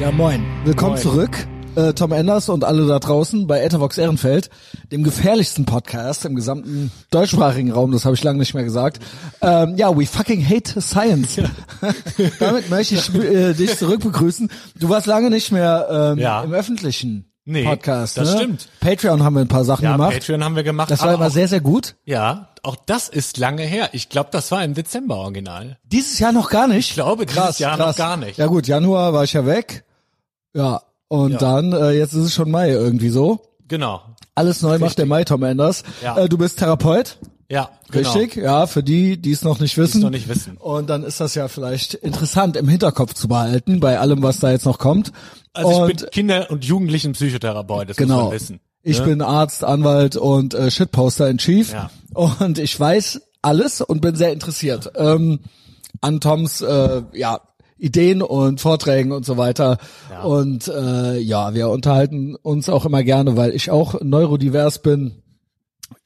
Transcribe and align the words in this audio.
Ja, 0.00 0.10
moin. 0.10 0.42
Willkommen 0.64 0.92
Moin. 0.92 1.02
zurück. 1.02 1.46
Äh, 1.76 1.92
Tom 1.92 2.10
Enders 2.12 2.48
und 2.48 2.64
alle 2.64 2.86
da 2.86 2.98
draußen 2.98 3.46
bei 3.46 3.60
Ethervox 3.62 3.96
Ehrenfeld, 3.96 4.50
dem 4.90 5.04
gefährlichsten 5.04 5.66
Podcast 5.66 6.24
im 6.24 6.34
gesamten 6.34 6.90
deutschsprachigen 7.10 7.70
Raum, 7.70 7.92
das 7.92 8.04
habe 8.06 8.16
ich 8.16 8.24
lange 8.24 8.38
nicht 8.40 8.54
mehr 8.54 8.64
gesagt. 8.64 9.00
Ähm, 9.40 9.76
ja, 9.76 9.96
we 9.96 10.04
fucking 10.06 10.44
hate 10.44 10.80
science. 10.80 11.36
Damit 12.40 12.70
möchte 12.70 12.96
ich 12.96 13.14
äh, 13.14 13.52
dich 13.54 13.78
zurückbegrüßen. 13.78 14.50
Du 14.80 14.88
warst 14.88 15.06
lange 15.06 15.30
nicht 15.30 15.52
mehr 15.52 15.86
ähm, 16.14 16.18
Ja. 16.18 16.42
im 16.42 16.52
öffentlichen 16.52 17.26
Nee, 17.44 17.64
Podcast. 17.64 18.16
das 18.18 18.32
ne? 18.32 18.36
stimmt. 18.38 18.68
Patreon 18.80 19.22
haben 19.22 19.34
wir 19.34 19.40
ein 19.40 19.48
paar 19.48 19.64
Sachen 19.64 19.84
Ja, 19.84 19.92
gemacht. 19.92 20.12
Patreon 20.14 20.42
haben 20.44 20.56
wir 20.56 20.62
gemacht. 20.64 20.90
das 20.90 21.02
war 21.02 21.14
immer 21.14 21.30
sehr, 21.30 21.46
sehr 21.48 21.60
gut. 21.60 21.96
Ja, 22.04 22.48
auch 22.62 22.76
das 22.86 23.08
ist 23.08 23.38
lange 23.38 23.62
her. 23.62 23.90
Ich 23.92 24.08
glaube, 24.08 24.28
das 24.32 24.50
war 24.50 24.62
im 24.64 24.74
Dezember 24.74 25.16
original. 25.16 25.78
Dieses 25.84 26.18
Jahr 26.18 26.32
noch 26.32 26.50
gar 26.50 26.66
nicht. 26.68 26.88
Ich 26.90 26.94
glaube, 26.94 27.26
dieses 27.26 27.58
Jahr 27.60 27.76
noch 27.76 27.96
gar 27.96 28.16
nicht. 28.16 28.38
Ja 28.38 28.46
gut, 28.46 28.66
Januar 28.66 29.12
war 29.12 29.24
ich 29.24 29.32
ja 29.34 29.46
weg. 29.46 29.84
Ja, 30.54 30.82
und 31.08 31.32
Ja. 31.32 31.38
dann, 31.38 31.72
äh, 31.72 31.90
jetzt 31.92 32.12
ist 32.12 32.24
es 32.26 32.34
schon 32.34 32.50
Mai 32.50 32.70
irgendwie 32.70 33.10
so. 33.10 33.40
Genau. 33.68 34.02
Alles 34.34 34.62
neu 34.62 34.78
macht 34.78 34.98
der 34.98 35.06
Mai, 35.06 35.24
Tom 35.24 35.42
Enders. 35.42 35.82
Ja. 36.02 36.16
Äh, 36.16 36.28
du 36.28 36.38
bist 36.38 36.58
Therapeut, 36.58 37.18
Ja, 37.48 37.70
genau. 37.90 38.12
richtig? 38.12 38.42
Ja, 38.42 38.66
für 38.66 38.82
die, 38.82 39.16
die 39.20 39.32
es 39.32 39.42
noch 39.42 39.60
nicht 39.60 39.76
wissen. 39.76 40.00
noch 40.00 40.10
nicht 40.10 40.28
wissen. 40.28 40.56
Und 40.56 40.88
dann 40.88 41.02
ist 41.04 41.20
das 41.20 41.34
ja 41.34 41.48
vielleicht 41.48 41.94
interessant 41.94 42.56
im 42.56 42.68
Hinterkopf 42.68 43.14
zu 43.14 43.28
behalten 43.28 43.80
bei 43.80 43.98
allem, 43.98 44.22
was 44.22 44.40
da 44.40 44.50
jetzt 44.50 44.66
noch 44.66 44.78
kommt. 44.78 45.12
Also 45.52 45.82
und 45.82 45.90
ich 45.90 45.96
bin 45.98 46.10
Kinder- 46.10 46.50
und 46.50 46.64
Jugendlichen 46.64 47.12
Psychotherapeut, 47.12 47.90
das 47.90 47.98
muss 47.98 48.08
genau. 48.08 48.24
man 48.24 48.32
wissen. 48.32 48.60
Ich 48.82 49.00
ne? 49.00 49.06
bin 49.06 49.22
Arzt, 49.22 49.62
Anwalt 49.62 50.16
und 50.16 50.54
äh, 50.54 50.70
Shitposter 50.70 51.28
in 51.28 51.38
Chief. 51.38 51.72
Ja. 51.72 51.90
Und 52.14 52.58
ich 52.58 52.78
weiß 52.78 53.20
alles 53.42 53.80
und 53.80 54.00
bin 54.00 54.16
sehr 54.16 54.32
interessiert 54.32 54.90
ähm, 54.96 55.40
an 56.00 56.20
Toms 56.20 56.60
äh, 56.60 57.02
ja, 57.12 57.40
Ideen 57.80 58.22
und 58.22 58.60
Vorträgen 58.60 59.12
und 59.12 59.24
so 59.24 59.36
weiter. 59.36 59.78
Ja. 60.10 60.22
Und 60.22 60.68
äh, 60.68 61.18
ja, 61.18 61.54
wir 61.54 61.68
unterhalten 61.70 62.36
uns 62.36 62.68
auch 62.68 62.84
immer 62.84 63.02
gerne, 63.02 63.36
weil 63.36 63.52
ich 63.52 63.70
auch 63.70 64.00
neurodivers 64.00 64.82
bin. 64.82 65.22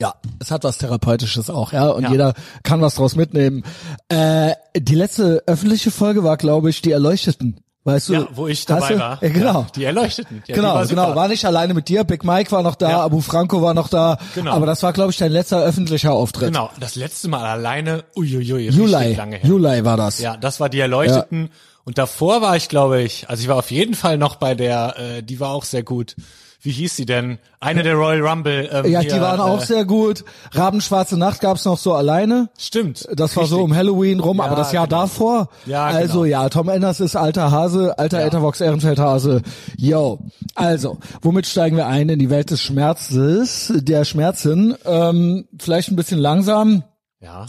Ja, 0.00 0.14
es 0.40 0.50
hat 0.50 0.64
was 0.64 0.78
Therapeutisches 0.78 1.50
auch, 1.50 1.72
ja, 1.72 1.88
und 1.88 2.04
Ja. 2.04 2.10
jeder 2.10 2.34
kann 2.62 2.80
was 2.80 2.94
draus 2.94 3.16
mitnehmen. 3.16 3.64
Äh, 4.08 4.52
die 4.76 4.94
letzte 4.94 5.42
öffentliche 5.46 5.90
Folge 5.90 6.24
war, 6.24 6.36
glaube 6.36 6.70
ich, 6.70 6.80
die 6.82 6.90
Erleuchteten. 6.92 7.60
Weißt 7.86 8.08
du? 8.08 8.12
Ja, 8.14 8.28
wo 8.32 8.48
ich 8.48 8.64
dabei 8.64 8.94
du? 8.94 8.98
war. 8.98 9.18
Ja, 9.22 9.28
genau. 9.28 9.60
Ja, 9.60 9.66
die 9.76 9.84
Erleuchteten. 9.84 10.36
Ja, 10.36 10.42
die 10.46 10.52
genau, 10.54 10.74
war 10.74 10.86
super. 10.86 11.04
genau. 11.04 11.16
War 11.16 11.28
nicht 11.28 11.44
alleine 11.44 11.74
mit 11.74 11.88
dir. 11.88 12.04
Big 12.04 12.24
Mike 12.24 12.50
war 12.50 12.62
noch 12.62 12.76
da, 12.76 12.88
Ja. 12.90 13.00
Abu 13.04 13.20
Franco 13.20 13.60
war 13.60 13.74
noch 13.74 13.88
da. 13.88 14.16
Genau. 14.34 14.52
Aber 14.52 14.64
das 14.64 14.82
war, 14.82 14.94
glaube 14.94 15.10
ich, 15.10 15.18
dein 15.18 15.30
letzter 15.32 15.62
öffentlicher 15.62 16.12
Auftritt. 16.12 16.48
Genau, 16.48 16.70
das 16.80 16.94
letzte 16.96 17.28
Mal 17.28 17.44
alleine, 17.44 18.04
uiuiui, 18.16 18.70
Juli. 18.70 19.14
lange 19.14 19.36
her. 19.36 19.46
Juli 19.48 19.84
war 19.84 19.98
das. 19.98 20.18
Ja, 20.18 20.38
das 20.38 20.60
war 20.60 20.70
die 20.70 20.80
Erleuchteten. 20.80 21.50
Und 21.84 21.98
davor 21.98 22.40
war 22.40 22.56
ich, 22.56 22.70
glaube 22.70 23.02
ich, 23.02 23.28
also 23.28 23.42
ich 23.42 23.48
war 23.48 23.56
auf 23.56 23.70
jeden 23.70 23.94
Fall 23.94 24.16
noch 24.16 24.36
bei 24.36 24.54
der, 24.54 24.94
äh, 24.98 25.22
die 25.22 25.38
war 25.38 25.50
auch 25.50 25.64
sehr 25.64 25.82
gut. 25.82 26.16
Wie 26.64 26.70
hieß 26.72 26.96
sie 26.96 27.04
denn? 27.06 27.38
Eine 27.60 27.82
der 27.82 27.94
Royal 27.94 28.26
Rumble. 28.26 28.68
Ähm, 28.72 28.90
Ja, 28.90 29.00
hier, 29.00 29.12
die 29.14 29.20
waren 29.20 29.38
auch 29.38 29.62
äh, 29.62 29.66
sehr 29.66 29.84
gut. 29.84 30.24
Rabenschwarze 30.52 31.18
Nacht 31.18 31.40
gab's 31.40 31.64
noch 31.66 31.76
so 31.78 31.92
alleine. 31.94 32.48
Stimmt. 32.58 33.06
Das 33.14 33.36
war 33.36 33.44
so 33.46 33.56
Richtig. 33.56 33.70
um 33.72 33.76
Halloween 33.76 34.18
rum, 34.20 34.38
Ja, 34.38 34.44
aber 34.44 34.56
das 34.56 34.72
Jahr 34.72 34.86
genau. 34.88 35.02
davor. 35.02 35.48
Ja, 35.66 35.84
Also 35.84 36.22
genau. 36.22 36.24
ja, 36.42 36.48
Tom 36.48 36.70
Enders 36.70 37.00
ist 37.00 37.16
alter 37.16 37.50
Hase, 37.50 37.98
alter 37.98 38.20
Ja. 38.20 38.26
Ethervox 38.26 38.60
Ehrenfeld 38.62 38.98
Hase. 38.98 39.42
Yo. 39.76 40.20
Also, 40.54 40.98
womit 41.20 41.46
steigen 41.46 41.76
wir 41.76 41.86
ein 41.86 42.08
in 42.08 42.18
die 42.18 42.30
Welt 42.30 42.50
des 42.50 42.62
Schmerzes, 42.62 43.70
der 43.76 44.04
Schmerzen? 44.06 44.74
Ähm, 44.86 45.46
vielleicht 45.58 45.90
ein 45.90 45.96
bisschen 45.96 46.18
langsam. 46.18 46.82
Ja. 47.20 47.46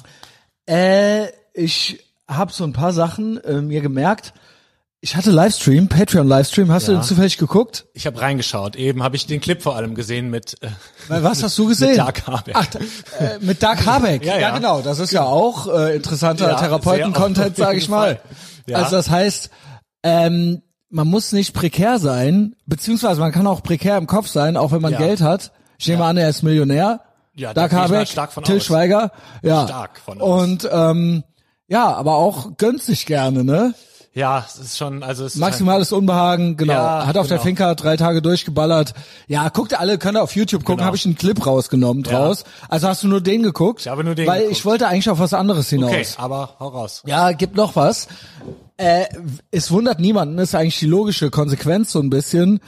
Äh, 0.68 1.28
ich 1.54 2.00
habe 2.28 2.52
so 2.52 2.64
ein 2.64 2.74
paar 2.74 2.92
Sachen 2.92 3.38
äh, 3.44 3.62
mir 3.62 3.82
gemerkt. 3.82 4.34
Ich 5.06 5.16
hatte 5.16 5.30
Livestream, 5.30 5.88
Patreon 5.88 6.28
Livestream. 6.28 6.72
Hast 6.72 6.88
du 6.88 6.94
Ja. 6.94 6.98
den 6.98 7.04
zufällig 7.04 7.38
geguckt? 7.38 7.86
Ich 7.94 8.08
habe 8.08 8.20
reingeschaut. 8.20 8.76
Eben 8.76 9.04
habe 9.04 9.16
ich 9.16 9.28
den 9.28 9.40
Clip 9.40 9.62
vor 9.62 9.76
allem 9.76 9.94
gesehen 9.94 10.32
mit. 10.32 10.56
Äh, 10.64 10.70
Was 11.22 11.44
hast 11.44 11.56
du 11.60 11.68
gesehen? 11.68 11.90
Mit 11.90 12.00
Dark 12.00 12.26
Habeck. 12.26 12.56
Ach, 12.58 12.66
äh, 13.20 13.38
mit 13.40 13.62
Dark 13.62 13.86
Habeck. 13.86 14.26
Ja, 14.26 14.40
ja. 14.40 14.56
genau. 14.56 14.82
Das 14.82 14.98
ist 14.98 15.12
ja 15.14 15.24
auch 15.24 15.68
äh, 15.72 15.96
interessanter 15.96 16.50
Ja, 16.50 16.56
Therapeuten-Content, 16.56 17.56
sage 17.56 17.78
ich 17.78 17.88
mal. 17.88 18.20
Ja. 18.66 18.78
Also 18.80 18.96
das 18.96 19.12
heißt, 19.12 19.52
ähm, 20.02 20.64
man 20.90 21.08
muss 21.08 21.34
nicht 21.34 21.54
prekär 21.54 22.00
sein, 22.00 22.56
beziehungsweise 22.66 23.20
man 23.22 23.32
kann 23.32 23.46
auch 23.46 23.62
prekär 23.62 23.98
im 23.98 24.08
Kopf 24.08 24.26
sein, 24.28 24.58
auch 24.58 24.72
wenn 24.72 24.82
man 24.82 24.94
Ja. 24.94 24.98
Geld 24.98 25.22
hat. 25.22 25.52
Ich 25.78 25.88
nehme 25.88 26.04
an, 26.04 26.18
er 26.18 26.30
ist 26.30 26.42
Millionär. 26.42 27.02
Ja, 27.36 27.54
da 27.54 27.68
Dark 27.68 27.74
Habeck, 27.74 28.08
stark 28.08 28.34
von 28.34 28.44
Till 28.44 28.58
aus. 28.58 28.66
Schweiger. 28.66 29.12
Ja. 29.44 29.68
Stark 29.68 30.00
von 30.04 30.20
aus. 30.20 30.42
Und 30.42 30.68
ähm, 30.72 31.24
ja, 31.68 31.94
aber 31.94 32.16
auch 32.16 32.58
gönnt 32.58 32.82
sich 32.82 33.06
gerne, 33.06 33.44
ne? 33.44 33.76
Ja, 34.16 34.46
es 34.48 34.58
ist 34.58 34.78
schon, 34.78 35.04
also 35.04 35.26
es 35.26 35.36
Maximales 35.36 35.92
Unbehagen, 35.92 36.56
genau. 36.56 36.74
Ja, 36.74 37.06
Hat 37.06 37.18
auf 37.18 37.28
der 37.28 37.38
genau. 37.38 37.44
Finca 37.48 37.76
drei 37.76 37.98
Tage 37.98 38.22
durchgeballert. 38.22 38.94
Ja, 39.28 39.50
guckt 39.50 39.78
alle, 39.78 39.98
könnt 39.98 40.18
ihr 40.18 40.24
auf 40.24 40.36
YouTube 40.36 40.64
gucken, 40.64 40.78
Genau. 40.78 40.86
habe 40.88 40.96
ich 40.96 41.06
einen 41.06 41.16
Clip 41.16 41.46
rausgenommen 41.46 42.02
draus. 42.02 42.46
Also 42.70 42.88
hast 42.88 43.04
du 43.04 43.10
nur 43.10 43.20
den 43.20 43.44
geguckt? 43.44 43.82
Ich 43.82 43.88
habe 43.90 44.06
nur 44.06 44.16
den 44.16 44.26
Weil 44.26 44.40
geguckt. 44.44 44.58
ich 44.58 44.66
wollte 44.66 44.88
eigentlich 44.88 45.10
auf 45.10 45.20
was 45.20 45.34
anderes 45.34 45.70
hinaus. 45.70 45.92
Okay, 45.92 46.06
aber 46.18 46.56
hau 46.60 46.70
raus. 46.70 47.04
Ja, 47.06 47.34
gibt 47.34 47.56
noch 47.58 47.76
was. 47.76 48.08
Äh, 48.78 49.06
es 49.52 49.70
wundert 49.72 50.00
niemanden, 50.00 50.40
ist 50.40 50.56
eigentlich 50.56 50.80
die 50.80 50.86
logische 50.88 51.30
Konsequenz 51.30 51.92
so 51.92 52.00
ein 52.00 52.10
bisschen, 52.10 52.62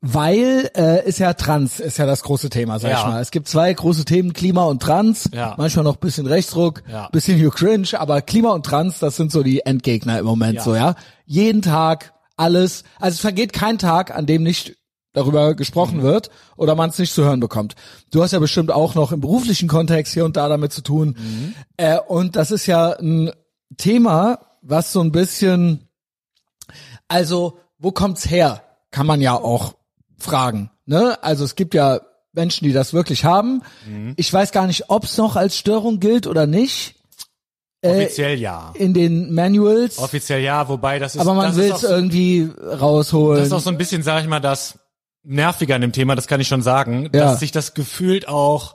weil 0.00 0.70
äh, 0.76 1.06
ist 1.08 1.18
ja 1.18 1.32
Trans, 1.34 1.80
ist 1.80 1.98
ja 1.98 2.06
das 2.06 2.22
große 2.22 2.50
Thema, 2.50 2.78
sag 2.78 2.90
Ja. 2.92 3.00
ich 3.00 3.06
mal. 3.06 3.20
Es 3.20 3.30
gibt 3.30 3.48
zwei 3.48 3.72
große 3.72 4.04
Themen, 4.04 4.32
Klima 4.32 4.64
und 4.64 4.80
Trans. 4.82 5.28
Ja. 5.32 5.54
Manchmal 5.58 5.84
noch 5.84 5.96
bisschen 5.96 6.26
Rechtsruck, 6.26 6.82
Ja. 6.90 7.08
bisschen 7.08 7.40
New 7.40 7.50
Cringe, 7.50 7.88
aber 7.98 8.22
Klima 8.22 8.50
und 8.52 8.64
Trans, 8.64 8.98
das 9.00 9.16
sind 9.16 9.32
so 9.32 9.42
die 9.42 9.60
Endgegner 9.66 10.18
im 10.18 10.24
Moment 10.26 10.60
so, 10.62 10.74
ja. 10.76 10.94
Jeden 11.26 11.62
Tag, 11.62 12.12
alles. 12.36 12.84
Also 13.00 13.16
es 13.16 13.20
vergeht 13.20 13.52
kein 13.52 13.78
Tag, 13.78 14.14
an 14.14 14.26
dem 14.26 14.44
nicht 14.44 14.76
darüber 15.14 15.54
gesprochen 15.54 16.02
wird 16.02 16.30
oder 16.56 16.76
man 16.76 16.90
es 16.90 16.98
nicht 16.98 17.12
zu 17.12 17.24
hören 17.24 17.40
bekommt. 17.40 17.74
Du 18.12 18.22
hast 18.22 18.30
ja 18.32 18.38
bestimmt 18.38 18.70
auch 18.70 18.94
noch 18.94 19.10
im 19.10 19.20
beruflichen 19.20 19.66
Kontext 19.68 20.12
hier 20.14 20.24
und 20.24 20.36
da 20.36 20.48
damit 20.48 20.72
zu 20.72 20.82
tun. 20.82 21.16
Äh, 21.76 21.98
und 21.98 22.36
das 22.36 22.52
ist 22.52 22.66
ja 22.66 22.92
ein 22.92 23.32
Thema, 23.78 24.38
was 24.62 24.92
so 24.92 25.00
ein 25.00 25.10
bisschen, 25.10 25.88
also 27.08 27.58
wo 27.78 27.90
kommt's 27.90 28.30
her? 28.30 28.62
Kann 28.90 29.06
man 29.06 29.20
ja 29.20 29.34
auch 29.34 29.74
fragen. 30.18 30.70
Ne? 30.86 31.16
Also 31.22 31.44
es 31.44 31.54
gibt 31.54 31.74
ja 31.74 32.00
Menschen, 32.32 32.64
die 32.64 32.72
das 32.72 32.92
wirklich 32.92 33.24
haben. 33.24 33.62
Ich 34.16 34.32
weiß 34.32 34.52
gar 34.52 34.66
nicht, 34.66 34.90
ob's 34.90 35.16
noch 35.16 35.36
als 35.36 35.56
Störung 35.56 35.98
gilt 36.00 36.26
oder 36.26 36.46
nicht 36.46 36.94
Offiziell 37.80 38.38
ja. 38.40 38.72
in 38.74 38.92
den 38.92 39.32
Manuals. 39.32 39.98
Offiziell 39.98 40.40
ja, 40.40 40.68
wobei 40.68 40.98
das 40.98 41.14
ist 41.14 41.20
aber 41.20 41.34
man 41.34 41.54
will 41.54 41.70
es 41.72 41.84
irgendwie 41.84 42.50
rausholen. 42.60 43.38
das 43.38 43.46
ist 43.48 43.52
auch 43.52 43.60
so 43.60 43.70
ein 43.70 43.78
bisschen, 43.78 44.02
sag 44.02 44.20
ich 44.22 44.28
mal, 44.28 44.40
das 44.40 44.80
nerviger 45.22 45.76
an 45.76 45.82
dem 45.82 45.92
Thema, 45.92 46.16
das 46.16 46.26
kann 46.26 46.40
ich 46.40 46.48
schon 46.48 46.62
sagen, 46.62 47.04
Ja. 47.04 47.26
dass 47.26 47.40
sich 47.40 47.52
das 47.52 47.74
gefühlt 47.74 48.26
auch 48.26 48.74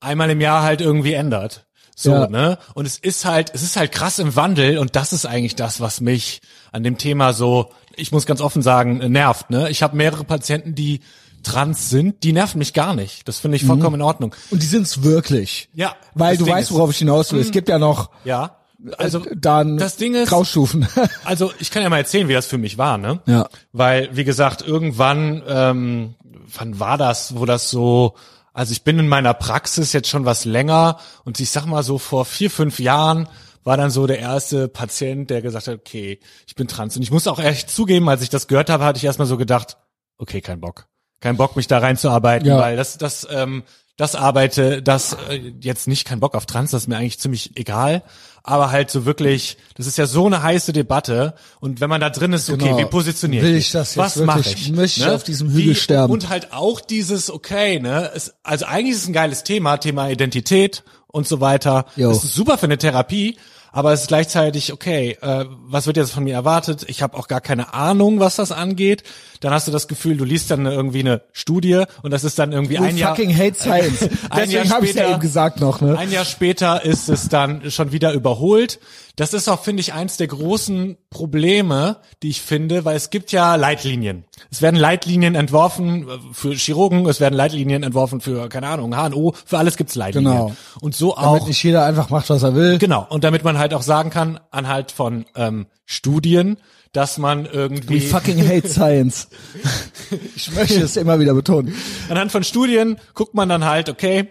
einmal 0.00 0.30
im 0.30 0.40
Jahr 0.40 0.62
halt 0.62 0.80
irgendwie 0.80 1.12
ändert. 1.12 1.66
So, 1.96 2.12
Ja. 2.12 2.26
ne? 2.28 2.58
Und 2.72 2.86
es 2.86 2.98
ist 2.98 3.26
halt, 3.26 3.50
es 3.54 3.62
ist 3.62 3.76
halt 3.76 3.92
krass 3.92 4.18
im 4.18 4.34
Wandel 4.36 4.78
und 4.78 4.96
das 4.96 5.12
ist 5.12 5.26
eigentlich 5.26 5.54
das, 5.54 5.80
was 5.80 6.00
mich 6.00 6.40
an 6.72 6.82
dem 6.82 6.96
Thema 6.96 7.34
so, 7.34 7.72
ich 7.96 8.12
muss 8.12 8.26
ganz 8.26 8.40
offen 8.40 8.62
sagen, 8.62 8.98
nervt, 9.12 9.50
ne? 9.50 9.70
Ich 9.70 9.82
habe 9.82 9.96
mehrere 9.96 10.24
Patienten, 10.24 10.74
die 10.74 11.00
trans 11.42 11.90
sind, 11.90 12.22
die 12.22 12.32
nerven 12.32 12.58
mich 12.58 12.72
gar 12.72 12.94
nicht. 12.94 13.28
Das 13.28 13.38
finde 13.38 13.56
ich 13.56 13.64
vollkommen 13.64 13.96
in 13.96 14.02
Ordnung. 14.02 14.34
und 14.50 14.62
die 14.62 14.66
sind's 14.66 15.02
wirklich. 15.02 15.68
Ja. 15.74 15.94
Weil 16.14 16.36
du 16.36 16.44
Ding 16.44 16.54
weißt, 16.54 16.72
worauf 16.72 16.90
ich 16.90 16.98
hinaus 16.98 17.32
will. 17.32 17.40
Es 17.40 17.50
gibt 17.50 17.68
ja 17.68 17.78
noch 17.78 18.10
Ja. 18.24 18.56
Also 18.98 19.22
dann 19.34 19.78
das 19.78 19.96
Ding 19.96 20.14
ist, 20.14 20.28
Graustufen. 20.28 20.86
Also 21.24 21.52
ich 21.58 21.70
kann 21.70 21.82
ja 21.82 21.88
mal 21.88 21.98
erzählen, 21.98 22.28
wie 22.28 22.34
das 22.34 22.46
für 22.46 22.58
mich 22.58 22.76
war, 22.76 22.98
ne? 22.98 23.20
Ja. 23.26 23.48
Weil, 23.72 24.10
wie 24.12 24.24
gesagt, 24.24 24.62
irgendwann, 24.62 25.42
ähm, 25.48 26.14
wann 26.54 26.80
war 26.80 26.98
das, 26.98 27.36
wo 27.36 27.46
das 27.46 27.70
so, 27.70 28.14
also 28.52 28.72
ich 28.72 28.82
bin 28.82 28.98
in 28.98 29.08
meiner 29.08 29.32
Praxis 29.32 29.92
jetzt 29.92 30.08
schon 30.08 30.26
was 30.26 30.44
länger 30.44 30.98
und 31.24 31.40
ich 31.40 31.50
sag 31.50 31.64
mal 31.66 31.82
so 31.82 31.98
vor 31.98 32.24
vier, 32.26 32.50
fünf 32.50 32.78
Jahren 32.78 33.28
war 33.64 33.76
dann 33.76 33.90
so 33.90 34.06
der 34.06 34.18
erste 34.18 34.68
Patient, 34.68 35.30
der 35.30 35.42
gesagt 35.42 35.66
hat, 35.66 35.74
okay, 35.74 36.20
ich 36.46 36.54
bin 36.54 36.68
trans. 36.68 36.96
Und 36.96 37.02
ich 37.02 37.10
muss 37.10 37.26
auch 37.26 37.38
echt 37.38 37.70
zugeben, 37.70 38.08
als 38.08 38.22
ich 38.22 38.28
das 38.30 38.46
gehört 38.46 38.70
habe, 38.70 38.84
hatte 38.84 38.98
ich 38.98 39.04
erstmal 39.04 39.26
so 39.26 39.36
gedacht, 39.36 39.76
okay, 40.18 40.40
kein 40.40 40.60
Bock. 40.60 40.86
Kein 41.20 41.36
Bock, 41.36 41.56
mich 41.56 41.66
da 41.66 41.78
reinzuarbeiten, 41.78 42.46
Ja. 42.46 42.58
weil 42.58 42.76
das, 42.76 42.98
das, 42.98 43.26
ähm, 43.30 43.62
das 43.96 44.14
arbeite, 44.14 44.82
das 44.82 45.16
äh, 45.30 45.52
jetzt 45.60 45.88
nicht 45.88 46.04
kein 46.06 46.20
Bock 46.20 46.34
auf 46.34 46.46
Trans, 46.46 46.72
das 46.72 46.82
ist 46.82 46.88
mir 46.88 46.96
eigentlich 46.98 47.18
ziemlich 47.18 47.56
egal. 47.56 48.02
Aber 48.46 48.70
halt 48.70 48.90
so 48.90 49.06
wirklich, 49.06 49.56
das 49.74 49.86
ist 49.86 49.96
ja 49.96 50.04
so 50.06 50.26
eine 50.26 50.42
heiße 50.42 50.74
Debatte. 50.74 51.32
Und 51.60 51.80
wenn 51.80 51.88
man 51.88 52.02
da 52.02 52.10
drin 52.10 52.34
ist, 52.34 52.50
okay, 52.50 52.64
Genau. 52.66 52.78
wie 52.78 52.84
positioniere 52.84 53.42
Will 53.42 53.54
ich 53.56 53.72
das 53.72 53.94
jetzt 53.94 54.04
Was 54.04 54.16
mache 54.16 54.40
ich? 54.40 54.68
Ne? 54.68 54.76
Möchte 54.76 55.00
ich 55.00 55.06
auf 55.08 55.24
diesem 55.24 55.50
Hügel 55.50 55.74
sterben? 55.74 56.12
Und 56.12 56.28
halt 56.28 56.52
auch 56.52 56.80
dieses, 56.82 57.30
okay, 57.30 57.80
ne, 57.80 58.10
es, 58.14 58.34
also 58.42 58.66
eigentlich 58.66 58.96
ist 58.96 59.02
es 59.02 59.08
ein 59.08 59.14
geiles 59.14 59.44
Thema, 59.44 59.78
Thema 59.78 60.10
Identität 60.10 60.84
und 61.06 61.26
so 61.26 61.40
weiter. 61.40 61.86
Jo. 61.96 62.10
Das 62.10 62.22
ist 62.22 62.34
super 62.34 62.58
für 62.58 62.66
eine 62.66 62.76
Therapie. 62.76 63.38
Aber 63.74 63.92
es 63.92 64.02
ist 64.02 64.08
gleichzeitig, 64.08 64.72
okay, 64.72 65.18
äh, 65.20 65.44
was 65.66 65.86
wird 65.86 65.96
jetzt 65.98 66.12
von 66.12 66.24
mir 66.24 66.32
erwartet? 66.34 66.84
Ich 66.88 67.02
habe 67.02 67.16
auch 67.18 67.28
gar 67.28 67.40
keine 67.42 67.74
Ahnung, 67.74 68.20
was 68.20 68.36
das 68.36 68.52
angeht. 68.52 69.02
Dann 69.40 69.52
hast 69.52 69.66
du 69.68 69.72
das 69.72 69.88
Gefühl, 69.88 70.16
du 70.16 70.24
liest 70.24 70.50
dann 70.50 70.64
irgendwie 70.64 71.00
eine 71.00 71.22
Studie 71.32 71.82
und 72.02 72.10
das 72.12 72.24
ist 72.24 72.38
dann 72.38 72.52
irgendwie 72.52 72.76
You 72.76 72.82
ein 72.84 72.96
Jahr. 72.96 73.14
fucking 73.14 73.36
hate 73.36 73.54
science. 73.60 74.02
Ein 74.30 74.50
Jahr 74.50 74.62
Deswegen 74.64 74.70
habe 74.70 74.86
ich 74.86 74.94
ja 74.94 75.00
später- 75.02 75.10
eben 75.12 75.20
gesagt 75.20 75.60
noch, 75.60 75.80
ne? 75.80 75.98
Ein 75.98 76.10
Jahr 76.10 76.24
später 76.24 76.84
ist 76.84 77.08
es 77.08 77.28
dann 77.28 77.70
schon 77.70 77.92
wieder 77.92 78.12
überholt. 78.12 78.78
Das 79.16 79.32
ist 79.32 79.48
auch, 79.48 79.62
finde 79.62 79.80
ich, 79.80 79.92
eins 79.92 80.16
der 80.16 80.26
großen 80.26 80.96
Probleme, 81.08 81.98
die 82.22 82.30
ich 82.30 82.42
finde, 82.42 82.84
weil 82.84 82.96
es 82.96 83.10
gibt 83.10 83.30
ja 83.30 83.54
Leitlinien. 83.54 84.24
Es 84.50 84.60
werden 84.60 84.76
Leitlinien 84.76 85.36
entworfen 85.36 86.08
äh, 86.08 86.18
für 86.32 86.54
Chirurgen, 86.54 87.06
es 87.06 87.20
werden 87.20 87.34
Leitlinien 87.34 87.84
entworfen 87.84 88.20
für, 88.20 88.48
keine 88.48 88.66
Ahnung, 88.66 88.94
HNO, 88.94 89.34
für 89.44 89.58
alles 89.58 89.76
gibt's 89.76 89.94
Leitlinien. 89.94 90.32
Genau. 90.32 90.56
Und 90.80 90.96
so 90.96 91.14
Damit 91.14 91.42
auch. 91.42 91.46
nicht 91.46 91.62
jeder 91.62 91.84
einfach 91.84 92.10
macht, 92.10 92.28
was 92.28 92.42
er 92.42 92.56
will. 92.56 92.78
Genau. 92.78 93.06
Und 93.08 93.22
damit 93.22 93.44
man 93.44 93.56
halt 93.56 93.72
auch 93.72 93.82
sagen 93.82 94.10
kann, 94.10 94.40
anhand 94.50 94.90
von 94.90 95.26
ähm, 95.36 95.66
Studien, 95.84 96.56
dass 96.92 97.18
man 97.18 97.44
We 97.44 97.50
irgendwie 97.50 98.00
fucking 98.00 98.48
hate 98.48 98.68
science. 98.68 99.28
ich 100.36 100.52
möchte 100.54 100.80
es 100.80 100.96
immer 100.96 101.20
wieder 101.20 101.34
betonen. 101.34 101.74
anhand 102.08 102.32
von 102.32 102.42
Studien 102.42 102.98
guckt 103.14 103.34
man 103.34 103.48
dann 103.48 103.64
halt, 103.64 103.88
okay, 103.88 104.28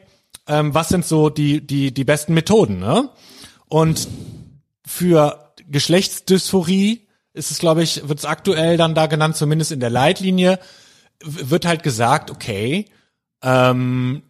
ähm, 0.48 0.74
was 0.74 0.90
sind 0.90 1.06
so 1.06 1.30
die, 1.30 1.66
die, 1.66 1.94
die 1.94 2.04
besten 2.04 2.34
Methoden, 2.34 2.80
ne? 2.80 3.10
Und 3.70 4.08
für 4.86 5.54
Geschlechtsdysphorie 5.70 7.08
ist 7.34 7.52
es, 7.52 7.60
glaube 7.60 7.84
ich, 7.84 8.08
wird 8.08 8.20
es 8.20 8.26
aktuell 8.26 8.78
dann 8.78 8.96
da 8.96 9.08
genannt, 9.08 9.36
zumindest 9.36 9.72
in 9.72 9.80
der 9.80 9.90
Leitlinie, 9.90 10.60
wird 11.24 11.66
halt 11.66 11.84
gesagt, 11.84 12.30
okay, 12.30 12.86
ähm, 13.42 14.24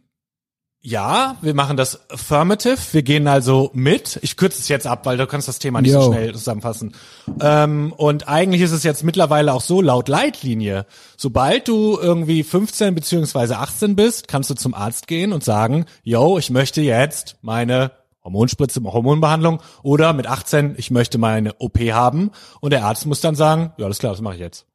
ja, 0.86 1.38
wir 1.42 1.54
machen 1.54 1.78
das 1.78 2.10
affirmative, 2.10 2.78
wir 2.92 3.04
gehen 3.04 3.26
also 3.28 3.72
mit. 3.74 4.20
Ich 4.22 4.36
kürze 4.36 4.60
es 4.60 4.68
jetzt 4.68 4.86
ab, 4.86 5.06
weil 5.06 5.16
du 5.16 5.26
kannst 5.26 5.48
das 5.48 5.60
Thema 5.60 5.82
nicht 5.82 5.94
so 5.94 6.00
Yo. 6.00 6.12
schnell 6.12 6.34
zusammenfassen. 6.34 6.94
Ähm, 7.40 7.94
und 7.96 8.28
eigentlich 8.28 8.62
ist 8.62 8.74
es 8.74 8.84
jetzt 8.84 9.02
mittlerweile 9.02 9.54
auch 9.54 9.62
so 9.62 9.82
laut 9.82 10.10
Leitlinie, 10.10 10.86
sobald 11.16 11.70
du 11.70 11.98
irgendwie 11.98 12.44
15 12.44 12.96
beziehungsweise 12.96 13.60
18 13.60 13.96
bist, 13.96 14.28
kannst 14.28 14.50
du 14.50 14.56
zum 14.56 14.74
Arzt 14.74 15.08
gehen 15.08 15.32
und 15.32 15.42
sagen, 15.42 15.86
yo, 16.04 16.38
ich 16.38 16.50
möchte 16.50 16.82
jetzt 16.82 17.38
meine 17.42 17.92
Hormonspritze, 18.24 18.82
Hormonbehandlung 18.84 19.62
oder 19.82 20.14
mit 20.14 20.28
18, 20.28 20.76
ich 20.78 20.92
möchte 20.92 21.18
meine 21.18 21.54
OP 21.60 21.78
haben 21.92 22.32
und 22.62 22.72
der 22.72 22.86
Arzt 22.86 23.06
muss 23.06 23.22
dann 23.22 23.36
sagen, 23.36 23.74
ja, 23.78 23.86
alles 23.86 24.00
klar, 24.00 24.14
das 24.14 24.22
mache 24.22 24.36
ich 24.36 24.40
jetzt. 24.42 24.66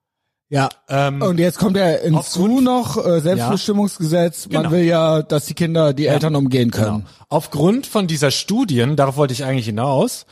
Ja. 0.51 0.69
Ähm, 0.89 1.21
Und 1.21 1.39
jetzt 1.39 1.59
kommt 1.59 1.77
ja 1.77 1.85
hinzu 1.87 2.61
noch 2.61 2.97
äh, 3.05 3.21
Selbstbestimmungsgesetz. 3.21 4.49
Man 4.49 4.63
Genau. 4.63 4.75
will 4.75 4.85
ja, 4.85 5.23
dass 5.23 5.45
die 5.47 5.55
Kinder 5.55 5.93
die 5.93 6.07
Eltern 6.07 6.35
umgehen 6.37 6.71
können. 6.71 6.99
Genau. 6.99 7.09
Aufgrund 7.29 7.87
von 7.87 8.07
dieser 8.07 8.31
Studien, 8.31 8.97
darauf 8.97 9.17
wollte 9.17 9.35
ich 9.35 9.45
eigentlich 9.45 9.67
hinaus. 9.67 10.25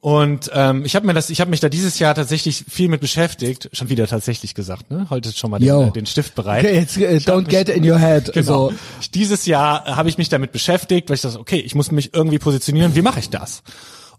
Und 0.00 0.50
ähm, 0.54 0.84
ich 0.84 0.94
habe 0.94 1.06
mir 1.06 1.14
das, 1.14 1.30
ich 1.30 1.40
habe 1.40 1.50
mich 1.50 1.58
da 1.60 1.68
dieses 1.68 1.98
Jahr 1.98 2.14
tatsächlich 2.14 2.64
viel 2.68 2.88
mit 2.88 3.00
beschäftigt. 3.00 3.68
Schon 3.72 3.88
wieder 3.88 4.06
tatsächlich 4.06 4.54
gesagt, 4.54 4.90
ne? 4.90 5.06
Heute 5.10 5.30
ist 5.30 5.38
schon 5.38 5.50
mal 5.50 5.58
den, 5.58 5.68
äh, 5.88 5.90
den 5.90 6.06
Stift 6.06 6.34
bereit. 6.34 6.64
Okay, 6.64 6.74
jetzt 6.74 6.96
äh, 6.98 7.16
don't 7.16 7.38
mich- 7.42 7.48
get 7.48 7.68
in 7.68 7.88
your 7.88 7.98
head. 7.98 8.30
Genau. 8.34 8.68
So. 8.70 8.74
Ich, 9.00 9.10
dieses 9.10 9.46
Jahr 9.46 9.86
äh, 9.86 9.92
habe 9.92 10.08
ich 10.08 10.18
mich 10.18 10.28
damit 10.28 10.52
beschäftigt, 10.52 11.08
weil 11.08 11.16
ich 11.16 11.22
dachte, 11.22 11.40
okay, 11.40 11.56
ich 11.58 11.74
muss 11.74 11.90
mich 11.90 12.14
irgendwie 12.14 12.38
positionieren. 12.38 12.94
Wie 12.94 13.02
mache 13.02 13.18
ich 13.20 13.30
das? 13.30 13.62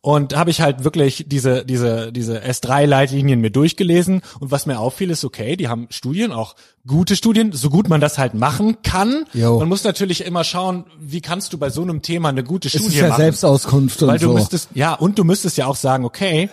Und 0.07 0.37
habe 0.37 0.51
ich 0.51 0.61
halt 0.61 0.85
wirklich 0.85 1.25
diese 1.27 1.65
diese 1.65 2.13
diese 2.13 2.39
S3-Leitlinien 2.41 3.41
mir 3.41 3.49
durchgelesen 3.51 4.21
und 4.39 4.51
was 4.51 4.65
mir 4.65 4.79
auffiel 4.79 5.09
ist, 5.09 5.25
okay, 5.25 5.57
die 5.57 5.67
haben 5.67 5.87
Studien, 5.89 6.31
auch 6.31 6.55
gute 6.85 7.17
Studien, 7.17 7.51
so 7.51 7.69
gut 7.69 7.89
man 7.89 7.99
das 7.99 8.17
halt 8.17 8.33
machen 8.33 8.77
kann. 8.83 9.25
Jo. 9.33 9.59
Man 9.59 9.67
muss 9.67 9.83
natürlich 9.83 10.23
immer 10.23 10.45
schauen, 10.45 10.85
wie 10.97 11.19
kannst 11.19 11.51
du 11.51 11.57
bei 11.57 11.69
so 11.69 11.81
einem 11.81 12.01
Thema 12.03 12.29
eine 12.29 12.45
gute 12.45 12.69
Es 12.69 12.75
Studie 12.75 12.87
ist 12.95 13.01
ja 13.01 13.09
machen. 13.09 13.21
Selbstauskunft 13.21 14.01
und 14.01 14.07
Weil 14.07 14.19
du 14.19 14.27
so. 14.27 14.33
müsstest, 14.33 14.69
ja, 14.73 14.93
und 14.93 15.19
du 15.19 15.25
müsstest 15.25 15.57
ja 15.57 15.65
auch 15.67 15.75
sagen, 15.75 16.05
okay, 16.05 16.49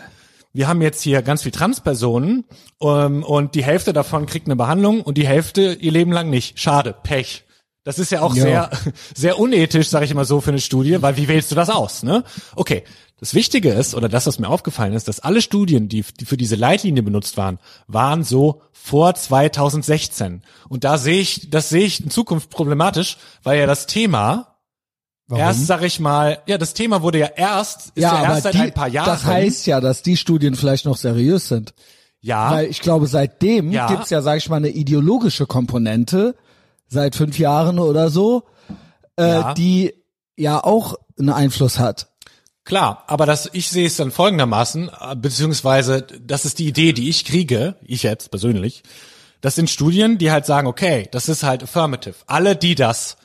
wir 0.52 0.66
haben 0.66 0.82
jetzt 0.82 1.02
hier 1.02 1.22
ganz 1.22 1.44
viel 1.44 1.52
Transpersonen 1.52 2.42
ähm, 2.82 3.22
und 3.22 3.54
die 3.54 3.62
Hälfte 3.62 3.92
davon 3.92 4.26
kriegt 4.26 4.48
eine 4.48 4.56
Behandlung 4.56 5.00
und 5.00 5.16
die 5.16 5.28
Hälfte 5.28 5.74
ihr 5.74 5.92
Leben 5.92 6.10
lang 6.10 6.28
nicht. 6.28 6.58
Schade, 6.58 6.92
Pech. 7.04 7.44
Das 7.84 7.98
ist 8.00 8.10
ja 8.10 8.22
auch 8.22 8.34
Ja. 8.34 8.42
sehr, 8.42 8.70
sehr 9.14 9.38
unethisch, 9.38 9.88
sage 9.90 10.06
ich 10.06 10.10
immer 10.10 10.24
so, 10.24 10.40
für 10.40 10.50
eine 10.50 10.58
Studie, 10.58 11.02
weil 11.02 11.16
wie 11.16 11.28
wählst 11.28 11.52
du 11.52 11.54
das 11.54 11.70
aus, 11.70 12.02
ne? 12.02 12.24
Okay. 12.56 12.82
Das 13.24 13.32
Wichtige 13.32 13.70
ist, 13.72 13.94
oder 13.94 14.10
das, 14.10 14.26
was 14.26 14.38
mir 14.38 14.50
aufgefallen 14.50 14.92
ist, 14.92 15.08
dass 15.08 15.18
alle 15.18 15.40
Studien, 15.40 15.88
die, 15.88 16.04
die 16.20 16.26
für 16.26 16.36
diese 16.36 16.56
Leitlinie 16.56 17.02
benutzt 17.02 17.38
waren, 17.38 17.58
waren 17.86 18.22
so 18.22 18.60
vor 18.70 19.14
2016. 19.14 20.42
Und 20.68 20.84
da 20.84 20.98
sehe 20.98 21.20
ich, 21.20 21.48
das 21.48 21.70
sehe 21.70 21.86
ich 21.86 22.04
in 22.04 22.10
Zukunft 22.10 22.50
problematisch, 22.50 23.16
weil 23.42 23.58
ja 23.58 23.66
das 23.66 23.86
Thema 23.86 24.58
Erst 25.34 25.66
sag 25.66 25.82
ich 25.82 26.00
mal, 26.00 26.36
ja, 26.44 26.58
das 26.58 26.74
Thema 26.74 27.00
wurde 27.00 27.18
ja 27.18 27.28
erst, 27.34 27.92
ist 27.94 28.02
ja, 28.02 28.22
ja, 28.22 28.30
erst 28.30 28.42
seit 28.42 28.54
die, 28.56 28.58
ein 28.58 28.74
paar 28.74 28.88
Jahren. 28.88 29.06
das 29.06 29.24
heißt 29.24 29.66
ja, 29.68 29.80
dass 29.80 30.02
die 30.02 30.18
Studien 30.18 30.54
vielleicht 30.54 30.84
noch 30.84 30.98
seriös 30.98 31.48
sind. 31.48 31.72
ja, 32.20 32.50
Weil 32.50 32.66
ich 32.66 32.82
glaube, 32.82 33.06
seitdem 33.06 33.72
Ja. 33.72 33.86
gibt's 33.86 34.10
ja, 34.10 34.20
sag 34.20 34.36
ich 34.36 34.50
mal, 34.50 34.56
eine 34.56 34.68
ideologische 34.68 35.46
Komponente, 35.46 36.36
seit 36.88 37.16
fünf 37.16 37.38
Jahren 37.38 37.78
oder 37.78 38.10
so, 38.10 38.42
äh, 39.16 39.26
Ja. 39.26 39.54
die 39.54 39.94
ja 40.36 40.62
auch 40.62 40.96
einen 41.18 41.30
Einfluss 41.30 41.78
hat. 41.78 42.10
Klar, 42.64 43.04
aber 43.06 43.26
das, 43.26 43.50
ich 43.52 43.68
sehe 43.68 43.86
es 43.86 43.96
dann 43.96 44.10
folgendermaßen, 44.10 44.90
äh, 45.00 45.16
beziehungsweise, 45.16 46.02
das 46.02 46.44
ist 46.44 46.58
die 46.58 46.68
Idee, 46.68 46.92
die 46.92 47.08
ich 47.08 47.24
kriege, 47.24 47.76
ich 47.82 48.02
jetzt 48.02 48.30
persönlich, 48.30 48.82
das 49.40 49.54
sind 49.54 49.68
Studien, 49.68 50.16
die 50.18 50.30
halt 50.30 50.46
sagen, 50.46 50.66
okay, 50.66 51.06
das 51.10 51.28
ist 51.28 51.42
halt 51.42 51.62
affirmative. 51.62 52.14
Alle, 52.26 52.56
die 52.56 52.74
das, 52.74 53.18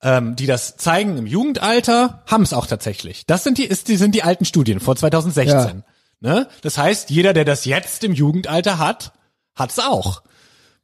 ähm, 0.00 0.34
die 0.34 0.46
das 0.46 0.78
zeigen 0.78 1.18
im 1.18 1.26
Jugendalter, 1.26 2.22
haben 2.26 2.42
es 2.42 2.54
auch 2.54 2.66
tatsächlich. 2.66 3.26
Das 3.26 3.44
sind 3.44 3.58
die, 3.58 3.64
ist, 3.64 3.88
die 3.88 3.96
sind 3.96 4.14
die 4.14 4.22
alten 4.22 4.46
Studien 4.46 4.80
vor 4.80 4.96
2016. 4.96 5.84
Ne? 6.20 6.48
Das 6.62 6.78
heißt, 6.78 7.10
jeder, 7.10 7.32
der 7.32 7.44
das 7.44 7.64
jetzt 7.64 8.02
im 8.02 8.14
Jugendalter 8.14 8.78
hat, 8.78 9.12
hat's 9.54 9.78
auch. 9.78 10.22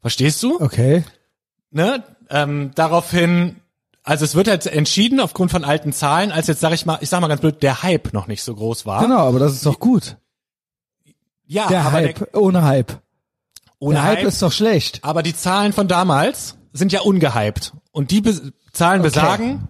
Verstehst 0.00 0.42
du? 0.42 0.60
Okay. 0.60 1.02
ne, 1.70 2.04
ähm, 2.28 2.72
daraufhin, 2.74 3.56
also 4.04 4.24
es 4.24 4.34
wird 4.34 4.48
halt 4.48 4.66
entschieden 4.66 5.18
aufgrund 5.18 5.50
von 5.50 5.64
alten 5.64 5.92
Zahlen, 5.92 6.30
als 6.30 6.46
jetzt 6.46 6.60
sag 6.60 6.72
ich 6.72 6.86
mal, 6.86 6.98
ich 7.00 7.08
sag 7.08 7.20
mal 7.20 7.28
ganz 7.28 7.40
blöd, 7.40 7.62
der 7.62 7.82
Hype 7.82 8.12
noch 8.12 8.26
nicht 8.28 8.42
so 8.42 8.54
groß 8.54 8.86
war. 8.86 9.02
Genau, 9.02 9.18
aber 9.26 9.38
das 9.40 9.52
ist 9.54 9.66
doch 9.66 9.80
gut. 9.80 10.16
Ja, 11.46 11.66
Der 11.68 11.90
Hype, 11.92 12.30
Der, 12.32 12.40
ohne 12.40 12.62
Hype. 12.64 13.00
ohne 13.78 13.94
der 13.96 14.04
Hype, 14.04 14.18
Hype, 14.18 14.26
ist 14.26 14.40
doch 14.42 14.52
schlecht. 14.52 15.00
aber 15.02 15.22
die 15.22 15.34
Zahlen 15.36 15.72
von 15.72 15.88
damals 15.88 16.56
sind 16.72 16.92
ja 16.92 17.00
ungehypt 17.00 17.72
und 17.92 18.10
die 18.10 18.20
Be 18.20 18.52
Zahlen 18.72 19.02
besagen, 19.02 19.68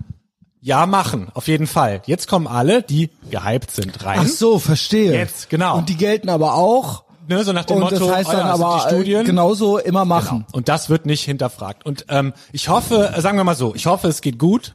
ja 0.60 0.86
machen, 0.86 1.30
auf 1.34 1.46
jeden 1.46 1.66
Fall. 1.66 2.00
Jetzt 2.06 2.26
kommen 2.26 2.46
alle, 2.46 2.82
die 2.82 3.10
gehypt 3.30 3.70
sind, 3.70 4.02
rein. 4.04 4.20
Ach 4.22 4.26
so, 4.26 4.58
verstehe. 4.58 5.12
Jetzt, 5.12 5.50
genau. 5.50 5.76
Und 5.76 5.90
die 5.90 5.96
gelten 5.96 6.30
aber 6.30 6.54
auch. 6.54 7.04
Ne, 7.28 7.42
so 7.44 7.52
nach 7.52 7.64
dem 7.64 7.76
Und 7.76 7.82
Motto, 7.84 8.06
das 8.06 8.14
heißt 8.16 8.28
oh 8.28 8.32
dann 8.32 8.46
ja, 8.46 8.52
aber 8.54 8.82
die 8.88 8.94
Studien. 8.94 9.24
genauso 9.24 9.78
immer 9.78 10.04
machen. 10.04 10.44
Und 10.52 10.68
das 10.68 10.90
wird 10.90 11.06
nicht 11.06 11.24
hinterfragt. 11.24 11.86
Und 11.86 12.04
ähm, 12.08 12.32
ich 12.52 12.68
hoffe, 12.68 13.12
äh, 13.16 13.20
sagen 13.20 13.36
wir 13.38 13.44
mal 13.44 13.54
so, 13.54 13.74
ich 13.74 13.86
hoffe, 13.86 14.08
es 14.08 14.20
geht 14.20 14.38
gut. 14.38 14.74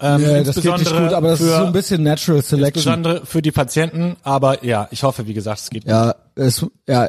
Ähm, 0.00 0.22
Ja, 0.22 0.42
das 0.42 0.56
geht 0.56 0.78
nicht 0.78 0.90
gut, 0.92 1.12
aber 1.12 1.28
das 1.28 1.40
ist 1.40 1.46
für- 1.48 1.56
so 1.58 1.64
ein 1.66 1.72
bisschen 1.72 2.02
Natural 2.02 2.42
Selection. 2.42 2.76
Insbesondere 2.94 3.26
für 3.26 3.42
die 3.42 3.52
Patienten, 3.52 4.16
aber 4.22 4.64
ja, 4.64 4.88
ich 4.90 5.02
hoffe, 5.02 5.26
wie 5.26 5.34
gesagt, 5.34 5.60
es 5.60 5.70
geht. 5.70 5.84
Ja, 5.84 6.14
es, 6.34 6.66
ja, 6.88 7.06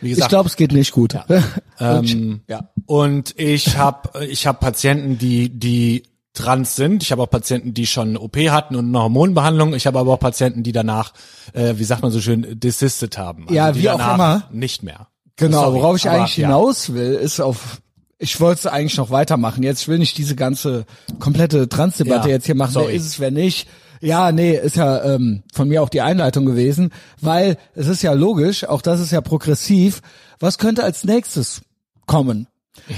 Wie 0.00 0.08
ich 0.10 0.14
gesagt, 0.16 0.30
glaube, 0.30 0.48
es 0.48 0.56
geht 0.56 0.72
nicht 0.72 0.92
gut. 0.92 1.16
ähm, 1.80 2.42
ja. 2.48 2.68
und 2.86 3.34
ich 3.38 3.76
habe 3.76 4.24
ich 4.26 4.46
hab 4.46 4.60
Patienten, 4.60 5.18
die 5.18 5.48
die 5.48 6.04
trans 6.34 6.76
sind. 6.76 7.02
Ich 7.02 7.12
habe 7.12 7.22
auch 7.22 7.30
Patienten, 7.30 7.74
die 7.74 7.86
schon 7.86 8.16
OP 8.16 8.36
hatten 8.36 8.76
und 8.76 8.88
eine 8.88 9.00
Hormonbehandlung. 9.02 9.74
Ich 9.74 9.86
habe 9.86 9.98
aber 9.98 10.12
auch 10.14 10.20
Patienten, 10.20 10.62
die 10.62 10.72
danach, 10.72 11.12
äh, 11.52 11.74
wie 11.76 11.84
sagt 11.84 12.02
man 12.02 12.10
so 12.10 12.20
schön, 12.20 12.58
desisted 12.58 13.18
haben. 13.18 13.42
Also 13.44 13.54
Ja, 13.54 13.74
wie 13.74 13.90
auch 13.90 14.14
immer. 14.14 14.44
Nicht 14.50 14.82
mehr. 14.82 15.08
Genau, 15.36 15.64
Sorry, 15.64 15.74
worauf 15.78 15.96
ich 15.96 16.08
aber, 16.08 16.18
eigentlich 16.20 16.36
ja. 16.36 16.48
hinaus 16.48 16.92
will, 16.94 17.14
ist 17.14 17.40
auf, 17.40 17.80
ich 18.18 18.40
wollte 18.40 18.60
es 18.60 18.66
eigentlich 18.66 18.96
noch 18.96 19.10
weitermachen. 19.10 19.62
Jetzt 19.62 19.88
will 19.88 19.98
nicht 19.98 20.16
diese 20.18 20.36
ganze 20.36 20.84
komplette 21.18 21.68
Transdebatte 21.68 22.28
Ja, 22.28 22.34
jetzt 22.34 22.46
hier 22.46 22.54
machen. 22.54 22.72
sorry. 22.72 22.88
Wer 22.88 22.94
ist 22.94 23.06
es, 23.06 23.20
wer 23.20 23.30
nicht? 23.30 23.68
Ja, 24.00 24.32
nee, 24.32 24.56
ist 24.56 24.76
ja 24.76 25.04
ähm, 25.14 25.42
von 25.52 25.68
mir 25.68 25.82
auch 25.82 25.88
die 25.88 26.00
Einleitung 26.00 26.44
gewesen, 26.44 26.90
weil 27.20 27.56
es 27.74 27.86
ist 27.86 28.02
ja 28.02 28.12
logisch, 28.12 28.64
auch 28.64 28.82
das 28.82 29.00
ist 29.00 29.12
ja 29.12 29.20
progressiv. 29.20 30.00
Was 30.40 30.58
könnte 30.58 30.82
als 30.82 31.04
nächstes 31.04 31.62
kommen? 32.06 32.48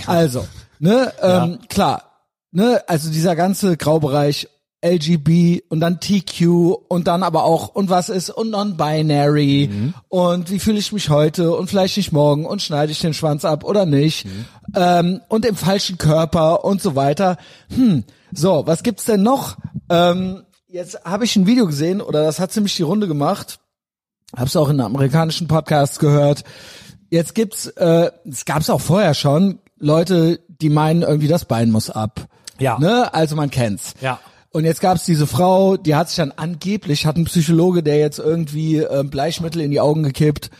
Also, 0.06 0.46
ne, 0.78 1.12
ähm, 1.20 1.58
klar, 1.68 2.13
ne, 2.54 2.82
also 2.87 3.11
dieser 3.11 3.37
ganze 3.37 3.76
Graubereich 3.76 4.49
LGB 4.84 5.62
und 5.70 5.80
dann 5.80 5.99
TQ 5.99 6.75
und 6.88 7.06
dann 7.06 7.23
aber 7.23 7.44
auch 7.44 7.68
und 7.68 7.88
was 7.88 8.11
ist 8.11 8.28
und 8.28 8.50
non-binary 8.50 9.92
und 10.08 10.50
wie 10.50 10.58
fühle 10.58 10.78
ich 10.78 10.92
mich 10.92 11.08
heute 11.08 11.56
und 11.56 11.70
vielleicht 11.70 11.96
nicht 11.96 12.12
morgen 12.12 12.44
und 12.44 12.61
schneide 12.61 12.92
ich 12.92 13.00
den 13.00 13.14
Schwanz 13.14 13.46
ab 13.46 13.64
oder 13.64 13.87
nicht 13.87 14.26
ähm, 14.75 15.23
und 15.28 15.46
im 15.46 15.56
falschen 15.56 15.96
Körper 15.96 16.64
und 16.66 16.82
so 16.82 16.96
weiter. 16.96 17.38
Hm, 17.75 18.04
so, 18.30 18.66
was 18.66 18.82
gibt's 18.82 19.06
denn 19.06 19.23
noch? 19.23 19.56
Ähm, 19.88 20.42
jetzt 20.68 21.02
habe 21.04 21.25
ich 21.25 21.34
ein 21.37 21.46
Video 21.46 21.66
gesehen 21.66 22.02
oder 22.02 22.23
das 22.25 22.38
hat 22.38 22.52
ziemlich 22.52 22.76
die 22.76 22.82
Runde 22.82 23.08
gemacht. 23.08 23.61
Hab's 24.37 24.56
auch 24.56 24.68
in 24.68 24.80
amerikanischen 24.80 25.49
Podcasts 25.49 25.99
gehört. 25.99 26.44
Jetzt 27.08 27.34
gibt's, 27.34 27.68
äh, 27.68 28.11
es 28.28 28.44
gab's 28.44 28.68
auch 28.68 28.80
vorher 28.80 29.14
schon, 29.14 29.61
Leute, 29.78 30.40
die 30.49 30.68
meinen 30.68 31.02
irgendwie 31.02 31.28
das 31.28 31.46
Bein 31.46 31.70
muss 31.70 31.88
ab. 31.88 32.26
Ja. 32.58 32.78
Ne? 32.78 33.12
Also 33.12 33.37
man 33.37 33.50
kennt's. 33.50 33.94
Ja. 34.00 34.20
Und 34.50 34.64
jetzt 34.64 34.80
gab's 34.80 35.04
diese 35.04 35.26
Frau, 35.26 35.76
die 35.76 35.96
hat 35.96 36.08
sich 36.08 36.16
dann 36.16 36.30
angeblich, 36.30 37.06
hat 37.06 37.16
ein 37.16 37.25
Psychologe, 37.25 37.82
der 37.82 37.99
jetzt 37.99 38.20
irgendwie 38.20 38.76
ähm, 38.78 39.11
Bleichmittel 39.11 39.61
in 39.61 39.73
die 39.73 39.80
Augen 39.80 40.04
gekippt. 40.04 40.50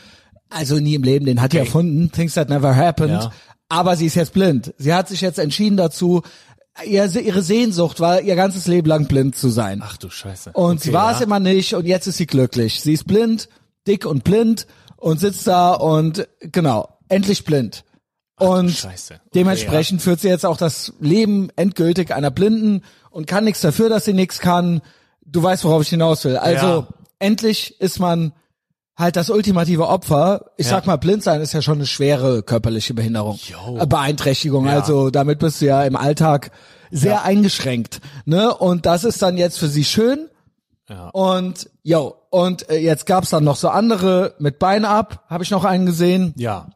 Also 0.49 0.79
nie 0.79 0.95
im 0.95 1.03
Leben, 1.03 1.25
den 1.25 1.41
hat 1.41 1.53
die 1.53 1.59
erfunden. 1.59 2.11
Things 2.11 2.33
that 2.33 2.49
never 2.49 2.75
happened. 2.75 3.23
Ja. 3.23 3.31
Aber 3.69 3.95
sie 3.95 4.05
ist 4.05 4.15
jetzt 4.15 4.33
blind. 4.33 4.73
Sie 4.77 4.93
hat 4.93 5.07
sich 5.07 5.21
jetzt 5.21 5.39
entschieden 5.39 5.77
dazu, 5.77 6.23
ihr, 6.85 7.05
ihre 7.15 7.41
Sehnsucht 7.41 7.99
war, 7.99 8.21
ihr 8.21 8.35
ganzes 8.35 8.67
Leben 8.67 8.87
lang 8.87 9.07
blind 9.07 9.35
zu 9.35 9.49
sein. 9.49 9.81
Ach 9.83 9.97
du 9.97 10.09
Scheiße. 10.09 10.51
Und 10.53 10.81
sie 10.81 10.93
war 10.93 11.13
es 11.13 11.21
immer 11.21 11.39
nicht 11.39 11.73
und 11.73 11.85
jetzt 11.85 12.07
ist 12.07 12.17
sie 12.17 12.27
glücklich. 12.27 12.81
Sie 12.81 12.93
ist 12.93 13.05
blind, 13.05 13.49
dick 13.87 14.05
und 14.05 14.23
blind 14.23 14.67
und 14.97 15.19
sitzt 15.19 15.47
da 15.47 15.73
und 15.73 16.27
genau, 16.39 16.89
endlich 17.07 17.45
blind. 17.45 17.83
Und. 18.37 18.83
Okay, 18.85 19.19
dementsprechend 19.33 20.01
führt 20.01 20.19
sie 20.19 20.27
jetzt 20.27 20.45
auch 20.45 20.57
das 20.57 20.93
Leben 20.99 21.49
endgültig 21.55 22.13
einer 22.13 22.31
Blinden 22.31 22.81
und 23.09 23.27
kann 23.27 23.45
nichts 23.45 23.61
dafür, 23.61 23.89
dass 23.89 24.05
sie 24.05 24.13
nichts 24.13 24.39
kann. 24.39 24.81
Du 25.25 25.41
weißt, 25.41 25.63
worauf 25.63 25.81
ich 25.81 25.89
hinaus 25.89 26.23
will. 26.25 26.37
Also 26.37 26.65
Ja. 26.67 26.87
endlich 27.19 27.79
ist 27.79 27.99
man 27.99 28.33
halt 28.97 29.15
das 29.15 29.29
ultimative 29.29 29.87
Opfer. 29.87 30.51
Ich 30.57 30.65
Ja. 30.67 30.71
sag 30.71 30.85
mal, 30.85 30.97
blind 30.97 31.23
sein 31.23 31.41
ist 31.41 31.53
ja 31.53 31.61
schon 31.61 31.75
eine 31.79 31.85
schwere 31.85 32.43
körperliche 32.43 32.93
Behinderung, 32.93 33.39
äh, 33.79 33.85
Beeinträchtigung. 33.85 34.65
Ja. 34.67 34.73
Also 34.79 35.09
damit 35.09 35.39
bist 35.39 35.61
du 35.61 35.65
ja 35.65 35.83
im 35.83 35.95
Alltag 35.95 36.51
sehr 36.91 37.23
eingeschränkt. 37.23 37.99
Ne? 38.25 38.53
Und 38.55 38.85
das 38.85 39.03
ist 39.03 39.21
dann 39.21 39.37
jetzt 39.37 39.57
für 39.57 39.67
sie 39.67 39.83
schön. 39.83 40.29
Ja. 40.87 41.09
Und 41.09 41.69
yo, 41.83 42.15
und 42.29 42.69
äh, 42.69 42.77
jetzt 42.77 43.05
gab's 43.05 43.31
dann 43.31 43.43
noch 43.43 43.55
so 43.55 43.69
andere 43.69 44.35
mit 44.39 44.59
Bein 44.59 44.85
ab, 44.85 45.23
habe 45.29 45.43
ich 45.43 45.51
noch 45.51 45.65
einen 45.65 45.85
gesehen. 45.87 46.33
Ja. 46.37 46.69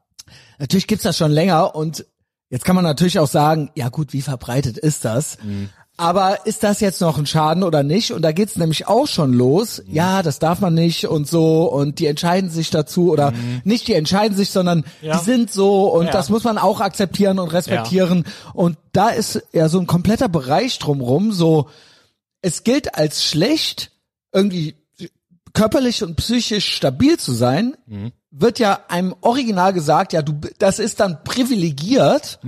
Natürlich 0.59 0.87
gibt's 0.87 1.03
das 1.03 1.17
schon 1.17 1.31
länger 1.31 1.75
und 1.75 2.05
jetzt 2.49 2.65
kann 2.65 2.75
man 2.75 2.83
natürlich 2.85 3.17
auch 3.19 3.27
sagen, 3.27 3.71
ja 3.75 3.89
gut, 3.89 4.13
wie 4.13 4.21
verbreitet 4.21 4.77
ist 4.77 5.05
das? 5.05 5.37
Aber 5.97 6.45
ist 6.45 6.63
das 6.63 6.79
jetzt 6.79 7.01
noch 7.01 7.17
ein 7.17 7.25
Schaden 7.25 7.61
oder 7.63 7.83
nicht? 7.83 8.11
Und 8.13 8.21
da 8.21 8.31
geht's 8.31 8.55
nämlich 8.55 8.87
auch 8.87 9.05
schon 9.07 9.33
los. 9.33 9.81
Ja, 9.85 10.21
das 10.23 10.39
darf 10.39 10.61
man 10.61 10.73
nicht 10.73 11.07
und 11.07 11.27
so. 11.27 11.63
Und 11.69 11.99
die 11.99 12.05
entscheiden 12.07 12.49
sich 12.49 12.69
dazu 12.69 13.11
oder 13.11 13.33
nicht 13.65 13.87
die 13.89 13.93
entscheiden 13.95 14.35
sich, 14.37 14.49
sondern 14.49 14.85
Ja. 15.01 15.17
die 15.17 15.25
sind 15.25 15.51
so 15.51 15.87
und 15.93 16.05
Ja. 16.05 16.11
das 16.11 16.29
muss 16.29 16.45
man 16.45 16.57
auch 16.57 16.79
akzeptieren 16.79 17.37
und 17.37 17.49
respektieren. 17.51 18.25
Und 18.53 18.77
da 18.93 19.09
ist 19.09 19.43
ja 19.51 19.67
so 19.67 19.77
ein 19.79 19.87
kompletter 19.87 20.29
Bereich 20.29 20.79
drumrum, 20.79 21.33
so 21.33 21.67
es 22.41 22.63
gilt 22.63 22.95
als 22.95 23.25
schlecht, 23.25 23.91
irgendwie 24.31 24.75
körperlich 25.53 26.03
und 26.03 26.15
psychisch 26.15 26.73
stabil 26.75 27.17
zu 27.17 27.33
sein, 27.33 27.75
wird 28.31 28.59
ja 28.59 28.79
einem 28.87 29.15
original 29.21 29.73
gesagt, 29.73 30.13
ja, 30.13 30.21
du, 30.21 30.39
das 30.59 30.79
ist 30.79 30.99
dann 30.99 31.23
privilegiert. 31.23 32.39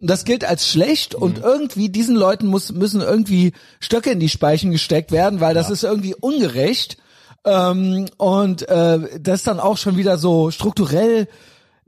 Und 0.00 0.10
das 0.10 0.24
gilt 0.24 0.44
als 0.44 0.68
schlecht 0.68 1.14
und 1.14 1.38
irgendwie 1.38 1.88
diesen 1.88 2.16
Leuten 2.16 2.46
muss, 2.46 2.70
müssen 2.72 3.00
irgendwie 3.00 3.52
Stöcke 3.80 4.10
in 4.10 4.20
die 4.20 4.28
Speichen 4.28 4.70
gesteckt 4.70 5.10
werden, 5.10 5.40
weil 5.40 5.54
das 5.54 5.70
ist 5.70 5.84
irgendwie 5.84 6.14
ungerecht. 6.14 6.98
Ähm, 7.44 8.06
und 8.18 8.68
äh, 8.68 9.20
das 9.20 9.40
ist 9.40 9.46
dann 9.46 9.60
auch 9.60 9.78
schon 9.78 9.96
wieder 9.96 10.18
so 10.18 10.50
strukturell 10.50 11.28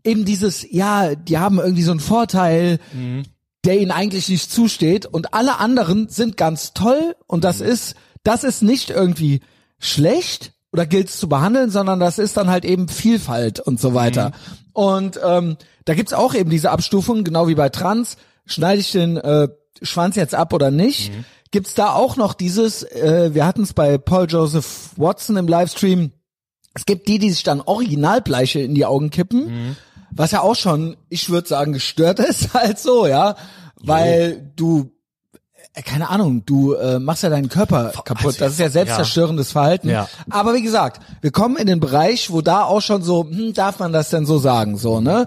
eben 0.05 0.25
dieses, 0.25 0.67
ja, 0.71 1.15
die 1.15 1.39
haben 1.39 1.59
irgendwie 1.59 1.83
so 1.83 1.91
einen 1.91 2.01
Vorteil, 2.01 2.79
der 3.65 3.81
ihnen 3.81 3.91
eigentlich 3.91 4.29
nicht 4.29 4.51
zusteht. 4.51 5.07
Und 5.07 5.35
alle 5.35 5.59
anderen 5.59 6.09
sind 6.09 6.37
ganz 6.37 6.73
toll 6.73 7.15
und 7.27 7.45
das 7.45 7.61
ist, 7.61 7.95
das 8.23 8.45
ist 8.45 8.63
nicht 8.63 8.91
irgendwie 8.91 9.41
schlecht 9.79 10.53
oder 10.73 10.87
gilt 10.87 11.09
es 11.09 11.19
zu 11.19 11.29
behandeln, 11.29 11.71
sondern 11.71 12.01
das 12.01 12.19
ist 12.19 12.37
dann 12.37 12.49
halt 12.49 12.65
eben 12.65 12.89
Vielfalt 12.89 13.61
und 13.61 13.81
so 13.81 13.95
weiter. 13.95 14.33
Und 14.73 15.19
ähm, 15.25 15.57
da 15.85 15.95
gibt's 15.95 16.13
auch 16.13 16.35
eben 16.35 16.51
diese 16.51 16.71
Abstufungen, 16.71 17.25
genau 17.25 17.49
wie 17.49 17.55
bei 17.55 17.69
Trans, 17.69 18.17
schneide 18.45 18.81
ich 18.81 18.93
den 18.93 19.17
äh, 19.17 19.49
Schwanz 19.83 20.17
jetzt 20.17 20.35
ab 20.35 20.53
oder 20.53 20.71
nicht, 20.71 21.13
gibt's 21.51 21.75
da 21.75 21.93
auch 21.93 22.17
noch 22.17 22.35
dieses, 22.35 22.83
äh, 22.83 23.31
wir 23.33 23.47
hatten 23.47 23.63
es 23.63 23.73
bei 23.73 23.99
Paul 23.99 24.27
Joseph 24.29 24.91
Watson 24.97 25.37
im 25.37 25.49
Livestream, 25.49 26.13
es 26.75 26.85
gibt 26.87 27.09
die, 27.09 27.19
die 27.19 27.31
sich 27.31 27.43
dann 27.43 27.61
Originalbleiche 27.61 28.61
in 28.61 28.75
die 28.75 28.85
Augen 28.87 29.11
kippen, 29.11 29.77
was 30.11 30.31
ja 30.31 30.43
auch 30.43 30.55
schon, 30.55 30.97
ich 31.09 31.31
würde 31.31 31.49
sagen, 31.49 31.73
gestört 31.73 32.19
ist 32.21 32.55
halt 32.55 32.79
so, 32.79 33.07
ja, 33.07 33.37
weil 33.81 34.53
du 34.57 34.93
keine 35.83 36.09
Ahnung, 36.11 36.45
du 36.47 36.75
äh, 36.75 36.99
machst 36.99 37.23
ja 37.23 37.31
deinen 37.31 37.49
Körper 37.49 37.93
kaputt. 38.05 38.41
Das 38.41 38.53
ist 38.53 38.61
ja 38.61 38.69
selbstzerstörendes 38.71 39.53
Verhalten. 39.53 39.89
Ja. 39.89 40.09
Aber 40.31 40.55
wie 40.55 40.63
gesagt, 40.63 41.01
wir 41.21 41.31
kommen 41.31 41.57
in 41.57 41.67
den 41.67 41.81
Bereich, 41.81 42.31
wo 42.31 42.41
da 42.43 42.65
auch 42.65 42.81
schon 42.83 43.03
so, 43.03 43.25
hm, 43.25 43.53
darf 43.55 43.79
man 43.79 43.93
das 43.93 44.11
denn 44.11 44.27
so 44.27 44.39
sagen, 44.39 44.77
so, 44.77 45.01
ne? 45.01 45.27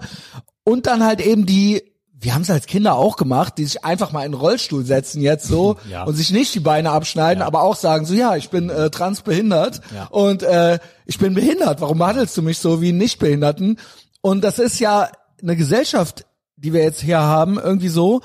Und 0.64 0.86
dann 0.86 1.04
halt 1.04 1.20
eben 1.20 1.44
die, 1.46 1.82
wir 2.14 2.34
haben 2.34 2.42
es 2.42 2.50
als 2.50 2.66
Kinder 2.66 2.94
auch 2.94 3.16
gemacht, 3.16 3.54
die 3.58 3.64
sich 3.64 3.84
einfach 3.84 4.12
mal 4.12 4.24
in 4.24 4.32
den 4.32 4.40
Rollstuhl 4.40 4.84
setzen 4.84 5.20
jetzt 5.20 5.46
so 5.48 5.76
Ja. 5.90 6.04
und 6.04 6.14
sich 6.14 6.30
nicht 6.30 6.54
die 6.54 6.60
Beine 6.60 6.90
abschneiden, 6.90 7.40
Ja. 7.40 7.46
aber 7.46 7.62
auch 7.62 7.74
sagen 7.76 8.04
so, 8.06 8.14
ja, 8.14 8.36
ich 8.36 8.48
bin 8.50 8.70
äh, 8.70 8.90
transbehindert 8.90 9.80
Ja. 9.94 10.06
und 10.10 10.42
äh, 10.44 10.78
ich 11.04 11.18
bin 11.18 11.34
behindert. 11.34 11.80
Warum 11.80 11.98
behandelst 11.98 12.36
du 12.36 12.42
mich 12.42 12.58
so 12.58 12.80
wie 12.80 12.90
einen 12.90 12.98
Nichtbehinderten? 12.98 13.78
Und 14.20 14.42
das 14.44 14.58
ist 14.60 14.78
ja 14.78 15.08
eine 15.42 15.56
Gesellschaft, 15.56 16.24
die 16.56 16.72
wir 16.72 16.82
jetzt 16.84 17.00
hier 17.00 17.20
haben, 17.20 17.58
irgendwie 17.58 17.88
so, 17.88 18.20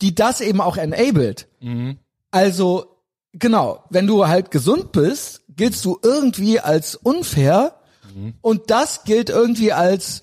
die 0.00 0.14
das 0.14 0.40
eben 0.40 0.60
auch 0.62 0.76
enabled. 0.78 1.46
Also, 2.30 2.98
genau, 3.32 3.84
wenn 3.90 4.06
du 4.06 4.26
halt 4.26 4.50
gesund 4.50 4.92
bist, 4.92 5.42
giltst 5.48 5.84
du 5.84 5.98
irgendwie 6.02 6.60
als 6.60 6.94
unfair 6.94 7.74
und 8.40 8.70
das 8.70 9.04
gilt 9.04 9.30
irgendwie 9.30 9.72
als 9.72 10.22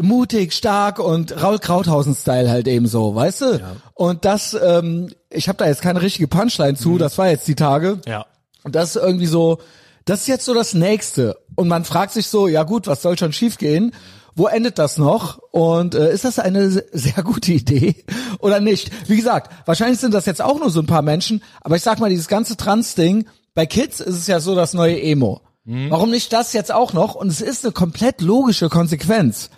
mutig, 0.00 0.52
stark 0.52 0.98
und 0.98 1.42
Raul 1.42 1.58
Krauthausen-Style 1.58 2.50
halt 2.50 2.66
eben 2.68 2.86
so, 2.86 3.14
weißt 3.14 3.40
du? 3.42 3.60
Und 3.94 4.24
das, 4.24 4.54
ähm, 4.54 5.10
ich 5.28 5.48
habe 5.48 5.58
da 5.58 5.66
jetzt 5.66 5.82
keine 5.82 6.02
richtige 6.02 6.28
Punchline 6.28 6.76
zu, 6.76 6.98
das 6.98 7.18
war 7.18 7.28
jetzt 7.28 7.46
die 7.46 7.54
Tage. 7.54 8.00
Ja. 8.06 8.26
Und 8.62 8.74
das 8.74 8.96
ist 8.96 9.02
irgendwie 9.02 9.26
so, 9.26 9.58
das 10.04 10.22
ist 10.22 10.28
jetzt 10.28 10.44
so 10.44 10.54
das 10.54 10.74
Nächste. 10.74 11.38
Und 11.54 11.68
man 11.68 11.84
fragt 11.84 12.12
sich 12.12 12.26
so, 12.28 12.48
ja 12.48 12.62
gut, 12.62 12.86
was 12.86 13.02
soll 13.02 13.18
schon 13.18 13.32
schiefgehen? 13.32 13.92
Wo 14.34 14.46
endet 14.46 14.78
das 14.78 14.96
noch? 14.98 15.38
Und 15.50 15.94
äh, 15.94 16.12
ist 16.12 16.24
das 16.24 16.38
eine 16.38 16.70
se- 16.70 16.86
sehr 16.92 17.22
gute 17.22 17.52
Idee 17.52 18.04
oder 18.38 18.60
nicht? 18.60 18.90
Wie 19.08 19.16
gesagt, 19.16 19.50
wahrscheinlich 19.66 19.98
sind 20.00 20.14
das 20.14 20.26
jetzt 20.26 20.40
auch 20.42 20.58
nur 20.58 20.70
so 20.70 20.80
ein 20.80 20.86
paar 20.86 21.02
Menschen, 21.02 21.42
aber 21.60 21.76
ich 21.76 21.82
sag 21.82 21.98
mal, 21.98 22.10
dieses 22.10 22.28
ganze 22.28 22.56
Trans-Ding, 22.56 23.26
bei 23.54 23.66
Kids 23.66 24.00
ist 24.00 24.16
es 24.16 24.26
ja 24.26 24.40
so 24.40 24.54
das 24.54 24.74
neue 24.74 25.00
Emo. 25.02 25.40
Warum 25.90 26.10
nicht 26.10 26.32
das 26.32 26.52
jetzt 26.52 26.72
auch 26.72 26.92
noch? 26.94 27.14
Und 27.14 27.28
es 27.28 27.40
ist 27.40 27.64
eine 27.64 27.72
komplett 27.72 28.20
logische 28.22 28.68
Konsequenz. 28.68 29.50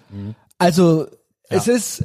Also 0.59 1.07
es 1.49 1.69
ist, 1.69 2.05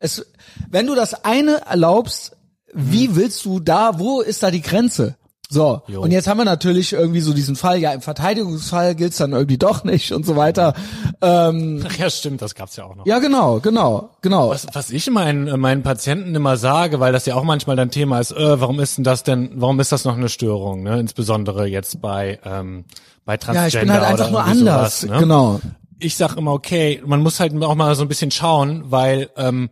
es, 0.00 0.24
wenn 0.70 0.86
du 0.86 0.94
das 0.94 1.24
eine 1.24 1.60
erlaubst, 1.66 2.36
wie 2.72 3.14
willst 3.14 3.44
du 3.44 3.60
da, 3.60 3.98
wo 3.98 4.20
ist 4.20 4.42
da 4.42 4.50
die 4.50 4.62
Grenze? 4.62 5.16
So, 5.48 5.82
Jo. 5.86 6.00
und 6.02 6.10
jetzt 6.10 6.26
haben 6.26 6.38
wir 6.38 6.44
natürlich 6.44 6.92
irgendwie 6.92 7.20
so 7.20 7.32
diesen 7.32 7.54
Fall, 7.54 7.78
ja, 7.78 7.92
im 7.92 8.00
Verteidigungsfall 8.00 8.96
gilt's 8.96 9.18
dann 9.18 9.30
irgendwie 9.32 9.58
doch 9.58 9.84
nicht 9.84 10.10
und 10.12 10.26
so 10.26 10.34
weiter. 10.34 10.74
Ähm, 11.22 11.84
Ach 11.88 11.96
ja, 11.96 12.10
stimmt, 12.10 12.42
das 12.42 12.56
gab's 12.56 12.74
ja 12.74 12.84
auch 12.84 12.96
noch. 12.96 13.06
ja, 13.06 13.20
genau, 13.20 13.60
genau, 13.60 14.10
genau. 14.22 14.50
Was, 14.50 14.66
was 14.72 14.90
ich 14.90 15.08
meinen, 15.08 15.60
meinen 15.60 15.84
Patienten 15.84 16.34
immer 16.34 16.56
sage, 16.56 16.98
weil 16.98 17.12
das 17.12 17.26
ja 17.26 17.36
auch 17.36 17.44
manchmal 17.44 17.76
dann 17.76 17.92
Thema 17.92 18.18
ist, 18.18 18.32
äh, 18.32 18.60
warum 18.60 18.80
ist 18.80 18.96
denn 18.96 19.04
das 19.04 19.22
denn, 19.22 19.52
warum 19.54 19.78
ist 19.78 19.92
das 19.92 20.04
noch 20.04 20.16
eine 20.16 20.28
Störung, 20.28 20.82
ne? 20.82 20.98
Insbesondere 20.98 21.66
jetzt 21.66 22.00
bei, 22.00 22.40
ähm, 22.44 22.84
bei 23.24 23.36
Transgender 23.36 23.62
Ja, 23.62 23.68
ich 23.68 23.80
bin 23.80 23.92
halt 23.92 24.02
einfach 24.04 24.30
nur 24.30 24.42
anders, 24.44 25.00
sowas, 25.02 25.14
ne? 25.14 25.20
genau. 25.20 25.60
Ich 26.00 26.16
sag 26.16 26.36
immer, 26.36 26.52
okay, 26.54 27.00
man 27.06 27.22
muss 27.22 27.38
halt 27.38 27.54
auch 27.62 27.74
mal 27.76 27.94
so 27.94 28.02
ein 28.02 28.08
bisschen 28.08 28.32
schauen, 28.32 28.84
weil, 28.88 29.30
ähm, 29.36 29.70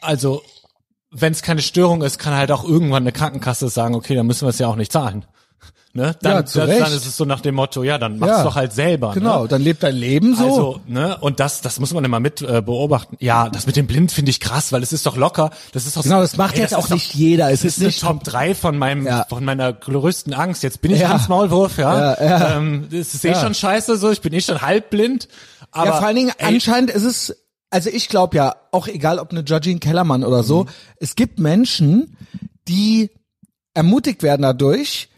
also, 0.00 0.42
wenn 1.12 1.32
es 1.32 1.42
keine 1.42 1.62
Störung 1.62 2.02
ist, 2.02 2.18
kann 2.18 2.34
halt 2.34 2.50
auch 2.50 2.64
irgendwann 2.64 3.02
eine 3.02 3.12
Krankenkasse 3.12 3.68
sagen, 3.68 3.94
okay, 3.94 4.14
dann 4.14 4.26
müssen 4.26 4.46
wir 4.46 4.50
es 4.50 4.58
ja 4.58 4.66
auch 4.68 4.76
nicht 4.76 4.92
zahlen. 4.92 5.24
Ne? 5.94 6.16
Dann, 6.22 6.32
Ja, 6.36 6.46
zu 6.46 6.58
dann, 6.60 6.70
dann 6.70 6.90
ist 6.94 7.04
es 7.04 7.18
so 7.18 7.26
nach 7.26 7.42
dem 7.42 7.54
Motto, 7.54 7.82
ja, 7.82 7.98
dann 7.98 8.18
mach's 8.18 8.30
Ja. 8.30 8.44
doch 8.44 8.54
halt 8.54 8.72
selber. 8.72 9.12
Genau, 9.12 9.42
Ne? 9.42 9.48
dann 9.48 9.60
lebt 9.60 9.82
dein 9.82 9.94
Leben 9.94 10.34
so. 10.34 10.44
Also, 10.46 10.80
ne, 10.86 11.18
und 11.20 11.38
das, 11.38 11.60
das 11.60 11.78
muss 11.80 11.92
man 11.92 12.02
immer 12.02 12.18
mit 12.18 12.40
äh, 12.40 12.62
beobachten. 12.62 13.18
Ja, 13.20 13.50
das 13.50 13.66
mit 13.66 13.76
dem 13.76 13.86
Blind 13.86 14.10
finde 14.10 14.30
ich 14.30 14.40
krass, 14.40 14.72
weil 14.72 14.82
es 14.82 14.94
ist 14.94 15.04
doch 15.04 15.18
locker. 15.18 15.50
Das 15.72 15.84
ist 15.84 15.94
doch 15.98 16.02
genau, 16.02 16.22
das 16.22 16.38
macht 16.38 16.54
ey, 16.54 16.62
jetzt 16.62 16.70
das 16.72 16.78
auch 16.78 16.84
ist 16.84 16.90
doch- 16.92 16.94
nicht 16.94 17.12
jeder. 17.14 17.50
Es 17.50 17.60
Das 17.60 17.72
ist 17.76 17.82
nicht 17.82 18.00
Top 18.00 18.24
3 18.24 18.54
von 18.54 18.78
meinem, 18.78 19.04
Ja. 19.06 19.26
von 19.28 19.44
meiner 19.44 19.70
größten 19.70 20.32
Angst. 20.32 20.62
Jetzt 20.62 20.80
bin 20.80 20.92
ich 20.92 21.00
Ja. 21.00 21.20
Maulwurf, 21.28 21.76
ja. 21.76 22.14
Ja, 22.14 22.24
ja. 22.26 22.56
Ähm, 22.56 22.86
das 22.90 23.12
ist 23.12 23.22
eh 23.26 23.34
schon 23.34 23.52
scheiße 23.52 23.98
so, 23.98 24.10
ich 24.10 24.22
bin 24.22 24.32
eh 24.32 24.40
schon 24.40 24.62
halbblind. 24.62 25.28
Aber, 25.72 25.86
ja, 25.88 25.92
vor 25.98 26.06
allen 26.06 26.16
Dingen 26.16 26.32
ey, 26.38 26.54
anscheinend 26.54 26.90
ist 26.90 27.04
es, 27.04 27.36
also 27.72 27.90
ich 27.90 28.08
glaube 28.08 28.36
ja, 28.36 28.54
auch 28.70 28.86
egal 28.86 29.18
ob 29.18 29.30
eine 29.30 29.44
Georgine 29.44 29.80
Kellermann 29.80 30.24
oder 30.24 30.42
Mhm. 30.42 30.46
so, 30.46 30.66
es 30.96 31.16
gibt 31.16 31.38
Menschen, 31.38 32.16
die 32.68 33.10
ermutigt 33.74 34.22
werden 34.22 34.42
dadurch, 34.42 35.08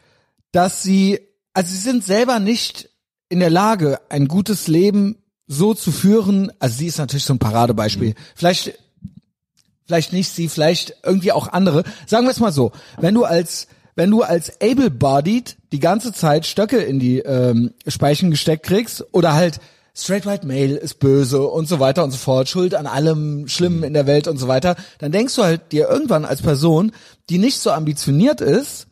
dass 0.52 0.82
sie, 0.82 1.18
also 1.52 1.70
sie 1.70 1.78
sind 1.80 2.04
selber 2.04 2.38
nicht 2.38 2.88
in 3.28 3.40
der 3.40 3.50
Lage, 3.50 4.00
ein 4.08 4.28
gutes 4.28 4.68
Leben 4.68 5.16
so 5.46 5.75
zu 5.75 5.90
führen. 5.90 6.52
Also 6.61 6.78
sie 6.78 6.87
ist 6.87 6.99
natürlich 6.99 7.25
so 7.25 7.34
ein 7.34 7.40
Paradebeispiel. 7.40 8.11
Mhm. 8.11 8.14
Vielleicht, 8.37 8.78
vielleicht 9.87 10.12
nicht 10.12 10.28
sie, 10.28 10.49
vielleicht 10.49 10.94
irgendwie 11.02 11.32
auch 11.32 11.49
andere. 11.49 11.82
Sagen 12.06 12.26
wir 12.26 12.30
es 12.30 12.40
mal 12.40 12.52
so, 12.52 12.70
wenn 12.99 13.14
du 13.14 13.25
als 13.25 13.66
wenn 13.96 14.11
du 14.11 14.23
als 14.23 14.61
able-bodied 14.61 15.56
die 15.70 15.78
ganze 15.78 16.12
Zeit 16.12 16.46
Stöcke 16.46 16.78
in 16.78 16.99
die 16.99 17.20
ähm, 17.20 17.75
Speichen 17.87 18.32
gesteckt 18.32 18.66
kriegst 18.66 19.04
oder 19.12 19.34
halt 19.34 19.61
straight 19.96 20.26
white 20.26 20.46
male 20.46 20.76
ist 20.76 20.98
böse 20.98 21.42
und 21.46 21.68
so 21.68 21.78
weiter 21.80 22.02
und 22.04 22.10
so 22.10 22.16
fort, 22.16 22.48
schuld 22.48 22.74
an 22.74 22.86
allem 22.86 23.46
Schlimmen 23.48 23.82
in 23.84 23.94
der 23.94 24.06
Welt 24.06 24.26
und 24.28 24.38
so 24.38 24.48
weiter, 24.48 24.74
dann 24.98 25.12
denkst 25.12 25.34
du 25.36 25.42
halt 25.44 25.72
dir 25.72 25.88
irgendwann 25.88 26.24
als 26.24 26.42
Person, 26.42 26.92
die 27.30 27.38
nicht 27.38 27.60
so 27.60 27.70
ambitioniert 27.70 28.40
ist, 28.40 28.86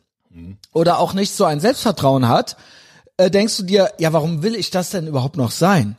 oder 0.73 0.97
auch 0.97 1.13
nicht 1.13 1.35
so 1.35 1.45
ein 1.45 1.59
Selbstvertrauen 1.59 2.27
hat, 2.27 2.57
äh, 3.17 3.29
denkst 3.29 3.57
du 3.57 3.63
dir, 3.63 3.91
ja, 3.99 4.13
warum 4.13 4.41
will 4.41 4.55
ich 4.55 4.71
das 4.71 4.89
denn 4.89 5.05
überhaupt 5.05 5.37
noch 5.37 5.51
sein? 5.51 5.95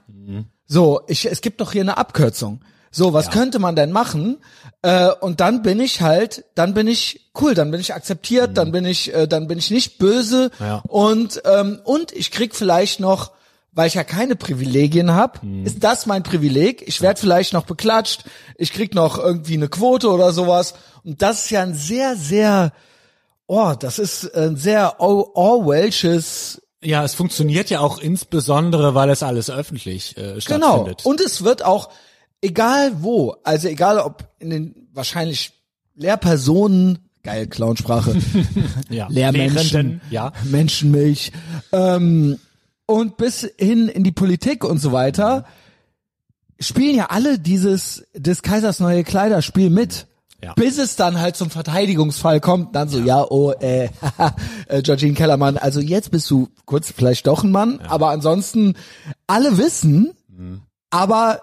So, 0.66 1.02
ich, 1.06 1.26
es 1.26 1.40
gibt 1.40 1.60
doch 1.60 1.70
hier 1.72 1.82
eine 1.82 1.98
Abkürzung. 1.98 2.60
So, 2.90 3.12
was 3.12 3.30
könnte 3.30 3.58
man 3.60 3.76
denn 3.76 3.92
machen? 3.92 4.38
Äh, 4.82 5.10
und 5.20 5.38
dann 5.40 5.62
bin 5.62 5.78
ich 5.80 6.00
halt, 6.00 6.44
dann 6.56 6.74
bin 6.74 6.88
ich 6.88 7.30
cool, 7.40 7.54
dann 7.54 7.70
bin 7.70 7.80
ich 7.80 7.94
akzeptiert, 7.94 8.56
dann 8.56 8.72
bin 8.72 8.84
ich, 8.84 9.12
äh, 9.14 9.28
dann 9.28 9.46
bin 9.46 9.58
ich 9.58 9.70
nicht 9.70 9.98
böse 9.98 10.50
Ja. 10.58 10.82
und 10.88 11.42
ähm, 11.44 11.80
und 11.84 12.10
ich 12.12 12.30
krieg 12.32 12.54
vielleicht 12.56 12.98
noch, 13.00 13.32
weil 13.74 13.88
ich 13.88 13.94
ja 13.94 14.04
keine 14.04 14.36
Privilegien 14.36 15.10
habe, 15.10 15.40
ist 15.64 15.82
das 15.82 16.06
mein 16.06 16.22
Privileg? 16.22 16.82
Ich 16.86 17.00
werde 17.02 17.20
vielleicht 17.20 17.52
noch 17.52 17.64
beklatscht, 17.66 18.24
ich 18.56 18.72
krieg 18.72 18.94
noch 18.94 19.18
irgendwie 19.18 19.54
eine 19.54 19.68
Quote 19.68 20.08
oder 20.10 20.32
sowas. 20.32 20.74
Und 21.02 21.20
das 21.22 21.44
ist 21.44 21.50
ja 21.50 21.62
ein 21.62 21.74
sehr, 21.74 22.16
sehr, 22.16 22.72
oh, 23.46 23.74
das 23.78 23.98
ist 23.98 24.34
ein 24.34 24.56
sehr 24.56 25.00
Or- 25.00 25.34
Orwellsches 25.36 26.62
Ja, 26.82 27.02
es 27.04 27.14
funktioniert 27.14 27.68
ja 27.70 27.80
auch 27.80 27.98
insbesondere, 27.98 28.94
weil 28.94 29.10
es 29.10 29.22
alles 29.22 29.50
öffentlich 29.50 30.16
äh, 30.16 30.38
Genau. 30.46 30.74
stattfindet. 30.74 31.04
Und 31.04 31.20
es 31.20 31.42
wird 31.44 31.64
auch, 31.64 31.88
egal 32.42 32.92
wo, 33.02 33.34
also 33.42 33.68
egal 33.68 33.98
ob 33.98 34.28
in 34.38 34.50
den 34.50 34.88
wahrscheinlich 34.92 35.52
Lehrpersonen, 35.96 36.98
geil, 37.22 37.46
Clownsprache, 37.46 38.16
ja. 38.90 39.08
Lehrmenschen, 39.08 39.56
Lehrenden, 39.56 40.00
ja. 40.10 40.32
Menschenmilch, 40.44 41.32
ähm, 41.72 42.38
und 42.86 43.16
bis 43.16 43.48
hin 43.58 43.88
in 43.88 44.04
die 44.04 44.12
Politik 44.12 44.64
und 44.64 44.78
so 44.78 44.92
weiter, 44.92 45.44
spielen 46.60 46.96
ja 46.96 47.06
alle 47.06 47.38
dieses 47.38 48.04
des 48.14 48.42
Kaisers 48.42 48.80
neue 48.80 49.04
Kleiderspiel 49.04 49.70
mit. 49.70 50.06
Ja. 50.42 50.52
Bis 50.54 50.76
es 50.76 50.94
dann 50.96 51.18
halt 51.20 51.36
zum 51.36 51.48
Verteidigungsfall 51.48 52.38
kommt, 52.40 52.74
dann 52.76 52.90
so, 52.90 52.98
ja, 53.00 53.24
oh, 53.30 53.52
äh, 53.52 53.88
äh, 54.68 54.82
Georgine 54.82 55.14
Kellermann, 55.14 55.56
also 55.56 55.80
jetzt 55.80 56.10
bist 56.10 56.30
du 56.30 56.48
kurz 56.66 56.92
vielleicht 56.94 57.26
doch 57.26 57.44
ein 57.44 57.50
Mann, 57.50 57.80
aber 57.80 58.10
ansonsten 58.10 58.74
alle 59.26 59.56
wissen, 59.56 60.12
Mhm. 60.28 60.62
aber 60.90 61.40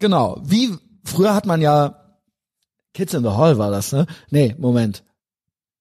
genau, 0.00 0.38
wie 0.44 0.74
früher 1.04 1.32
hat 1.34 1.46
man 1.46 1.60
ja 1.62 1.96
Kids 2.92 3.14
in 3.14 3.22
the 3.22 3.30
Hall 3.30 3.56
war 3.56 3.70
das, 3.70 3.92
ne? 3.92 4.06
Nee, 4.30 4.54
Moment. 4.58 5.02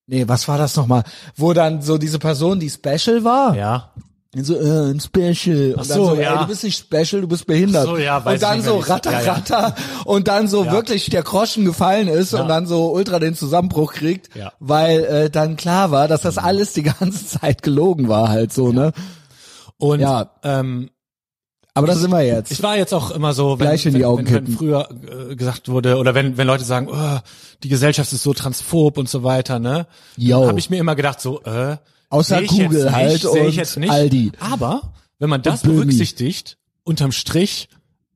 Nee, 0.07 0.27
was 0.29 0.47
war 0.47 0.57
das 0.57 0.75
nochmal? 0.77 1.03
Wo 1.35 1.51
dann 1.53 1.81
so 1.81 1.97
diese 1.97 2.19
Person, 2.19 2.59
die 2.59 2.69
special 2.69 3.23
war, 3.25 3.55
Ja. 3.55 3.91
So, 4.33 4.55
äh, 4.55 4.91
ein 4.91 4.99
Special. 5.01 5.73
Ach 5.75 5.81
und 5.81 5.89
dann 5.89 5.97
so, 5.97 6.05
so, 6.05 6.15
ja. 6.15 6.33
ey, 6.33 6.39
du 6.39 6.47
bist 6.47 6.63
nicht 6.63 6.77
special, 6.79 7.21
du 7.21 7.27
bist 7.27 7.45
behindert. 7.47 7.85
Ach 7.85 7.91
so, 7.91 7.97
ja, 7.97 8.23
weiß 8.23 8.35
und 8.35 8.41
dann 8.43 8.61
so 8.63 8.77
ratter, 8.77 9.11
ja, 9.11 9.21
ja. 9.21 9.33
ratter. 9.33 9.75
Und 10.05 10.29
dann 10.29 10.47
so 10.47 10.63
Ja. 10.63 10.71
wirklich 10.71 11.09
der 11.09 11.23
Groschen 11.23 11.65
gefallen 11.65 12.07
ist 12.07 12.33
und 12.33 12.47
dann 12.47 12.65
so 12.65 12.91
ultra 12.93 13.19
den 13.19 13.35
Zusammenbruch 13.35 13.91
kriegt, 13.93 14.33
Ja. 14.35 14.53
weil 14.59 15.03
äh, 15.03 15.29
dann 15.29 15.57
klar 15.57 15.91
war, 15.91 16.07
dass 16.07 16.21
das 16.21 16.37
alles 16.37 16.71
die 16.73 16.83
ganze 16.83 17.25
Zeit 17.27 17.61
gelogen 17.61 18.07
war 18.07 18.29
halt 18.29 18.53
so, 18.53 18.71
ne? 18.71 18.93
Und 19.77 19.99
Ja. 19.99 20.31
ähm, 20.43 20.91
Aber 21.73 21.87
da 21.87 21.95
sind 21.95 22.11
wir 22.11 22.21
jetzt. 22.21 22.51
Ich 22.51 22.63
war 22.63 22.77
jetzt 22.77 22.93
auch 22.93 23.11
immer 23.11 23.33
so, 23.33 23.59
wenn, 23.59 23.65
Gleich 23.67 23.85
in 23.85 23.95
die 23.95 24.05
Augen 24.05 24.25
wenn, 24.27 24.47
wenn 24.47 24.47
früher 24.47 24.87
äh, 25.29 25.35
gesagt 25.35 25.67
wurde 25.67 25.97
oder 25.97 26.15
wenn 26.15 26.37
wenn 26.37 26.47
Leute 26.47 26.63
sagen, 26.63 26.87
oh, 26.89 27.19
die 27.63 27.69
Gesellschaft 27.69 28.13
ist 28.13 28.23
so 28.23 28.33
transphob 28.33 28.97
und 28.97 29.09
so 29.09 29.23
weiter, 29.23 29.59
ne? 29.59 29.87
Yo. 30.15 30.47
Habe 30.47 30.59
ich 30.59 30.69
mir 30.69 30.77
immer 30.77 30.95
gedacht 30.95 31.19
so, 31.19 31.41
äh, 31.43 31.75
Außer 32.11 32.43
Google 32.43 32.91
halt 32.91 33.13
nicht, 33.13 33.21
seh 33.21 33.39
und 33.39 33.47
ich 33.47 33.55
jetzt 33.55 33.77
nicht. 33.77 33.89
Aldi. 33.89 34.33
Aber 34.39 34.93
wenn 35.17 35.29
man 35.29 35.41
das 35.41 35.63
berücksichtigt, 35.63 36.57
unterm 36.83 37.11
Strich 37.11 37.69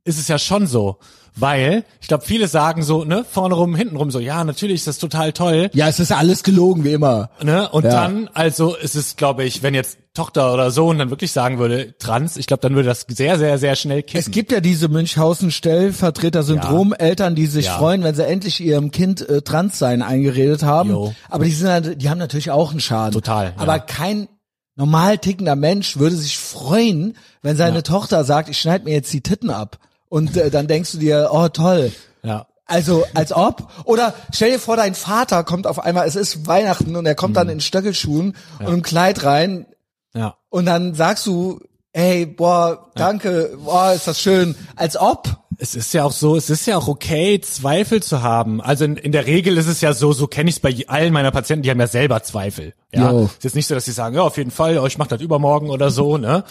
ist 0.03 0.19
es 0.19 0.27
ja 0.27 0.37
schon 0.37 0.67
so, 0.67 0.99
weil 1.37 1.83
ich 2.01 2.07
glaube, 2.07 2.23
viele 2.25 2.47
sagen 2.47 2.83
so, 2.83 3.03
ne, 3.03 3.25
vorne 3.29 3.55
rum, 3.55 3.75
hinten 3.75 3.95
rum 3.97 4.11
so, 4.11 4.19
ja, 4.19 4.43
natürlich 4.43 4.75
ist 4.75 4.87
das 4.87 4.97
total 4.99 5.33
toll, 5.33 5.69
ja, 5.73 5.87
es 5.87 5.99
ist 5.99 6.11
alles 6.11 6.43
gelogen, 6.43 6.83
wie 6.83 6.93
immer. 6.93 7.29
ne? 7.43 7.69
Und 7.69 7.83
Ja. 7.85 7.91
dann, 7.91 8.29
also 8.33 8.75
ist 8.75 8.95
es, 8.95 9.15
glaube 9.15 9.43
ich, 9.43 9.63
wenn 9.63 9.73
jetzt 9.73 9.97
Tochter 10.13 10.53
oder 10.53 10.71
Sohn 10.71 10.97
dann 10.97 11.09
wirklich 11.09 11.33
sagen 11.33 11.59
würde, 11.59 11.97
trans, 11.97 12.37
ich 12.37 12.47
glaube, 12.47 12.61
dann 12.61 12.73
würde 12.75 12.87
das 12.87 13.05
sehr, 13.09 13.37
sehr, 13.37 13.57
sehr 13.57 13.75
schnell 13.75 14.01
kippen. 14.01 14.19
Es 14.21 14.31
gibt 14.31 14.49
ja 14.53 14.61
diese 14.61 14.87
Münchhausen-Stellvertreter-Syndrom, 14.87 16.93
Eltern, 16.93 17.35
die 17.35 17.47
sich 17.47 17.65
Ja. 17.65 17.77
freuen, 17.77 18.03
wenn 18.03 18.15
sie 18.15 18.25
endlich 18.25 18.61
ihrem 18.61 18.91
Kind 18.91 19.27
äh, 19.27 19.41
Transsein 19.41 20.01
eingeredet 20.01 20.63
haben. 20.63 20.89
Jo. 20.91 21.13
Aber 21.29 21.43
die 21.45 21.51
sind 21.51 21.67
halt, 21.67 22.01
die 22.01 22.09
haben 22.09 22.17
natürlich 22.17 22.51
auch 22.51 22.71
einen 22.71 22.79
Schaden. 22.79 23.13
Total, 23.13 23.47
ja. 23.47 23.53
Aber 23.61 23.79
kein 23.79 24.27
normal 24.75 25.17
tickender 25.17 25.55
Mensch 25.55 25.97
würde 25.97 26.15
sich 26.15 26.37
freuen, 26.37 27.15
wenn 27.41 27.57
seine 27.57 27.83
Tochter 27.83 28.23
sagt, 28.23 28.49
ich 28.49 28.57
schneide 28.59 28.85
mir 28.85 28.93
jetzt 28.93 29.11
die 29.13 29.21
Titten 29.21 29.49
ab. 29.49 29.77
Und 30.09 30.37
äh, 30.37 30.49
dann 30.51 30.67
denkst 30.67 30.91
du 30.93 30.97
dir, 30.99 31.29
oh 31.31 31.47
toll. 31.49 31.91
ja. 32.23 32.47
Also 32.67 33.03
als 33.13 33.31
ob. 33.31 33.69
Oder 33.83 34.15
stell 34.33 34.49
dir 34.53 34.59
vor, 34.59 34.75
dein 34.75 34.95
Vater 34.95 35.43
kommt 35.43 35.67
auf 35.67 35.77
einmal, 35.77 36.07
es 36.07 36.15
ist 36.15 36.47
Weihnachten 36.47 36.95
und 36.95 37.05
er 37.05 37.13
kommt 37.13 37.33
Mhm. 37.33 37.35
dann 37.35 37.49
in 37.49 37.59
Stöckelschuhen 37.61 38.35
und 38.57 38.67
im 38.73 38.81
Kleid 38.81 39.23
rein 39.23 39.67
Ja. 40.15 40.37
und 40.49 40.65
dann 40.65 40.95
sagst 40.95 41.27
du, 41.27 41.59
ey, 41.93 42.25
boah, 42.25 42.89
danke, 42.95 43.55
boah, 43.63 43.93
ist 43.93 44.07
das 44.07 44.19
schön. 44.19 44.55
Als 44.75 44.97
ob. 44.97 45.37
Es 45.59 45.75
ist 45.75 45.93
ja 45.93 46.03
auch 46.05 46.11
so, 46.11 46.35
es 46.35 46.49
ist 46.49 46.65
ja 46.65 46.75
auch 46.77 46.87
okay, 46.87 47.39
Zweifel 47.39 48.01
zu 48.01 48.23
haben. 48.23 48.61
Also 48.61 48.83
in, 48.83 48.97
in 48.97 49.11
der 49.11 49.27
Regel 49.27 49.57
ist 49.57 49.67
es 49.67 49.79
ja 49.81 49.93
so, 49.93 50.11
so 50.11 50.25
kenne 50.25 50.49
ich 50.49 50.55
es 50.55 50.59
bei 50.59 50.75
allen 50.87 51.13
meiner 51.13 51.29
Patienten, 51.31 51.61
die 51.61 51.69
haben 51.69 51.79
ja 51.79 51.85
selber 51.87 52.23
Zweifel. 52.23 52.73
Ja, 52.91 53.11
Jo. 53.11 53.25
es 53.25 53.31
ist 53.35 53.43
jetzt 53.43 53.55
nicht 53.55 53.67
so, 53.67 53.75
dass 53.75 53.85
sie 53.85 53.91
sagen, 53.91 54.15
ja, 54.15 54.23
auf 54.23 54.37
jeden 54.37 54.49
Fall, 54.51 54.79
oh, 54.79 54.87
ich 54.87 54.97
mach 54.97 55.05
das 55.07 55.21
übermorgen 55.21 55.69
oder 55.69 55.91
so, 55.91 56.17
ne? 56.17 56.43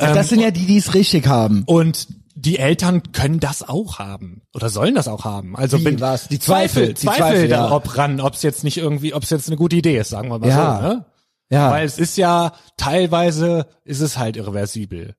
Ähm, 0.00 0.14
das 0.16 0.28
sind 0.30 0.40
ja 0.40 0.50
die, 0.50 0.66
die 0.66 0.78
es 0.78 0.94
richtig 0.94 1.28
haben. 1.28 1.62
und 1.66 2.08
die 2.40 2.58
Eltern 2.58 3.12
können 3.12 3.40
das 3.40 3.68
auch 3.68 3.98
haben 3.98 4.42
oder 4.54 4.68
sollen 4.68 4.94
das 4.94 5.08
auch 5.08 5.24
haben. 5.24 5.56
Also 5.56 5.78
Wie, 5.78 5.84
wenn 5.84 6.00
was? 6.00 6.28
Die 6.28 6.38
Zweifel, 6.38 6.70
Zweifel, 6.70 6.88
die 6.88 7.00
Zweifel, 7.00 7.18
Zweifel, 7.18 7.50
ja. 7.50 7.56
darauf 7.58 7.96
ran, 7.96 8.20
ob 8.20 8.34
es 8.34 8.42
jetzt 8.42 8.64
nicht 8.64 8.78
irgendwie, 8.78 9.14
ob 9.14 9.22
es 9.22 9.30
jetzt 9.30 9.48
eine 9.48 9.56
gute 9.56 9.76
Idee 9.76 9.98
ist, 9.98 10.10
sagen 10.10 10.28
wir 10.28 10.38
mal 10.38 10.48
Ja. 10.48 10.80
so. 10.80 10.88
Ne? 10.88 11.04
Ja. 11.50 11.70
Weil 11.70 11.84
es 11.84 11.98
ist 11.98 12.16
ja 12.16 12.52
teilweise 12.76 13.66
ist 13.84 14.00
es 14.00 14.16
halt 14.16 14.36
irreversibel. 14.36 15.14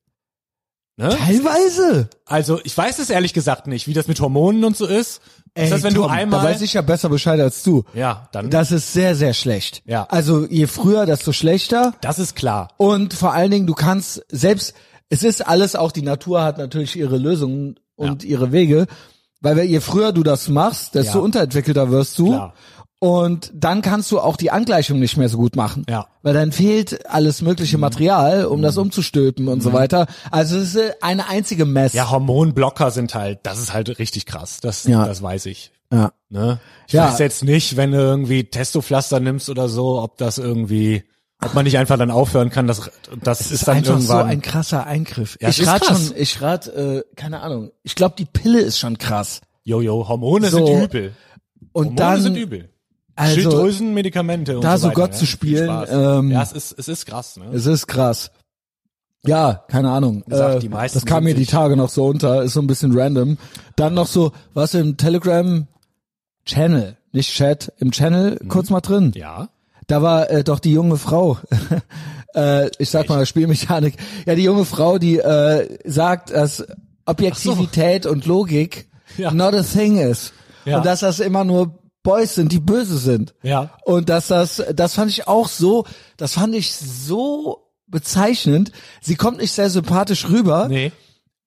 Ne? 0.97 1.09
Teilweise. 1.17 2.09
Also 2.25 2.59
ich 2.63 2.77
weiß 2.77 2.99
es 2.99 3.09
ehrlich 3.09 3.33
gesagt 3.33 3.67
nicht, 3.67 3.87
wie 3.87 3.93
das 3.93 4.07
mit 4.07 4.19
Hormonen 4.19 4.63
und 4.63 4.77
so 4.77 4.85
ist. 4.85 5.21
Ey, 5.53 5.69
das, 5.69 5.83
wenn 5.83 5.93
Tom, 5.93 6.03
du 6.03 6.09
einmal 6.09 6.41
Da 6.41 6.45
weiß 6.49 6.61
ich 6.61 6.73
ja 6.73 6.81
besser 6.81 7.09
Bescheid 7.09 7.39
als 7.39 7.63
du. 7.63 7.83
Ja, 7.93 8.29
dann. 8.31 8.49
Das 8.49 8.71
ist 8.71 8.93
sehr, 8.93 9.15
sehr 9.15 9.33
schlecht. 9.33 9.81
Ja. 9.85 10.05
Also 10.09 10.45
je 10.45 10.67
früher, 10.67 11.05
desto 11.05 11.33
schlechter. 11.33 11.93
das 12.01 12.19
ist 12.19 12.35
klar. 12.35 12.69
Und 12.77 13.13
vor 13.13 13.33
allen 13.33 13.51
Dingen, 13.51 13.67
du 13.67 13.73
kannst 13.73 14.23
selbst, 14.29 14.73
es 15.11 15.21
ist 15.23 15.47
alles 15.47 15.75
auch, 15.75 15.91
die 15.91 16.01
Natur 16.01 16.43
hat 16.43 16.57
natürlich 16.57 16.95
ihre 16.95 17.17
Lösungen 17.17 17.75
und 17.95 18.23
ihre 18.23 18.51
Wege. 18.51 18.87
Weil 19.41 19.59
je 19.61 19.79
früher 19.79 20.11
du 20.11 20.23
das 20.23 20.49
machst, 20.49 20.95
desto 20.95 21.19
Ja. 21.19 21.23
unterentwickelter 21.23 21.91
wirst 21.91 22.17
du. 22.19 22.27
Klar. 22.29 22.53
Und 22.99 23.51
dann 23.55 23.81
kannst 23.81 24.11
du 24.11 24.19
auch 24.19 24.37
die 24.37 24.51
Angleichung 24.51 24.99
nicht 24.99 25.17
mehr 25.17 25.27
so 25.27 25.37
gut 25.37 25.55
machen. 25.55 25.83
Ja. 25.89 26.01
Mhm. 26.01 26.05
Weil 26.21 26.33
dann 26.35 26.51
fehlt 26.51 27.09
alles 27.09 27.41
mögliche 27.41 27.79
Material, 27.79 28.45
um 28.45 28.61
das 28.61 28.77
umzustülpen 28.77 29.47
und 29.47 29.61
so 29.63 29.73
weiter. 29.73 30.05
Also 30.29 30.57
es 30.57 30.75
ist 30.75 31.01
eine 31.03 31.27
einzige 31.27 31.65
Mess. 31.65 31.93
Ja, 31.93 32.11
Hormonblocker 32.11 32.91
sind 32.91 33.15
halt, 33.15 33.39
das 33.43 33.57
ist 33.59 33.73
halt 33.73 33.97
richtig 33.97 34.27
krass. 34.27 34.59
Das, 34.61 34.83
Ja. 34.83 35.05
das 35.07 35.23
weiß 35.23 35.47
ich. 35.47 35.71
ja. 35.91 36.11
Ne? 36.29 36.59
Ich 36.87 36.93
Ja. 36.93 37.09
weiß 37.11 37.17
jetzt 37.19 37.43
nicht, 37.43 37.75
wenn 37.75 37.91
du 37.91 37.97
irgendwie 37.97 38.43
Testopflaster 38.45 39.19
nimmst 39.19 39.49
oder 39.49 39.67
so, 39.67 39.99
ob 39.99 40.17
das 40.19 40.37
irgendwie, 40.37 41.03
ob 41.43 41.53
man 41.53 41.65
nicht 41.65 41.77
einfach 41.77 41.97
dann 41.97 42.11
aufhören 42.11 42.49
kann, 42.49 42.67
das, 42.67 42.91
das 43.23 43.41
ist, 43.41 43.51
ist 43.51 43.67
dann 43.67 43.77
einfach 43.77 43.99
so 43.99 44.13
irgendwann. 44.13 44.27
ein 44.27 44.41
krasser 44.41 44.85
Eingriff. 44.85 45.37
Ja, 45.41 45.49
ich 45.49 45.59
ist 45.59 45.67
rat 45.67 45.81
krass. 45.81 46.07
schon, 46.07 46.17
ich 46.17 46.41
rat, 46.41 46.67
äh, 46.67 47.03
keine 47.15 47.41
Ahnung. 47.41 47.71
Ich 47.83 47.95
glaube, 47.95 48.15
die 48.17 48.25
Pille 48.25 48.61
ist 48.61 48.79
schon 48.79 48.97
krass. 48.97 49.41
Jojo, 49.63 50.07
Hormone 50.07 50.49
So, 50.49 50.65
sind 50.65 50.83
übel. 50.83 51.13
Und 51.73 51.85
Hormone 51.85 51.95
dann, 51.95 52.21
sind 52.21 52.35
übel. 52.35 52.69
also, 53.15 53.35
Schilddrüsenmedikamente 53.35 54.55
und 54.55 54.63
da 54.63 54.77
so 54.77 54.83
so 54.83 54.87
weiter, 54.89 54.95
Gott 54.95 55.11
ja. 55.11 55.17
zu 55.17 55.25
Viel 55.25 55.27
spielen, 55.27 55.85
ähm, 55.89 56.31
ja, 56.31 56.43
es 56.43 56.51
ist, 56.51 56.77
es 56.77 56.87
ist 56.87 57.05
krass, 57.05 57.37
ne? 57.37 57.45
es 57.53 57.65
ist 57.65 57.87
krass. 57.87 58.31
Ja, 59.25 59.65
keine 59.67 59.91
Ahnung. 59.91 60.23
gesagt, 60.25 60.63
äh, 60.63 60.69
das 60.69 61.05
kam 61.05 61.25
mir 61.25 61.35
die 61.35 61.45
Tage 61.45 61.77
noch 61.77 61.89
so 61.89 62.07
unter, 62.07 62.41
ist 62.43 62.53
so 62.53 62.59
ein 62.59 62.67
bisschen 62.67 62.97
random. 62.97 63.37
Dann 63.75 63.93
noch 63.93 64.07
so, 64.07 64.31
was 64.53 64.73
im 64.73 64.97
Telegram 64.97 65.67
Channel, 66.45 66.97
nicht 67.11 67.31
Chat, 67.31 67.71
im 67.77 67.91
Channel 67.91 68.39
kurz 68.47 68.71
mal 68.71 68.81
drin. 68.81 69.11
Ja. 69.15 69.49
Da 69.91 70.01
war 70.01 70.29
äh, 70.29 70.45
doch 70.45 70.59
die 70.59 70.71
junge 70.71 70.95
Frau, 70.95 71.37
äh, 72.33 72.69
ich 72.77 72.89
sag 72.89 73.09
mal 73.09 73.25
Spielmechanik, 73.25 73.95
ja 74.25 74.35
die 74.35 74.43
junge 74.43 74.63
Frau, 74.63 74.97
die 74.97 75.17
äh, 75.17 75.79
sagt, 75.83 76.31
dass 76.31 76.65
Objektivität 77.05 78.05
und 78.05 78.25
Logik 78.25 78.87
Ja. 79.17 79.33
not 79.33 79.53
a 79.53 79.63
thing 79.63 79.97
ist. 79.97 80.31
Ja. 80.63 80.77
Und 80.77 80.85
dass 80.85 81.01
das 81.01 81.19
immer 81.19 81.43
nur 81.43 81.77
Boys 82.03 82.35
sind, 82.35 82.53
die 82.53 82.61
böse 82.61 82.97
sind. 82.97 83.33
Ja. 83.43 83.71
Und 83.83 84.07
dass 84.07 84.27
das, 84.27 84.63
das 84.73 84.93
fand 84.93 85.11
ich 85.11 85.27
auch 85.27 85.49
so, 85.49 85.83
das 86.15 86.35
fand 86.35 86.55
ich 86.55 86.73
so 86.73 87.67
bezeichnend. 87.87 88.71
Sie 89.01 89.15
kommt 89.15 89.39
nicht 89.39 89.51
sehr 89.51 89.69
sympathisch 89.69 90.29
rüber. 90.29 90.69
Nee. 90.69 90.93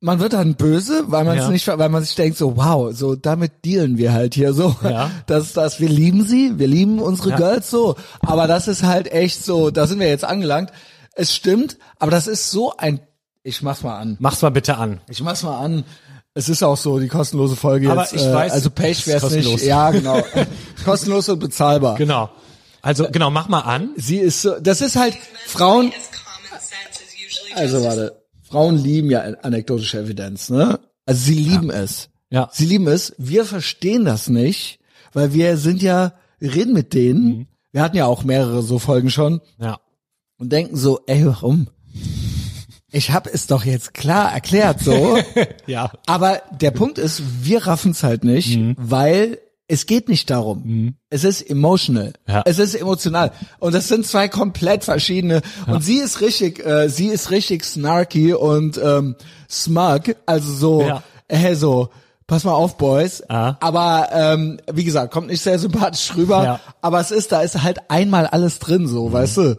Man 0.04 0.20
wird 0.20 0.34
dann 0.34 0.54
böse, 0.54 1.04
weil 1.06 1.24
man 1.24 1.38
es 1.38 1.44
Ja. 1.44 1.50
nicht, 1.50 1.66
weil 1.66 1.88
man 1.88 2.04
sich 2.04 2.14
denkt 2.14 2.36
so, 2.36 2.58
wow, 2.58 2.94
so 2.94 3.14
damit 3.16 3.64
dealen 3.64 3.96
wir 3.96 4.12
halt 4.12 4.34
hier 4.34 4.52
so. 4.52 4.76
Ja. 4.84 5.10
Das, 5.26 5.54
das, 5.54 5.80
wir 5.80 5.88
lieben 5.88 6.24
sie, 6.26 6.58
wir 6.58 6.66
lieben 6.68 6.98
unsere 6.98 7.30
Ja. 7.30 7.36
Girls 7.36 7.70
so. 7.70 7.96
Aber 8.20 8.46
das 8.46 8.68
ist 8.68 8.82
halt 8.82 9.10
echt 9.10 9.42
so, 9.42 9.70
da 9.70 9.86
sind 9.86 10.00
wir 10.00 10.08
jetzt 10.08 10.24
angelangt. 10.24 10.70
Es 11.14 11.34
stimmt, 11.34 11.78
aber 11.98 12.10
das 12.10 12.26
ist 12.26 12.50
so 12.50 12.76
ein, 12.76 13.00
ich 13.42 13.62
mach's 13.62 13.82
mal 13.82 13.96
an. 13.98 14.16
Mach's 14.20 14.42
mal 14.42 14.50
bitte 14.50 14.76
an. 14.76 15.00
Ich 15.08 15.22
mach's 15.22 15.42
mal 15.42 15.58
an. 15.58 15.84
Es 16.34 16.50
ist 16.50 16.62
auch 16.62 16.76
so 16.76 16.98
die 16.98 17.08
kostenlose 17.08 17.56
Folge 17.56 17.90
Aber 17.90 18.02
jetzt. 18.02 18.12
ich 18.12 18.22
äh, 18.22 18.34
weiß, 18.34 18.52
also 18.52 18.68
es 18.68 18.74
Pech 18.74 19.06
wär's 19.06 19.22
kostenlos. 19.22 19.52
nicht. 19.54 19.64
Ja, 19.64 19.90
genau. 19.90 20.20
kostenlos 20.84 21.30
und 21.30 21.38
bezahlbar. 21.38 21.96
Genau. 21.96 22.28
Also 22.82 23.08
genau, 23.10 23.30
mach 23.30 23.48
mal 23.48 23.60
an. 23.60 23.88
Sie 23.96 24.18
ist 24.18 24.42
so, 24.42 24.58
das 24.60 24.82
ist 24.82 24.96
halt 24.96 25.16
Frauen, 25.46 25.92
also 27.54 27.82
warte, 27.84 28.23
Frauen 28.54 28.76
lieben 28.78 29.10
ja 29.10 29.20
anekdotische 29.42 29.98
Evidenz, 29.98 30.48
ne? 30.48 30.78
Also 31.06 31.24
sie 31.24 31.34
lieben 31.34 31.70
es. 31.70 32.08
Ja. 32.30 32.48
Sie 32.52 32.66
lieben 32.66 32.86
es. 32.86 33.12
Wir 33.18 33.44
verstehen 33.44 34.04
das 34.04 34.28
nicht, 34.28 34.78
weil 35.12 35.34
wir 35.34 35.56
sind 35.56 35.82
ja, 35.82 36.12
wir 36.38 36.54
reden 36.54 36.72
mit 36.72 36.94
denen. 36.94 37.24
Mhm. 37.24 37.46
Wir 37.72 37.82
hatten 37.82 37.96
ja 37.96 38.06
auch 38.06 38.22
mehrere 38.22 38.62
so 38.62 38.78
Folgen 38.78 39.10
schon 39.10 39.40
Ja. 39.58 39.80
und 40.38 40.52
denken 40.52 40.76
so, 40.76 41.00
ey, 41.08 41.26
warum? 41.26 41.66
Ich 42.92 43.10
habe 43.10 43.28
es 43.32 43.48
doch 43.48 43.64
jetzt 43.64 43.92
klar 43.92 44.32
erklärt 44.32 44.78
so. 44.80 45.18
Ja. 45.66 45.90
Aber 46.06 46.40
der 46.60 46.70
Punkt 46.70 46.98
ist, 46.98 47.22
wir 47.42 47.66
raffen's 47.66 48.04
halt 48.04 48.22
nicht, 48.22 48.56
Mhm. 48.56 48.76
weil 48.78 49.38
es 49.66 49.86
geht 49.86 50.08
nicht 50.08 50.28
darum. 50.30 50.96
Es 51.08 51.24
ist 51.24 51.48
emotional. 51.48 52.12
Ja. 52.28 52.42
Es 52.44 52.58
ist 52.58 52.74
emotional. 52.74 53.32
Und 53.58 53.74
das 53.74 53.88
sind 53.88 54.06
zwei 54.06 54.28
komplett 54.28 54.84
verschiedene. 54.84 55.40
Und 55.66 55.82
sie 55.82 55.98
ist 55.98 56.20
richtig, 56.20 56.64
äh, 56.64 56.88
sie 56.88 57.08
ist 57.08 57.30
richtig 57.30 57.64
snarky 57.64 58.34
und 58.34 58.78
ähm, 58.82 59.16
smug. 59.50 60.16
Also 60.26 60.52
so, 60.52 60.82
Ja. 60.82 61.02
hey, 61.28 61.54
so, 61.56 61.88
pass 62.26 62.44
mal 62.44 62.52
auf, 62.52 62.76
Boys. 62.76 63.22
Ah. 63.30 63.56
Aber 63.60 64.08
ähm, 64.12 64.58
wie 64.72 64.84
gesagt, 64.84 65.12
kommt 65.12 65.28
nicht 65.28 65.40
sehr 65.42 65.58
sympathisch 65.58 66.14
rüber. 66.14 66.44
Ja. 66.44 66.60
Aber 66.82 67.00
es 67.00 67.10
ist, 67.10 67.32
da 67.32 67.40
ist 67.40 67.62
halt 67.62 67.78
einmal 67.88 68.26
alles 68.26 68.58
drin, 68.58 68.86
so, 68.86 69.12
weißt 69.12 69.36
du? 69.38 69.56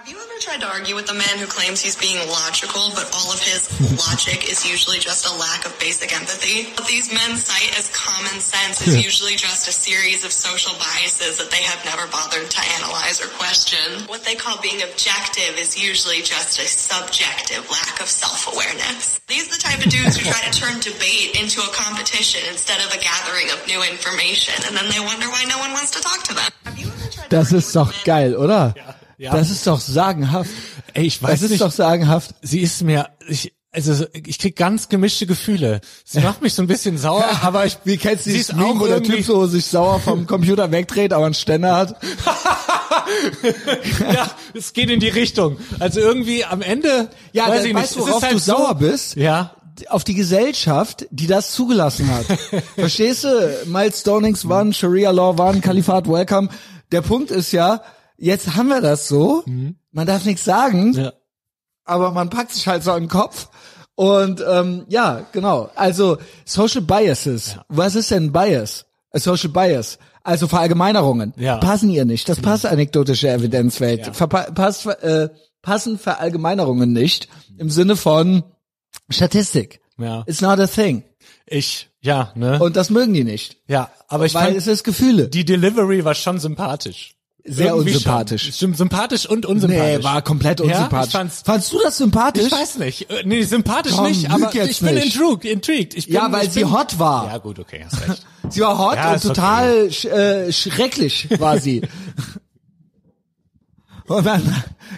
Have 0.00 0.08
you 0.08 0.16
ever 0.16 0.38
tried 0.40 0.64
to 0.64 0.68
argue 0.72 0.96
with 0.96 1.12
a 1.12 1.18
man 1.20 1.36
who 1.36 1.44
claims 1.44 1.84
he's 1.84 2.00
being 2.00 2.16
logical, 2.24 2.96
but 2.96 3.04
all 3.12 3.28
of 3.28 3.44
his 3.44 3.68
logic 4.00 4.48
is 4.48 4.64
usually 4.64 4.96
just 4.96 5.28
a 5.28 5.34
lack 5.36 5.68
of 5.68 5.76
basic 5.76 6.16
empathy? 6.16 6.72
What 6.80 6.88
these 6.88 7.12
men 7.12 7.36
cite 7.36 7.76
as 7.76 7.92
common 7.92 8.40
sense 8.40 8.80
is 8.88 8.96
usually 8.96 9.36
just 9.36 9.68
a 9.68 9.72
series 9.72 10.24
of 10.24 10.32
social 10.32 10.72
biases 10.80 11.36
that 11.36 11.52
they 11.52 11.60
have 11.68 11.84
never 11.84 12.08
bothered 12.08 12.48
to 12.48 12.60
analyze 12.80 13.20
or 13.20 13.28
question. 13.36 14.08
What 14.08 14.24
they 14.24 14.32
call 14.32 14.56
being 14.64 14.80
objective 14.80 15.60
is 15.60 15.76
usually 15.76 16.24
just 16.24 16.56
a 16.56 16.64
subjective 16.64 17.60
lack 17.68 18.00
of 18.00 18.08
self-awareness. 18.08 19.20
These 19.28 19.52
are 19.52 19.60
the 19.60 19.60
type 19.60 19.84
of 19.84 19.92
dudes 19.92 20.16
who 20.16 20.24
try 20.24 20.40
to 20.40 20.56
turn 20.56 20.80
debate 20.80 21.36
into 21.36 21.60
a 21.60 21.68
competition 21.76 22.40
instead 22.48 22.80
of 22.80 22.96
a 22.96 23.00
gathering 23.04 23.52
of 23.52 23.60
new 23.68 23.84
information, 23.84 24.56
and 24.64 24.72
then 24.72 24.88
they 24.88 25.04
wonder 25.04 25.28
why 25.28 25.44
no 25.52 25.60
one 25.60 25.76
wants 25.76 25.92
to 25.92 26.00
talk 26.00 26.24
to 26.24 26.34
them. 26.34 26.48
Have 26.64 26.80
you 26.80 26.88
ever 26.88 27.12
tried 27.12 27.28
Das 27.28 27.52
argue 27.52 27.60
ist 27.60 27.76
doch 27.76 27.92
geil, 28.08 28.40
oder? 28.40 28.72
Ja. 28.72 29.01
Ja. 29.18 29.32
Das 29.32 29.50
ist 29.50 29.66
doch 29.66 29.80
sagenhaft. 29.80 30.50
Ey, 30.94 31.06
ich 31.06 31.22
weiß 31.22 31.30
Das 31.30 31.42
ist 31.42 31.50
nicht. 31.50 31.62
doch 31.62 31.70
sagenhaft. 31.70 32.34
sie 32.42 32.60
ist 32.60 32.82
mir, 32.82 33.08
ich, 33.28 33.54
also 33.70 34.04
ich 34.12 34.38
krieg 34.38 34.56
ganz 34.56 34.88
gemischte 34.88 35.26
Gefühle. 35.26 35.80
Sie 36.04 36.20
macht 36.20 36.42
mich 36.42 36.54
so 36.54 36.62
ein 36.62 36.68
bisschen 36.68 36.98
sauer, 36.98 37.24
aber 37.42 37.64
ich, 37.66 37.78
Wie 37.84 37.96
kennst 37.96 38.26
du 38.26 38.30
sie 38.30 38.36
dieses 38.36 38.50
ist 38.50 38.56
Meme, 38.56 38.78
wo 38.80 38.86
der 38.86 39.02
Typ 39.02 39.24
so 39.24 39.46
sich 39.46 39.66
sauer 39.66 40.00
vom 40.00 40.26
Computer 40.26 40.70
wegdreht, 40.70 41.12
aber 41.12 41.26
einen 41.26 41.34
Ständer 41.34 41.76
hat? 41.76 41.96
ja, 44.12 44.30
es 44.54 44.72
geht 44.72 44.90
in 44.90 45.00
die 45.00 45.08
Richtung. 45.08 45.56
Also 45.78 46.00
irgendwie 46.00 46.44
am 46.44 46.62
Ende, 46.62 47.08
Ja, 47.32 47.48
weiß 47.48 47.64
ich 47.64 47.74
weißt 47.74 47.96
nicht, 47.96 48.06
worauf 48.06 48.18
ist 48.18 48.22
halt 48.24 48.34
du 48.34 48.38
so, 48.38 48.52
sauer 48.56 48.74
bist? 48.74 49.16
Ja, 49.16 49.54
Auf 49.88 50.04
die 50.04 50.14
Gesellschaft, 50.14 51.06
die 51.10 51.26
das 51.26 51.52
zugelassen 51.52 52.10
hat. 52.10 52.26
Verstehst 52.76 53.24
du? 53.24 53.28
Miles 53.66 54.00
Stonings 54.00 54.48
wann, 54.48 54.72
Sharia 54.72 55.10
Law 55.10 55.38
wann, 55.38 55.60
Kalifat 55.60 56.08
Welcome. 56.08 56.48
Der 56.92 57.00
Punkt 57.00 57.30
ist 57.30 57.52
ja, 57.52 57.82
jetzt 58.16 58.54
haben 58.56 58.68
wir 58.68 58.80
das 58.80 59.08
so, 59.08 59.44
man 59.90 60.06
darf 60.06 60.24
nichts 60.24 60.44
sagen, 60.44 60.90
Mhm. 60.90 60.94
ja. 60.98 61.12
aber 61.84 62.10
man 62.12 62.30
packt 62.30 62.52
sich 62.52 62.66
halt 62.68 62.82
so 62.84 62.92
an 62.92 63.04
den 63.04 63.08
Kopf. 63.08 63.48
Und 63.94 64.42
ähm, 64.48 64.84
ja, 64.88 65.26
genau. 65.32 65.70
Also 65.74 66.16
Social 66.46 66.80
Biases. 66.80 67.56
Was 67.68 67.94
ist 67.94 68.10
denn 68.10 68.32
Bias? 68.32 68.86
A 69.12 69.18
Social 69.18 69.50
Bias. 69.50 69.98
Also 70.22 70.48
Verallgemeinerungen. 70.48 71.34
Ja. 71.36 71.58
Passen 71.58 71.90
ihr 71.90 72.04
nicht. 72.06 72.26
Das 72.28 72.40
passt 72.40 72.64
anekdotische 72.64 73.28
Evidenzwelt. 73.28 74.06
Ja. 74.06 74.26
Passt, 74.26 74.86
äh, 74.86 75.28
passen 75.60 75.98
Verallgemeinerungen 75.98 76.92
nicht 76.92 77.28
im 77.58 77.68
Sinne 77.68 77.96
von 77.96 78.44
Statistik. 79.10 79.80
Ja. 79.98 80.24
It's 80.26 80.40
not 80.40 80.58
a 80.58 80.66
thing. 80.66 81.04
ich, 81.46 81.90
ja, 82.00 82.32
ne, 82.34 82.58
Und 82.62 82.76
das 82.76 82.88
mögen 82.90 83.12
die 83.12 83.24
nicht. 83.24 83.58
ja, 83.68 83.90
aber 84.08 84.24
ich 84.26 84.34
weil 84.34 84.46
fand, 84.46 84.56
es 84.56 84.66
ist 84.66 84.84
Gefühle. 84.84 85.28
die 85.28 85.44
Delivery 85.44 86.04
war 86.04 86.14
schon 86.14 86.38
sympathisch. 86.40 87.14
Sehr 87.44 87.74
unsympathisch. 87.74 88.44
Schon. 88.44 88.52
Stimmt, 88.52 88.76
sympathisch 88.76 89.26
und 89.28 89.46
unsympathisch. 89.46 89.98
Nee, 89.98 90.04
war 90.04 90.22
komplett 90.22 90.60
Ja, 90.60 90.66
unsympathisch. 90.66 91.12
fand's- 91.12 91.42
Fandst 91.44 91.72
du 91.72 91.80
das 91.82 91.98
sympathisch? 91.98 92.46
Ich 92.46 92.52
weiß 92.52 92.78
nicht. 92.78 93.10
Äh, 93.10 93.22
Nee, 93.24 93.42
sympathisch 93.42 93.94
Komm, 93.96 94.06
nicht, 94.06 94.30
aber 94.30 94.54
ich 94.54 94.80
bin 94.80 94.94
nicht. 94.94 95.16
intrigued, 95.16 95.44
intrigued. 95.44 95.94
Ich 95.94 96.06
bin, 96.06 96.14
Ja, 96.14 96.30
weil 96.30 96.48
sie 96.50 96.60
bin, 96.60 96.72
hot 96.72 96.98
war. 97.00 97.26
Ja, 97.26 97.38
gut, 97.38 97.58
okay, 97.58 97.84
hast 97.84 98.08
recht. 98.08 98.24
Sie 98.48 98.60
war 98.60 98.78
hot 98.78 98.94
Ja, 98.96 99.14
und 99.14 99.22
total 99.22 99.90
sch 99.90 100.04
äh, 100.04 100.52
schrecklich 100.52 101.28
war 101.40 101.58
sie. 101.58 101.82
Und 104.12 104.26
dann 104.26 104.42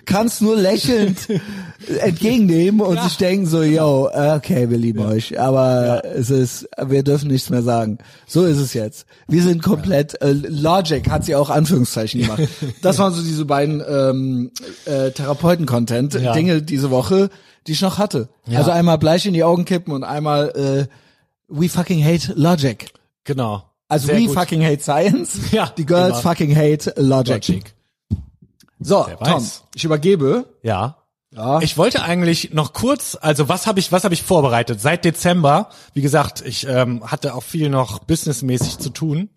kannst 0.06 0.42
nur 0.42 0.56
lächelnd 0.56 1.18
entgegennehmen 2.00 2.80
und 2.80 3.00
sich 3.02 3.16
denken 3.16 3.46
so, 3.46 3.62
yo, 3.62 4.08
okay, 4.08 4.70
wir 4.70 4.78
lieben 4.78 5.00
euch, 5.00 5.38
aber 5.38 6.04
es 6.04 6.30
ist, 6.30 6.68
wir 6.84 7.02
dürfen 7.02 7.28
nichts 7.30 7.50
mehr 7.50 7.62
sagen. 7.62 7.98
So 8.26 8.44
ist 8.44 8.58
es 8.58 8.74
jetzt. 8.74 9.06
Wir 9.28 9.42
sind 9.42 9.62
komplett, 9.62 10.20
äh, 10.22 10.32
Logic 10.32 11.08
hat 11.10 11.24
sie 11.24 11.34
auch 11.36 11.50
Anführungszeichen 11.50 12.22
gemacht. 12.22 12.42
Das 12.82 12.98
waren 12.98 13.12
so 13.14 13.22
diese 13.22 13.44
beiden 13.44 13.82
ähm, 13.88 14.50
äh, 14.86 15.10
Therapeuten-Content, 15.10 16.14
Ja. 16.14 16.32
Dinge 16.32 16.62
diese 16.62 16.90
Woche, 16.90 17.30
die 17.66 17.72
ich 17.72 17.80
noch 17.82 17.98
hatte. 17.98 18.28
Ja. 18.46 18.58
Also 18.58 18.70
einmal 18.70 18.98
Bleich 18.98 19.26
in 19.26 19.34
die 19.34 19.44
Augen 19.44 19.64
kippen 19.64 19.92
und 19.92 20.04
einmal 20.04 20.50
äh, 20.50 20.86
We 21.48 21.68
fucking 21.68 22.02
hate 22.04 22.32
Logic. 22.36 22.86
Genau. 23.24 23.64
Also 23.88 24.06
Sehr 24.08 24.16
we 24.16 24.26
gut. 24.26 24.34
fucking 24.34 24.64
hate 24.64 24.82
science. 24.82 25.38
Ja, 25.52 25.70
Die 25.76 25.84
Girls 25.86 26.20
immer. 26.20 26.22
fucking 26.22 26.56
hate 26.56 26.92
logic. 26.96 27.48
Logic. 27.48 27.74
So, 28.84 29.06
Tom, 29.24 29.46
ich 29.74 29.84
übergebe. 29.84 30.46
Ja. 30.62 30.98
Ja. 31.34 31.60
Ich 31.60 31.76
wollte 31.76 32.02
eigentlich 32.02 32.52
noch 32.52 32.72
kurz, 32.74 33.18
also 33.20 33.48
was 33.48 33.66
habe 33.66 33.80
ich, 33.80 33.90
was 33.90 34.04
habe 34.04 34.14
ich 34.14 34.22
vorbereitet? 34.22 34.80
Seit 34.80 35.04
Dezember, 35.04 35.70
wie 35.92 36.02
gesagt, 36.02 36.44
ich 36.46 36.66
ähm, 36.68 37.02
hatte 37.10 37.34
auch 37.34 37.42
viel 37.42 37.70
noch 37.70 37.98
businessmäßig 38.00 38.78
zu 38.78 38.90
tun. 38.90 39.30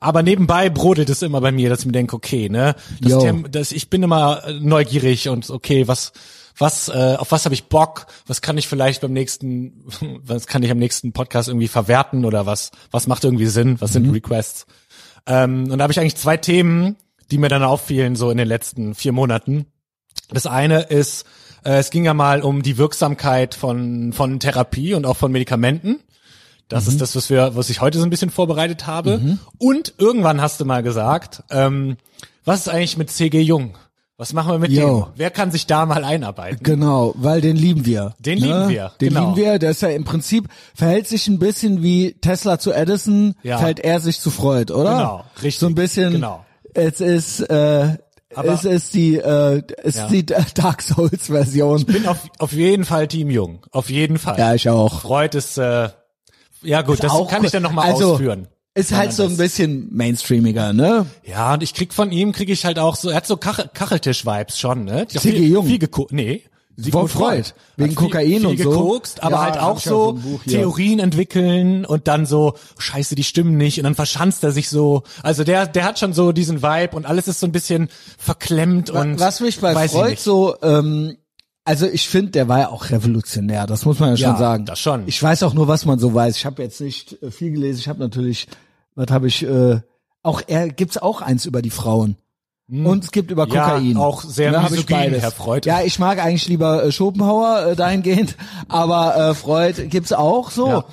Aber 0.00 0.22
nebenbei 0.22 0.70
brodelt 0.70 1.10
es 1.10 1.22
immer 1.22 1.40
bei 1.40 1.52
mir, 1.52 1.68
dass 1.68 1.80
ich 1.80 1.86
mir 1.86 1.92
denke, 1.92 2.16
okay, 2.16 2.48
ne, 2.48 2.74
das. 3.00 3.22
Thema, 3.22 3.48
das, 3.48 3.72
ich 3.72 3.90
bin 3.90 4.02
immer 4.02 4.44
äh, 4.44 4.52
neugierig 4.54 5.28
und 5.28 5.50
okay, 5.50 5.86
was, 5.86 6.12
was, 6.56 6.88
äh, 6.88 7.16
auf 7.18 7.30
was 7.32 7.44
habe 7.44 7.54
ich 7.54 7.64
Bock? 7.64 8.06
Was 8.26 8.40
kann 8.40 8.58
ich 8.58 8.68
vielleicht 8.68 9.00
beim 9.00 9.12
nächsten, 9.12 9.84
was 10.24 10.46
kann 10.46 10.62
ich 10.62 10.70
am 10.70 10.78
nächsten 10.78 11.12
Podcast 11.12 11.48
irgendwie 11.48 11.68
verwerten 11.68 12.24
oder 12.24 12.46
was, 12.46 12.70
was 12.90 13.06
macht 13.06 13.24
irgendwie 13.24 13.46
Sinn? 13.46 13.80
Was 13.80 13.92
sind 13.92 14.12
Requests? 14.12 14.66
Ähm, 15.26 15.70
und 15.70 15.78
da 15.78 15.84
habe 15.84 15.92
ich 15.92 16.00
eigentlich 16.00 16.16
zwei 16.16 16.36
Themen, 16.36 16.96
die 17.30 17.38
mir 17.38 17.48
dann 17.48 17.62
auffielen 17.62 18.16
so 18.16 18.30
in 18.30 18.38
den 18.38 18.48
letzten 18.48 18.94
vier 18.94 19.12
Monaten. 19.12 19.66
Das 20.30 20.46
eine 20.46 20.80
ist, 20.82 21.24
äh, 21.64 21.78
es 21.78 21.90
ging 21.90 22.04
ja 22.04 22.14
mal 22.14 22.42
um 22.42 22.62
die 22.62 22.78
Wirksamkeit 22.78 23.54
von, 23.54 24.12
von 24.12 24.40
Therapie 24.40 24.94
und 24.94 25.06
auch 25.06 25.16
von 25.16 25.32
Medikamenten. 25.32 26.00
Das 26.68 26.88
ist 26.88 27.00
das, 27.00 27.14
was 27.14 27.28
wir, 27.28 27.54
was 27.56 27.68
ich 27.68 27.80
heute 27.82 27.98
so 27.98 28.04
ein 28.04 28.10
bisschen 28.10 28.30
vorbereitet 28.30 28.86
habe. 28.86 29.38
Und 29.58 29.94
irgendwann 29.98 30.40
hast 30.40 30.60
du 30.60 30.64
mal 30.64 30.82
gesagt, 30.82 31.42
ähm, 31.50 31.96
was 32.44 32.60
ist 32.60 32.68
eigentlich 32.68 32.96
mit 32.96 33.10
CG 33.10 33.40
Jung? 33.42 33.76
Was 34.16 34.32
machen 34.32 34.52
wir 34.52 34.58
mit 34.60 34.70
Yo. 34.70 35.00
dem? 35.00 35.12
Wer 35.16 35.30
kann 35.30 35.50
sich 35.50 35.66
da 35.66 35.86
mal 35.86 36.04
einarbeiten? 36.04 36.60
Genau, 36.62 37.12
weil 37.16 37.40
den 37.40 37.56
lieben 37.56 37.84
wir. 37.84 38.14
Den 38.20 38.38
lieben 38.38 38.68
wir, 38.68 38.92
Den 39.00 39.08
genau. 39.10 39.20
lieben 39.20 39.36
wir. 39.36 39.58
Der 39.58 39.70
ist 39.72 39.82
ja 39.82 39.88
im 39.88 40.04
Prinzip, 40.04 40.48
verhält 40.74 41.06
sich 41.08 41.26
ein 41.28 41.38
bisschen 41.40 41.82
wie 41.82 42.12
Tesla 42.20 42.58
zu 42.58 42.72
Edison, 42.72 43.34
Ja. 43.42 43.58
verhält 43.58 43.80
er 43.80 44.00
sich 44.00 44.20
zu 44.20 44.30
Freud, 44.30 44.72
oder? 44.72 44.90
Genau, 44.96 45.24
richtig, 45.42 45.58
So 45.58 45.66
ein 45.66 45.74
bisschen, 45.74 46.12
genau. 46.12 46.44
Es 46.74 47.00
ist, 47.00 47.40
äh, 47.40 47.96
Aber- 48.34 48.52
es 48.52 48.64
ist 48.64 48.94
die, 48.94 49.16
äh, 49.16 49.62
es 49.82 49.96
Ja. 49.96 50.06
ist 50.06 50.12
die 50.12 50.26
Dark 50.26 50.82
Souls 50.82 51.26
Version. 51.26 51.84
Bin 51.84 52.06
auf, 52.06 52.18
auf 52.38 52.52
jeden 52.52 52.84
Fall 52.84 53.08
Team 53.08 53.30
Jung. 53.30 53.60
Auf 53.70 53.90
jeden 53.90 54.18
Fall. 54.18 54.38
Ja, 54.38 54.54
ich 54.54 54.68
auch. 54.68 55.00
Freud 55.02 55.36
ist, 55.36 55.56
äh, 55.58 55.88
ja 56.62 56.82
gut, 56.82 57.02
das 57.02 57.12
Auch 57.12 57.28
kann 57.28 57.40
cool. 57.40 57.46
ich 57.46 57.52
dann 57.52 57.62
nochmal 57.62 57.90
also, 57.92 58.14
ausführen. 58.14 58.48
Ist 58.76 58.92
halt 58.92 59.12
so 59.12 59.22
ein 59.22 59.28
das- 59.30 59.38
bisschen 59.38 59.94
mainstreamiger, 59.94 60.72
ne? 60.72 61.06
Ja, 61.24 61.54
und 61.54 61.62
ich 61.62 61.74
krieg 61.74 61.94
von 61.94 62.10
ihm, 62.10 62.32
krieg 62.32 62.48
ich 62.50 62.64
halt 62.64 62.80
auch 62.80 62.96
so, 62.96 63.08
er 63.10 63.16
hat 63.16 63.26
so 63.26 63.36
Kachel, 63.36 63.70
Kacheltisch-Vibes 63.72 64.58
schon, 64.58 64.84
ne? 64.84 65.06
C.G. 65.06 65.20
viel, 65.20 65.44
Jung. 65.48 65.66
Viel 65.66 65.78
nee. 66.10 66.42
Sigmund 66.76 67.10
Freud. 67.10 67.52
Wegen 67.76 67.90
Hat 67.90 67.98
viel, 68.00 68.08
Kokain 68.10 68.26
viel 68.40 68.46
und 68.46 68.58
so. 68.60 68.70
gekokst, 68.70 69.22
aber 69.22 69.36
Ja, 69.36 69.42
halt 69.42 69.58
auch 69.58 69.78
so. 69.80 70.18
Theorien 70.46 70.98
entwickeln 70.98 71.84
und 71.84 72.08
dann 72.08 72.26
so, 72.26 72.54
scheiße, 72.78 73.14
die 73.14 73.24
stimmen 73.24 73.56
nicht 73.56 73.78
und 73.78 73.84
dann 73.84 73.94
verschanzt 73.94 74.42
er 74.44 74.50
sich 74.52 74.68
so. 74.68 75.02
Also 75.22 75.44
der, 75.44 75.66
der 75.66 75.84
hat 75.84 75.98
schon 75.98 76.12
so 76.12 76.32
diesen 76.32 76.62
Vibe 76.62 76.96
und 76.96 77.06
alles 77.06 77.28
ist 77.28 77.40
so 77.40 77.46
ein 77.46 77.52
bisschen 77.52 77.88
verklemmt 78.18 78.90
und 78.90 79.20
Was 79.20 79.40
mich 79.40 79.60
bei 79.60 79.88
Freud 79.88 80.16
so, 80.18 80.56
ähm, 80.62 81.16
also 81.64 81.86
ich 81.86 82.08
finde, 82.08 82.32
der 82.32 82.48
war 82.48 82.58
ja 82.60 82.68
auch 82.70 82.90
revolutionär, 82.90 83.66
das 83.66 83.84
muss 83.86 83.98
man 83.98 84.10
ja 84.10 84.16
schon 84.16 84.32
Ja, 84.32 84.36
sagen. 84.36 84.66
das 84.66 84.78
schon. 84.80 85.04
Ich 85.06 85.22
weiß 85.22 85.42
auch 85.44 85.54
nur, 85.54 85.68
was 85.68 85.86
man 85.86 85.98
so 85.98 86.12
weiß. 86.12 86.36
Ich 86.36 86.44
habe 86.44 86.62
jetzt 86.62 86.80
nicht 86.80 87.22
äh, 87.22 87.30
viel 87.30 87.52
gelesen. 87.52 87.78
Ich 87.80 87.88
habe 87.88 88.00
natürlich, 88.00 88.48
was 88.94 89.06
habe 89.10 89.28
ich, 89.28 89.42
äh, 89.44 89.80
auch 90.22 90.42
er 90.46 90.68
gibt's 90.68 90.98
auch 90.98 91.22
eins 91.22 91.46
über 91.46 91.62
die 91.62 91.70
Frauen. 91.70 92.16
Und 92.68 93.04
es 93.04 93.10
gibt 93.10 93.30
über 93.30 93.44
Hm. 93.44 93.52
Ja, 93.52 93.68
Kokain. 93.70 93.96
auch 93.96 94.22
sehr 94.22 94.50
Da 94.50 94.62
hab 94.62 94.70
ich 94.70 94.76
misogyn, 94.76 94.96
beides. 94.96 95.22
Herr 95.22 95.30
Freud. 95.30 95.68
Ja, 95.68 95.82
ich 95.82 95.98
mag 95.98 96.18
eigentlich 96.18 96.48
lieber 96.48 96.82
äh, 96.82 96.92
Schopenhauer 96.92 97.66
äh, 97.66 97.76
dahingehend, 97.76 98.36
aber 98.68 99.16
äh, 99.16 99.34
Freud 99.34 99.88
gibt's 99.88 100.12
auch 100.12 100.50
so. 100.50 100.68
Ja. 100.68 100.84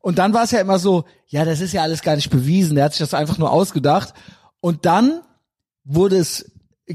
Und 0.00 0.18
dann 0.18 0.34
war 0.34 0.44
es 0.44 0.50
ja 0.50 0.60
immer 0.60 0.78
so, 0.78 1.04
ja, 1.28 1.46
das 1.46 1.60
ist 1.60 1.72
ja 1.72 1.82
alles 1.82 2.02
gar 2.02 2.14
nicht 2.14 2.28
bewiesen, 2.28 2.74
der 2.74 2.84
hat 2.84 2.92
sich 2.92 2.98
das 2.98 3.14
einfach 3.14 3.38
nur 3.38 3.50
ausgedacht. 3.50 4.12
Und 4.60 4.84
dann 4.84 5.22
wurde 5.84 6.18
es 6.18 6.50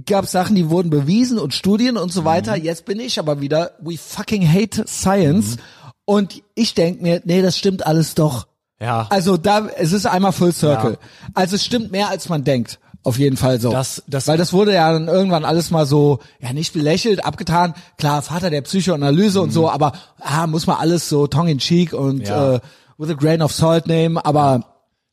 gab 0.06 0.28
Sachen, 0.28 0.56
die 0.56 0.70
wurden 0.70 0.92
bewiesen 0.92 1.40
und 1.40 1.54
Studien 1.54 1.98
und 1.98 2.14
so 2.14 2.24
weiter. 2.24 2.56
Jetzt 2.56 2.86
bin 2.86 3.00
ich 3.00 3.18
aber 3.18 3.42
wieder, 3.42 3.72
we 3.80 3.98
fucking 3.98 4.48
hate 4.48 4.86
science. 4.88 5.58
Und 6.06 6.44
ich 6.56 6.76
denk 6.76 7.02
mir, 7.02 7.22
nee, 7.26 7.42
das 7.42 7.58
stimmt 7.58 7.86
alles 7.86 8.14
doch. 8.14 8.48
Ja. 8.80 9.08
Also 9.10 9.38
da, 9.38 9.68
es 9.68 9.92
ist 9.92 10.06
einmal 10.06 10.32
Full 10.32 10.54
Circle. 10.54 10.98
Also 11.34 11.56
es 11.56 11.66
stimmt 11.66 11.92
mehr, 11.92 12.10
als 12.10 12.30
man 12.30 12.44
denkt. 12.44 12.80
Auf 13.04 13.18
jeden 13.18 13.38
Fall 13.38 13.60
so. 13.62 13.72
Das- 13.72 14.04
das- 14.08 14.28
Weil 14.28 14.38
das 14.38 14.52
wurde 14.54 14.74
ja 14.74 14.92
dann 14.92 15.08
irgendwann 15.08 15.46
alles 15.46 15.72
mal 15.72 15.86
so, 15.86 16.20
ja 16.42 16.52
nicht 16.54 16.74
belächelt, 16.74 17.24
abgetan. 17.26 17.74
Klar, 17.98 18.22
Vater 18.22 18.50
der 18.50 18.62
Psychoanalyse 18.62 19.42
und 19.42 19.52
so, 19.52 19.70
aber 19.70 19.94
ah, 20.20 20.48
muss 20.48 20.68
man 20.68 20.78
alles 20.78 21.08
so 21.10 21.26
tongue 21.28 21.50
in 21.52 21.60
cheek 21.60 21.94
und 21.94 22.20
Mhm. 22.20 22.26
Ja. 22.26 22.54
äh, 22.56 22.60
with 22.98 23.10
a 23.10 23.14
grain 23.14 23.42
of 23.42 23.54
salt 23.54 23.88
nehmen. 23.88 24.18
Aber 24.18 24.66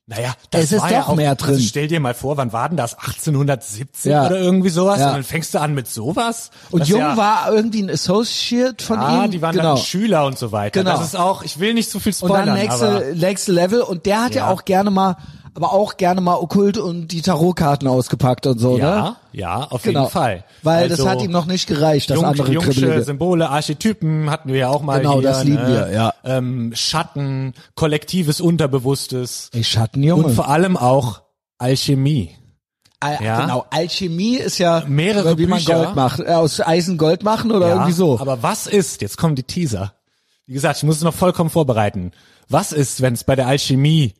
Naja, 0.08 0.34
Es 0.52 0.70
ist 0.70 0.80
war 0.82 0.92
ja 0.92 1.00
doch 1.00 1.08
auch, 1.08 1.14
mehr 1.16 1.34
drin. 1.34 1.54
Also 1.56 1.66
stell 1.66 1.88
dir 1.88 1.98
mal 1.98 2.14
vor, 2.14 2.36
wann 2.36 2.52
war 2.52 2.68
denn 2.68 2.76
das? 2.76 2.96
1870 2.96 4.12
Ja. 4.12 4.26
oder 4.26 4.38
irgendwie 4.38 4.68
sowas? 4.68 5.00
Ja. 5.00 5.08
Und 5.08 5.14
dann 5.14 5.24
fängst 5.24 5.52
du 5.52 5.60
an 5.60 5.74
mit 5.74 5.88
sowas? 5.88 6.52
und 6.70 6.78
Das 6.82 6.88
Jung 6.88 7.00
ja, 7.00 7.16
war 7.16 7.52
irgendwie 7.52 7.82
ein 7.82 7.90
Associate 7.90 8.84
von 8.84 9.00
Ah, 9.00 9.24
ihm. 9.24 9.32
die 9.32 9.42
waren 9.42 9.56
genau. 9.56 9.74
dann 9.74 9.82
Schüler 9.84 10.24
und 10.26 10.38
so 10.38 10.52
weiter. 10.52 10.78
Genau. 10.84 10.96
Das 10.96 11.08
ist 11.08 11.16
auch, 11.16 11.42
ich 11.42 11.58
will 11.58 11.74
nicht 11.74 11.90
zu 11.90 11.98
viel 11.98 12.12
Und 12.12 12.18
spoilern, 12.18 12.46
dann 12.46 12.68
aber 12.70 13.00
nächste, 13.00 13.14
nächste 13.16 13.50
Level 13.52 13.80
und 13.80 14.06
der 14.06 14.22
hat 14.26 14.34
ja. 14.36 14.46
Ja. 14.46 14.52
auch 14.52 14.64
gerne 14.64 14.92
mal, 14.92 15.16
aber 15.56 15.72
auch 15.72 15.96
gerne 15.96 16.20
mal 16.20 16.34
okkult 16.36 16.78
und 16.78 17.08
die 17.08 17.22
Tarotkarten 17.22 17.88
ausgepackt 17.88 18.46
und 18.46 18.58
so, 18.58 18.74
ne? 18.74 18.78
ja, 18.82 19.16
ja, 19.32 19.56
auf 19.64 19.82
Genau. 19.82 20.00
jeden 20.02 20.12
Fall. 20.12 20.44
Weil 20.62 20.88
das 20.88 21.00
Also, 21.00 21.10
hat 21.10 21.22
ihm 21.22 21.30
noch 21.30 21.46
nicht 21.46 21.66
gereicht, 21.66 22.10
das 22.10 22.16
Jung, 22.16 22.24
andere 22.26 22.52
Jungsche 22.52 22.70
Kribbelige. 22.72 23.02
Symbole, 23.02 23.48
Archetypen 23.50 24.30
hatten 24.30 24.50
wir 24.52 24.58
ja 24.60 24.68
auch 24.68 24.82
mal 24.82 24.98
Genau, 24.98 25.14
hier. 25.14 25.22
das 25.22 25.44
lieben 25.44 25.62
ne? 25.62 25.68
wir, 25.68 25.90
ja. 25.92 26.14
Ähm, 26.24 26.72
Schatten, 26.74 27.54
kollektives 27.74 28.40
Unterbewusstes 28.40 29.50
Ey, 29.52 29.64
Schattenjunge. 29.64 30.24
und 30.24 30.32
vor 30.34 30.48
allem 30.48 30.76
auch 30.76 31.22
Alchemie. 31.58 32.36
Al 33.00 33.18
Ja. 33.22 33.40
Genau, 33.42 33.64
Alchemie 33.70 34.36
ist 34.36 34.58
ja 34.58 34.82
Mehrere 34.86 35.36
wie 35.38 35.46
man 35.46 35.58
Bücher. 35.58 35.74
Gold 35.84 35.96
macht, 35.96 36.20
äh, 36.20 36.26
aus 36.32 36.60
Eisen 36.60 36.96
Gold 36.98 37.22
machen 37.24 37.52
oder 37.52 37.68
irgendwie 37.68 37.92
so. 37.92 38.18
Aber 38.20 38.42
was 38.42 38.66
ist, 38.66 39.02
jetzt 39.02 39.16
kommen 39.18 39.34
die 39.36 39.42
Teaser. 39.42 39.92
Wie 40.46 40.54
gesagt, 40.54 40.78
ich 40.78 40.82
muss 40.84 40.96
es 40.96 41.02
noch 41.02 41.14
vollkommen 41.14 41.50
vorbereiten. 41.50 42.12
Was 42.48 42.72
ist, 42.72 43.02
wenn 43.02 43.14
es 43.14 43.24
bei 43.24 43.34
der 43.36 43.48
Alchemie 43.48 44.14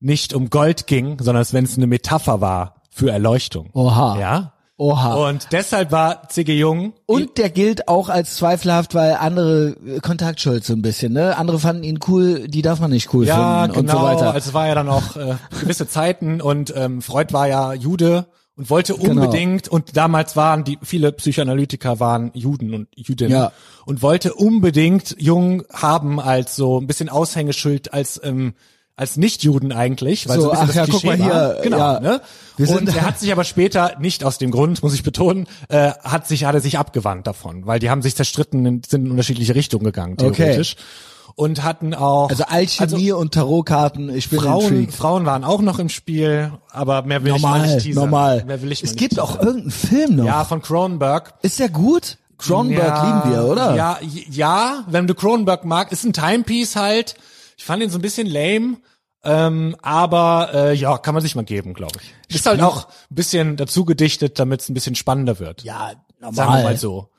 nicht 0.00 0.32
um 0.34 0.50
Gold 0.50 0.86
ging, 0.86 1.18
sondern 1.20 1.44
wenn 1.52 1.64
es 1.64 1.76
eine 1.76 1.86
Metapher 1.86 2.40
war 2.40 2.82
für 2.90 3.10
Erleuchtung? 3.10 3.70
Oha. 3.72 4.18
Ja? 4.18 4.52
Oha. 4.76 5.14
Und 5.28 5.48
deshalb 5.50 5.90
war 5.90 6.28
C.G. 6.28 6.56
Jung 6.56 6.92
Und 7.06 7.36
der 7.36 7.50
gilt 7.50 7.88
auch 7.88 8.08
als 8.08 8.36
zweifelhaft, 8.36 8.94
weil 8.94 9.14
andere 9.14 9.76
äh, 9.84 9.98
Kontaktschuld 10.00 10.64
so 10.64 10.72
ein 10.72 10.82
bisschen, 10.82 11.12
ne? 11.12 11.36
Andere 11.36 11.58
fanden 11.58 11.82
ihn 11.82 11.98
cool, 12.06 12.46
die 12.46 12.62
darf 12.62 12.78
man 12.78 12.90
nicht 12.92 13.12
cool 13.12 13.26
Ja, 13.26 13.62
finden 13.64 13.80
genau. 13.80 13.92
und 13.94 13.98
so 14.00 14.06
weiter. 14.06 14.32
Also 14.34 14.48
es 14.50 14.54
war 14.54 14.68
ja 14.68 14.76
dann 14.76 14.88
auch 14.88 15.16
äh, 15.16 15.34
gewisse 15.60 15.88
Zeiten 15.88 16.40
und 16.40 16.72
ähm, 16.76 17.02
Freud 17.02 17.32
war 17.34 17.48
ja 17.48 17.72
Jude 17.74 18.26
und 18.54 18.70
wollte 18.70 18.94
Genau. 18.94 19.22
unbedingt 19.22 19.66
und 19.66 19.96
damals 19.96 20.36
waren 20.36 20.62
die 20.62 20.78
viele 20.82 21.10
Psychoanalytiker 21.10 21.98
waren 21.98 22.30
Juden 22.34 22.72
und 22.72 22.86
Jüdinnen 22.94 23.32
Ja. 23.32 23.52
und 23.84 24.00
wollte 24.02 24.34
unbedingt 24.34 25.16
Jung 25.18 25.64
haben 25.72 26.20
als 26.20 26.54
so 26.54 26.80
ein 26.80 26.86
bisschen 26.86 27.08
Aushängeschild 27.08 27.92
als 27.92 28.20
ähm, 28.22 28.54
als 28.98 29.16
Nicht-Juden 29.16 29.72
eigentlich, 29.72 30.28
weil 30.28 30.36
So, 30.36 30.42
so, 30.42 30.50
ein 30.50 30.66
bisschen 30.66 30.70
ach 30.70 30.74
ja, 30.74 30.80
das 30.86 30.90
guck 30.90 31.00
Klischee 31.02 31.22
mal 31.22 31.30
war. 31.30 31.52
hier, 31.54 31.62
genau, 31.62 31.78
ja. 31.78 32.00
ne? 32.00 32.20
Und 32.58 32.88
er 32.94 33.02
hat 33.06 33.18
sich 33.20 33.30
aber 33.32 33.44
später 33.44 33.92
nicht 34.00 34.24
aus 34.24 34.38
dem 34.38 34.50
Grund, 34.50 34.82
muss 34.82 34.92
ich 34.92 35.02
betonen, 35.04 35.46
äh, 35.68 35.92
hat 36.02 36.26
sich 36.26 36.44
hat 36.44 36.54
er 36.54 36.60
sich 36.60 36.76
abgewandt 36.78 37.26
davon, 37.26 37.66
weil 37.66 37.78
die 37.78 37.88
haben 37.90 38.02
sich 38.02 38.16
zerstritten, 38.16 38.66
in- 38.66 38.82
sind 38.86 39.04
in 39.06 39.10
unterschiedliche 39.12 39.54
Richtungen 39.54 39.84
gegangen 39.84 40.16
Okay. 40.20 40.32
theoretisch 40.34 40.74
und 41.36 41.62
hatten 41.62 41.94
auch 41.94 42.28
Also 42.30 42.42
Alchemie 42.48 43.12
und 43.12 43.34
Tarotkarten, 43.34 44.08
ich 44.12 44.28
bin 44.28 44.40
Frauen, 44.40 44.64
intrigued. 44.64 44.92
Frauen 44.94 45.24
waren 45.24 45.44
auch 45.44 45.60
noch 45.62 45.78
im 45.78 45.88
Spiel, 45.88 46.50
aber 46.72 47.02
mehr 47.02 47.22
will 47.22 47.36
ich 47.36 47.40
mal 47.42 47.58
Normal, 47.60 47.74
nicht 47.76 47.84
teasern. 47.86 48.04
normal. 48.04 48.44
Mehr 48.44 48.60
will 48.62 48.72
ich 48.72 48.82
mal 48.82 48.90
es 48.90 48.96
gibt 48.96 49.20
auch 49.20 49.30
teasern. 49.36 49.46
irgendeinen 49.46 49.70
Film 49.70 50.16
noch. 50.16 50.24
Ja, 50.26 50.44
von 50.44 50.60
Cronenberg. 50.60 51.34
Ist 51.42 51.60
der 51.60 51.68
gut? 51.68 52.18
Cronenberg 52.38 52.88
ja, 52.88 53.20
lieben 53.22 53.32
wir, 53.36 53.44
oder? 53.50 53.74
Ja, 53.76 53.98
ja, 54.30 54.84
wenn 54.88 55.06
du 55.06 55.14
Cronenberg 55.14 55.64
magst, 55.64 55.92
ist 55.92 56.04
ein 56.04 56.12
Timepiece 56.12 56.74
halt. 56.76 57.14
Ich 57.58 57.64
fand 57.64 57.82
ihn 57.82 57.90
so 57.90 57.98
ein 57.98 58.02
bisschen 58.02 58.26
lame. 58.26 58.76
Ähm, 59.24 59.76
aber 59.82 60.50
äh, 60.54 60.74
ja, 60.74 60.96
kann 60.96 61.12
man 61.12 61.22
sich 61.22 61.34
mal 61.34 61.44
geben, 61.44 61.74
glaube 61.74 61.98
ich. 62.00 62.34
Ist 62.34 62.46
halt 62.46 62.62
auch 62.62 62.86
ein 63.10 63.14
bisschen 63.14 63.56
dazu 63.56 63.84
gedichtet, 63.84 64.38
damit 64.38 64.60
es 64.60 64.68
ein 64.68 64.74
bisschen 64.74 64.94
spannender 64.94 65.40
wird. 65.40 65.64
Ja, 65.64 65.92
normal. 66.20 66.34
Sagen 66.34 66.52
wir 66.52 66.62
mal 66.62 66.76
so. 66.76 67.10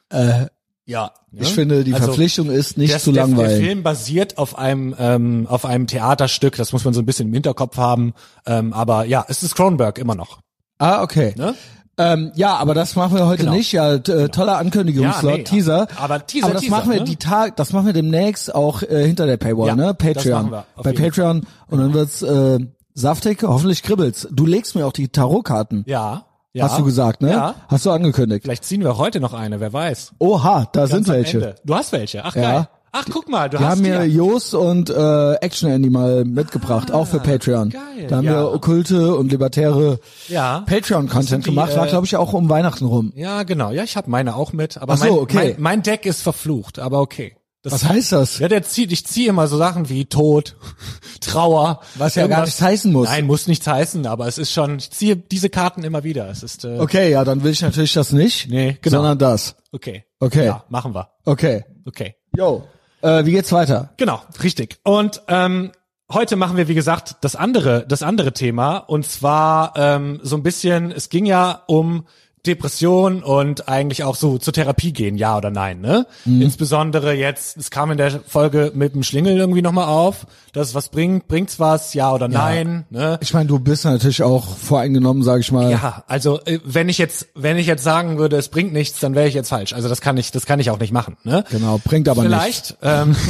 Ja, 0.86 1.12
ich 1.32 1.49
finde, 1.49 1.84
die 1.84 1.93
Also, 1.93 2.06
Verpflichtung 2.08 2.49
ist 2.49 2.75
nicht 2.75 2.91
der, 2.91 2.99
zu 2.99 3.12
der, 3.12 3.28
der. 3.28 3.49
Film 3.52 3.84
basiert 3.84 4.39
auf 4.39 4.58
einem 4.58 4.95
ähm, 4.97 5.45
auf 5.47 5.63
einem 5.65 5.86
Theaterstück, 5.86 6.56
das 6.56 6.73
muss 6.73 6.84
man 6.84 6.95
so 6.95 7.02
ein 7.02 7.06
bisschen 7.06 7.28
im 7.28 7.34
Hinterkopf 7.36 7.78
haben. 7.78 8.13
Ähm, 8.47 8.73
aber 8.73 9.06
ja, 9.06 9.23
es 9.28 9.43
ist 9.43 9.54
Cronenberg 9.56 9.99
immer 9.99 10.15
noch. 10.15 10.39
ah, 10.80 11.04
okay. 11.04 11.36
Ne? 11.38 11.54
Ähm, 12.00 12.32
ja, 12.36 12.56
aber 12.56 12.74
das 12.74 12.96
machen 12.96 13.16
wir 13.18 13.28
heute 13.28 13.44
Genau. 13.44 13.56
nicht. 13.56 13.72
Ja, 13.74 13.94
äh, 13.96 14.30
toller 14.30 14.58
Ankündigungslot, 14.58 15.32
Ja, 15.32 15.38
nee, 15.38 15.44
Teaser. 15.44 15.88
aber 15.98 16.26
Teaser, 16.26 16.46
Aber 16.46 16.54
das 16.54 16.62
Teaser, 16.64 16.76
machen 16.78 16.92
wir 16.92 17.00
ne? 17.00 17.04
die 17.06 17.18
Tag, 17.18 17.58
das 17.58 17.74
machen 17.74 17.86
wir 17.88 17.94
demnächst 17.94 18.56
auch 18.56 18.82
äh, 18.82 19.06
hinter 19.06 19.26
der 19.26 19.38
Paywall, 19.38 19.68
Ja, 19.68 19.76
ne? 19.76 19.94
Patreon. 19.94 20.50
Bei 20.82 20.94
Patreon 20.94 21.46
und 21.68 21.78
dann 21.80 21.94
wird's 21.94 22.22
äh, 22.22 22.58
saftig, 22.94 23.44
hoffentlich 23.44 23.84
kribbelt's. 23.84 24.28
Du 24.32 24.46
legst 24.46 24.76
mir 24.76 24.86
auch 24.88 24.94
die 24.94 25.10
Tarotkarten. 25.10 25.84
Ja. 25.88 26.24
ja. 26.54 26.64
Hast 26.66 26.80
du 26.80 26.84
gesagt, 26.86 27.22
ne? 27.22 27.32
Ja. 27.32 27.56
Hast 27.68 27.86
du 27.86 27.92
angekündigt. 27.92 28.44
Vielleicht 28.46 28.64
ziehen 28.64 28.82
wir 28.82 28.98
heute 28.98 29.20
noch 29.20 29.34
eine, 29.34 29.60
wer 29.60 29.74
weiß. 29.74 30.14
Oha, 30.20 30.68
da 30.72 30.88
sind 30.88 31.06
Ganz 31.06 31.10
am 31.10 31.16
welche. 31.16 31.38
Ende. 31.38 31.56
Du 31.66 31.76
hast 31.76 31.92
welche. 31.92 32.24
Ach 32.26 32.36
Ja. 32.36 32.42
geil. 32.42 32.68
Ach 32.91 33.06
guck 33.12 33.30
mal, 33.30 33.49
du 33.49 33.60
Wir 33.60 33.65
hast 33.65 33.71
haben 33.73 33.82
mir 33.82 33.95
ja. 33.95 34.04
Jost 34.04 34.54
und 34.56 34.89
äh, 34.89 35.34
Action 35.36 35.69
Andy 35.69 35.89
mal 35.89 36.25
mitgebracht, 36.25 36.91
auch 36.91 37.06
für 37.08 37.19
Patreon. 37.19 37.73
Ah, 37.75 37.95
geil, 37.95 38.08
Da 38.08 38.17
haben 38.17 38.25
ja. 38.25 38.32
wir 38.41 38.52
okkulte 38.54 39.15
und 39.15 39.32
libertäre 39.32 39.99
Ja. 40.28 40.63
Patreon-Content 40.65 41.45
die, 41.45 41.49
gemacht, 41.49 41.75
war 41.75 41.86
äh, 41.86 41.89
glaube 41.89 42.06
ich 42.06 42.15
auch 42.15 42.34
um 42.34 42.49
Weihnachten 42.49 42.86
rum. 42.86 43.12
Ja, 43.15 43.43
genau. 43.43 43.71
Ja, 43.71 43.84
ich 43.84 43.95
habe 43.97 44.10
meine 44.10 44.36
auch 44.36 44.54
mit, 44.54 44.78
aber 44.78 44.93
Ach 44.93 44.97
so, 44.97 45.04
mein, 45.06 45.13
okay. 45.13 45.36
mein, 45.36 45.56
mein 45.58 45.84
Deck 45.84 46.06
ist 46.06 46.21
verflucht, 46.23 46.80
aber 46.80 46.99
okay. 47.02 47.36
Das, 47.62 47.73
Was 47.73 47.84
heißt 47.89 48.13
das? 48.13 48.39
Ja, 48.39 48.47
der 48.47 48.63
zieht, 48.63 48.89
ich 48.93 49.06
ziehe 49.06 49.28
immer 49.28 49.47
so 49.49 49.58
Sachen 49.58 49.89
wie 49.89 50.06
Tod, 50.06 50.56
Trauer. 51.19 51.82
Was 51.95 52.15
ja 52.15 52.25
gar 52.28 52.43
nichts 52.45 52.62
heißen 52.62 52.89
muss. 52.91 53.10
Nein, 53.10 53.28
muss 53.28 53.47
nichts 53.47 53.67
heißen, 53.67 54.08
aber 54.08 54.28
es 54.28 54.38
ist 54.38 54.54
schon, 54.54 54.78
ich 54.78 54.91
ziehe 54.91 55.17
diese 55.17 55.49
Karten 55.49 55.84
immer 55.84 56.06
wieder. 56.06 56.30
Es 56.30 56.41
ist, 56.41 56.63
äh, 56.63 56.80
Okay, 56.80 57.12
ja, 57.12 57.25
dann 57.25 57.43
will 57.43 57.52
ich 57.52 57.62
natürlich 57.62 57.91
das 57.93 58.13
nicht, 58.13 58.49
Nee, 58.49 58.78
genau. 58.82 58.97
sondern 58.97 59.17
das. 59.19 59.58
okay. 59.73 60.06
Okay. 60.21 60.45
Ja, 60.45 60.63
machen 60.69 60.95
wir. 60.95 61.10
Okay. 61.25 61.65
Okay. 61.86 62.15
Yo. 62.36 62.63
Äh, 63.02 63.26
wie 63.26 63.32
geht's 63.32 63.52
weiter? 63.52 63.90
Genau, 63.98 64.22
richtig. 64.44 64.78
Und 64.84 65.22
ähm, 65.28 65.72
heute 66.12 66.36
machen 66.36 66.58
wir, 66.58 66.68
wie 66.68 66.76
gesagt, 66.76 67.18
das 67.22 67.36
andere, 67.36 67.86
das 67.88 68.04
andere 68.04 68.34
Thema. 68.34 68.78
Und 68.78 69.06
zwar 69.06 69.74
ähm, 69.76 70.20
so 70.24 70.36
ein 70.36 70.44
bisschen, 70.44 70.92
es 70.92 71.10
ging 71.10 71.26
ja 71.26 71.64
um 71.68 72.06
Depression 72.45 73.21
und 73.23 73.67
eigentlich 73.67 74.04
auch 74.04 74.15
so 74.15 74.38
zur 74.38 74.54
Therapie 74.54 74.93
gehen, 74.93 75.17
ja 75.17 75.38
oder 75.38 75.49
nein, 75.52 75.82
ne? 75.82 76.08
Insbesondere 76.25 77.13
jetzt, 77.13 77.58
es 77.58 77.69
kam 77.69 77.91
in 77.91 77.97
der 77.97 78.21
Folge 78.25 78.71
mit 78.73 78.95
dem 78.95 79.04
Schlingel 79.04 79.38
irgendwie 79.38 79.62
nochmal 79.62 79.88
auf, 79.88 80.25
dass 80.54 80.69
es 80.69 80.75
was 80.75 80.89
bringt, 80.89 81.28
bringt's 81.28 81.60
was, 81.60 81.93
ja 81.93 82.12
oder 82.13 82.28
nein, 82.28 82.86
ne? 82.89 83.17
Ich 83.21 83.34
meine, 83.34 83.47
du 83.47 83.60
bist 83.60 83.86
natürlich 83.86 84.23
auch 84.23 84.56
voreingenommen, 84.56 85.21
sage 85.23 85.41
ich 85.41 85.52
mal. 85.52 85.69
Ja, 85.69 86.04
also 86.08 86.39
äh, 86.45 86.60
wenn 86.63 86.88
ich 86.89 86.97
jetzt, 86.97 87.28
wenn 87.36 87.58
ich 87.58 87.67
jetzt 87.67 87.84
sagen 87.84 88.17
würde, 88.17 88.38
es 88.38 88.49
bringt 88.49 88.71
nichts, 88.73 88.99
dann 88.99 89.15
wäre 89.15 89.28
ich 89.28 89.34
jetzt 89.34 89.49
falsch. 89.49 89.73
Also 89.73 89.89
das 89.89 89.99
kann 90.02 90.17
ich, 90.17 90.32
das 90.32 90.45
kann 90.45 90.60
ich 90.60 90.69
auch 90.69 90.80
nicht 90.80 90.93
machen, 90.93 91.17
ne? 91.23 91.43
Genau, 91.52 91.80
bringt 91.84 92.08
aber 92.08 92.23
nicht. 92.23 92.34
Vielleicht, 92.39 92.78
ähm, 92.82 93.15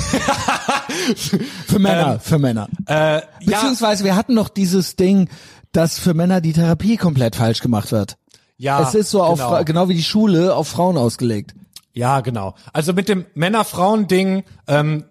Für 1.67 1.79
Männer, 1.79 2.19
für 2.19 2.39
Männer. 2.39 2.67
äh, 2.87 2.93
ja, 2.93 3.21
Beziehungsweise 3.43 4.03
wir 4.03 4.15
hatten 4.15 4.33
noch 4.33 4.49
dieses 4.49 4.95
Ding, 4.95 5.29
dass 5.71 5.99
für 5.99 6.13
Männer 6.13 6.41
die 6.41 6.53
Therapie 6.53 6.97
komplett 6.97 7.35
falsch 7.35 7.61
gemacht 7.61 7.91
wird. 7.91 8.17
Ja, 8.59 8.81
es 8.81 8.93
ist 8.93 9.09
so 9.09 9.23
auf 9.23 9.39
genau. 9.39 9.63
Genau 9.63 9.89
wie 9.89 9.95
die 9.95 10.03
Schule 10.03 10.53
auf 10.53 10.67
Frauen 10.67 10.97
ausgelegt. 10.97 11.55
Ja, 11.93 12.19
genau. 12.19 12.55
Also 12.73 12.93
mit 12.93 13.09
dem 13.09 13.25
Männer-Frauen-Ding, 13.33 14.43
ähm, 14.67 15.05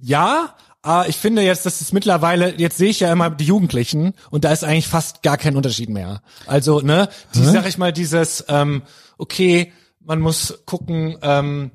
ja, 0.00 0.54
aber 0.82 1.08
ich 1.08 1.16
finde 1.16 1.40
jetzt, 1.40 1.64
dass 1.64 1.80
es 1.80 1.92
mittlerweile, 1.94 2.54
jetzt 2.58 2.76
sehe 2.76 2.90
ich 2.90 3.00
ja 3.00 3.10
immer 3.10 3.30
die 3.30 3.46
Jugendlichen 3.46 4.12
und 4.30 4.44
da 4.44 4.52
ist 4.52 4.64
eigentlich 4.64 4.86
fast 4.86 5.22
gar 5.22 5.38
kein 5.38 5.56
Unterschied 5.56 5.88
mehr. 5.88 6.20
Also, 6.46 6.80
ne, 6.80 7.08
die, 7.34 7.42
sag 7.42 7.66
ich 7.66 7.78
mal, 7.78 7.92
dieses, 7.92 8.44
ähm, 8.48 8.82
okay, 9.16 9.72
man 10.00 10.20
muss 10.20 10.62
gucken, 10.66 11.16
ähm, 11.22 11.70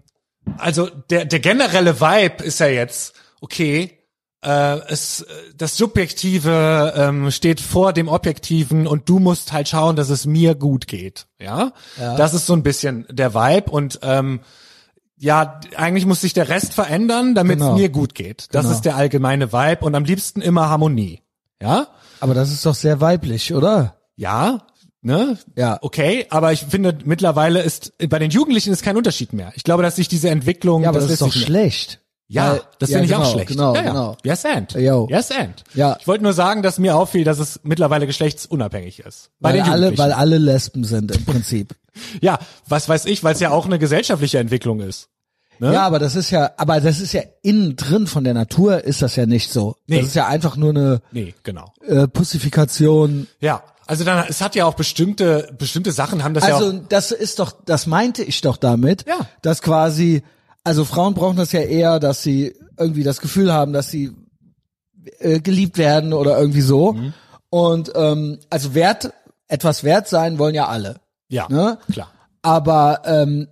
also 0.60 0.88
der, 1.10 1.26
der 1.26 1.40
generelle 1.40 2.00
Vibe 2.00 2.44
ist 2.44 2.60
ja 2.60 2.68
jetzt, 2.68 3.16
okay, 3.42 3.99
äh, 4.42 4.80
es, 4.88 5.22
äh, 5.22 5.26
das 5.58 5.76
Subjektive 5.78 6.94
ähm, 6.96 7.32
steht 7.32 7.60
vor 7.62 7.94
dem 7.94 8.08
Objektiven 8.08 8.88
und 8.88 9.08
du 9.10 9.20
musst 9.20 9.52
halt 9.54 9.68
schauen, 9.70 9.96
dass 9.96 10.10
es 10.10 10.26
mir 10.26 10.56
gut 10.56 10.88
geht. 10.88 11.28
Ja, 11.40 11.72
das 11.98 12.34
ist 12.34 12.46
so 12.46 12.54
ein 12.54 12.64
bisschen 12.64 13.06
der 13.10 13.34
Vibe 13.34 13.72
und 13.72 14.00
ähm, 14.04 14.40
ja, 15.18 15.60
eigentlich 15.76 16.06
muss 16.06 16.22
sich 16.22 16.34
der 16.34 16.48
Rest 16.48 16.74
verändern, 16.74 17.36
damit 17.36 17.58
Genau. 17.60 17.74
es 17.74 17.80
mir 17.82 17.90
gut 17.90 18.16
geht. 18.16 18.48
Das 18.52 18.64
Genau. 18.64 18.76
ist 18.76 18.82
der 18.86 18.96
allgemeine 18.96 19.52
Vibe 19.52 19.86
und 19.86 19.94
am 19.96 20.06
liebsten 20.06 20.42
immer 20.42 20.70
Harmonie. 20.70 21.22
Ja, 21.62 21.88
Aber 22.22 22.34
das 22.34 22.52
ist 22.52 22.66
doch 22.66 22.76
sehr 22.76 23.02
weiblich, 23.02 23.54
oder? 23.54 23.96
ja, 24.16 24.62
ne? 25.02 25.38
Ja. 25.58 25.78
Okay, 25.82 26.26
aber 26.30 26.52
ich 26.54 26.62
finde 26.66 26.98
mittlerweile 27.06 27.62
ist 27.62 27.94
bei 28.10 28.20
den 28.20 28.32
Jugendlichen 28.32 28.72
ist 28.72 28.84
kein 28.84 28.96
Unterschied 28.98 29.34
mehr. 29.34 29.52
Ich 29.56 29.64
glaube, 29.64 29.84
dass 29.84 29.98
sich 29.98 30.08
diese 30.08 30.30
Entwicklung, 30.30 30.84
Ja, 30.84 30.90
aber 30.90 31.00
das, 31.00 31.10
lässt 31.10 31.22
ist 31.22 31.28
doch 31.28 31.34
schlecht. 31.34 32.00
Ja, 32.32 32.52
Weil- 32.54 32.62
das 32.78 32.90
ja, 32.92 33.00
finde 33.00 33.06
ich 33.06 33.12
genau, 33.18 33.28
auch 33.28 33.34
schlecht. 33.34 33.48
genau, 33.50 33.74
ja, 33.74 33.82
ja. 33.82 33.88
genau. 33.90 34.18
Yes 34.24 34.46
and. 34.46 34.72
Yo. 34.74 35.08
Yes 35.10 35.32
and. 35.32 35.64
Ja. 35.74 35.98
Ich 36.00 36.08
wollte 36.08 36.24
nur 36.24 36.34
sagen, 36.34 36.62
dass 36.62 36.78
mir 36.78 36.96
auffiel, 36.96 37.24
dass 37.24 37.40
es 37.40 37.60
mittlerweile 37.64 38.06
geschlechtsunabhängig 38.06 39.00
ist. 39.00 39.32
Bei 39.40 39.50
Weil 39.50 39.56
den 39.58 39.64
alle, 39.72 39.98
weil 39.98 40.12
alle 40.14 40.38
Lesben 40.38 40.84
sind 40.84 41.12
im 41.16 41.26
Prinzip. 41.26 41.76
ja, 42.22 42.38
was 42.68 42.88
weiß 42.88 43.06
ich, 43.06 43.24
weil 43.24 43.34
es 43.34 43.40
ja 43.40 43.50
auch 43.50 43.66
eine 43.66 43.80
gesellschaftliche 43.80 44.38
Entwicklung 44.38 44.80
ist. 44.80 45.10
Ne? 45.58 45.74
Ja, 45.74 45.82
aber 45.88 45.98
das 46.00 46.16
ist 46.16 46.30
ja, 46.30 46.52
aber 46.56 46.80
das 46.80 47.02
ist 47.02 47.12
ja 47.14 47.22
innen 47.42 47.76
drin 47.76 48.06
von 48.08 48.24
der 48.24 48.34
Natur 48.36 48.84
ist 48.84 49.02
das 49.02 49.16
ja 49.18 49.26
nicht 49.26 49.52
so. 49.52 49.76
Nee. 49.88 49.98
Das 49.98 50.08
ist 50.10 50.16
ja 50.16 50.28
einfach 50.28 50.56
nur 50.56 50.70
eine 50.70 51.02
Nee, 51.12 51.34
genau. 51.44 51.74
äh, 51.86 52.08
Pussifikation. 52.08 53.28
Ja, 53.42 53.64
also 53.86 54.04
dann, 54.06 54.24
es 54.30 54.40
hat 54.40 54.56
ja 54.56 54.66
auch 54.66 54.76
bestimmte, 54.76 55.54
bestimmte 55.58 55.92
Sachen 55.92 56.24
haben 56.24 56.34
das 56.36 56.48
ja 56.48 56.56
Also 56.56 56.74
das 56.74 57.12
ist 57.12 57.40
doch, 57.40 57.52
das 57.66 57.88
meinte 57.88 58.24
ich 58.24 58.42
doch 58.42 58.56
damit, 58.56 59.06
Ja. 59.08 59.18
dass 59.42 59.62
quasi, 59.62 60.22
also 60.64 60.86
Frauen 60.86 61.14
brauchen 61.14 61.38
das 61.38 61.52
ja 61.52 61.62
eher, 61.62 62.00
dass 62.00 62.22
sie 62.24 62.56
irgendwie 62.78 63.04
das 63.04 63.20
Gefühl 63.22 63.52
haben, 63.52 63.74
dass 63.74 63.90
sie 63.92 64.12
äh, 65.20 65.40
geliebt 65.40 65.78
werden 65.78 66.14
oder 66.14 66.38
irgendwie 66.40 66.62
so. 66.62 66.94
Mhm. 66.94 67.14
Und 67.50 67.92
ähm, 67.96 68.40
also 68.50 68.74
wert, 68.76 69.14
etwas 69.48 69.84
wert 69.84 70.08
sein 70.08 70.38
wollen 70.38 70.56
ja 70.56 70.68
alle. 70.68 71.00
Ja, 71.30 71.48
Ne? 71.50 71.78
klar. 71.92 72.12
aber 72.42 73.02
ähm, 73.06 73.48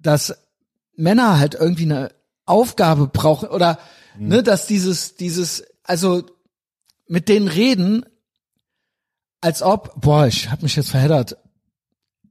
dass 0.00 0.36
Männer 0.96 1.38
halt 1.38 1.54
irgendwie 1.54 1.84
eine 1.84 2.10
Aufgabe 2.46 3.06
brauchen 3.08 3.48
oder 3.48 3.78
Mhm. 4.18 4.28
ne, 4.28 4.42
dass 4.42 4.66
dieses 4.66 5.14
dieses 5.16 5.64
also 5.84 6.22
mit 7.06 7.28
denen 7.28 7.46
reden, 7.48 8.04
als 9.40 9.62
ob 9.62 10.00
boah 10.00 10.26
ich 10.26 10.50
habe 10.50 10.62
mich 10.62 10.76
jetzt 10.76 10.90
verheddert. 10.90 11.36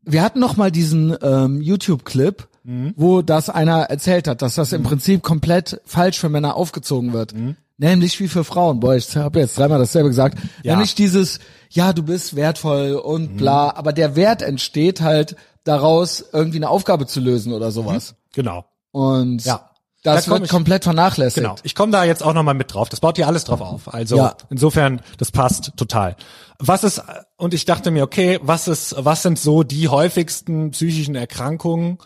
Wir 0.04 0.22
hatten 0.22 0.40
noch 0.40 0.58
mal 0.58 0.72
diesen 0.72 1.16
ähm, 1.22 1.62
YouTube-Clip, 1.62 2.48
Mhm. 2.68 2.94
wo 2.98 3.22
das 3.22 3.50
einer 3.50 3.84
erzählt 3.84 4.28
hat, 4.28 4.42
dass 4.42 4.56
das 4.56 4.74
im 4.74 4.84
Prinzip 4.84 5.24
komplett 5.24 5.80
falsch 5.86 6.20
für 6.20 6.28
Männer 6.28 6.56
aufgezogen 6.58 7.14
wird. 7.14 7.34
Mhm. 7.34 7.56
Nämlich 7.78 8.20
wie 8.20 8.28
für 8.28 8.44
Frauen. 8.44 8.82
Boah, 8.82 8.96
ich 8.96 9.16
habe 9.16 9.40
jetzt 9.40 9.58
dreimal 9.58 9.80
dasselbe 9.80 10.10
gesagt. 10.10 10.38
Ja. 10.64 10.74
Nämlich 10.74 10.94
dieses, 10.94 11.40
ja, 11.70 11.94
du 11.94 12.04
bist 12.04 12.36
wertvoll 12.36 12.94
und 12.96 13.34
Mhm. 13.34 13.38
bla, 13.38 13.70
aber 13.74 13.94
der 13.94 14.18
Wert 14.18 14.42
entsteht 14.42 15.00
halt 15.00 15.38
daraus, 15.64 16.26
irgendwie 16.34 16.58
eine 16.58 16.70
Aufgabe 16.70 17.06
zu 17.08 17.22
lösen 17.22 17.54
oder 17.54 17.72
sowas. 17.72 18.16
Genau. 18.34 18.66
Und 18.92 19.46
Ja. 19.46 19.70
das 20.04 20.26
Da 20.26 20.32
wird 20.32 20.44
ich- 20.46 20.50
komplett 20.50 20.84
vernachlässigt. 20.84 21.44
Genau. 21.46 21.56
Ich 21.64 21.74
komme 21.76 21.92
da 21.94 22.04
jetzt 22.04 22.22
auch 22.24 22.34
nochmal 22.34 22.54
mit 22.56 22.74
drauf. 22.74 22.90
Das 22.90 23.00
baut 23.00 23.16
hier 23.16 23.28
alles 23.28 23.46
drauf 23.46 23.62
auf. 23.62 23.94
Also 23.94 24.18
Ja. 24.18 24.36
insofern, 24.50 25.02
das 25.20 25.32
passt 25.32 25.72
total. 25.78 26.16
Was 26.60 26.84
ist, 26.84 27.02
und 27.38 27.54
ich 27.54 27.64
dachte 27.66 27.92
mir, 27.92 28.04
okay, 28.04 28.40
was 28.42 28.68
ist, 28.68 28.94
was 28.98 29.22
sind 29.24 29.40
so 29.40 29.64
die 29.64 29.88
häufigsten 29.88 30.72
psychischen 30.72 31.16
Erkrankungen? 31.16 32.00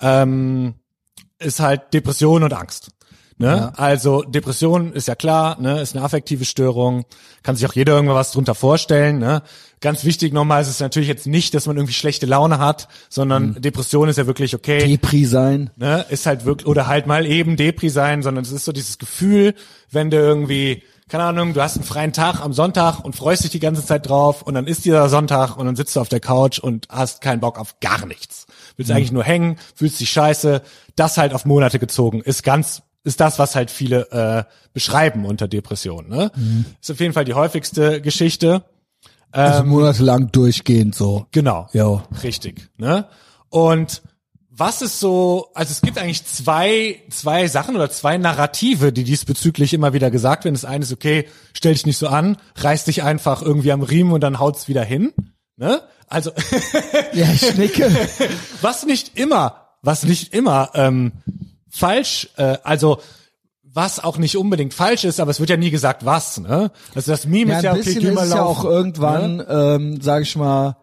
Ähm, 0.00 0.74
ist 1.38 1.60
halt 1.60 1.92
Depression 1.92 2.42
und 2.42 2.52
Angst. 2.52 2.90
Ne? 3.36 3.46
Ja. 3.48 3.72
Also 3.76 4.22
Depression 4.22 4.92
ist 4.92 5.08
ja 5.08 5.16
klar, 5.16 5.60
ne, 5.60 5.80
ist 5.80 5.96
eine 5.96 6.04
affektive 6.04 6.44
Störung, 6.44 7.04
kann 7.42 7.56
sich 7.56 7.66
auch 7.66 7.74
jeder 7.74 7.94
irgendwas 7.94 8.30
drunter 8.30 8.54
vorstellen. 8.54 9.18
Ne? 9.18 9.42
Ganz 9.80 10.04
wichtig 10.04 10.32
nochmal 10.32 10.62
ist 10.62 10.68
es 10.68 10.78
natürlich 10.78 11.08
jetzt 11.08 11.26
nicht, 11.26 11.52
dass 11.52 11.66
man 11.66 11.76
irgendwie 11.76 11.94
schlechte 11.94 12.26
Laune 12.26 12.58
hat, 12.58 12.88
sondern 13.08 13.60
Depression 13.60 14.08
ist 14.08 14.18
ja 14.18 14.28
wirklich 14.28 14.54
okay 14.54 14.86
Depri 14.86 15.24
sein. 15.24 15.70
ne, 15.76 16.06
ist 16.10 16.26
halt 16.26 16.44
wirklich, 16.44 16.68
oder 16.68 16.86
halt 16.86 17.08
mal 17.08 17.26
eben 17.26 17.56
Depri 17.56 17.88
sein, 17.88 18.22
sondern 18.22 18.44
es 18.44 18.52
ist 18.52 18.64
so 18.64 18.72
dieses 18.72 18.98
Gefühl, 18.98 19.54
wenn 19.90 20.10
du 20.10 20.16
irgendwie, 20.16 20.84
keine 21.08 21.24
Ahnung, 21.24 21.54
du 21.54 21.60
hast 21.60 21.76
einen 21.76 21.84
freien 21.84 22.12
Tag 22.12 22.40
am 22.40 22.52
Sonntag 22.52 23.00
und 23.00 23.16
freust 23.16 23.42
dich 23.42 23.50
die 23.50 23.60
ganze 23.60 23.84
Zeit 23.84 24.08
drauf 24.08 24.42
und 24.42 24.54
dann 24.54 24.68
ist 24.68 24.84
dieser 24.84 25.08
Sonntag 25.08 25.56
und 25.56 25.66
dann 25.66 25.76
sitzt 25.76 25.96
du 25.96 26.00
auf 26.00 26.08
der 26.08 26.20
Couch 26.20 26.60
und 26.60 26.86
hast 26.88 27.20
keinen 27.20 27.40
Bock 27.40 27.58
auf 27.58 27.80
gar 27.80 28.06
nichts. 28.06 28.46
Willst 28.76 28.90
eigentlich 28.90 29.12
nur 29.12 29.24
hängen, 29.24 29.56
fühlst 29.74 30.00
dich 30.00 30.10
scheiße, 30.10 30.62
das 30.96 31.16
halt 31.16 31.32
auf 31.34 31.44
Monate 31.44 31.78
gezogen, 31.78 32.20
ist 32.20 32.42
ganz, 32.42 32.82
ist 33.04 33.20
das, 33.20 33.38
was 33.38 33.54
halt 33.54 33.70
viele 33.70 34.10
äh, 34.10 34.44
beschreiben 34.72 35.24
unter 35.26 35.46
Depression. 35.48 36.08
Ne? 36.08 36.30
Ist 36.80 36.90
auf 36.90 37.00
jeden 37.00 37.12
Fall 37.12 37.24
die 37.24 37.34
häufigste 37.34 38.00
Geschichte. 38.00 38.64
Also 39.30 39.62
Ähm, 39.62 39.68
monatelang 39.68 40.32
durchgehend 40.32 40.94
so. 40.94 41.26
Genau. 41.32 41.68
Jo. 41.72 42.02
Richtig. 42.22 42.68
Ne? 42.76 43.06
Und 43.48 44.02
was 44.56 44.82
ist 44.82 45.00
so, 45.00 45.48
also 45.54 45.72
es 45.72 45.80
gibt 45.80 45.98
eigentlich 45.98 46.24
zwei, 46.24 47.02
zwei 47.10 47.48
Sachen 47.48 47.74
oder 47.74 47.90
zwei 47.90 48.18
Narrative, 48.18 48.92
die 48.92 49.02
diesbezüglich 49.02 49.74
immer 49.74 49.92
wieder 49.92 50.12
gesagt 50.12 50.44
werden. 50.44 50.54
Das 50.54 50.64
eine 50.64 50.84
ist, 50.84 50.92
okay, 50.92 51.26
stell 51.52 51.72
dich 51.72 51.86
nicht 51.86 51.98
so 51.98 52.06
an, 52.06 52.36
reiß 52.56 52.84
dich 52.84 53.02
einfach 53.02 53.42
irgendwie 53.42 53.72
am 53.72 53.82
Riemen 53.82 54.12
und 54.12 54.20
dann 54.20 54.38
haut's 54.38 54.68
wieder 54.68 54.84
hin. 54.84 55.12
Ne? 55.56 55.80
Also, 56.08 56.30
Ja, 57.12 57.26
ich 57.32 57.56
nicke. 57.56 57.90
was 58.60 58.84
nicht 58.86 59.18
immer, 59.18 59.68
was 59.82 60.04
nicht 60.04 60.34
immer 60.34 60.70
ähm, 60.74 61.12
falsch, 61.70 62.28
äh, 62.36 62.58
also 62.64 63.00
was 63.62 63.98
auch 64.02 64.18
nicht 64.18 64.36
unbedingt 64.36 64.72
falsch 64.72 65.04
ist, 65.04 65.18
aber 65.18 65.32
es 65.32 65.40
wird 65.40 65.50
ja 65.50 65.56
nie 65.56 65.70
gesagt, 65.70 66.04
was. 66.04 66.38
Ne? 66.38 66.70
Also 66.94 67.10
das 67.10 67.26
Meme 67.26 67.52
Ja, 67.52 67.58
ist 67.58 67.58
ein 67.58 67.64
ja, 67.64 67.72
okay, 67.72 67.82
bisschen 67.82 68.00
geh 68.02 68.08
ist 68.10 68.20
es 68.22 68.30
ja 68.30 68.36
laufen, 68.36 68.60
auch 68.60 68.64
irgendwann, 68.64 69.36
Ne? 69.38 69.46
ähm, 69.48 70.00
sag 70.00 70.22
ich 70.22 70.36
mal, 70.36 70.76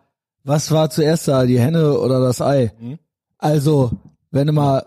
was 0.44 0.72
war 0.72 0.90
zuerst 0.90 1.28
da, 1.28 1.46
die 1.46 1.60
Henne 1.60 1.98
oder 1.98 2.20
das 2.20 2.42
Ei? 2.42 2.74
Mhm. 2.80 3.00
Also, 3.38 3.92
wenn 4.32 4.48
du 4.48 4.54
mal 4.54 4.86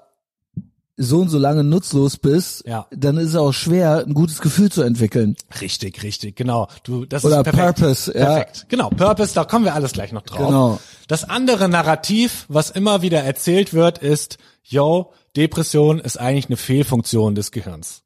so 0.96 1.20
und 1.20 1.28
so 1.28 1.38
lange 1.38 1.64
nutzlos 1.64 2.16
bist, 2.18 2.64
Ja. 2.66 2.86
dann 2.92 3.16
ist 3.16 3.30
es 3.30 3.36
auch 3.36 3.52
schwer, 3.52 4.04
ein 4.06 4.14
gutes 4.14 4.40
Gefühl 4.40 4.70
zu 4.70 4.82
entwickeln. 4.82 5.36
Richtig, 5.60 6.02
richtig, 6.02 6.36
genau. 6.36 6.68
Du, 6.84 7.04
das 7.04 7.24
Oder 7.24 7.38
ist 7.38 7.44
perfekt. 7.44 7.78
Purpose, 7.78 8.16
ja. 8.16 8.26
Perfekt. 8.26 8.66
Genau, 8.68 8.90
Purpose, 8.90 9.34
da 9.34 9.44
kommen 9.44 9.64
wir 9.64 9.74
alles 9.74 9.92
gleich 9.92 10.12
noch 10.12 10.22
drauf. 10.22 10.46
Genau. 10.46 10.78
Das 11.08 11.28
andere 11.28 11.68
Narrativ, 11.68 12.44
was 12.48 12.70
immer 12.70 13.02
wieder 13.02 13.20
erzählt 13.22 13.74
wird, 13.74 13.98
ist, 13.98 14.38
yo, 14.62 15.12
Depression 15.36 15.98
ist 15.98 16.18
eigentlich 16.20 16.46
eine 16.46 16.56
Fehlfunktion 16.56 17.34
des 17.34 17.50
Gehirns. 17.50 18.02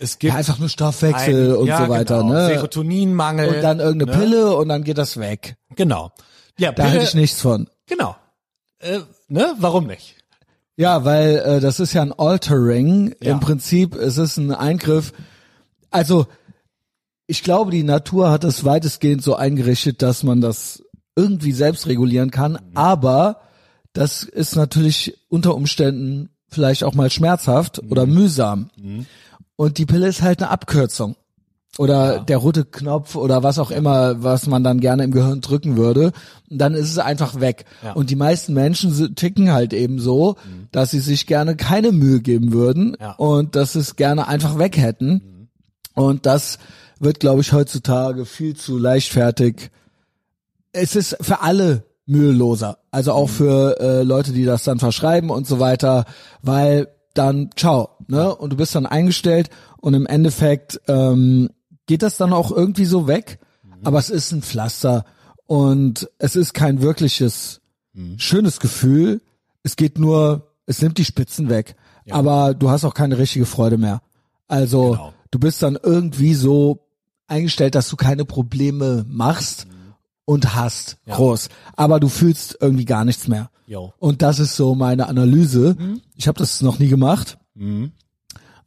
Es 0.00 0.18
gibt 0.18 0.32
Ja, 0.32 0.38
einfach 0.38 0.58
nur 0.58 0.68
Stoffwechsel 0.70 1.52
ein- 1.52 1.56
und 1.56 1.66
ja, 1.68 1.84
so 1.84 1.88
weiter, 1.88 2.18
genau, 2.22 2.32
ne? 2.32 2.46
Serotoninmangel. 2.48 3.48
Und 3.56 3.62
dann 3.62 3.80
irgendeine 3.80 4.12
ne? 4.12 4.18
Pille 4.18 4.56
und 4.56 4.68
dann 4.68 4.82
geht 4.82 4.98
das 4.98 5.18
weg. 5.18 5.56
Genau. 5.76 6.10
Ja, 6.58 6.72
Da 6.72 6.82
Pille, 6.84 6.94
halte 6.94 7.04
ich 7.04 7.14
nichts 7.14 7.40
von. 7.40 7.68
genau. 7.86 8.16
Äh, 8.80 9.00
ne, 9.28 9.54
warum 9.58 9.86
nicht? 9.86 10.16
Ja, 10.76 11.04
weil 11.04 11.36
äh, 11.36 11.60
das 11.60 11.80
ist 11.80 11.92
ja 11.92 12.02
ein 12.02 12.12
Altering. 12.12 13.14
Ja. 13.22 13.32
Im 13.32 13.40
Prinzip 13.40 13.94
es 13.94 14.18
ist 14.18 14.36
ein 14.36 14.52
Eingriff. 14.52 15.12
Also 15.90 16.26
ich 17.26 17.42
glaube, 17.42 17.70
die 17.70 17.84
Natur 17.84 18.30
hat 18.30 18.44
es 18.44 18.64
weitestgehend 18.64 19.22
so 19.22 19.36
eingerichtet, 19.36 20.02
dass 20.02 20.22
man 20.22 20.40
das 20.40 20.82
irgendwie 21.16 21.52
selbst 21.52 21.86
regulieren 21.86 22.30
kann. 22.30 22.58
Aber 22.74 23.40
das 23.92 24.24
ist 24.24 24.56
natürlich 24.56 25.16
unter 25.28 25.54
Umständen 25.54 26.30
vielleicht 26.48 26.84
auch 26.84 26.94
mal 26.94 27.10
schmerzhaft 27.10 27.80
oder 27.90 28.06
mühsam. 28.06 28.70
Und 29.56 29.78
die 29.78 29.86
Pille 29.86 30.08
ist 30.08 30.22
halt 30.22 30.42
eine 30.42 30.50
Abkürzung. 30.50 31.16
Oder 31.76 32.20
der 32.20 32.36
rote 32.38 32.64
Knopf 32.64 33.16
oder 33.16 33.42
was 33.42 33.58
auch 33.58 33.72
immer, 33.72 34.22
was 34.22 34.46
man 34.46 34.62
dann 34.62 34.78
gerne 34.78 35.02
im 35.02 35.10
Gehirn 35.10 35.40
drücken 35.40 35.76
würde. 35.76 36.12
Dann 36.48 36.72
ist 36.74 36.88
es 36.90 36.98
einfach 36.98 37.40
weg. 37.40 37.64
Ja. 37.82 37.94
Und 37.94 38.10
die 38.10 38.16
meisten 38.16 38.54
Menschen 38.54 39.14
ticken 39.16 39.52
halt 39.52 39.72
eben 39.72 39.98
so, 39.98 40.36
dass 40.70 40.92
sie 40.92 41.00
sich 41.00 41.26
gerne 41.26 41.56
keine 41.56 41.90
Mühe 41.90 42.20
geben 42.20 42.52
würden 42.52 42.96
Ja. 43.00 43.12
und 43.12 43.56
dass 43.56 43.72
sie 43.72 43.80
es 43.80 43.96
gerne 43.96 44.28
einfach 44.28 44.56
weg 44.58 44.76
hätten. 44.76 45.48
Und 45.94 46.26
das 46.26 46.58
wird, 47.00 47.18
glaube 47.18 47.40
ich, 47.40 47.52
heutzutage 47.52 48.24
viel 48.24 48.54
zu 48.54 48.78
leichtfertig. 48.78 49.70
Es 50.72 50.94
ist 50.94 51.16
für 51.20 51.40
alle 51.42 51.84
müheloser. 52.06 52.78
Also 52.90 53.12
auch 53.12 53.28
für 53.28 53.80
äh, 53.80 54.02
Leute, 54.02 54.32
die 54.32 54.44
das 54.44 54.62
dann 54.64 54.78
verschreiben 54.78 55.30
und 55.30 55.46
so 55.46 55.58
weiter, 55.58 56.04
weil 56.42 56.88
dann 57.14 57.50
ciao, 57.56 57.90
ne? 58.08 58.34
Und 58.34 58.50
du 58.52 58.56
bist 58.56 58.74
dann 58.74 58.86
eingestellt 58.86 59.48
und 59.80 59.94
im 59.94 60.04
Endeffekt 60.06 60.80
ähm, 60.88 61.50
geht 61.86 62.02
das 62.02 62.16
dann 62.16 62.32
auch 62.32 62.50
irgendwie 62.50 62.84
so 62.84 63.06
weg, 63.06 63.38
aber 63.82 63.98
es 63.98 64.10
ist 64.10 64.32
ein 64.32 64.42
Pflaster 64.42 65.04
und 65.46 66.08
es 66.18 66.36
ist 66.36 66.54
kein 66.54 66.80
wirkliches 66.82 67.60
schönes 68.16 68.58
Gefühl. 68.60 69.20
Es 69.62 69.76
geht 69.76 69.98
nur, 69.98 70.50
es 70.66 70.82
nimmt 70.82 70.98
die 70.98 71.04
Spitzen 71.04 71.48
weg, 71.48 71.76
aber 72.10 72.54
du 72.54 72.70
hast 72.70 72.84
auch 72.84 72.94
keine 72.94 73.18
richtige 73.18 73.46
Freude 73.46 73.78
mehr. 73.78 74.02
Also 74.48 74.92
Genau. 74.92 75.14
du 75.30 75.38
bist 75.38 75.62
dann 75.62 75.78
irgendwie 75.82 76.34
so 76.34 76.86
eingestellt, 77.26 77.74
dass 77.74 77.88
du 77.88 77.96
keine 77.96 78.24
Probleme 78.24 79.04
machst 79.08 79.66
und 80.26 80.54
hast 80.54 80.96
groß, 81.06 81.48
aber 81.76 82.00
du 82.00 82.08
fühlst 82.08 82.58
irgendwie 82.60 82.84
gar 82.84 83.04
nichts 83.04 83.28
mehr. 83.28 83.50
Jo. 83.66 83.92
Und 83.98 84.20
das 84.22 84.38
ist 84.40 84.56
so 84.56 84.74
meine 84.74 85.08
Analyse. 85.08 85.76
Mhm. 85.78 86.00
Ich 86.16 86.28
habe 86.28 86.38
das 86.38 86.60
noch 86.62 86.78
nie 86.78 86.88
gemacht. 86.88 87.38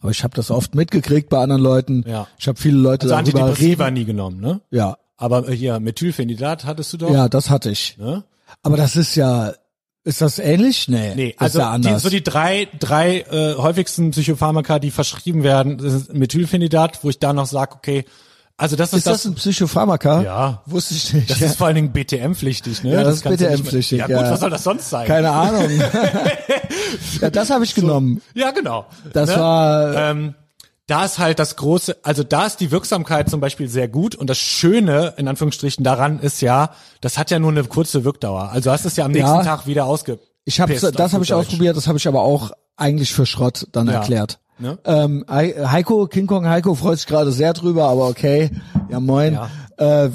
Aber 0.02 0.12
ich 0.12 0.24
habe 0.24 0.36
das 0.36 0.52
oft 0.52 0.76
mitgekriegt 0.76 1.30
bei 1.30 1.40
anderen 1.40 1.62
Leuten. 1.62 2.04
Ja. 2.08 2.28
Ich 2.38 2.48
habe 2.48 2.60
viele 2.60 2.78
Leute 2.78 3.06
Also 3.06 3.16
darüber 3.16 3.42
Antidepressiva 3.46 3.86
reden. 3.86 3.94
nie 3.96 4.06
genommen, 4.06 4.40
ne? 4.40 4.62
Ja, 4.72 4.98
Aber 5.18 5.48
äh, 5.50 5.56
hier, 5.56 5.80
Methylphenidat 5.80 6.66
hattest 6.66 6.94
du 6.94 6.98
doch. 6.98 7.12
ja, 7.12 7.28
das 7.30 7.50
hatte 7.50 7.70
ich. 7.72 7.98
Ne? 7.98 8.24
Aber 8.64 8.78
das 8.78 8.96
ist 8.96 9.16
ja, 9.16 9.54
ist 10.04 10.22
das 10.22 10.40
ähnlich? 10.40 10.88
Nee, 10.88 11.14
Nee, 11.16 11.36
also 11.38 11.60
ja 11.60 11.78
die, 11.78 11.96
so 12.00 12.10
die 12.10 12.24
drei, 12.24 12.68
drei 12.80 13.22
äh, 13.22 13.56
häufigsten 13.56 14.12
Psychopharmaka, 14.12 14.80
die 14.80 14.92
verschrieben 14.92 15.44
werden, 15.44 15.78
das 15.80 15.94
ist 15.94 16.14
Methylphenidat, 16.14 17.04
wo 17.04 17.10
ich 17.10 17.20
da 17.20 17.34
noch 17.34 17.48
sage, 17.48 17.76
okay, 17.76 18.06
Also 18.60 18.76
das 18.76 18.90
ist, 18.92 18.98
Ist 19.00 19.08
das 19.08 19.26
ein 19.26 19.36
Psychopharmaka? 19.36 20.22
Ja. 20.24 20.62
Wusste 20.66 20.96
ich 20.96 21.14
nicht. 21.14 21.30
das 21.30 21.42
ist 21.42 21.58
vor 21.58 21.68
allen 21.68 21.76
Dingen 21.76 21.92
BTM-pflichtig, 21.94 22.84
ne? 22.84 22.94
Ja, 22.94 23.04
das 23.04 23.18
ist 23.18 23.26
nicht 23.26 23.40
mehr- 23.40 23.50
BTM-pflichtig, 23.52 24.00
Ja 24.00 24.08
gut, 24.08 24.16
ja. 24.16 24.32
was 24.32 24.40
soll 24.40 24.50
das 24.50 24.64
sonst 24.64 24.90
sein? 24.90 25.06
Keine 25.08 25.30
Ahnung. 25.32 25.70
ja, 27.22 27.30
das 27.30 27.50
habe 27.50 27.64
ich 27.66 27.76
genommen. 27.76 28.22
Ja, 28.34 28.52
genau. 28.52 28.86
Das 29.14 29.30
Ne? 29.30 29.36
war 29.38 29.96
ähm, 29.96 30.34
da 30.88 31.04
ist 31.06 31.20
halt 31.20 31.38
das 31.40 31.56
große, 31.58 31.98
also 32.02 32.24
da 32.24 32.46
ist 32.46 32.58
die 32.62 32.72
Wirksamkeit 32.72 33.30
zum 33.30 33.42
Beispiel 33.42 33.68
sehr 33.68 33.88
gut 33.90 34.16
und 34.16 34.30
das 34.30 34.38
Schöne 34.38 35.14
in 35.18 35.28
Anführungsstrichen 35.28 35.84
daran 35.84 36.20
ist 36.20 36.42
ja, 36.42 36.72
das 37.02 37.18
hat 37.18 37.30
ja 37.30 37.40
nur 37.40 37.52
eine 37.52 37.64
kurze 37.66 38.06
Wirkdauer. 38.06 38.52
Also 38.54 38.72
hast 38.72 38.86
es 38.86 38.96
ja 38.96 39.06
am 39.06 39.12
nächsten 39.12 39.36
Ja. 39.36 39.44
Tag 39.44 39.68
wieder 39.68 39.86
ausge. 39.86 40.18
Ich 40.46 40.60
habe 40.62 40.72
pisst, 40.74 40.98
das 40.98 41.14
habe 41.14 41.24
ich 41.26 41.34
ausprobiert, 41.34 41.76
das 41.76 41.88
habe 41.88 41.98
ich 41.98 42.08
aber 42.08 42.22
auch 42.22 42.52
eigentlich 42.78 43.14
für 43.14 43.26
Schrott 43.26 43.68
dann 43.74 43.88
Ja. 43.88 43.94
erklärt. 43.94 44.40
Ne? 44.60 44.78
Ähm, 44.86 45.24
Hei- 45.30 45.54
Heiko, 45.68 46.08
King 46.08 46.26
Kong 46.28 46.48
Heiko 46.48 46.74
freut 46.74 46.98
sich 46.98 47.08
gerade 47.08 47.32
sehr 47.32 47.54
drüber, 47.54 47.90
aber 47.90 48.08
okay. 48.08 48.50
Ja, 48.90 49.00
moin. 49.00 49.34
Ja. 49.34 49.50
Äh, 50.06 50.10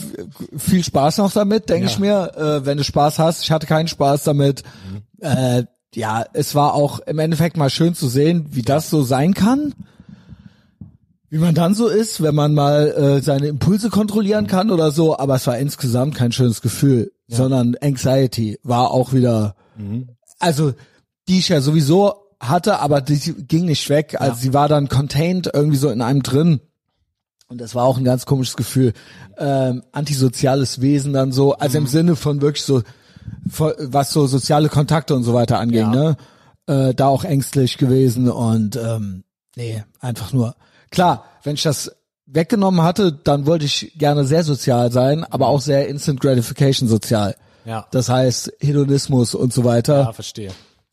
viel 0.56 0.82
Spaß 0.82 1.18
noch 1.18 1.30
damit, 1.32 1.68
denke 1.68 1.84
Ja. 1.86 1.90
ich 1.90 1.98
mir, 2.00 2.32
äh, 2.36 2.66
wenn 2.66 2.78
du 2.78 2.82
Spaß 2.84 3.20
hast. 3.20 3.44
Ich 3.44 3.52
hatte 3.52 3.66
keinen 3.68 3.86
Spaß 3.86 4.24
damit. 4.24 4.64
Mhm. 4.90 5.02
Äh, 5.20 5.64
ja, 5.94 6.24
es 6.32 6.54
war 6.56 6.74
auch 6.74 6.98
im 7.00 7.18
Endeffekt 7.20 7.56
mal 7.56 7.70
schön 7.70 7.94
zu 7.94 8.08
sehen, 8.08 8.46
wie 8.50 8.62
das 8.62 8.90
so 8.90 9.02
sein 9.02 9.34
kann. 9.34 9.74
Wie 11.28 11.38
man 11.38 11.54
dann 11.54 11.74
so 11.74 11.86
ist, 11.88 12.22
wenn 12.22 12.34
man 12.34 12.52
mal 12.54 12.88
äh, 12.90 13.22
seine 13.22 13.46
Impulse 13.46 13.88
kontrollieren 13.90 14.46
kann 14.48 14.70
oder 14.70 14.90
so, 14.90 15.18
aber 15.18 15.36
es 15.36 15.46
war 15.46 15.56
insgesamt 15.56 16.14
kein 16.14 16.32
schönes 16.32 16.60
Gefühl, 16.60 17.12
sondern 17.28 17.74
Anxiety 17.80 18.58
war 18.62 18.90
auch 18.90 19.12
wieder, 19.14 19.54
also 20.40 20.72
die 21.28 21.38
ich 21.38 21.48
ja 21.48 21.60
sowieso 21.62 22.14
hatte, 22.42 22.80
aber 22.80 23.00
die 23.00 23.18
ging 23.44 23.64
nicht 23.66 23.88
weg. 23.88 24.16
Also 24.20 24.36
sie 24.36 24.52
war 24.52 24.68
dann 24.68 24.88
contained 24.88 25.48
irgendwie 25.54 25.76
so 25.78 25.88
in 25.90 26.02
einem 26.02 26.22
drin. 26.22 26.60
Und 27.48 27.60
das 27.60 27.74
war 27.74 27.84
auch 27.84 27.98
ein 27.98 28.04
ganz 28.04 28.26
komisches 28.26 28.56
Gefühl. 28.56 28.92
Ähm, 29.38 29.82
antisoziales 29.92 30.80
Wesen 30.80 31.12
dann 31.12 31.32
so, 31.32 31.54
also 31.54 31.78
im 31.78 31.86
Sinne 31.86 32.16
von 32.16 32.40
wirklich 32.40 32.64
so, 32.64 32.82
was 33.44 34.10
so 34.12 34.26
soziale 34.26 34.68
Kontakte 34.68 35.14
und 35.14 35.22
so 35.22 35.34
weiter 35.34 35.58
anging, 35.58 35.78
Ja. 35.80 35.90
ne? 35.90 36.16
Äh, 36.66 36.94
da 36.94 37.08
auch 37.08 37.24
ängstlich 37.24 37.76
gewesen 37.76 38.30
und 38.30 38.76
ähm, 38.76 39.24
nee, 39.56 39.82
einfach 40.00 40.32
nur. 40.32 40.54
Klar, 40.90 41.24
wenn 41.42 41.54
ich 41.54 41.62
das 41.62 41.90
weggenommen 42.26 42.82
hatte, 42.82 43.12
dann 43.12 43.46
wollte 43.46 43.64
ich 43.64 43.92
gerne 43.98 44.24
sehr 44.24 44.44
sozial 44.44 44.92
sein, 44.92 45.24
aber 45.24 45.48
auch 45.48 45.60
sehr 45.60 45.88
Instant 45.88 46.20
Gratification 46.20 46.88
sozial. 46.88 47.34
Ja. 47.64 47.86
Das 47.90 48.08
heißt 48.08 48.52
Hedonismus 48.60 49.34
und 49.34 49.52
so 49.52 49.64
weiter. 49.64 50.00
Ja, 50.02 50.12
verstehe. 50.12 50.52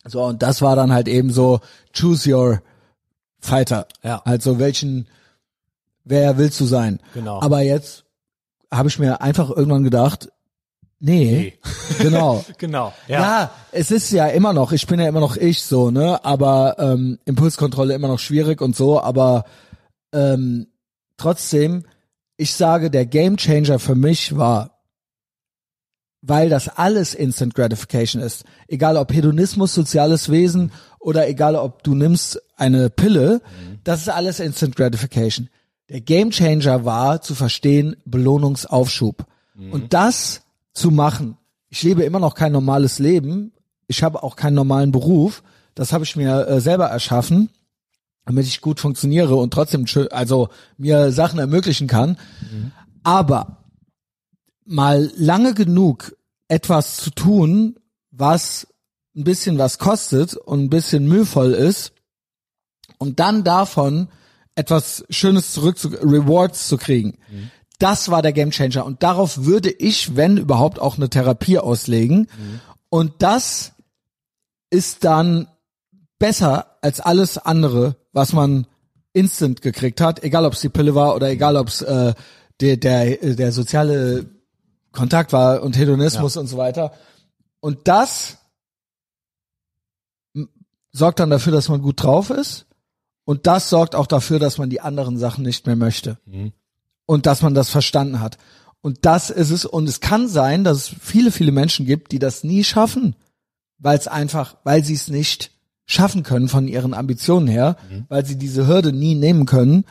So, 0.09 0.23
und 0.23 0.41
das 0.41 0.61
war 0.61 0.75
dann 0.75 0.91
halt 0.91 1.07
eben 1.07 1.31
so, 1.31 1.59
choose 1.93 2.29
your 2.29 2.61
fighter. 3.39 3.87
Ja. 4.03 4.21
Also 4.25 4.59
welchen, 4.59 5.07
wer 6.03 6.37
willst 6.37 6.59
du 6.59 6.65
sein? 6.65 6.99
Genau. 7.13 7.41
Aber 7.41 7.61
jetzt 7.61 8.05
habe 8.71 8.89
ich 8.89 8.99
mir 8.99 9.21
einfach 9.21 9.49
irgendwann 9.49 9.83
gedacht, 9.83 10.29
nee, 10.99 11.53
genau. 11.99 12.43
Genau. 12.57 12.93
Ja. 13.07 13.21
Ja. 13.21 13.51
es 13.71 13.91
ist 13.91 14.11
ja 14.11 14.27
immer 14.27 14.53
noch, 14.53 14.71
ich 14.71 14.85
bin 14.87 14.99
ja 14.99 15.07
immer 15.07 15.21
noch 15.21 15.37
ich 15.37 15.63
so, 15.63 15.91
ne? 15.91 16.23
Aber 16.23 16.75
ähm, 16.79 17.19
Impulskontrolle 17.25 17.93
immer 17.93 18.07
noch 18.07 18.19
schwierig 18.19 18.61
und 18.61 18.75
so, 18.75 19.01
aber 19.01 19.45
ähm, 20.11 20.67
trotzdem, 21.17 21.85
ich 22.37 22.53
sage, 22.53 22.89
der 22.89 23.05
Gamechanger 23.05 23.79
für 23.79 23.95
mich 23.95 24.37
war, 24.37 24.78
weil 26.21 26.49
das 26.49 26.67
alles 26.67 27.13
Instant 27.13 27.55
Gratification 27.55 28.21
ist. 28.21 28.43
Egal 28.67 28.97
ob 28.97 29.13
Hedonismus, 29.13 29.73
soziales 29.73 30.29
Wesen 30.29 30.71
oder 30.99 31.27
egal 31.27 31.55
ob 31.55 31.83
du 31.83 31.95
nimmst 31.95 32.41
eine 32.57 32.89
Pille, 32.89 33.41
das 33.83 34.01
ist 34.01 34.09
alles 34.09 34.39
Instant 34.39 34.75
Gratification. 34.75 35.49
Der 35.89 36.01
Gamechanger 36.01 36.85
war 36.85 37.21
zu 37.21 37.35
verstehen 37.35 37.95
Belohnungsaufschub. 38.05 39.25
Und 39.71 39.93
das 39.93 40.41
zu 40.73 40.91
machen. 40.91 41.37
Ich 41.69 41.83
lebe 41.83 42.03
immer 42.03 42.19
noch 42.19 42.35
kein 42.35 42.51
normales 42.51 42.99
Leben. 42.99 43.51
Ich 43.87 44.03
habe 44.03 44.23
auch 44.23 44.35
keinen 44.35 44.55
normalen 44.55 44.91
Beruf. 44.91 45.43
Das 45.75 45.93
habe 45.93 46.03
ich 46.03 46.15
mir 46.15 46.47
äh, 46.47 46.61
selber 46.61 46.87
erschaffen, 46.87 47.49
damit 48.25 48.45
ich 48.45 48.61
gut 48.61 48.79
funktioniere 48.79 49.35
und 49.35 49.51
trotzdem 49.51 49.85
also 50.11 50.49
mir 50.77 51.11
Sachen 51.11 51.39
ermöglichen 51.39 51.87
kann. 51.87 52.17
Aber 53.03 53.58
mal 54.69 55.11
lange 55.15 55.53
genug 55.55 56.15
etwas 56.47 56.97
zu 56.97 57.09
tun, 57.09 57.79
was 58.11 58.67
ein 59.15 59.23
bisschen 59.23 59.57
was 59.57 59.79
kostet 59.79 60.35
und 60.35 60.63
ein 60.63 60.69
bisschen 60.69 61.07
mühevoll 61.07 61.53
ist 61.53 61.91
und 62.99 63.19
dann 63.19 63.43
davon 63.43 64.09
etwas 64.55 65.03
Schönes 65.09 65.53
zurück 65.53 65.77
zu 65.77 65.89
Rewards 65.89 66.67
zu 66.67 66.77
kriegen. 66.77 67.17
Das 67.79 68.11
war 68.11 68.21
der 68.21 68.33
Gamechanger 68.33 68.85
und 68.85 69.01
darauf 69.01 69.45
würde 69.45 69.71
ich, 69.71 70.15
wenn 70.15 70.37
überhaupt, 70.37 70.79
auch 70.79 70.97
eine 70.97 71.09
Therapie 71.09 71.57
auslegen. 71.57 72.27
Und 72.89 73.13
das 73.19 73.73
ist 74.69 75.03
dann 75.03 75.47
besser 76.19 76.77
als 76.81 76.99
alles 76.99 77.37
andere, 77.37 77.95
was 78.11 78.33
man 78.33 78.67
instant 79.13 79.61
gekriegt 79.61 80.01
hat, 80.01 80.23
egal 80.23 80.45
ob 80.45 80.53
es 80.53 80.61
die 80.61 80.69
Pille 80.69 80.93
war 80.93 81.15
oder 81.15 81.29
egal 81.29 81.55
ob 81.55 81.69
es 81.69 81.81
äh, 81.81 82.13
der, 82.59 82.77
der, 82.77 83.15
der 83.35 83.51
soziale 83.51 84.38
Kontakt 84.91 85.33
war 85.33 85.61
und 85.61 85.77
Hedonismus 85.77 86.37
und 86.37 86.47
so 86.47 86.57
weiter. 86.57 86.93
Und 87.59 87.87
das 87.87 88.37
sorgt 90.91 91.19
dann 91.19 91.29
dafür, 91.29 91.53
dass 91.53 91.69
man 91.69 91.81
gut 91.81 92.03
drauf 92.03 92.29
ist. 92.29 92.65
Und 93.25 93.45
das 93.45 93.69
sorgt 93.69 93.93
auch 93.95 94.07
dafür, 94.07 94.39
dass 94.39 94.57
man 94.57 94.69
die 94.69 94.81
anderen 94.81 95.17
Sachen 95.17 95.43
nicht 95.43 95.67
mehr 95.67 95.75
möchte. 95.75 96.17
Und 97.05 97.25
dass 97.25 97.41
man 97.41 97.53
das 97.53 97.69
verstanden 97.69 98.19
hat. 98.19 98.37
Und 98.81 99.05
das 99.05 99.29
ist 99.29 99.51
es. 99.51 99.65
Und 99.65 99.87
es 99.87 99.99
kann 99.99 100.27
sein, 100.27 100.63
dass 100.63 100.77
es 100.77 100.95
viele, 100.99 101.31
viele 101.31 101.51
Menschen 101.51 101.85
gibt, 101.85 102.11
die 102.11 102.19
das 102.19 102.43
nie 102.43 102.63
schaffen, 102.63 103.15
weil 103.77 103.97
es 103.97 104.07
einfach, 104.07 104.55
weil 104.63 104.83
sie 104.83 104.95
es 104.95 105.09
nicht 105.09 105.51
schaffen 105.85 106.23
können 106.23 106.47
von 106.49 106.67
ihren 106.67 106.93
Ambitionen 106.93 107.47
her, 107.47 107.77
weil 108.09 108.25
sie 108.25 108.37
diese 108.37 108.67
Hürde 108.67 108.93
nie 108.93 109.15
nehmen 109.15 109.45
können. 109.45 109.85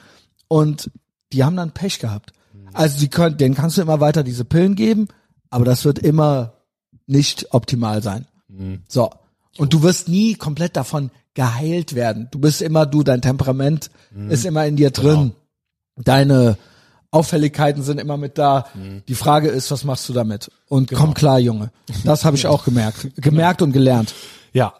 Und 0.49 0.91
die 1.33 1.45
haben 1.45 1.57
dann 1.57 1.73
Pech 1.73 1.99
gehabt. 1.99 2.33
Also 2.73 2.99
die 2.99 3.09
können, 3.09 3.37
denen 3.37 3.55
kannst 3.55 3.77
du 3.77 3.83
immer 3.83 4.01
weiter 4.01 4.23
diese 4.23 4.45
Pillen 4.45 4.75
geben, 4.75 5.09
aber 5.51 5.65
das 5.65 5.85
wird 5.85 5.99
immer 5.99 6.55
nicht 7.07 7.55
optimal 7.55 8.03
sein. 8.03 8.27
So. 8.89 9.11
Und 9.57 9.73
du 9.73 9.83
wirst 9.83 10.09
nie 10.09 10.35
komplett 10.35 10.77
davon 10.77 11.11
geheilt 11.35 11.95
werden. 11.95 12.29
Du 12.31 12.39
bist 12.39 12.63
immer 12.63 12.87
du, 12.87 13.03
dein 13.03 13.23
Temperament 13.23 13.91
ist 14.29 14.45
immer 14.45 14.67
in 14.67 14.77
dir 14.77 14.91
drin. 14.91 15.33
Deine 15.97 16.57
Auffälligkeiten 17.11 17.83
sind 17.83 17.99
immer 17.99 18.17
mit 18.17 18.39
da. 18.39 18.67
Die 19.09 19.15
Frage 19.15 19.49
ist, 19.49 19.71
was 19.71 19.85
machst 19.85 20.09
du 20.09 20.13
damit? 20.13 20.51
Und 20.69 20.91
komm 20.93 21.15
klar, 21.15 21.39
Junge. 21.39 21.71
Das 22.05 22.25
habe 22.25 22.37
ich 22.37 22.47
auch 22.47 22.65
gemerkt. 22.65 23.09
Gemerkt 23.17 23.63
und 23.63 23.73
gelernt. 23.73 24.15
Ja. 24.53 24.75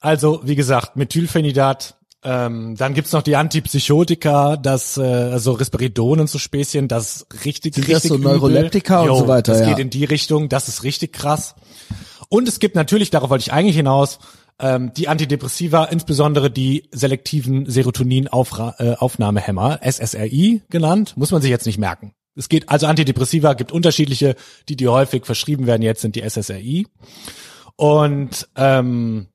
Also, 0.00 0.40
wie 0.44 0.54
gesagt, 0.54 0.96
Methylphenidat, 0.96 1.96
ähm, 2.24 2.74
dann 2.76 2.94
gibt's 2.94 3.12
noch 3.12 3.22
die 3.22 3.36
Antipsychotika, 3.36 4.56
das, 4.56 4.96
äh, 4.96 5.02
also 5.02 5.52
Risperidon 5.52 6.18
und 6.20 6.28
so 6.28 6.38
Späßchen, 6.38 6.88
das 6.88 7.16
ist 7.16 7.44
richtig, 7.44 7.74
Sind 7.74 7.88
das 7.88 7.96
richtig 7.96 8.08
so 8.08 8.16
übel. 8.16 8.32
Neuroleptika 8.32 9.02
und 9.02 9.06
Jo, 9.06 9.18
so 9.20 9.28
weiter, 9.28 9.52
Das 9.52 9.60
ja. 9.60 9.68
geht 9.68 9.78
in 9.78 9.90
die 9.90 10.04
Richtung, 10.04 10.48
das 10.48 10.68
ist 10.68 10.82
richtig 10.82 11.12
krass. 11.12 11.54
Und 12.28 12.48
es 12.48 12.58
gibt 12.58 12.74
natürlich, 12.74 13.10
darauf 13.10 13.30
wollte 13.30 13.42
ich 13.42 13.52
eigentlich 13.52 13.76
hinaus, 13.76 14.18
ähm, 14.58 14.92
die 14.94 15.06
Antidepressiva, 15.06 15.84
insbesondere 15.84 16.50
die 16.50 16.88
selektiven 16.90 17.70
Serotonin-Aufnahmehämmer, 17.70 19.78
SSRI 19.82 20.62
genannt, 20.68 21.16
muss 21.16 21.30
man 21.30 21.40
sich 21.40 21.50
jetzt 21.50 21.66
nicht 21.66 21.78
merken. 21.78 22.12
Es 22.34 22.48
geht, 22.48 22.68
also 22.68 22.86
Antidepressiva 22.86 23.54
gibt 23.54 23.72
unterschiedliche, 23.72 24.34
die, 24.68 24.76
die 24.76 24.88
häufig 24.88 25.24
verschrieben 25.24 25.66
werden 25.66 25.82
jetzt, 25.82 26.00
sind 26.00 26.16
die 26.16 26.28
SSRI. 26.28 26.86
Und 27.76 28.48
ähm, 28.56 29.28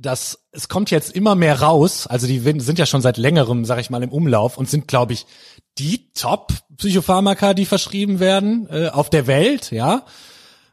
das, 0.00 0.46
es 0.50 0.68
kommt 0.68 0.90
jetzt 0.90 1.14
immer 1.14 1.34
mehr 1.34 1.60
raus, 1.60 2.06
also 2.06 2.26
die 2.26 2.38
sind 2.38 2.78
ja 2.78 2.86
schon 2.86 3.02
seit 3.02 3.18
längerem, 3.18 3.64
sag 3.64 3.80
ich 3.80 3.90
mal, 3.90 4.02
im 4.02 4.10
Umlauf 4.10 4.56
und 4.56 4.68
sind, 4.68 4.88
glaube 4.88 5.12
ich, 5.12 5.26
die 5.78 6.10
Top-Psychopharmaka, 6.14 7.54
die 7.54 7.66
verschrieben 7.66 8.18
werden 8.18 8.66
äh, 8.70 8.88
auf 8.88 9.10
der 9.10 9.26
Welt, 9.26 9.70
ja. 9.70 10.04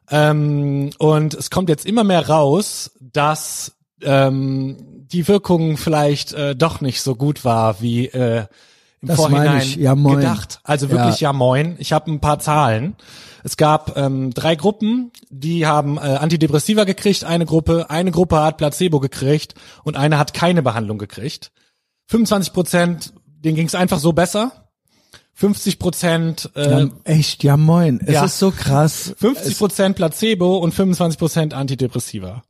Ähm, 0.09 0.91
und 0.97 1.33
es 1.33 1.49
kommt 1.49 1.67
jetzt 1.67 1.85
immer 1.85 2.05
mehr 2.05 2.29
raus, 2.29 2.91
dass 2.99 3.73
ähm, 4.01 4.77
die 5.11 5.27
Wirkung 5.27 5.75
vielleicht 5.75 6.33
äh, 6.33 6.55
doch 6.55 6.79
nicht 6.79 7.01
so 7.01 7.15
gut 7.15 7.43
war, 7.43 7.81
wie 7.81 8.07
äh, 8.07 8.45
im 9.01 9.07
Das 9.09 9.17
Vorhinein. 9.17 9.67
Ja, 9.77 9.93
gedacht. 9.93 10.59
Also 10.63 10.89
wirklich 10.89 11.19
ja, 11.19 11.33
moin. 11.33 11.75
Ich 11.79 11.91
habe 11.91 12.11
ein 12.11 12.19
paar 12.19 12.39
Zahlen. 12.39 12.95
Es 13.43 13.57
gab 13.57 13.97
ähm, 13.97 14.33
drei 14.33 14.55
Gruppen, 14.55 15.11
die 15.29 15.65
haben 15.65 15.97
äh, 15.97 16.01
Antidepressiva 16.01 16.83
gekriegt, 16.83 17.23
eine 17.23 17.45
Gruppe, 17.45 17.89
eine 17.89 18.11
Gruppe 18.11 18.41
hat 18.41 18.57
Placebo 18.57 18.99
gekriegt 18.99 19.53
und 19.83 19.95
eine 19.95 20.17
hat 20.17 20.33
keine 20.33 20.61
Behandlung 20.61 20.97
gekriegt. 20.97 21.51
25 22.07 22.53
Prozent, 22.53 23.13
denen 23.25 23.55
ging 23.55 23.67
es 23.67 23.75
einfach 23.75 23.99
so 23.99 24.13
besser. 24.13 24.69
50 25.33 25.77
Prozent 25.77 26.49
äh, 26.55 26.69
Ja, 26.69 26.89
echt, 27.03 27.43
ja 27.43 27.57
moin. 27.57 28.01
Es 28.03 28.13
ja. 28.13 28.25
ist 28.25 28.39
so 28.39 28.49
krass. 28.51 29.13
50 29.17 29.57
Prozent 29.57 29.95
Placebo 29.95 30.57
und 30.57 30.73
25 30.73 31.19
Prozent 31.19 31.53
Antidepressiva. 31.53 32.43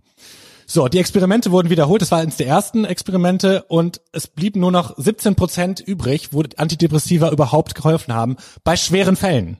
So, 0.69 0.87
die 0.87 0.99
Experimente 0.99 1.51
wurden 1.51 1.69
wiederholt. 1.69 2.01
Das 2.01 2.11
war 2.11 2.19
eines 2.19 2.37
der 2.37 2.47
ersten 2.47 2.85
Experimente 2.85 3.63
und 3.69 4.01
es 4.11 4.27
blieb 4.27 4.55
nur 4.55 4.71
noch 4.71 4.97
17 4.97 5.35
Prozent 5.35 5.79
übrig, 5.79 6.33
wo 6.33 6.43
Antidepressiva 6.57 7.29
überhaupt 7.31 7.73
geholfen 7.73 8.13
haben, 8.13 8.35
bei 8.65 8.75
schweren 8.75 9.15
Fällen. 9.15 9.57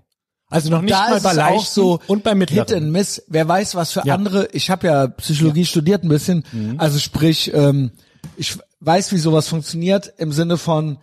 Also 0.50 0.70
noch 0.70 0.82
nicht 0.82 0.94
da 0.94 1.10
mal 1.10 1.20
bei 1.20 1.46
auch 1.46 1.66
so 1.66 2.00
und 2.08 2.24
bei 2.24 2.34
mittleren. 2.36 2.68
Hit 2.68 2.78
and 2.78 2.92
Miss. 2.92 3.22
Wer 3.28 3.48
weiß, 3.48 3.76
was 3.76 3.92
für 3.92 4.02
Ja. 4.06 4.14
andere. 4.16 4.48
Ich 4.54 4.70
habe 4.70 4.88
ja 4.88 5.08
Psychologie 5.08 5.66
studiert 5.66 6.04
ein 6.04 6.10
bisschen. 6.10 6.44
Also 6.78 7.00
sprich, 7.00 7.52
ähm, 7.54 7.92
ich 8.38 8.58
weiß, 8.80 9.12
wie 9.12 9.18
sowas 9.18 9.48
funktioniert 9.48 10.14
im 10.18 10.32
Sinne 10.32 10.58
von 10.58 10.98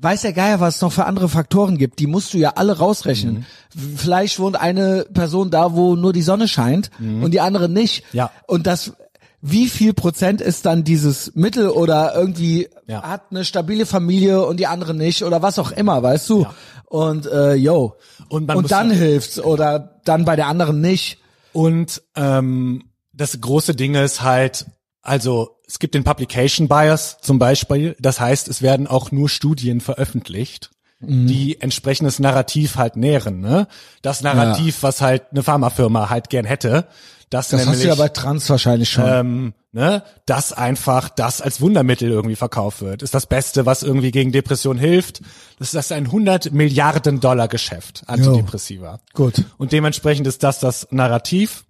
weiß 0.00 0.22
der 0.22 0.32
Geier, 0.32 0.60
was 0.60 0.76
es 0.76 0.80
noch 0.80 0.92
für 0.92 1.06
andere 1.06 1.28
Faktoren 1.28 1.76
gibt. 1.76 1.98
Die 1.98 2.06
musst 2.06 2.32
du 2.32 2.38
ja 2.38 2.50
alle 2.54 2.78
rausrechnen. 2.78 3.44
Mhm. 3.74 3.96
Vielleicht 3.96 4.38
wohnt 4.38 4.54
eine 4.58 5.04
Person 5.12 5.50
da, 5.50 5.74
wo 5.74 5.96
nur 5.96 6.12
die 6.12 6.22
Sonne 6.22 6.46
scheint 6.46 6.90
und 7.00 7.32
die 7.32 7.40
andere 7.40 7.68
nicht. 7.68 8.04
Mhm. 8.12 8.16
Ja. 8.18 8.30
Und 8.46 8.66
das 8.66 8.92
wie 9.40 9.68
viel 9.68 9.94
Prozent 9.94 10.40
ist 10.40 10.66
dann 10.66 10.82
dieses 10.82 11.32
Mittel 11.36 11.68
oder 11.68 12.12
irgendwie 12.16 12.68
Ja. 12.88 13.02
hat 13.02 13.22
eine 13.30 13.44
stabile 13.44 13.86
Familie 13.86 14.44
und 14.44 14.58
die 14.58 14.66
andere 14.66 14.94
nicht 14.94 15.22
oder 15.22 15.42
was 15.42 15.60
auch 15.60 15.70
immer, 15.70 16.02
weißt 16.02 16.28
du? 16.30 16.42
Ja. 16.42 16.54
Und 16.88 17.26
äh, 17.26 17.54
yo. 17.54 17.96
Und 18.28 18.52
und 18.54 18.70
dann 18.70 18.90
hilft's 18.90 19.38
oder 19.38 20.00
dann 20.04 20.24
bei 20.24 20.36
der 20.36 20.46
anderen 20.46 20.80
nicht. 20.80 21.18
Und 21.52 22.02
ähm, 22.16 22.84
das 23.12 23.38
große 23.40 23.74
Ding 23.74 23.94
ist 23.94 24.22
halt, 24.22 24.66
also 25.02 25.58
es 25.66 25.78
gibt 25.78 25.94
den 25.94 26.04
Publication 26.04 26.68
Bias 26.68 27.18
zum 27.20 27.38
Beispiel. 27.38 27.94
Das 28.00 28.20
heißt, 28.20 28.48
es 28.48 28.62
werden 28.62 28.86
auch 28.86 29.12
nur 29.12 29.28
Studien 29.28 29.80
veröffentlicht, 29.80 30.70
die 31.00 31.60
entsprechendes 31.60 32.18
Narrativ 32.18 32.76
halt 32.76 32.96
nähren. 32.96 33.40
Ne? 33.40 33.68
Das 34.02 34.22
Narrativ, 34.22 34.82
was 34.82 35.00
halt 35.00 35.24
eine 35.30 35.42
Pharmafirma 35.42 36.10
halt 36.10 36.28
gern 36.28 36.44
hätte. 36.44 36.86
Das, 37.30 37.48
Das 37.48 37.60
nämlich, 37.60 37.76
hast 37.76 37.84
du 37.84 37.88
ja 37.88 37.94
bei 37.94 38.08
Trans 38.08 38.48
wahrscheinlich 38.50 38.90
schon. 38.90 39.04
ähm, 39.06 39.54
ne, 39.72 40.02
dass 40.26 40.52
einfach 40.52 41.08
das 41.08 41.40
als 41.40 41.60
Wundermittel 41.60 42.10
irgendwie 42.10 42.36
verkauft 42.36 42.80
wird, 42.80 43.02
ist 43.02 43.14
das 43.14 43.26
Beste, 43.26 43.66
was 43.66 43.82
irgendwie 43.82 44.10
gegen 44.10 44.32
Depression 44.32 44.78
hilft. 44.78 45.20
Das 45.58 45.74
ist 45.74 45.92
ein 45.92 46.06
100 46.06 46.52
Milliarden 46.52 47.20
Dollar 47.20 47.48
Geschäft, 47.48 48.02
Antidepressiva. 48.06 49.00
Gut. 49.14 49.44
Und 49.58 49.72
dementsprechend 49.72 50.26
ist 50.26 50.42
das 50.42 50.60
das 50.60 50.88
Narrativ. 50.90 51.64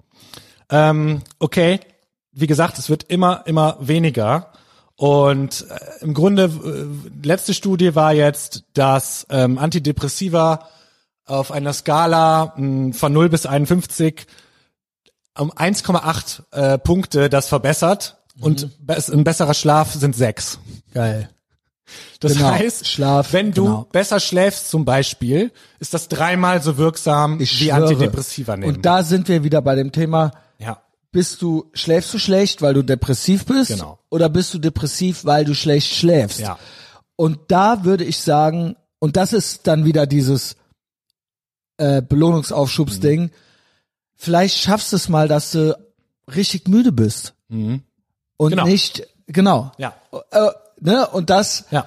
Ähm, 0.71 1.23
okay, 1.39 1.81
wie 2.33 2.47
gesagt, 2.47 2.79
es 2.79 2.89
wird 2.89 3.05
immer, 3.05 3.43
immer 3.47 3.77
weniger. 3.81 4.53
Und 4.97 5.67
äh, 5.69 6.05
im 6.05 6.15
Grunde, 6.15 6.45
äh, 6.45 7.27
letzte 7.27 7.55
Studie 7.55 7.95
war 7.95 8.13
jetzt, 8.13 8.65
dass 8.75 9.27
ähm, 9.31 9.59
Antidepressiva 9.59 10.69
auf 11.25 11.53
einer 11.53 11.73
Skala 11.73 12.55
mh, 12.57 12.95
von 12.95 13.13
0 13.13 13.29
bis 13.29 13.47
51 13.47 14.27
um 15.39 15.53
1,8 15.53 16.43
äh, 16.53 16.79
Punkte 16.79 17.29
das 17.29 17.49
verbessert 17.49 18.19
und 18.41 18.85
be 18.87 18.97
ein 18.97 19.25
besserer 19.25 19.55
Schlaf 19.55 19.95
sind 19.95 20.15
6. 20.15 20.59
Geil. 20.95 21.31
Das 22.21 22.35
Genau, 22.35 22.51
heißt, 22.51 22.87
Schlaf, 22.87 23.33
wenn 23.33 23.53
du 23.53 23.65
genau. 23.65 23.89
besser 23.91 24.21
schläfst 24.21 24.71
zum 24.71 24.85
Beispiel, 24.85 25.51
ist 25.79 25.95
das 25.95 26.09
dreimal 26.09 26.63
so 26.63 26.77
wirksam 26.77 27.41
Ich 27.41 27.61
wie 27.61 27.67
schwöre. 27.67 27.77
Antidepressiva 27.89 28.57
nehmen. 28.57 28.77
Und 28.77 28.85
da 28.87 29.03
sind 29.03 29.29
wir 29.29 29.43
wieder 29.43 29.63
bei 29.63 29.75
dem 29.75 29.91
Thema, 29.91 30.33
ja. 30.59 30.83
bist 31.13 31.41
du, 31.41 31.71
schläfst 31.73 32.13
du 32.13 32.19
schlecht, 32.19 32.61
weil 32.61 32.75
du 32.75 32.83
depressiv 32.83 33.47
bist? 33.47 33.71
Genau. 33.71 33.99
Oder 34.11 34.29
bist 34.29 34.53
du 34.53 34.59
depressiv, 34.59 35.25
weil 35.25 35.45
du 35.47 35.55
schlecht 35.55 35.95
schläfst? 35.95 36.41
Ja. 36.41 36.59
Und 37.17 37.39
da 37.49 37.85
würde 37.85 38.05
ich 38.05 38.19
sagen, 38.21 38.77
und 38.99 39.17
das 39.17 39.33
ist 39.33 39.67
dann 39.67 39.85
wieder 39.87 40.07
dieses 40.07 40.57
äh, 41.79 42.03
Belohnungsaufschubsding, 42.03 43.23
Mhm. 43.23 43.31
Vielleicht 44.19 44.59
schaffst 44.59 44.93
du 44.93 44.97
es 44.97 45.09
mal, 45.09 45.29
dass 45.29 45.53
du 45.53 45.79
richtig 46.35 46.69
müde 46.69 46.93
bist. 46.93 47.33
Und 47.49 47.81
Genau. 48.51 48.67
nicht, 48.67 49.07
genau. 49.27 49.73
Ja. 49.79 49.95
Äh, 50.33 50.51
ne? 50.81 51.07
Und 51.09 51.31
das, 51.31 51.65
Ja. 51.71 51.87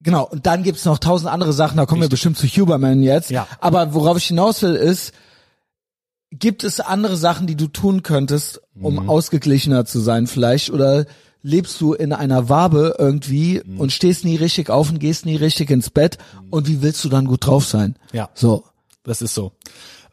genau. 0.00 0.24
Und 0.28 0.46
dann 0.46 0.62
gibt's 0.62 0.84
noch 0.84 0.98
tausend 0.98 1.28
andere 1.30 1.52
Sachen, 1.52 1.76
da 1.76 1.86
kommen 1.86 2.02
wir 2.02 2.08
bestimmt 2.08 2.38
zu 2.38 2.46
Huberman 2.46 3.02
jetzt. 3.02 3.30
Ja. 3.30 3.48
Aber 3.60 3.94
worauf 3.94 4.16
ich 4.18 4.26
hinaus 4.26 4.62
will, 4.62 4.74
ist, 4.76 5.12
gibt 6.30 6.62
es 6.62 6.78
andere 6.78 7.16
Sachen, 7.16 7.46
die 7.46 7.56
du 7.56 7.66
tun 7.68 8.02
könntest, 8.02 8.60
um 8.80 8.94
Mhm. 9.02 9.10
ausgeglichener 9.10 9.84
zu 9.86 9.98
sein 9.98 10.26
vielleicht? 10.26 10.70
Oder 10.70 11.06
lebst 11.42 11.80
du 11.80 11.94
in 11.94 12.12
einer 12.12 12.48
Wabe 12.48 12.96
irgendwie 12.98 13.62
Mhm. 13.64 13.80
und 13.80 13.92
stehst 13.92 14.24
nie 14.24 14.36
richtig 14.36 14.68
auf 14.70 14.90
und 14.90 14.98
gehst 14.98 15.24
nie 15.24 15.36
richtig 15.36 15.70
ins 15.70 15.88
Bett? 15.90 16.18
Und 16.50 16.68
wie 16.68 16.82
willst 16.82 17.02
du 17.04 17.08
dann 17.08 17.26
gut 17.26 17.46
drauf 17.46 17.64
sein? 17.64 17.96
Ja. 18.12 18.28
So. 18.34 18.64
Das 19.04 19.22
ist 19.22 19.34
so. 19.34 19.52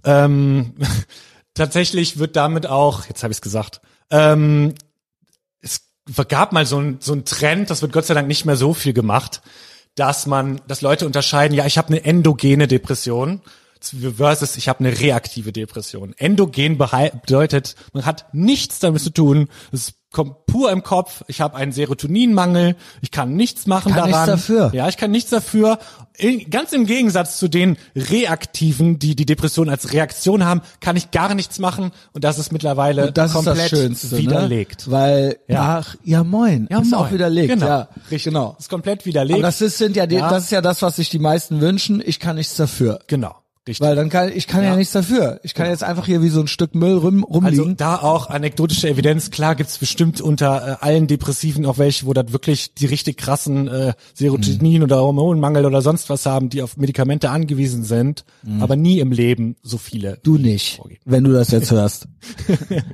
Ähm, 0.05 0.73
tatsächlich 1.53 2.17
wird 2.19 2.35
damit 2.35 2.67
auch, 2.67 3.05
jetzt 3.07 3.23
habe 3.23 3.31
ich 3.31 3.37
es 3.37 3.41
gesagt, 3.41 3.81
ähm, 4.09 4.73
es 5.61 5.81
gab 6.27 6.51
mal 6.51 6.65
so 6.65 6.79
ein, 6.79 6.97
so 6.99 7.13
ein 7.13 7.25
Trend, 7.25 7.69
das 7.69 7.81
wird 7.81 7.91
Gott 7.91 8.05
sei 8.05 8.13
Dank 8.13 8.27
nicht 8.27 8.45
mehr 8.45 8.55
so 8.55 8.73
viel 8.73 8.93
gemacht, 8.93 9.41
dass 9.95 10.27
man, 10.27 10.61
dass 10.67 10.81
Leute 10.81 11.05
unterscheiden, 11.05 11.57
ja, 11.57 11.65
ich 11.65 11.77
habe 11.77 11.89
eine 11.89 12.05
endogene 12.05 12.67
Depression 12.67 13.41
versus 13.81 14.57
ich 14.57 14.67
habe 14.67 14.79
eine 14.79 14.99
reaktive 14.99 15.51
Depression. 15.51 16.13
Endogen 16.17 16.77
bedeutet, 16.77 17.75
man 17.93 18.05
hat 18.05 18.25
nichts 18.33 18.79
damit 18.79 19.01
zu 19.01 19.11
tun, 19.11 19.49
es 19.71 19.93
kommt 20.15 20.45
pur 20.45 20.71
im 20.71 20.81
Kopf, 20.81 21.23
ich 21.27 21.41
habe 21.41 21.57
einen 21.57 21.73
Serotoninmangel, 21.73 22.75
ich 23.01 23.11
kann 23.11 23.35
nichts 23.35 23.67
machen 23.67 23.93
Kann 23.93 24.09
daran. 24.09 24.29
nichts 24.29 24.47
dafür. 24.47 24.71
Ja, 24.73 24.87
ich 24.87 24.95
kann 24.95 25.11
nichts 25.11 25.29
dafür. 25.29 25.77
In, 26.17 26.49
ganz 26.49 26.71
im 26.71 26.85
Gegensatz 26.85 27.37
zu 27.37 27.49
den 27.49 27.75
Reaktiven, 27.95 28.97
die 28.97 29.15
die 29.17 29.25
Depression 29.25 29.69
als 29.69 29.91
Reaktion 29.91 30.45
haben, 30.45 30.61
kann 30.79 30.95
ich 30.95 31.11
gar 31.11 31.35
nichts 31.35 31.59
machen 31.59 31.91
und 32.13 32.23
das 32.23 32.39
ist 32.39 32.53
mittlerweile 32.53 33.07
Und 33.07 33.17
das 33.17 33.31
ist 33.31 33.33
komplett 33.35 33.57
das 33.57 33.69
Schönste, 33.69 34.17
widerlegt. 34.17 34.87
Ne? 34.87 34.93
Weil, 34.93 35.37
Ja. 35.49 35.79
ach, 35.79 35.95
ja 36.05 36.23
moin, 36.23 36.67
ist 36.67 36.91
moin. 36.91 36.93
auch 36.93 37.11
widerlegt. 37.11 37.49
Genau. 37.53 37.65
Ja, 37.67 37.87
Richtig. 38.09 38.23
genau. 38.23 38.55
Ist 38.57 38.69
komplett 38.69 39.05
widerlegt. 39.05 39.33
Aber 39.35 39.43
das 39.43 39.59
ist, 39.61 39.77
sind 39.77 39.97
ja, 39.97 40.07
die, 40.07 40.15
Ja. 40.15 40.29
das 40.29 40.45
ist 40.45 40.51
ja 40.51 40.61
das, 40.61 40.81
was 40.81 40.95
sich 40.95 41.09
die 41.09 41.19
meisten 41.19 41.59
wünschen. 41.59 42.01
Ich 42.05 42.19
kann 42.21 42.37
nichts 42.37 42.55
dafür. 42.55 42.99
genau. 43.07 43.35
Richtig. 43.67 43.85
Weil 43.85 43.95
dann 43.95 44.09
kann, 44.09 44.31
ich 44.31 44.45
kann 44.45 44.61
ja, 44.63 44.69
Ja. 44.71 44.75
nichts 44.75 44.93
dafür. 44.93 45.39
Ich 45.41 45.55
kann 45.55 45.67
jetzt 45.67 45.83
einfach 45.83 46.05
hier 46.05 46.21
wie 46.21 46.29
so 46.29 46.39
ein 46.39 46.47
Stück 46.47 46.75
Müll 46.75 46.97
rum, 46.97 47.23
rumliegen. 47.23 47.59
Also 47.61 47.73
da 47.73 47.95
auch 47.97 48.29
anekdotische 48.29 48.87
Evidenz, 48.89 49.31
klar 49.31 49.55
gibt's 49.55 49.79
bestimmt 49.79 50.21
unter 50.21 50.77
äh, 50.81 50.85
allen 50.85 51.07
Depressiven 51.07 51.65
auch 51.65 51.79
welche, 51.79 52.05
wo 52.05 52.13
das 52.13 52.31
wirklich 52.31 52.75
die 52.75 52.85
richtig 52.85 53.17
krassen 53.17 53.67
äh, 53.67 53.93
Serotonin 54.13 54.83
oder 54.83 54.97
Hormonmangel 55.01 55.65
oder 55.65 55.81
sonst 55.81 56.09
was 56.11 56.27
haben, 56.27 56.49
die 56.49 56.61
auf 56.61 56.77
Medikamente 56.77 57.31
angewiesen 57.31 57.83
sind, 57.83 58.23
aber 58.59 58.75
nie 58.75 58.99
im 58.99 59.11
Leben 59.11 59.55
so 59.63 59.79
viele. 59.79 60.19
du 60.21 60.37
nicht, 60.37 60.79
wenn 61.05 61.23
du 61.23 61.31
das 61.33 61.49
jetzt 61.49 61.71
hörst. 61.71 62.07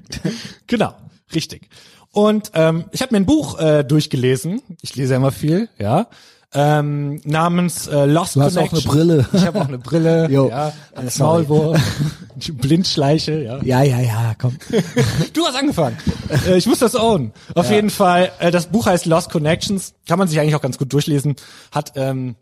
Genau, 0.67 0.93
richtig. 1.33 1.67
Und 2.11 2.51
ähm, 2.55 2.85
ich 2.91 3.01
habe 3.01 3.13
mir 3.13 3.17
ein 3.21 3.25
Buch 3.25 3.59
äh, 3.59 3.83
durchgelesen. 3.83 4.61
Ich 4.81 4.95
lese 4.95 5.11
ja 5.13 5.17
immer 5.17 5.31
viel, 5.31 5.69
ja. 5.79 6.07
Ähm, 6.53 7.21
namens 7.23 7.87
äh, 7.87 8.05
Lost 8.05 8.35
Du 8.35 8.41
hast 8.41 8.57
auch 8.57 8.67
Connection. 8.69 8.91
eine 8.91 9.05
Brille. 9.23 9.29
Ich 9.33 9.45
habe 9.45 9.61
auch 9.61 9.67
eine 9.69 9.77
Brille, 9.77 10.27
Jo. 10.29 10.49
ja, 10.49 10.73
als 10.93 11.15
Sorry. 11.15 11.43
Maulwurf, 11.43 11.81
Blindschleiche, 12.53 13.41
ja. 13.41 13.59
Ja, 13.63 13.81
ja, 13.83 13.99
ja, 14.01 14.35
komm. 14.37 14.57
Du 15.33 15.45
hast 15.45 15.55
angefangen. 15.55 15.97
äh, 16.47 16.57
ich 16.57 16.65
muss 16.67 16.79
das 16.79 16.95
own. 16.95 17.31
Auf 17.55 17.71
jeden 17.71 17.89
Fall, 17.89 18.31
äh, 18.39 18.51
das 18.51 18.65
Buch 18.67 18.85
heißt 18.85 19.05
Lost 19.05 19.29
Connections. 19.31 19.93
Kann 20.07 20.19
man 20.19 20.27
sich 20.27 20.39
eigentlich 20.39 20.55
auch 20.55 20.61
ganz 20.61 20.77
gut 20.77 20.91
durchlesen. 20.91 21.35
Hat, 21.71 21.93
ähm, 21.95 22.35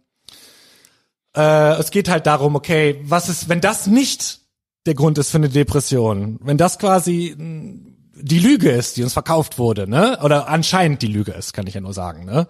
äh, 1.37 1.73
es 1.79 1.91
geht 1.91 2.09
halt 2.09 2.25
darum, 2.25 2.55
okay, 2.55 2.99
was 3.03 3.29
ist, 3.29 3.47
wenn 3.49 3.61
das 3.61 3.85
nicht 3.85 4.39
der 4.87 4.95
Grund 4.95 5.17
ist 5.19 5.29
für 5.29 5.37
eine 5.37 5.49
Depression, 5.49 6.39
wenn 6.41 6.57
das 6.57 6.79
quasi 6.79 7.35
mh, 7.37 7.91
die 8.21 8.39
Lüge 8.39 8.71
ist, 8.71 8.97
die 8.97 9.03
uns 9.03 9.13
verkauft 9.13 9.59
wurde, 9.59 9.87
ne? 9.87 10.17
Oder 10.23 10.47
anscheinend 10.47 11.01
die 11.03 11.07
Lüge 11.07 11.31
ist, 11.33 11.53
kann 11.53 11.67
ich 11.67 11.75
ja 11.75 11.81
nur 11.81 11.93
sagen, 11.93 12.25
ne? 12.25 12.47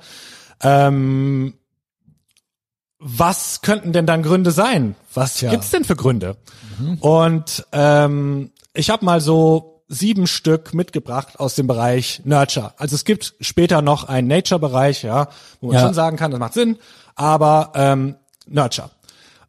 Ähm, 0.62 1.54
was 3.00 3.62
könnten 3.62 3.94
denn 3.94 4.06
dann 4.06 4.24
Gründe 4.24 4.52
sein? 4.52 4.96
Was 5.14 5.36
Tja. 5.36 5.52
gibt's 5.52 5.70
denn 5.70 5.86
für 5.86 5.96
Gründe? 5.96 6.36
Und 7.02 7.66
ähm, 7.72 8.52
ich 8.74 8.90
habe 8.90 9.04
mal 9.06 9.20
so 9.22 9.84
sieben 9.88 10.28
Stück 10.28 10.74
mitgebracht 10.74 11.40
aus 11.40 11.56
dem 11.56 11.68
Bereich 11.68 12.22
Nurture. 12.26 12.74
Also 12.78 12.96
es 12.96 13.06
gibt 13.06 13.36
später 13.42 13.82
noch 13.82 14.04
einen 14.06 14.28
Nature-Bereich, 14.28 15.04
ja, 15.04 15.30
wo 15.62 15.68
man 15.68 15.76
Ja. 15.76 15.82
schon 15.82 15.94
sagen 15.94 16.16
kann, 16.18 16.32
das 16.32 16.40
macht 16.40 16.54
Sinn, 16.54 16.78
aber 17.16 17.72
ähm, 17.76 18.16
Nurture. 18.48 18.92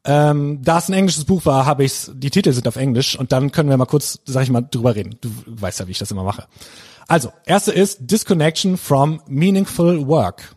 Ähm, 0.05 0.61
da 0.63 0.79
es 0.79 0.89
ein 0.89 0.95
englisches 0.95 1.25
Buch 1.27 1.45
war, 1.45 1.67
habe 1.67 1.85
ich's. 1.85 2.11
Die 2.15 2.31
Titel 2.31 2.53
sind 2.53 2.67
auf 2.67 2.77
Englisch 2.77 3.19
und 3.19 3.33
dann 3.33 3.53
können 3.53 3.69
wir 3.69 3.77
mal 3.77 3.85
kurz, 3.85 4.19
sag 4.25 4.45
ich 4.45 4.51
mal, 4.51 4.63
drüber 4.63 4.95
reden. 4.95 5.17
Du 5.21 5.29
weißt 5.47 5.79
ja, 5.81 5.87
wie 5.87 5.91
ich 5.91 5.99
das 5.99 6.11
immer 6.11 6.25
mache. 6.25 6.47
Also, 7.07 7.33
erste 7.45 7.71
ist 7.73 7.99
Disconnection 8.01 8.79
from 8.79 9.21
meaningful 9.27 10.07
work. 10.07 10.55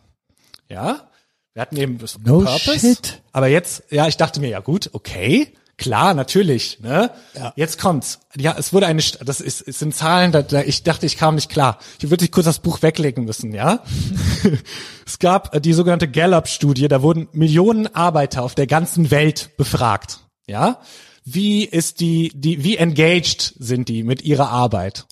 Ja, 0.68 1.08
wir 1.54 1.62
hatten 1.62 1.76
eben 1.76 1.98
das 1.98 2.18
No 2.18 2.40
Purpose. 2.40 2.78
shit. 2.80 3.22
Aber 3.32 3.46
jetzt, 3.46 3.84
ja, 3.90 4.08
ich 4.08 4.16
dachte 4.16 4.40
mir, 4.40 4.48
ja 4.48 4.60
gut, 4.60 4.90
okay, 4.92 5.52
klar, 5.76 6.14
natürlich, 6.14 6.80
ne? 6.80 7.10
Ja. 7.34 7.52
Jetzt 7.56 7.78
kommt's. 7.78 8.20
Ja, 8.36 8.56
es 8.58 8.72
wurde 8.72 8.86
eine, 8.86 9.02
das 9.24 9.40
ist, 9.40 9.66
es 9.66 9.78
sind 9.78 9.94
Zahlen, 9.94 10.32
da, 10.32 10.42
da, 10.42 10.62
ich 10.62 10.82
dachte, 10.82 11.06
ich 11.06 11.16
kam 11.16 11.36
nicht 11.36 11.50
klar. 11.50 11.78
Ich 12.00 12.10
würde 12.10 12.26
kurz 12.28 12.46
das 12.46 12.58
Buch 12.58 12.82
weglegen 12.82 13.24
müssen, 13.24 13.54
ja? 13.54 13.84
es 15.06 15.18
gab 15.20 15.54
äh, 15.54 15.60
die 15.60 15.72
sogenannte 15.72 16.08
Gallup-Studie, 16.08 16.88
da 16.88 17.02
wurden 17.02 17.28
Millionen 17.32 17.94
Arbeiter 17.94 18.42
auf 18.42 18.54
der 18.54 18.66
ganzen 18.66 19.10
Welt 19.10 19.56
befragt, 19.56 20.20
ja? 20.46 20.80
Wie 21.24 21.64
ist 21.64 22.00
die, 22.00 22.32
die, 22.34 22.64
wie 22.64 22.76
engaged 22.76 23.54
sind 23.58 23.88
die 23.88 24.02
mit 24.02 24.22
ihrer 24.22 24.50
Arbeit? 24.50 25.06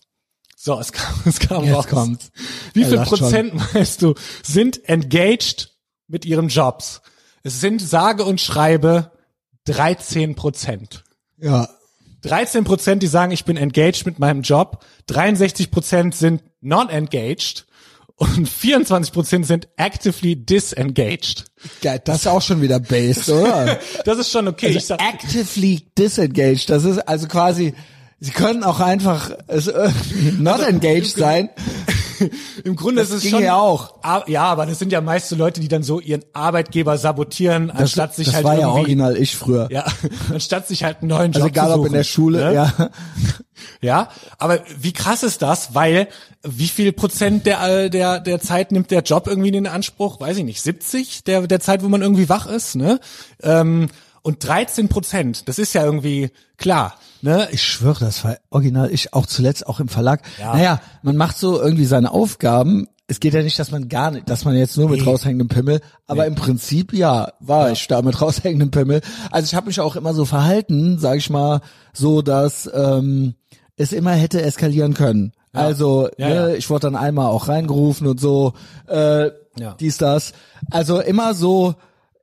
So, 0.65 0.79
es 0.79 0.93
kam, 0.93 1.13
es 1.25 1.41
kam 1.41 1.65
Jetzt 1.65 1.75
raus. 1.75 1.87
kommt's. 1.89 2.31
Wie 2.73 2.83
Er 2.83 2.89
viel 2.89 2.99
Prozent 3.01 3.53
meinst 3.75 4.01
du 4.01 4.15
sind 4.45 4.89
engaged 4.89 5.73
mit 6.07 6.25
ihren 6.25 6.47
Jobs? 6.47 7.03
Es 7.43 7.61
sind 7.61 7.83
sage 7.83 8.25
und 8.25 8.41
schreibe 8.41 9.11
13 9.65 10.37
Prozent. 10.37 11.03
Ja. 11.39 11.69
13 12.21 12.63
Prozent, 12.63 13.03
die 13.03 13.09
sagen, 13.09 13.33
ich 13.33 13.45
bin 13.45 13.57
engaged 13.57 14.07
mit 14.07 14.21
meinem 14.21 14.43
Job. 14.43 14.85
63 15.07 15.73
Prozent 15.73 16.15
sind 16.15 16.45
non-engaged. 16.61 17.67
Und 18.15 18.49
24 18.49 19.13
Prozent 19.13 19.47
sind 19.47 19.67
actively 19.77 20.37
disengaged. 20.37 21.47
Geil, 21.81 22.01
das 22.05 22.19
ist 22.19 22.27
auch 22.29 22.43
schon 22.43 22.63
wieder 22.63 22.79
based, 22.79 23.29
oder? 23.31 23.81
Das 24.05 24.17
ist 24.17 24.31
schon 24.31 24.47
okay. 24.47 24.69
ich 24.69 24.77
Also 24.77 24.87
sag, 24.87 25.03
actively 25.03 25.89
disengaged. 25.99 26.71
Das 26.71 26.85
ist 26.85 26.99
also 27.01 27.27
quasi, 27.27 27.75
sie 28.23 28.31
können 28.31 28.63
auch 28.63 28.79
einfach 28.81 29.33
irgendwie 29.49 29.67
not 30.39 30.61
engaged 30.61 31.17
sein. 31.17 31.51
Im 32.65 32.77
Grunde 32.77 33.01
Das 33.01 33.11
ist 33.11 33.17
es 33.17 33.23
ging 33.23 33.33
schon 33.33 33.43
ja 33.43 33.57
auch. 33.57 33.97
Ja, 34.29 34.45
aber 34.45 34.65
das 34.67 34.79
sind 34.79 34.93
ja 34.93 35.01
meist 35.01 35.29
so 35.29 35.35
Leute, 35.35 35.61
die 35.61 35.67
dann 35.67 35.83
so 35.83 35.99
ihren 35.99 36.25
Arbeitgeber 36.33 36.97
sabotieren, 36.97 37.69
Das, 37.69 37.81
anstatt 37.81 38.15
sich 38.15 38.27
das 38.27 38.37
halt 38.37 38.45
war 38.45 38.57
ja 38.57 38.69
original 38.69 39.17
ich 39.17 39.37
früher. 39.37 39.67
ja, 39.73 39.85
anstatt 40.31 40.69
sich 40.69 40.85
halt 40.85 40.99
einen 41.01 41.09
neuen 41.09 41.33
Job 41.33 41.43
also 41.43 41.49
egal 41.49 41.67
zu 41.67 41.73
ob 41.73 41.77
suchen, 41.79 41.87
in 41.89 41.93
der 41.95 42.05
Schule, 42.05 42.45
ne? 42.45 42.55
ja. 42.55 42.73
Ja, 43.81 44.09
aber 44.39 44.61
wie 44.77 44.93
krass 44.93 45.23
ist 45.23 45.41
das? 45.43 45.73
Weil 45.75 46.09
wie 46.43 46.67
viel 46.67 46.93
Prozent 46.93 47.47
der 47.47 47.63
äh, 47.63 47.91
der 47.91 48.19
der 48.19 48.41
Zeit 48.41 48.73
nimmt 48.73 48.91
der 48.91 49.03
Job 49.03 49.29
irgendwie 49.29 49.49
in 49.51 49.55
Anspruch? 49.69 50.21
Weiß 50.21 50.37
ich 50.37 50.45
nicht, 50.45 50.63
70 50.63 51.23
der 51.25 51.47
der 51.47 51.61
Zeit, 51.61 51.85
wo 51.85 51.89
man 51.89 52.03
irgendwie 52.03 52.29
wach 52.29 52.47
ist, 52.47 52.75
ne? 52.75 52.99
Ähm, 53.41 53.89
und 54.23 54.47
13 54.47 54.89
Prozent, 54.89 55.49
das 55.49 55.59
ist 55.59 55.73
ja 55.75 55.85
irgendwie 55.85 56.31
klar, 56.57 56.95
ne? 57.23 57.49
Ich 57.51 57.63
schwöre, 57.63 58.05
das 58.05 58.25
war 58.25 58.37
original 58.51 58.91
ich 58.93 59.13
auch 59.15 59.27
zuletzt 59.27 59.67
auch 59.67 59.81
im 59.81 59.89
Verlag. 59.89 60.23
Ja. 60.39 60.55
Naja, 60.55 60.81
man 61.03 61.17
macht 61.17 61.37
so 61.39 61.61
irgendwie 61.61 61.85
seine 61.87 62.13
Aufgaben. 62.13 62.87
Es 63.09 63.19
geht 63.21 63.35
ja 63.35 63.43
nicht, 63.43 63.59
dass 63.59 63.71
man 63.73 63.89
gar 63.89 64.13
nicht, 64.13 64.31
dass 64.31 64.45
man 64.45 64.55
jetzt 64.57 64.77
nur 64.79 64.89
mit 64.89 65.01
Nee. 65.01 65.07
raushängendem 65.07 65.49
Pimmel, 65.49 65.81
aber 66.07 66.27
im 66.27 66.35
Prinzip 66.37 66.93
ja, 66.93 67.33
war 67.41 67.71
ich 67.73 67.87
da 67.89 68.01
mit 68.01 68.21
raushängendem 68.23 68.71
Pimmel. 68.71 69.01
Also 69.31 69.47
ich 69.47 69.55
habe 69.55 69.67
mich 69.67 69.81
auch 69.81 69.97
immer 69.97 70.15
so 70.15 70.25
verhalten, 70.25 70.99
sag 70.99 71.19
ich 71.19 71.29
mal, 71.29 71.61
so 71.93 72.23
dass 72.23 72.71
ähm, 72.73 73.35
es 73.77 73.93
immer 73.93 74.13
hätte 74.13 74.41
eskalieren 74.41 74.95
können. 74.95 75.33
Also 75.53 76.09
Ja, 76.17 76.29
ne, 76.29 76.35
ja. 76.35 76.49
ich 76.55 76.71
wurde 76.71 76.87
dann 76.87 76.97
einmal 76.97 77.27
auch 77.27 77.49
reingerufen 77.49 78.07
und 78.07 78.21
so, 78.21 78.55
äh, 78.89 79.27
Ja. 79.59 79.75
dies, 79.81 79.99
das. 79.99 80.33
Also 80.71 81.01
immer 81.01 81.35
so, 81.35 81.75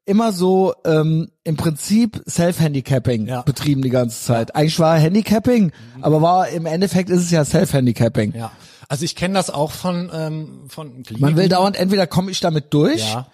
immer 0.10 0.34
so 0.34 0.74
ähm, 0.86 1.30
im 1.44 1.56
Prinzip 1.56 2.22
Self-Handicapping 2.28 3.28
Ja. 3.28 3.42
betrieben 3.44 3.82
die 3.82 3.90
ganze 3.90 4.22
Zeit. 4.24 4.56
Eigentlich 4.56 4.80
war 4.80 4.98
Handicapping, 4.98 5.72
aber 6.02 6.22
war 6.22 6.50
im 6.50 6.66
Endeffekt 6.66 7.10
ist 7.10 7.22
es 7.22 7.32
ja 7.32 7.46
Self-Handicapping. 7.46 8.34
Ja. 8.36 8.52
Also 8.90 9.06
ich 9.06 9.16
kenne 9.16 9.36
das 9.36 9.50
auch 9.52 9.72
von 9.72 10.10
ähm, 10.14 10.62
von 10.68 11.04
Kliniken. 11.04 11.22
Man 11.22 11.38
will 11.38 11.48
dauernd, 11.48 11.78
entweder 11.78 12.08
komme 12.08 12.32
ich 12.32 12.40
damit 12.40 12.74
durch 12.74 13.08
ja. 13.14 13.28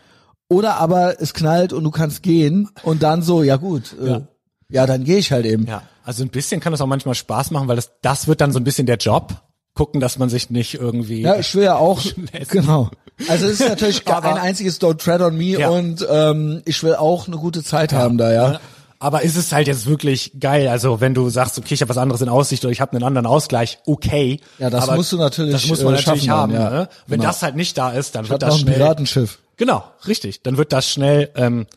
oder 0.50 0.76
aber 0.78 1.22
es 1.22 1.34
knallt 1.34 1.72
und 1.72 1.84
du 1.86 1.92
kannst 1.92 2.22
gehen 2.24 2.70
und 2.84 3.02
dann 3.04 3.22
so, 3.22 3.42
ja 3.42 3.56
gut, 3.56 3.96
äh, 4.02 4.08
Ja. 4.10 4.22
ja. 4.70 4.86
dann 4.86 5.06
gehe 5.06 5.18
ich 5.18 5.32
halt 5.32 5.46
eben. 5.46 5.66
Ja, 5.66 5.84
also 6.04 6.24
ein 6.24 6.30
bisschen 6.30 6.60
kann 6.60 6.72
das 6.74 6.82
auch 6.82 6.88
manchmal 6.88 7.16
Spaß 7.16 7.52
machen, 7.52 7.68
weil 7.70 7.78
das 7.78 7.92
das 8.02 8.28
wird 8.28 8.42
dann 8.42 8.52
so 8.52 8.60
ein 8.60 8.66
bisschen 8.66 8.86
der 8.86 8.98
Job. 8.98 9.34
Gucken, 9.76 10.00
dass 10.02 10.18
man 10.18 10.30
sich 10.30 10.50
nicht 10.50 10.74
irgendwie 10.74 11.22
Ja, 11.22 11.36
ich 11.38 11.54
will 11.54 11.64
ja 11.66 11.76
auch, 11.76 12.02
genau. 12.50 12.90
Also 13.28 13.46
es 13.46 13.60
ist 13.60 13.70
natürlich 13.70 14.08
Aber- 14.12 14.30
ein 14.30 14.38
einziges 14.38 14.82
Don't 14.82 14.98
Tread 14.98 15.22
on 15.22 15.38
Me 15.38 15.60
Ja. 15.60 15.70
und 15.70 16.06
ähm, 16.10 16.62
ich 16.66 16.82
will 16.82 16.96
auch 16.96 17.28
eine 17.28 17.38
gute 17.38 17.62
Zeit 17.64 17.94
haben 17.94 18.18
da, 18.18 18.32
ja. 18.34 18.60
Aber 19.00 19.22
ist 19.24 19.36
es 19.36 19.52
halt 19.52 19.68
jetzt 19.68 19.86
wirklich 19.86 20.32
geil? 20.40 20.70
Also 20.70 21.02
wenn 21.02 21.14
du 21.14 21.30
sagst, 21.30 21.58
okay, 21.60 21.74
ich 21.74 21.82
habe 21.82 21.90
was 21.90 21.98
anderes 21.98 22.22
in 22.22 22.30
Aussicht 22.30 22.64
oder 22.64 22.72
ich 22.72 22.80
habe 22.82 22.94
einen 22.94 23.04
anderen 23.04 23.26
Ausgleich, 23.28 23.78
okay. 23.86 24.40
Ja, 24.58 24.70
das 24.70 24.90
musst 24.90 25.12
du 25.12 25.18
natürlich, 25.18 25.52
Das 25.52 25.68
muss 25.68 25.84
man 25.84 25.94
äh, 25.94 25.98
natürlich 25.98 26.30
haben. 26.30 26.54
dann, 26.54 26.62
ja. 26.62 26.70
Ne? 26.70 26.90
Wenn 27.06 27.20
Genau. 27.20 27.30
das 27.32 27.44
halt 27.44 27.56
nicht 27.58 27.78
da 27.78 27.92
ist, 27.92 28.16
dann 28.16 28.24
Ich 28.24 28.32
wird 28.32 28.42
das 28.42 28.54
ein 28.56 28.60
schnell. 28.62 28.76
Piratenschiff. 28.76 29.40
Genau, 29.58 29.84
richtig. 30.08 30.42
Dann 30.44 30.58
wird 30.58 30.72
das 30.74 30.90
schnell 30.90 31.30
ähm, 31.36 31.68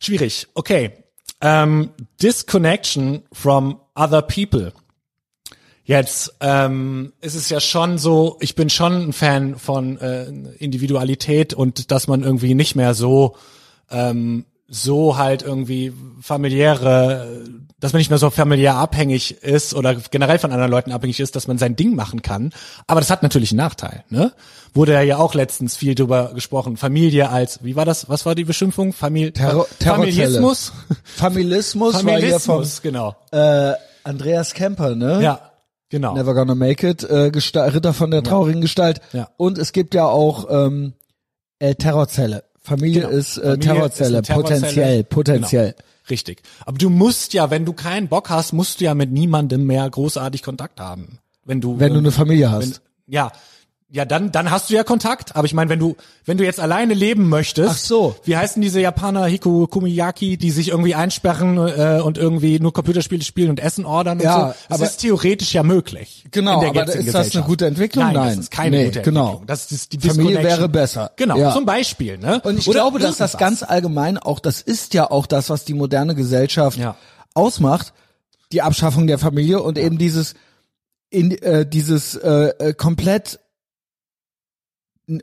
schwierig. 0.00 0.48
Okay. 0.54 0.92
Ähm, 1.40 1.90
Disconnection 2.20 3.22
from 3.32 3.80
other 3.94 4.22
people. 4.22 4.72
Jetzt 5.88 6.34
ähm, 6.40 7.14
ist 7.22 7.34
es 7.34 7.48
ja 7.48 7.60
schon 7.60 7.96
so, 7.96 8.36
ich 8.40 8.54
bin 8.54 8.68
schon 8.68 9.08
ein 9.08 9.12
Fan 9.14 9.56
von 9.56 9.98
äh, 9.98 10.26
Individualität 10.58 11.54
und 11.54 11.90
dass 11.90 12.08
man 12.08 12.22
irgendwie 12.22 12.52
nicht 12.52 12.76
mehr 12.76 12.92
so 12.92 13.36
ähm, 13.90 14.44
so 14.68 15.16
halt 15.16 15.40
irgendwie 15.40 15.94
familiäre, 16.20 17.42
dass 17.80 17.94
man 17.94 18.00
nicht 18.00 18.10
mehr 18.10 18.18
so 18.18 18.28
familiär 18.28 18.74
abhängig 18.74 19.42
ist 19.42 19.72
oder 19.72 19.94
generell 19.94 20.38
von 20.38 20.52
anderen 20.52 20.70
Leuten 20.70 20.92
abhängig 20.92 21.20
ist, 21.20 21.34
dass 21.36 21.48
man 21.48 21.56
sein 21.56 21.74
Ding 21.74 21.94
machen 21.96 22.20
kann. 22.20 22.52
Aber 22.86 23.00
das 23.00 23.08
hat 23.08 23.22
natürlich 23.22 23.52
einen 23.52 23.56
Nachteil, 23.60 24.04
ne? 24.10 24.34
Wurde 24.74 25.02
ja 25.02 25.16
auch 25.16 25.32
letztens 25.32 25.74
viel 25.78 25.94
drüber 25.94 26.32
gesprochen. 26.34 26.76
Familie 26.76 27.30
als, 27.30 27.64
wie 27.64 27.76
war 27.76 27.86
das? 27.86 28.10
Was 28.10 28.26
war 28.26 28.34
die 28.34 28.44
Beschimpfung? 28.44 28.92
Famili 28.92 29.32
Terror- 29.32 29.66
Terrorzelle. 29.78 30.36
Familismus? 30.36 30.72
Familismus, 31.16 31.94
war 31.94 32.00
hier 32.18 32.38
vom 32.38 32.56
Familismus, 32.56 32.82
genau. 32.82 33.16
äh, 33.30 33.72
Andreas 34.04 34.52
Kemper, 34.52 34.94
ne? 34.94 35.22
Ja, 35.22 35.40
genau. 35.90 36.14
Never 36.14 36.34
Gonna 36.34 36.54
Make 36.54 36.88
It, 36.88 37.04
äh, 37.08 37.30
Gesta 37.30 37.64
Ritter 37.64 37.92
von 37.92 38.10
der 38.10 38.22
traurigen 38.22 38.60
Gestalt. 38.60 39.00
Ja. 39.12 39.28
Und 39.36 39.58
es 39.58 39.72
gibt 39.72 39.94
ja 39.94 40.06
auch 40.06 40.46
ähm, 40.50 40.92
äh, 41.58 41.74
Terrorzelle. 41.74 42.44
Familie 42.60 43.02
Genau. 43.02 43.12
ist 43.14 43.38
äh, 43.38 43.42
Familie 43.42 43.58
Terrorzelle, 43.60 44.18
ist 44.18 44.26
Terrorzelle. 44.26 44.60
potenziell, 44.60 45.04
potenziell. 45.04 45.72
Genau. 45.72 45.84
Richtig. 46.10 46.42
Aber 46.64 46.78
du 46.78 46.88
musst 46.90 47.34
ja, 47.34 47.50
wenn 47.50 47.64
du 47.64 47.72
keinen 47.72 48.08
Bock 48.08 48.30
hast, 48.30 48.52
musst 48.52 48.80
du 48.80 48.84
ja 48.84 48.94
mit 48.94 49.10
niemandem 49.12 49.66
mehr 49.66 49.88
großartig 49.88 50.42
Kontakt 50.42 50.80
haben. 50.80 51.18
Wenn 51.44 51.60
du, 51.60 51.78
Wenn 51.78 51.92
du 51.92 51.98
eine 51.98 52.10
Familie 52.10 52.46
wenn, 52.46 52.52
hast. 52.52 52.82
ja, 53.06 53.32
ja, 53.90 54.04
dann, 54.04 54.30
dann 54.32 54.50
hast 54.50 54.68
du 54.68 54.74
ja 54.74 54.84
Kontakt. 54.84 55.34
Aber 55.34 55.46
ich 55.46 55.54
meine, 55.54 55.70
wenn 55.70 55.78
du, 55.78 55.96
wenn 56.26 56.36
du 56.36 56.44
jetzt 56.44 56.60
alleine 56.60 56.92
leben 56.92 57.28
möchtest, 57.30 57.70
Ach 57.70 57.78
so. 57.78 58.16
wie 58.24 58.36
heißen 58.36 58.60
diese 58.60 58.80
Japaner 58.82 59.24
Hiku 59.24 59.66
Kumiyaki, 59.66 60.36
die 60.36 60.50
sich 60.50 60.68
irgendwie 60.68 60.94
einsperren 60.94 61.56
äh, 61.56 62.00
und 62.02 62.18
irgendwie 62.18 62.60
nur 62.60 62.74
Computerspiele 62.74 63.24
spielen 63.24 63.48
und 63.48 63.60
Essen 63.60 63.86
ordern 63.86 64.18
und 64.18 64.24
Ja, 64.24 64.48
so? 64.48 64.54
Das 64.68 64.78
aber- 64.80 64.84
ist 64.90 64.98
theoretisch 64.98 65.54
ja 65.54 65.62
möglich. 65.62 66.26
Genau, 66.30 66.62
aber 66.62 66.86
ist 66.94 67.14
das 67.14 67.34
eine 67.34 67.44
gute 67.46 67.66
Entwicklung? 67.66 68.04
Nein, 68.04 68.14
Nein. 68.14 68.28
das 68.28 68.38
ist 68.40 68.50
keine 68.50 68.76
Nee, 68.76 68.84
gute 68.86 69.00
genau. 69.02 69.20
Entwicklung. 69.22 69.46
Das 69.46 69.72
ist 69.72 69.92
die 69.94 70.00
Familie 70.06 70.42
wäre 70.42 70.68
besser. 70.68 71.12
Genau, 71.16 71.38
Ja. 71.38 71.52
zum 71.54 71.64
Beispiel. 71.64 72.18
Ne? 72.18 72.42
Und 72.44 72.58
ich 72.58 72.68
Oder 72.68 72.80
glaube, 72.80 72.98
dass 72.98 73.16
das 73.16 73.38
ganz 73.38 73.62
allgemein 73.62 74.18
auch, 74.18 74.38
das 74.40 74.60
ist 74.60 74.92
ja 74.92 75.10
auch 75.10 75.24
das, 75.26 75.48
was 75.48 75.64
die 75.64 75.72
moderne 75.74 76.14
Gesellschaft 76.14 76.76
Ja. 76.78 76.96
ausmacht, 77.32 77.94
die 78.52 78.60
Abschaffung 78.60 79.06
der 79.06 79.18
Familie 79.18 79.62
und 79.62 79.78
eben 79.78 79.96
dieses, 79.96 80.34
in, 81.08 81.30
äh, 81.30 81.66
dieses 81.66 82.14
äh, 82.16 82.48
äh, 82.58 82.74
komplett 82.74 83.40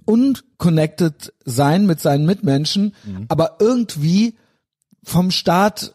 unconnected 0.05 1.33
sein 1.45 1.85
mit 1.85 1.99
seinen 1.99 2.25
Mitmenschen, 2.25 2.93
Mhm. 3.05 3.25
aber 3.29 3.57
irgendwie 3.59 4.35
vom 5.03 5.31
Staat 5.31 5.93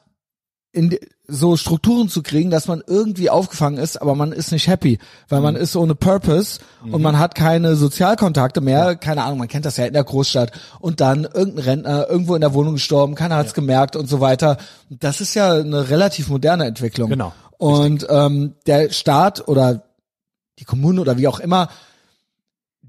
in 0.73 0.97
so 1.27 1.57
Strukturen 1.57 2.09
zu 2.09 2.23
kriegen, 2.23 2.51
dass 2.51 2.67
man 2.69 2.83
irgendwie 2.87 3.31
aufgefangen 3.31 3.79
ist, 3.79 4.01
aber 4.01 4.15
man 4.15 4.31
ist 4.33 4.53
nicht 4.53 4.69
happy, 4.69 4.99
weil 5.29 5.39
Mhm. 5.41 5.45
man 5.45 5.57
ist 5.57 5.75
ohne 5.77 5.95
Purpose 5.97 6.61
und 6.91 7.03
man 7.03 7.19
hat 7.19 7.35
keine 7.35 7.75
Sozialkontakte 7.77 8.61
mehr, 8.61 8.95
keine 8.97 9.23
Ahnung, 9.25 9.39
man 9.39 9.49
kennt 9.49 9.65
das 9.65 9.77
ja 9.77 9.87
in 9.87 9.93
der 9.93 10.05
Großstadt 10.05 10.53
und 10.81 11.01
dann 11.01 11.25
irgendein 11.25 11.65
Rentner 11.65 12.09
irgendwo 12.09 12.35
in 12.37 12.41
der 12.41 12.55
Wohnung 12.55 12.75
gestorben, 12.75 13.15
keiner 13.17 13.37
hat's 13.37 13.55
gemerkt 13.55 13.95
und 13.97 14.09
so 14.09 14.21
weiter. 14.21 14.59
Das 14.91 15.21
ist 15.21 15.35
ja 15.35 15.53
eine 15.55 15.89
relativ 15.91 16.29
moderne 16.29 16.67
Entwicklung. 16.67 17.11
Genau, 17.11 17.33
Und 17.59 18.07
ähm, 18.09 18.55
der 18.67 18.91
Staat 18.91 19.47
oder 19.49 19.85
die 20.59 20.65
Kommune 20.65 21.01
oder 21.01 21.17
wie 21.17 21.29
auch 21.29 21.41
immer, 21.41 21.69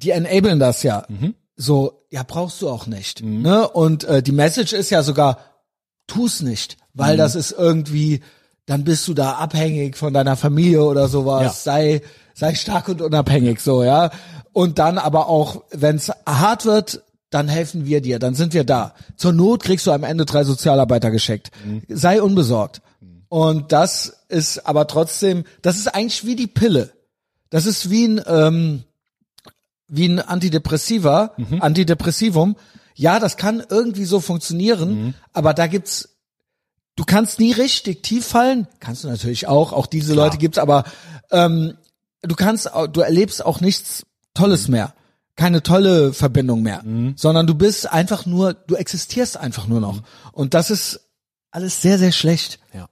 die 0.03 0.11
enablen 0.11 0.59
das 0.59 0.83
ja. 0.83 1.05
Mhm. 1.07 1.35
So, 1.55 2.05
ja, 2.09 2.23
brauchst 2.23 2.61
du 2.61 2.69
auch 2.69 2.87
nicht. 2.87 3.21
Ne? 3.23 3.67
Und 3.69 4.03
äh, 4.05 4.23
die 4.23 4.31
Message 4.31 4.73
ist 4.73 4.89
ja 4.89 5.03
sogar, 5.03 5.37
tu's 6.07 6.41
nicht, 6.41 6.77
Mhm. 6.93 6.99
weil 6.99 7.17
das 7.17 7.35
ist 7.35 7.51
irgendwie, 7.51 8.21
dann 8.65 8.83
bist 8.83 9.07
du 9.07 9.13
da 9.13 9.33
abhängig 9.33 9.95
von 9.97 10.13
deiner 10.13 10.35
Familie 10.35 10.83
oder 10.83 11.07
sowas. 11.07 11.43
Ja. 11.43 11.49
Sei, 11.73 12.01
sei 12.33 12.55
stark 12.55 12.89
und 12.89 13.01
unabhängig, 13.01 13.59
so, 13.59 13.83
ja. 13.83 14.11
Und 14.53 14.79
dann 14.79 14.97
aber 14.97 15.27
auch, 15.29 15.63
wenn's 15.71 16.11
hart 16.25 16.65
wird, 16.65 17.03
dann 17.29 17.47
helfen 17.47 17.85
wir 17.85 18.01
dir, 18.01 18.19
dann 18.19 18.35
sind 18.35 18.53
wir 18.53 18.65
da. 18.65 18.93
Zur 19.15 19.31
Not 19.31 19.63
kriegst 19.63 19.87
du 19.87 19.91
am 19.91 20.03
Ende 20.03 20.25
drei 20.25 20.43
Sozialarbeiter 20.43 21.11
geschickt. 21.11 21.51
Mhm. 21.65 21.83
Sei 21.87 22.21
unbesorgt. 22.21 22.81
Und 23.29 23.71
das 23.71 24.17
ist 24.27 24.65
aber 24.67 24.87
trotzdem, 24.87 25.45
das 25.61 25.77
ist 25.77 25.87
eigentlich 25.87 26.25
wie 26.25 26.35
die 26.35 26.47
Pille. 26.47 26.91
Das 27.49 27.65
ist 27.65 27.89
wie 27.89 28.05
ein, 28.05 28.21
ähm, 28.27 28.83
wie 29.91 30.07
ein 30.07 30.19
Antidepressiva, 30.19 31.33
Mhm. 31.37 31.61
Antidepressivum. 31.61 32.55
Ja, 32.95 33.19
das 33.19 33.37
kann 33.37 33.63
irgendwie 33.69 34.05
so 34.05 34.19
funktionieren, 34.19 34.89
Mhm. 35.07 35.13
aber 35.33 35.53
da 35.53 35.67
gibt's, 35.67 36.17
du 36.95 37.03
kannst 37.05 37.39
nie 37.39 37.51
richtig 37.51 38.01
tief 38.03 38.25
fallen. 38.25 38.67
Kannst 38.79 39.03
du 39.03 39.07
natürlich 39.09 39.47
auch, 39.47 39.73
auch 39.73 39.85
diese 39.85 40.13
Leute 40.13 40.37
gibt's, 40.37 40.57
aber 40.57 40.85
ähm, 41.31 41.73
du 42.21 42.35
kannst, 42.35 42.69
du 42.93 43.01
erlebst 43.01 43.45
auch 43.45 43.61
nichts 43.61 44.05
Tolles 44.33 44.67
Mhm. 44.67 44.71
mehr. 44.73 44.93
Keine 45.35 45.63
tolle 45.63 46.13
Verbindung 46.13 46.61
mehr, 46.61 46.83
sondern 47.15 47.47
du 47.47 47.55
bist 47.55 47.89
einfach 47.91 48.25
nur, 48.25 48.53
du 48.53 48.75
existierst 48.75 49.37
einfach 49.37 49.65
nur 49.67 49.79
noch. 49.79 49.95
Mhm. 49.97 50.03
Und 50.33 50.53
das 50.53 50.69
ist 50.69 51.01
alles 51.51 51.81
sehr, 51.81 51.97
sehr 51.97 52.11
schlecht. 52.11 52.59
Ja. 52.73 52.87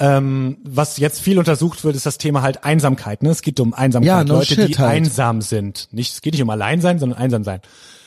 Ähm, 0.00 0.56
was 0.64 0.96
jetzt 0.96 1.20
viel 1.20 1.38
untersucht 1.38 1.84
wird, 1.84 1.94
ist 1.94 2.06
das 2.06 2.16
Thema 2.18 2.40
halt 2.42 2.64
Einsamkeit. 2.64 3.22
Ne? 3.22 3.30
Es 3.30 3.42
geht 3.42 3.60
um 3.60 3.74
Einsamkeit, 3.74 4.06
Ja, 4.08 4.24
no 4.24 4.38
Leute, 4.38 4.56
die 4.66 4.76
halt. 4.78 4.90
einsam 4.90 5.42
sind. 5.42 5.88
Nicht, 5.92 6.14
es 6.14 6.20
geht 6.22 6.32
nicht 6.32 6.42
um 6.42 6.50
allein 6.50 6.80
sein, 6.80 6.98
sondern 6.98 7.18
einsam 7.18 7.44
sein. 7.44 7.60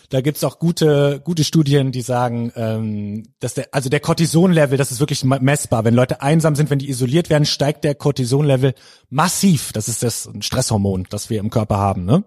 Da 0.09 0.21
gibt's 0.21 0.43
auch 0.43 0.59
gute, 0.59 1.21
gute 1.23 1.43
Studien, 1.43 1.91
die 1.91 2.01
sagen, 2.01 2.51
ähm, 2.55 3.23
dass 3.39 3.53
der, 3.55 3.69
also 3.71 3.89
der 3.89 3.99
Cortisonlevel, 3.99 4.77
das 4.77 4.91
ist 4.91 4.99
wirklich 4.99 5.23
me- 5.23 5.39
messbar. 5.39 5.85
Wenn 5.85 5.95
Leute 5.95 6.21
einsam 6.21 6.55
sind, 6.55 6.69
wenn 6.69 6.77
die 6.79 6.89
isoliert 6.89 7.29
werden, 7.29 7.45
steigt 7.45 7.83
der 7.83 7.95
Cortisonlevel 7.95 8.75
massiv. 9.09 9.71
Das 9.71 9.87
ist 9.87 10.03
das 10.03 10.29
Stresshormon, 10.41 11.07
das 11.09 11.29
wir 11.29 11.39
im 11.39 11.49
Körper 11.49 11.77
haben. 11.77 12.05
Ne? 12.05 12.23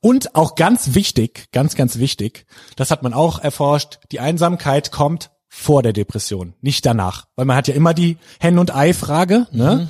Und 0.00 0.34
auch 0.34 0.54
ganz 0.54 0.94
wichtig, 0.94 1.48
ganz, 1.52 1.74
ganz 1.76 1.98
wichtig, 1.98 2.46
das 2.76 2.90
hat 2.90 3.02
man 3.02 3.12
auch 3.14 3.38
erforscht, 3.40 3.98
die 4.10 4.20
Einsamkeit 4.20 4.90
kommt 4.90 5.30
vor 5.54 5.82
der 5.82 5.92
Depression, 5.92 6.54
nicht 6.62 6.86
danach. 6.86 7.26
Weil 7.36 7.44
man 7.44 7.56
hat 7.56 7.68
ja 7.68 7.74
immer 7.74 7.92
die 7.92 8.16
Hen- 8.40 8.58
und 8.58 8.74
Ei-Frage, 8.74 9.46
ne? 9.52 9.88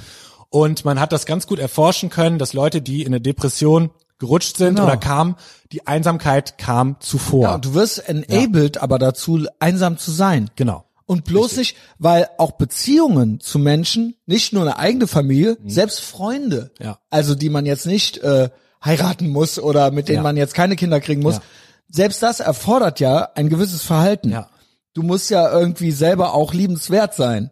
Und 0.50 0.84
man 0.84 0.98
hat 1.00 1.12
das 1.12 1.24
ganz 1.24 1.46
gut 1.46 1.60
erforschen 1.60 2.10
können, 2.10 2.38
dass 2.38 2.52
Leute, 2.52 2.82
die 2.82 3.02
in 3.02 3.06
eine 3.08 3.20
Depression 3.20 3.90
gerutscht 4.18 4.56
sind 4.56 4.74
Genau. 4.74 4.86
oder 4.88 4.96
kamen, 4.96 5.36
die 5.70 5.86
Einsamkeit 5.86 6.58
kam 6.58 6.96
zuvor. 7.00 7.44
Ja, 7.44 7.54
und 7.54 7.64
du 7.64 7.74
wirst 7.74 8.06
enabled 8.08 8.78
aber 8.82 8.98
dazu, 8.98 9.46
einsam 9.60 9.98
zu 9.98 10.10
sein. 10.10 10.50
genau. 10.56 10.84
Und 11.06 11.24
bloß 11.24 11.56
nicht, 11.58 11.76
weil 11.98 12.28
auch 12.38 12.52
Beziehungen 12.52 13.38
zu 13.40 13.58
Menschen, 13.58 14.14
nicht 14.26 14.52
nur 14.52 14.62
eine 14.62 14.78
eigene 14.78 15.06
Familie, 15.06 15.58
selbst 15.66 16.00
Freunde, 16.00 16.70
Mhm. 16.80 16.84
Ja. 16.86 16.98
also 17.10 17.34
die 17.34 17.50
man 17.50 17.66
jetzt 17.66 17.86
nicht 17.86 18.18
äh, 18.18 18.50
heiraten 18.84 19.28
muss 19.28 19.58
oder 19.58 19.90
mit 19.92 20.08
denen 20.08 20.16
Ja. 20.18 20.22
man 20.22 20.36
jetzt 20.36 20.54
keine 20.54 20.74
Kinder 20.76 21.00
kriegen 21.00 21.22
muss, 21.22 21.36
Ja. 21.36 21.42
selbst 21.88 22.22
das 22.22 22.40
erfordert 22.40 22.98
ja 23.00 23.28
ein 23.36 23.48
gewisses 23.48 23.82
Verhalten. 23.82 24.30
Ja. 24.30 24.48
Du 24.94 25.02
musst 25.02 25.30
ja 25.30 25.50
irgendwie 25.50 25.90
selber 25.92 26.34
auch 26.34 26.52
liebenswert 26.52 27.14
sein. 27.14 27.50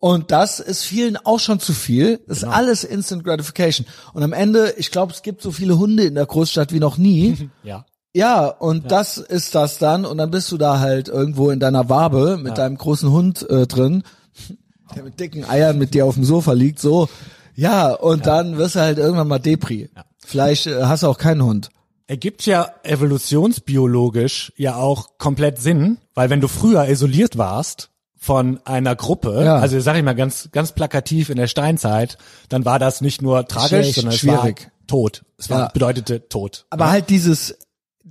Und 0.00 0.30
das 0.30 0.60
ist 0.60 0.84
vielen 0.84 1.16
auch 1.16 1.40
schon 1.40 1.58
zu 1.58 1.72
viel. 1.72 2.20
Das 2.28 2.40
Genau. 2.40 2.50
ist 2.52 2.56
alles 2.56 2.84
Instant 2.84 3.24
Gratification. 3.24 3.86
Und 4.14 4.22
am 4.22 4.32
Ende, 4.32 4.74
ich 4.76 4.90
glaube, 4.92 5.12
es 5.12 5.22
gibt 5.22 5.42
so 5.42 5.50
viele 5.50 5.76
Hunde 5.78 6.04
in 6.04 6.14
der 6.14 6.26
Großstadt 6.26 6.72
wie 6.72 6.78
noch 6.80 6.98
nie. 6.98 7.50
Ja. 7.64 7.84
Ja, 8.14 8.46
und 8.46 8.90
das 8.90 9.18
ist 9.18 9.54
das 9.54 9.78
dann. 9.78 10.04
Und 10.06 10.16
dann 10.18 10.30
bist 10.30 10.50
du 10.50 10.56
da 10.56 10.80
halt 10.80 11.08
irgendwo 11.08 11.50
in 11.50 11.60
deiner 11.60 11.88
Wabe 11.90 12.38
mit 12.42 12.56
deinem 12.58 12.76
großen 12.78 13.10
Hund 13.12 13.48
äh, 13.50 13.66
drin, 13.66 14.02
der 14.96 15.02
mit 15.04 15.20
dicken 15.20 15.44
Eiern 15.44 15.78
mit 15.78 15.92
dir 15.94 16.06
auf 16.06 16.14
dem 16.14 16.24
Sofa 16.24 16.52
liegt, 16.52 16.78
so. 16.80 17.08
Ja, 17.54 17.92
und 17.92 18.26
dann 18.26 18.56
wirst 18.56 18.76
du 18.76 18.80
halt 18.80 18.98
irgendwann 18.98 19.28
mal 19.28 19.38
Depri. 19.38 19.90
Vielleicht 20.24 20.66
äh, 20.68 20.84
hast 20.84 21.02
du 21.02 21.08
auch 21.08 21.18
keinen 21.18 21.42
Hund. 21.44 21.68
Ergibt 22.08 22.44
ja 22.46 22.68
evolutionsbiologisch 22.82 24.52
ja 24.56 24.76
auch 24.76 25.18
komplett 25.18 25.58
Sinn, 25.60 25.98
weil 26.14 26.30
wenn 26.30 26.40
du 26.40 26.48
früher 26.48 26.88
isoliert 26.88 27.38
warst 27.38 27.90
von 28.16 28.60
einer 28.64 28.96
Gruppe, 28.96 29.42
Ja. 29.44 29.56
also 29.58 29.78
sag 29.80 29.96
ich 29.96 30.02
mal 30.02 30.14
ganz 30.14 30.48
ganz 30.50 30.72
plakativ 30.72 31.30
in 31.30 31.36
der 31.36 31.46
Steinzeit, 31.46 32.18
dann 32.48 32.64
war 32.64 32.78
das 32.78 33.00
nicht 33.00 33.22
nur 33.22 33.46
tragisch, 33.46 33.68
Schlecht, 33.68 33.94
sondern 33.96 34.14
es 34.14 34.20
schwierig. 34.20 34.64
war 34.64 34.86
Tod. 34.86 35.24
Es 35.36 35.50
war 35.50 35.58
Ja. 35.60 35.68
bedeutete 35.68 36.28
Tod. 36.28 36.64
Aber 36.70 36.90
halt 36.90 37.10
dieses, 37.10 37.56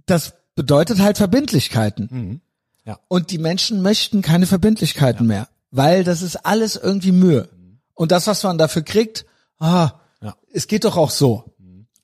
das 0.05 0.33
bedeutet 0.55 0.99
halt 0.99 1.17
Verbindlichkeiten. 1.17 2.07
Mhm. 2.11 2.41
Ja. 2.85 2.99
Und 3.09 3.31
die 3.31 3.37
Menschen 3.39 3.81
möchten 3.81 4.21
keine 4.21 4.45
Verbindlichkeiten 4.45 5.27
mehr, 5.27 5.47
weil 5.71 6.03
das 6.03 6.21
ist 6.21 6.37
alles 6.45 6.75
irgendwie 6.77 7.11
Mühe. 7.11 7.49
Und 7.95 8.11
das, 8.11 8.27
was 8.27 8.43
man 8.43 8.57
dafür 8.57 8.83
kriegt, 8.83 9.25
ah, 9.59 9.91
Ja. 10.21 10.35
es 10.53 10.67
geht 10.67 10.85
doch 10.85 10.95
auch 10.97 11.09
so. 11.09 11.55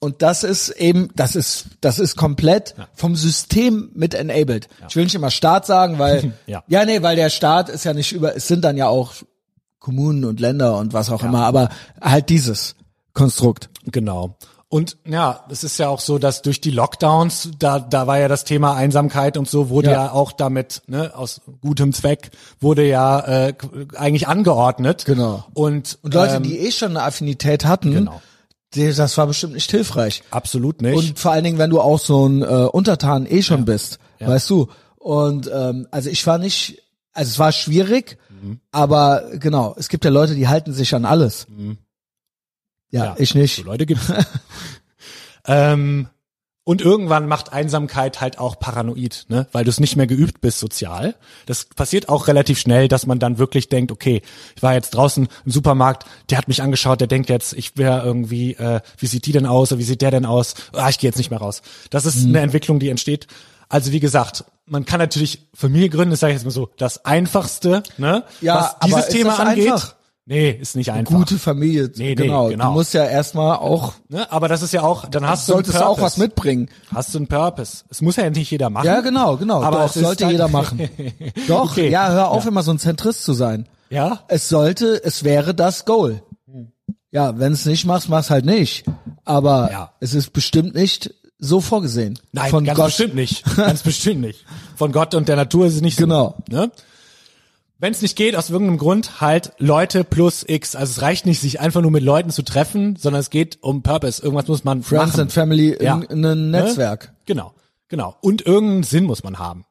Und 0.04 0.22
das 0.22 0.44
ist 0.44 0.70
eben, 0.70 1.10
das 1.16 1.36
ist, 1.38 1.66
das 1.82 1.98
ist 1.98 2.18
komplett 2.18 2.76
vom 2.94 3.16
System 3.16 3.90
mit 3.96 4.14
enabled. 4.14 4.68
Ich 4.90 4.96
will 4.98 5.06
nicht 5.06 5.16
immer 5.16 5.32
Staat 5.32 5.66
sagen, 5.66 5.98
weil, 5.98 6.34
Ja. 6.46 6.64
ja, 6.68 6.84
nee, 6.86 7.02
weil 7.02 7.16
der 7.16 7.30
Staat 7.30 7.70
ist 7.70 7.86
ja 7.86 7.94
nicht 7.94 8.12
über, 8.12 8.36
es 8.36 8.48
sind 8.48 8.64
dann 8.66 8.76
ja 8.76 8.88
auch 8.88 9.14
Kommunen 9.80 10.26
und 10.26 10.40
Länder 10.40 10.78
und 10.78 10.92
was 10.94 11.10
auch 11.10 11.24
immer, 11.24 11.46
aber 11.46 11.70
halt 12.02 12.30
dieses 12.30 12.76
Konstrukt. 13.14 13.70
Genau. 13.86 14.38
Und 14.70 14.98
ja, 15.06 15.46
es 15.50 15.64
ist 15.64 15.78
ja 15.78 15.88
auch 15.88 16.00
so, 16.00 16.18
dass 16.18 16.42
durch 16.42 16.60
die 16.60 16.72
Lockdowns, 16.72 17.52
da, 17.60 17.80
da 17.80 18.08
war 18.08 18.18
ja 18.18 18.28
das 18.28 18.44
Thema 18.44 18.74
Einsamkeit 18.76 19.38
und 19.38 19.48
so, 19.48 19.70
wurde 19.70 19.92
ja, 19.92 20.06
Ja. 20.06 20.12
auch 20.12 20.32
damit, 20.32 20.82
ne, 20.88 21.12
aus 21.16 21.42
gutem 21.62 21.94
Zweck, 21.94 22.32
wurde 22.60 22.86
ja 22.88 23.20
äh, 23.20 23.54
eigentlich 23.96 24.28
angeordnet. 24.28 25.06
Genau. 25.06 25.46
Und, 25.54 26.00
Und 26.02 26.14
Leute, 26.14 26.36
ähm, 26.38 26.44
die 26.44 26.58
eh 26.60 26.72
schon 26.72 26.90
eine 26.90 27.04
Affinität 27.04 27.66
hatten, 27.66 27.92
Genau. 27.92 28.22
Das 28.76 29.18
war 29.18 29.28
bestimmt 29.28 29.54
nicht 29.54 29.70
hilfreich. 29.72 30.24
absolut 30.32 30.82
nicht. 30.82 30.96
Und 30.98 31.20
vor 31.20 31.32
allen 31.32 31.44
Dingen, 31.44 31.58
wenn 31.58 31.70
du 31.70 31.80
auch 31.82 32.00
so 32.00 32.28
ein 32.28 32.42
äh, 32.42 32.46
Untertan 32.46 33.26
eh 33.26 33.42
schon 33.42 33.66
bist, 33.66 34.00
weißt 34.20 34.50
du. 34.50 34.70
Und 34.98 35.50
ähm, 35.54 35.88
also 35.92 36.10
ich 36.10 36.26
war 36.26 36.38
nicht, 36.38 36.82
also 37.14 37.30
es 37.30 37.40
war 37.40 37.52
schwierig, 37.52 38.18
Mhm. 38.42 38.60
aber 38.72 39.24
genau, 39.36 39.74
es 39.78 39.88
gibt 39.90 40.04
ja 40.06 40.12
Leute, 40.12 40.36
die 40.36 40.48
halten 40.50 40.74
sich 40.74 40.94
an 40.96 41.06
alles. 41.06 41.46
Ja, 42.90 43.06
Ja, 43.06 43.16
ich 43.18 43.36
nicht. 43.36 43.56
So 43.58 43.64
Leute 43.64 43.86
gibt's. 43.86 44.12
ähm, 45.46 46.08
und 46.66 46.82
irgendwann 46.82 47.28
macht 47.28 47.52
Einsamkeit 47.52 48.22
halt 48.22 48.40
auch 48.40 48.58
paranoid, 48.60 49.26
ne? 49.28 49.48
weil 49.52 49.64
du 49.66 49.70
es 49.70 49.80
nicht 49.82 49.96
mehr 49.98 50.08
geübt 50.08 50.40
bist 50.42 50.60
sozial. 50.60 51.16
Das 51.46 51.66
passiert 51.66 52.08
auch 52.10 52.28
relativ 52.28 52.58
schnell, 52.60 52.88
dass 52.88 53.06
man 53.06 53.20
dann 53.20 53.38
wirklich 53.38 53.68
denkt, 53.68 53.92
okay, 53.92 54.22
ich 54.56 54.64
war 54.64 54.74
jetzt 54.74 54.92
draußen 54.92 55.28
im 55.46 55.52
Supermarkt, 55.52 56.06
der 56.30 56.38
hat 56.38 56.48
mich 56.48 56.62
angeschaut, 56.62 57.02
der 57.02 57.08
denkt 57.08 57.30
jetzt, 57.30 57.54
ich 57.54 57.76
wäre 57.78 58.04
irgendwie, 58.06 58.54
äh, 58.54 58.80
wie 58.98 59.08
sieht 59.08 59.26
die 59.26 59.34
denn 59.34 59.46
aus 59.46 59.72
oder 59.72 59.80
wie 59.80 59.84
sieht 59.84 60.02
der 60.02 60.12
denn 60.12 60.26
aus? 60.26 60.54
Ah, 60.72 60.88
ich 60.90 61.00
gehe 61.00 61.10
jetzt 61.10 61.18
nicht 61.18 61.32
mehr 61.32 61.40
raus. 61.40 61.62
Das 61.90 62.06
Mhm. 62.06 62.10
ist 62.10 62.26
eine 62.28 62.40
Entwicklung, 62.40 62.80
die 62.80 62.90
entsteht. 62.90 63.28
Also 63.68 63.92
wie 63.92 64.00
gesagt, 64.00 64.46
man 64.66 64.86
kann 64.86 65.00
natürlich 65.00 65.48
Familie 65.54 65.90
gründen, 65.90 66.12
das 66.12 66.22
sage 66.22 66.32
ich 66.32 66.38
jetzt 66.38 66.46
mal 66.46 66.52
so, 66.52 66.70
das 66.78 67.04
Einfachste, 67.04 67.84
ne? 67.98 68.24
Ja, 68.40 68.56
was 68.56 68.88
dieses 68.88 69.08
Thema 69.08 69.32
das 69.32 69.40
angeht. 69.40 69.72
einfach? 69.72 69.96
Nee, 70.26 70.52
ist 70.52 70.76
nicht 70.78 70.90
einfach. 70.92 71.14
Gute 71.14 71.38
Familie, 71.38 71.92
Nee, 71.98 72.10
nee, 72.10 72.16
genau. 72.16 72.48
genau. 72.48 72.68
Du 72.68 72.72
musst 72.72 72.94
ja 72.94 73.04
erstmal 73.06 73.58
auch, 73.58 73.94
Ne? 74.08 74.32
Aber 74.32 74.48
das 74.48 74.62
ist 74.62 74.72
ja 74.72 74.82
auch, 74.84 75.06
dann 75.10 75.28
hast 75.28 75.50
du 75.50 75.54
solltest 75.54 75.78
du 75.78 75.86
auch 75.86 76.00
was 76.00 76.16
mitbringen. 76.18 76.70
Hast 76.94 77.14
du 77.14 77.18
einen 77.20 77.28
Purpose. 77.28 77.84
Es 77.90 78.02
muss 78.02 78.16
ja 78.16 78.30
nicht 78.30 78.50
jeder 78.50 78.70
machen. 78.70 78.86
Ja, 78.86 79.02
genau, 79.02 79.36
genau. 79.36 79.62
Aber 79.62 79.80
Doch, 79.80 79.86
es 79.88 80.02
sollte 80.02 80.26
jeder 80.28 80.48
machen. 80.48 80.90
Doch, 81.50 81.72
Okay. 81.72 81.90
ja, 81.90 82.10
hör 82.10 82.30
auf, 82.32 82.46
immer 82.46 82.64
so 82.64 82.72
ein 82.72 82.80
Zentrist 82.80 83.24
zu 83.26 83.34
sein. 83.34 83.68
Ja? 83.90 84.22
es 84.30 84.48
sollte, 84.50 85.04
es 85.04 85.24
wäre 85.26 85.54
das 85.54 85.84
Goal. 85.86 86.24
Ja, 87.12 87.38
wenn 87.38 87.52
es 87.54 87.66
nicht 87.66 87.86
machst, 87.86 88.10
mach's 88.10 88.30
halt 88.32 88.46
nicht. 88.46 88.86
Aber 89.26 89.70
Ja. 89.72 89.92
es 90.00 90.14
ist 90.16 90.32
bestimmt 90.34 90.74
nicht 90.74 91.14
so 91.38 91.60
vorgesehen. 91.62 92.18
Nein, 92.32 92.50
von 92.50 92.64
ganz 92.64 92.78
Gott. 92.78 92.86
bestimmt 92.88 93.16
nicht. 93.16 93.44
Ganz 93.58 93.84
bestimmt 93.84 94.22
nicht. 94.22 94.46
Von 94.78 94.92
Gott 94.94 95.14
und 95.14 95.28
der 95.28 95.36
Natur 95.36 95.66
ist 95.68 95.76
es 95.76 95.82
nicht 95.82 95.98
so. 95.98 96.06
Genau. 96.06 96.36
Ne? 96.50 96.72
Wenn 97.84 97.92
es 97.92 98.02
nicht 98.02 98.16
geht, 98.16 98.38
aus 98.38 98.50
irgendeinem 98.50 98.78
Grund, 98.78 99.20
halt 99.20 99.52
Leute 99.58 100.06
plus 100.06 100.46
X. 100.48 100.74
Also 100.74 100.92
es 100.92 101.02
reicht 101.02 101.26
nicht, 101.26 101.42
sich 101.42 101.60
einfach 101.60 101.82
nur 101.82 101.92
mit 101.92 102.02
Leuten 102.02 102.30
zu 102.30 102.42
treffen, 102.42 102.96
sondern 102.96 103.20
es 103.20 103.30
geht 103.30 103.58
um 103.62 103.84
Purpose. 103.84 104.24
Irgendwas 104.24 104.48
muss 104.48 104.64
man 104.64 104.84
Friends 104.84 105.08
machen. 105.12 105.22
and 105.24 105.34
Family 105.34 105.72
in, 105.72 105.86
Ja. 105.86 105.96
in 105.98 106.26
einem 106.26 106.50
Ne? 106.50 106.62
Netzwerk. 106.62 107.12
Genau, 107.26 107.54
genau. 107.90 108.16
Und 108.22 108.46
irgendeinen 108.46 108.84
Sinn 108.84 109.04
muss 109.04 109.26
man 109.26 109.38
haben. 109.38 109.66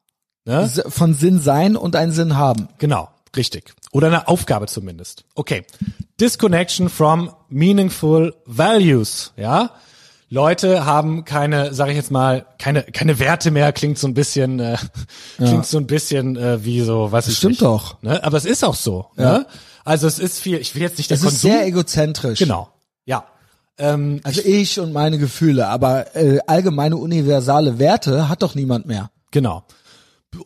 Ne? 0.44 0.68
Von 0.88 1.14
Sinn 1.14 1.40
sein 1.40 1.74
und 1.74 1.96
einen 1.96 2.12
Sinn 2.12 2.36
haben. 2.36 2.68
Genau, 2.76 3.08
richtig. 3.34 3.72
Oder 3.92 4.08
eine 4.08 4.28
Aufgabe 4.28 4.66
zumindest. 4.66 5.24
Okay. 5.34 5.64
Disconnection 6.20 6.90
from 6.90 7.30
meaningful 7.48 8.34
values, 8.44 9.32
ja? 9.38 9.70
Leute 10.32 10.86
haben 10.86 11.26
keine, 11.26 11.74
sag 11.74 11.90
ich 11.90 11.96
jetzt 11.96 12.10
mal, 12.10 12.46
keine 12.58 12.84
keine 12.84 13.18
Werte 13.18 13.50
mehr, 13.50 13.70
klingt 13.72 13.98
so 13.98 14.06
ein 14.08 14.14
bisschen 14.14 14.60
äh, 14.60 14.78
klingt 15.36 15.66
so 15.66 15.76
ein 15.76 15.86
bisschen 15.86 16.36
äh, 16.36 16.64
wie 16.64 16.80
so, 16.80 17.12
was 17.12 17.28
ich 17.28 17.36
stimmt 17.36 17.52
nicht, 17.52 17.62
doch. 17.62 18.00
Ne? 18.02 18.24
Aber 18.24 18.38
es 18.38 18.46
ist 18.46 18.64
auch 18.64 18.74
so, 18.74 19.06
ne? 19.16 19.46
Also 19.84 20.06
es 20.06 20.18
ist 20.18 20.38
viel, 20.40 20.56
ich 20.58 20.74
will 20.74 20.80
jetzt 20.80 20.96
nicht 20.96 21.10
der 21.10 21.16
Es 21.16 21.22
ist 21.22 21.28
Konsum. 21.42 21.50
sehr 21.50 21.66
egozentrisch. 21.66 22.38
genau. 22.38 22.70
Ja. 23.04 23.24
Ähm, 23.76 24.20
Also 24.24 24.40
ich 24.42 24.80
und 24.80 24.92
meine 24.94 25.18
Gefühle, 25.18 25.66
aber 25.68 26.16
äh, 26.16 26.38
allgemeine 26.46 26.96
universale 26.96 27.78
Werte 27.78 28.30
hat 28.30 28.42
doch 28.42 28.54
niemand 28.54 28.86
mehr. 28.86 29.10
Genau. 29.32 29.64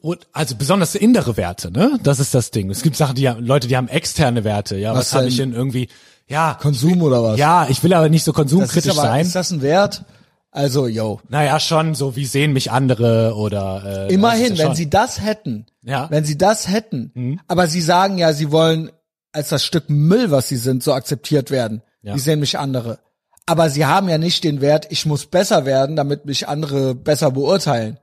Und 0.01 0.27
also 0.33 0.57
besonders 0.57 0.97
innere 0.97 1.37
Werte, 1.37 1.71
ne? 1.71 2.01
Das 2.03 2.19
ist 2.19 2.35
das 2.35 2.51
Ding. 2.51 2.71
Es 2.71 2.83
gibt 2.83 2.97
Sachen, 2.97 3.15
die 3.15 3.29
haben, 3.29 3.45
Leute, 3.45 3.69
die 3.69 3.77
haben 3.77 3.87
externe 3.87 4.43
Werte. 4.43 4.77
Ja, 4.79 4.95
was, 4.95 4.99
Was 4.99 5.15
habe 5.15 5.29
ich 5.29 5.37
denn 5.37 5.53
irgendwie? 5.53 5.89
Ja, 6.29 6.55
Konsum 6.61 7.03
oder 7.03 7.23
was? 7.23 7.39
ja, 7.39 7.67
ich 7.69 7.83
will 7.83 7.93
aber 7.95 8.09
nicht 8.09 8.25
so 8.25 8.33
konsumkritisch 8.33 8.93
aber, 8.93 9.03
sein. 9.03 9.27
ist 9.27 9.35
das 9.37 9.51
ein 9.51 9.63
Wert? 9.63 10.05
Also, 10.51 10.87
yo. 10.87 11.21
naja, 11.29 11.61
schon 11.61 11.95
so, 11.95 12.17
wie 12.17 12.25
sehen 12.25 12.53
mich 12.55 12.71
andere 12.73 13.35
oder 13.35 14.07
äh, 14.09 14.15
Immerhin, 14.15 14.57
wenn 14.57 14.75
sie 14.75 14.89
das 14.89 15.21
hätten, 15.21 15.67
Ja. 15.83 16.09
wenn 16.11 16.25
sie 16.25 16.39
das 16.39 16.69
hätten, 16.69 17.41
aber 17.47 17.69
sie 17.69 17.83
sagen 17.83 18.17
ja, 18.19 18.33
sie 18.33 18.51
wollen 18.51 18.91
als 19.33 19.51
das 19.51 19.65
Stück 19.65 19.91
Müll, 19.91 20.31
was 20.31 20.49
sie 20.49 20.57
sind, 20.57 20.83
so 20.83 20.95
akzeptiert 20.95 21.51
werden. 21.51 21.83
Ja. 22.01 22.15
Wie 22.15 22.19
sehen 22.21 22.41
mich 22.41 22.59
andere? 22.59 22.99
Aber 23.45 23.69
sie 23.69 23.85
haben 23.85 24.09
ja 24.09 24.17
nicht 24.19 24.45
den 24.45 24.61
Wert, 24.63 24.87
ich 24.91 25.05
muss 25.05 25.27
besser 25.27 25.67
werden, 25.67 25.95
damit 25.95 26.25
mich 26.25 26.49
andere 26.49 26.95
besser 26.95 27.31
beurteilen. 27.31 27.99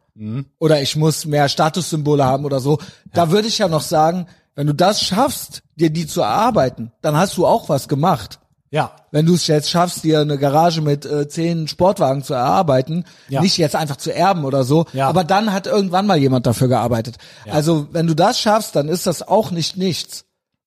Oder 0.59 0.79
ich 0.79 0.95
muss 0.95 1.25
mehr 1.25 1.49
Statussymbole 1.49 2.23
haben 2.23 2.45
oder 2.45 2.59
so. 2.59 2.77
Da 3.13 3.31
würde 3.31 3.47
ich 3.47 3.57
ja 3.57 3.67
noch 3.67 3.81
sagen, 3.81 4.27
wenn 4.55 4.67
du 4.67 4.73
das 4.73 5.01
schaffst, 5.03 5.63
dir 5.75 5.89
die 5.89 6.05
zu 6.07 6.21
erarbeiten, 6.21 6.91
dann 7.01 7.15
hast 7.17 7.37
du 7.37 7.45
auch 7.47 7.69
was 7.69 7.87
gemacht. 7.87 8.39
ja, 8.69 8.91
Wenn 9.11 9.25
du 9.27 9.35
es 9.35 9.45
jetzt 9.47 9.69
schaffst, 9.69 10.03
dir 10.03 10.21
eine 10.21 10.37
Garage 10.39 10.81
mit 10.81 11.05
äh, 11.05 11.27
zehn 11.27 11.67
Sportwagen 11.67 12.23
zu 12.23 12.33
erarbeiten, 12.33 13.05
Ja. 13.29 13.41
nicht 13.41 13.57
jetzt 13.57 13.75
einfach 13.75 13.97
zu 13.97 14.11
erben 14.13 14.45
oder 14.45 14.63
so, 14.63 14.85
Ja. 14.93 15.07
aber 15.09 15.23
dann 15.23 15.53
hat 15.53 15.67
irgendwann 15.67 16.07
mal 16.07 16.17
jemand 16.17 16.47
dafür 16.47 16.67
gearbeitet. 16.67 17.17
Also 17.49 17.87
wenn 17.91 18.07
du 18.07 18.15
das 18.15 18.39
schaffst, 18.39 18.75
dann 18.75 18.89
ist 18.89 19.05
das 19.05 19.21
auch 19.27 19.51
nicht 19.51 19.77
nichts. 19.77 20.25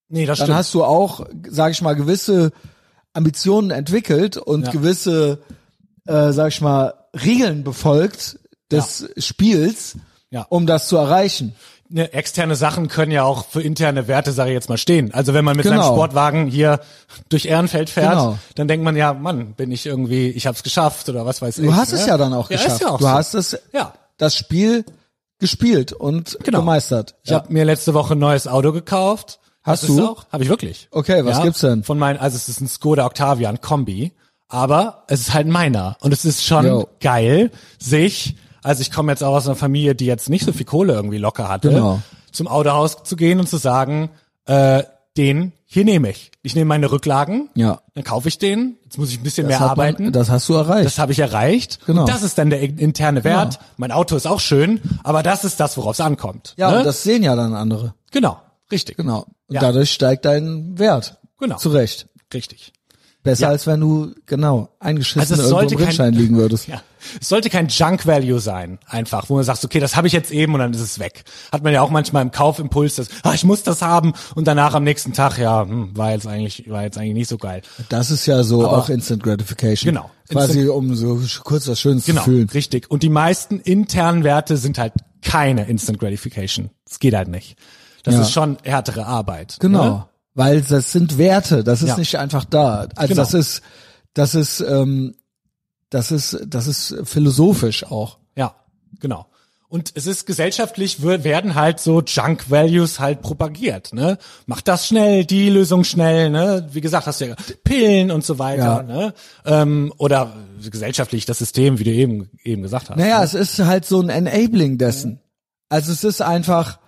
Nee, 0.08 0.24
das 0.24 0.38
dann 0.38 0.46
stimmt. 0.46 0.58
hast 0.58 0.74
du 0.74 0.84
auch, 0.84 1.26
sag 1.50 1.72
ich 1.72 1.82
mal, 1.82 1.94
gewisse 1.96 2.52
Ambitionen 3.12 3.70
entwickelt 3.72 4.36
und 4.36 4.66
Ja. 4.66 4.70
gewisse, 4.72 5.40
äh, 6.06 6.32
sag 6.32 6.48
ich 6.48 6.60
mal, 6.60 6.94
Regeln 7.14 7.64
befolgt 7.64 8.38
des 8.70 9.08
Spiels, 9.18 9.96
Ja. 10.30 10.46
um 10.48 10.66
das 10.66 10.86
zu 10.86 10.96
erreichen. 10.96 11.56
Ne, 11.88 12.12
externe 12.12 12.56
Sachen 12.56 12.88
können 12.88 13.12
ja 13.12 13.22
auch 13.24 13.46
für 13.46 13.62
interne 13.62 14.08
Werte, 14.08 14.32
sage 14.32 14.50
ich 14.50 14.54
jetzt 14.54 14.68
mal, 14.68 14.78
stehen. 14.78 15.12
Also 15.14 15.34
wenn 15.34 15.44
man 15.44 15.56
mit 15.56 15.64
Genau. 15.64 15.82
seinem 15.82 15.94
Sportwagen 15.94 16.46
hier 16.46 16.80
durch 17.28 17.46
Ehrenfeld 17.46 17.90
fährt, 17.90 18.12
Genau. 18.12 18.38
dann 18.54 18.68
denkt 18.68 18.84
man 18.84 18.96
ja, 18.96 19.12
Mann, 19.14 19.54
bin 19.54 19.70
ich 19.72 19.86
irgendwie, 19.86 20.28
ich 20.30 20.46
hab's 20.46 20.62
geschafft 20.62 21.08
oder 21.08 21.24
was 21.26 21.42
weiß 21.42 21.58
ich. 21.58 21.64
Du 21.66 21.74
hast 21.74 21.92
ne? 21.92 21.98
es 21.98 22.06
ja 22.06 22.16
dann 22.16 22.32
auch 22.34 22.50
ja, 22.50 22.56
geschafft. 22.56 22.80
Ja 22.82 22.88
auch 22.90 22.98
du 22.98 23.04
so. 23.04 23.10
hast 23.10 23.34
es, 23.34 23.58
Ja. 23.72 23.92
das 24.18 24.34
Spiel 24.36 24.84
gespielt 25.38 25.92
und 25.92 26.38
Genau. 26.42 26.60
gemeistert. 26.60 27.14
Ich 27.24 27.32
habe 27.32 27.52
mir 27.52 27.64
letzte 27.64 27.94
Woche 27.94 28.14
ein 28.14 28.18
neues 28.18 28.46
Auto 28.48 28.72
gekauft. 28.72 29.38
Hast 29.62 29.82
das 29.82 29.90
du? 29.96 30.06
Auch, 30.06 30.24
habe 30.32 30.44
ich 30.44 30.48
wirklich. 30.48 30.88
Okay, 30.92 31.24
was 31.24 31.42
gibt's 31.42 31.60
denn? 31.60 31.82
Von 31.82 31.98
meinen, 31.98 32.18
also 32.18 32.36
es 32.36 32.48
ist 32.48 32.60
ein 32.60 32.68
Skoda 32.68 33.04
Octavian 33.04 33.60
Kombi, 33.60 34.12
aber 34.48 35.02
es 35.08 35.20
ist 35.22 35.34
halt 35.34 35.48
meiner 35.48 35.96
und 36.00 36.12
es 36.12 36.24
ist 36.24 36.44
schon 36.46 36.64
Jo. 36.66 36.88
geil, 37.00 37.50
sich, 37.78 38.36
also 38.66 38.80
ich 38.82 38.90
komme 38.92 39.12
jetzt 39.12 39.22
auch 39.22 39.34
aus 39.34 39.46
einer 39.46 39.56
Familie, 39.56 39.94
die 39.94 40.06
jetzt 40.06 40.28
nicht 40.28 40.44
so 40.44 40.52
viel 40.52 40.66
Kohle 40.66 40.92
irgendwie 40.94 41.18
locker 41.18 41.48
hatte, 41.48 41.70
Genau. 41.70 42.00
zum 42.32 42.48
Autohaus 42.48 43.02
zu 43.04 43.16
gehen 43.16 43.40
und 43.40 43.48
zu 43.48 43.56
sagen, 43.56 44.10
äh, 44.46 44.82
den 45.16 45.52
hier 45.64 45.84
nehme 45.84 46.10
ich. 46.10 46.30
Ich 46.42 46.54
nehme 46.54 46.68
meine 46.68 46.90
Rücklagen, 46.92 47.48
Ja. 47.54 47.80
dann 47.94 48.04
kaufe 48.04 48.28
ich 48.28 48.38
den. 48.38 48.76
Jetzt 48.84 48.98
muss 48.98 49.10
ich 49.10 49.18
ein 49.18 49.22
bisschen 49.24 49.48
Das 49.48 49.58
mehr 49.58 49.60
hat 49.60 49.76
man- 49.76 49.86
arbeiten. 49.86 50.12
das 50.12 50.30
hast 50.30 50.48
du 50.48 50.54
erreicht. 50.54 50.84
Das 50.86 50.98
habe 50.98 51.10
ich 51.12 51.18
erreicht. 51.18 51.80
Genau. 51.86 52.02
Und 52.02 52.08
das 52.08 52.22
ist 52.22 52.38
dann 52.38 52.50
der 52.50 52.60
interne 52.60 53.24
Wert. 53.24 53.58
Mein 53.76 53.90
Auto 53.92 54.14
ist 54.14 54.26
auch 54.26 54.38
schön, 54.40 54.80
aber 55.02 55.22
das 55.22 55.44
ist 55.44 55.58
das, 55.58 55.76
worauf 55.76 55.92
es 55.94 56.00
ankommt. 56.00 56.54
ja, 56.56 56.70
ne? 56.70 56.78
und 56.78 56.84
das 56.84 57.02
sehen 57.02 57.22
ja 57.22 57.34
dann 57.34 57.54
andere. 57.54 57.94
genau, 58.12 58.38
richtig. 58.70 58.96
Genau. 58.96 59.24
Und 59.48 59.54
Ja. 59.54 59.60
dadurch 59.60 59.90
steigt 59.92 60.24
dein 60.24 60.78
Wert. 60.78 61.18
Genau. 61.40 61.56
Zu 61.56 61.70
Recht. 61.70 62.08
Richtig. 62.34 62.72
Besser 63.26 63.42
Ja. 63.42 63.48
als 63.50 63.66
wenn 63.66 63.80
du, 63.80 64.14
genau, 64.24 64.70
eingeschissen 64.80 65.20
Also 65.20 65.34
es 65.34 65.40
irgendwo 65.40 65.58
sollte 65.58 65.74
im 65.74 65.78
kein- 65.78 65.86
Rindschein 65.88 66.14
liegen 66.14 66.36
würdest. 66.36 66.66
Ja. 66.68 66.80
Es 67.20 67.28
sollte 67.28 67.50
kein 67.50 67.68
Junk 67.68 68.04
Value 68.06 68.40
sein, 68.40 68.78
einfach, 68.88 69.28
wo 69.28 69.36
man 69.36 69.44
sagt, 69.44 69.64
okay, 69.64 69.78
das 69.78 69.94
habe 69.94 70.08
ich 70.08 70.12
jetzt 70.12 70.32
eben 70.32 70.54
und 70.54 70.60
dann 70.60 70.72
ist 70.72 70.80
es 70.80 70.98
weg. 70.98 71.22
Hat 71.52 71.62
man 71.62 71.72
ja 71.72 71.80
auch 71.82 71.90
manchmal 71.90 72.22
im 72.22 72.32
Kaufimpuls, 72.32 72.96
dass, 72.96 73.08
ah, 73.22 73.32
ich 73.32 73.44
muss 73.44 73.62
das 73.62 73.80
haben 73.80 74.12
und 74.34 74.48
danach 74.48 74.74
am 74.74 74.82
nächsten 74.82 75.12
Tag, 75.12 75.38
ja, 75.38 75.62
hm, 75.62 75.96
war 75.96 76.10
jetzt 76.12 76.26
eigentlich, 76.26 76.68
war 76.68 76.82
jetzt 76.82 76.98
eigentlich 76.98 77.14
nicht 77.14 77.28
so 77.28 77.38
geil. 77.38 77.62
Das 77.90 78.10
ist 78.10 78.26
ja 78.26 78.42
so 78.42 78.66
Aber- 78.66 78.78
auch 78.78 78.88
Instant 78.88 79.22
Gratification. 79.22 79.94
Genau. 79.94 80.10
Quasi 80.30 80.66
um 80.68 80.96
so 80.96 81.20
kurz 81.44 81.68
was 81.68 81.78
Schönes 81.80 82.06
Genau, 82.06 82.22
zu 82.22 82.30
fühlen. 82.30 82.48
richtig. 82.50 82.90
Und 82.90 83.04
die 83.04 83.08
meisten 83.10 83.60
internen 83.60 84.24
Werte 84.24 84.56
sind 84.56 84.76
halt 84.78 84.92
keine 85.22 85.66
Instant 85.68 86.00
Gratification. 86.00 86.70
Das 86.88 86.98
geht 86.98 87.14
halt 87.14 87.28
nicht. 87.28 87.56
Das 88.02 88.14
Ja. 88.14 88.22
ist 88.22 88.32
schon 88.32 88.56
härtere 88.64 89.06
Arbeit. 89.06 89.58
Genau. 89.60 89.84
Ne? 89.84 90.04
Weil 90.36 90.60
das 90.60 90.92
sind 90.92 91.18
Werte, 91.18 91.64
das 91.64 91.82
ist 91.82 91.88
Ja. 91.88 91.96
nicht 91.96 92.16
einfach 92.18 92.44
da. 92.44 92.86
Also 92.94 93.14
Genau. 93.14 93.22
das 93.22 93.34
ist, 93.34 93.62
das 94.14 94.34
ist, 94.36 94.60
ähm, 94.60 95.14
das 95.90 96.12
ist, 96.12 96.38
das 96.46 96.66
ist 96.66 96.94
philosophisch 97.04 97.84
auch. 97.84 98.18
Ja, 98.36 98.54
genau. 99.00 99.26
Und 99.68 99.92
es 99.94 100.06
ist 100.06 100.26
gesellschaftlich 100.26 101.02
werden 101.02 101.54
halt 101.56 101.80
so 101.80 102.00
Junk 102.02 102.50
Values 102.50 103.00
halt 103.00 103.20
propagiert, 103.22 103.92
ne? 103.94 104.16
Mach 104.46 104.60
das 104.60 104.86
schnell, 104.86 105.24
die 105.24 105.48
Lösung 105.48 105.82
schnell, 105.84 106.30
ne? 106.30 106.68
Wie 106.70 106.80
gesagt, 106.80 107.06
hast 107.06 107.20
du 107.20 107.28
ja 107.28 107.34
Pillen 107.64 108.10
und 108.12 108.24
so 108.24 108.38
weiter, 108.38 108.62
Ja. 108.62 108.82
ne? 108.84 109.14
Ähm, 109.44 109.92
oder 109.96 110.34
gesellschaftlich 110.70 111.24
das 111.24 111.38
System, 111.38 111.78
wie 111.80 111.84
du 111.84 111.90
eben 111.90 112.30
eben 112.44 112.62
gesagt 112.62 112.90
hast. 112.90 112.96
Naja, 112.98 113.24
es 113.24 113.34
ist 113.34 113.58
halt 113.58 113.86
so 113.86 114.00
ein 114.00 114.08
Enabling 114.10 114.78
dessen. 114.78 115.18
Also 115.68 115.90
es 115.92 116.04
ist 116.04 116.20
einfach, 116.22 116.78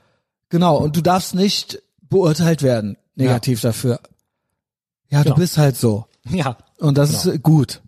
genau, 0.51 0.77
und 0.77 0.95
du 0.97 1.01
darfst 1.01 1.35
nicht 1.35 1.83
beurteilt 2.03 2.63
werden, 2.63 2.97
negativ 3.19 3.61
dafür. 3.61 4.01
Ja, 5.11 5.23
Genau. 5.23 5.35
du 5.35 5.41
bist 5.41 5.59
halt 5.59 5.77
so. 5.77 6.07
Ja, 6.29 6.57
Und 6.79 6.99
das 6.99 7.23
Genau. 7.23 7.35
ist 7.35 7.43
gut. 7.43 7.83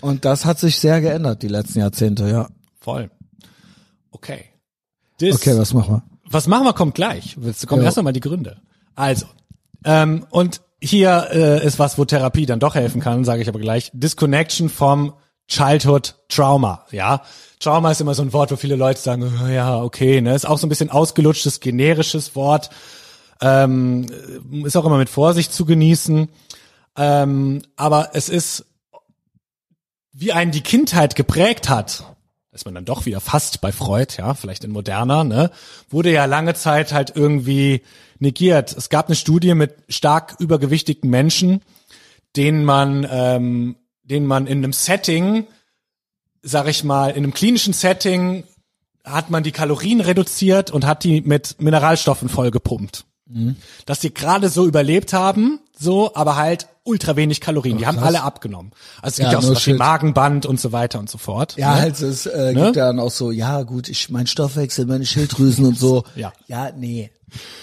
Und 0.00 0.24
das 0.24 0.44
hat 0.44 0.58
sich 0.58 0.78
sehr 0.78 1.00
geändert, 1.00 1.42
die 1.42 1.48
letzten 1.48 1.78
Jahrzehnte, 1.80 2.28
ja. 2.28 2.48
voll. 2.80 3.10
Okay. 4.10 4.44
Das, 5.20 5.34
Okay, 5.36 5.56
was 5.58 5.72
machen 5.72 5.94
wir? 5.96 6.02
was 6.30 6.46
machen 6.46 6.64
wir, 6.64 6.72
kommt 6.72 6.94
gleich. 6.94 7.36
Willst 7.38 7.62
du 7.62 7.66
kommen 7.66 7.82
Ja. 7.82 7.86
erst 7.86 7.96
noch 7.96 8.04
mal 8.04 8.12
die 8.12 8.20
Gründe. 8.20 8.60
Also, 8.94 9.26
ähm, 9.84 10.26
und 10.30 10.60
hier 10.80 11.28
äh, 11.32 11.66
ist 11.66 11.78
was, 11.78 11.96
wo 11.98 12.04
Therapie 12.04 12.46
dann 12.46 12.60
doch 12.60 12.74
helfen 12.74 13.00
kann, 13.00 13.24
sage 13.24 13.42
ich 13.42 13.48
aber 13.48 13.58
gleich. 13.60 13.90
Disconnection 13.94 14.68
vom 14.68 15.14
Childhood 15.48 16.16
Trauma, 16.28 16.84
ja. 16.90 17.22
Trauma 17.60 17.90
ist 17.90 18.00
immer 18.00 18.14
so 18.14 18.22
ein 18.22 18.32
Wort, 18.32 18.50
wo 18.50 18.56
viele 18.56 18.76
Leute 18.76 19.00
sagen, 19.00 19.30
oh, 19.42 19.46
ja, 19.46 19.80
okay, 19.80 20.20
ne, 20.20 20.34
ist 20.34 20.46
auch 20.46 20.58
so 20.58 20.66
ein 20.66 20.68
bisschen 20.70 20.90
ausgelutschtes, 20.90 21.60
generisches 21.60 22.34
Wort, 22.36 22.70
ähm, 23.44 24.06
ist 24.64 24.74
auch 24.74 24.86
immer 24.86 24.96
mit 24.96 25.10
Vorsicht 25.10 25.52
zu 25.52 25.66
genießen, 25.66 26.28
ähm, 26.96 27.62
aber 27.76 28.10
es 28.14 28.30
ist, 28.30 28.64
wie 30.12 30.32
einen 30.32 30.50
die 30.50 30.62
Kindheit 30.62 31.14
geprägt 31.14 31.68
hat, 31.68 32.04
ist 32.52 32.64
man 32.64 32.74
dann 32.74 32.86
doch 32.86 33.04
wieder 33.04 33.20
fast 33.20 33.60
bei 33.60 33.70
Freud, 33.70 34.14
ja, 34.16 34.32
vielleicht 34.32 34.64
in 34.64 34.70
moderner, 34.70 35.24
ne, 35.24 35.50
wurde 35.90 36.10
ja 36.10 36.24
lange 36.24 36.54
Zeit 36.54 36.94
halt 36.94 37.12
irgendwie 37.14 37.82
negiert. 38.18 38.74
Es 38.74 38.88
gab 38.88 39.08
eine 39.08 39.16
Studie 39.16 39.54
mit 39.54 39.74
stark 39.88 40.36
übergewichtigen 40.38 41.10
Menschen, 41.10 41.60
denen 42.36 42.64
man, 42.64 43.06
ähm, 43.10 43.76
denen 44.04 44.26
man 44.26 44.46
in 44.46 44.58
einem 44.58 44.72
Setting, 44.72 45.46
sag 46.42 46.68
ich 46.68 46.82
mal, 46.82 47.10
in 47.10 47.24
einem 47.24 47.34
klinischen 47.34 47.74
Setting 47.74 48.44
hat 49.04 49.28
man 49.28 49.42
die 49.42 49.52
Kalorien 49.52 50.00
reduziert 50.00 50.70
und 50.70 50.86
hat 50.86 51.04
die 51.04 51.20
mit 51.20 51.60
Mineralstoffen 51.60 52.30
vollgepumpt. 52.30 53.04
Dass 53.86 54.00
die 54.00 54.12
gerade 54.12 54.48
so 54.48 54.66
überlebt 54.66 55.12
haben, 55.12 55.60
so, 55.78 56.14
aber 56.14 56.36
halt 56.36 56.68
ultra 56.84 57.16
wenig 57.16 57.40
Kalorien. 57.40 57.78
die 57.78 57.86
haben 57.86 57.98
alle 57.98 58.22
abgenommen. 58.22 58.72
Also 59.00 59.14
es 59.14 59.16
gibt 59.16 59.26
Ja, 59.28 59.32
ja 59.32 59.38
auch 59.38 59.42
so 59.42 59.54
was 59.54 59.66
wie. 59.66 59.72
Magenband 59.72 60.44
und 60.44 60.60
so 60.60 60.72
weiter 60.72 60.98
und 60.98 61.08
so 61.08 61.16
fort. 61.16 61.56
Ja, 61.56 61.74
ne? 61.74 61.80
halt, 61.80 62.00
es 62.00 62.26
äh, 62.26 62.52
Ne? 62.52 62.64
gibt 62.64 62.76
ja 62.76 62.86
dann 62.88 63.00
auch 63.00 63.10
so, 63.10 63.30
ja 63.30 63.62
gut, 63.62 63.88
ich 63.88 64.10
mein 64.10 64.26
Stoffwechsel, 64.26 64.84
meine 64.84 65.06
Schilddrüsen 65.06 65.64
und 65.64 65.78
so. 65.78 66.04
Ja. 66.16 66.32
Ja, 66.48 66.70
nee. 66.76 67.10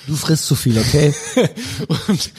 Du 0.07 0.16
frisst 0.16 0.47
zu 0.47 0.55
viel, 0.55 0.78
okay? 0.80 1.14
Und, 2.07 2.32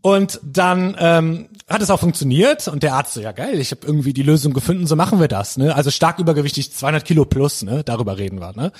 und 0.00 0.40
dann 0.44 0.96
ähm, 0.98 1.48
hat 1.68 1.80
es 1.82 1.90
auch 1.90 1.98
funktioniert 2.00 2.68
und 2.68 2.82
der 2.82 2.94
Arzt 2.94 3.14
so, 3.14 3.20
ja 3.20 3.32
geil, 3.32 3.58
ich 3.58 3.70
habe 3.70 3.86
irgendwie 3.86 4.12
die 4.12 4.22
Lösung 4.22 4.52
gefunden, 4.52 4.86
so 4.86 4.96
machen 4.96 5.18
wir 5.18 5.28
das. 5.28 5.56
Ne? 5.56 5.74
Also 5.74 5.90
stark 5.90 6.18
übergewichtig, 6.18 6.72
200 6.74 7.04
Kilo 7.06 7.24
plus, 7.24 7.62
ne? 7.62 7.82
darüber 7.84 8.18
reden 8.18 8.38
wir. 8.40 8.52
Ne? 8.54 8.70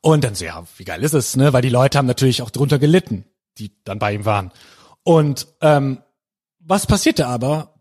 Und 0.00 0.24
dann 0.24 0.34
so, 0.34 0.44
ja, 0.44 0.64
wie 0.76 0.84
geil 0.84 1.02
ist 1.02 1.14
es, 1.14 1.36
ne? 1.36 1.52
weil 1.52 1.62
die 1.62 1.68
Leute 1.68 1.98
haben 1.98 2.06
natürlich 2.06 2.42
auch 2.42 2.50
drunter 2.50 2.78
gelitten, 2.78 3.24
die 3.58 3.72
dann 3.84 3.98
bei 3.98 4.12
ihm 4.14 4.24
waren. 4.24 4.52
Und 5.02 5.48
ähm, 5.60 5.98
was 6.60 6.86
passierte 6.86 7.26
aber? 7.26 7.74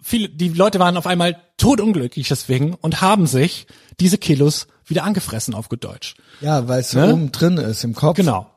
Viele, 0.00 0.28
die 0.28 0.48
Leute 0.50 0.78
waren 0.78 0.96
auf 0.96 1.06
einmal 1.06 1.36
todunglücklich 1.56 2.28
deswegen 2.28 2.74
und 2.74 3.00
haben 3.00 3.26
sich 3.26 3.66
diese 3.98 4.18
Kilos 4.18 4.68
wieder 4.84 5.02
angefressen 5.04 5.54
auf 5.54 5.68
gut 5.68 5.82
Deutsch. 5.84 6.14
Ja, 6.40 6.68
weil 6.68 6.80
es 6.80 6.92
Ne? 6.92 7.12
oben 7.12 7.32
drin 7.32 7.56
ist 7.56 7.82
im 7.82 7.94
Kopf. 7.94 8.16
Genau. 8.16 8.48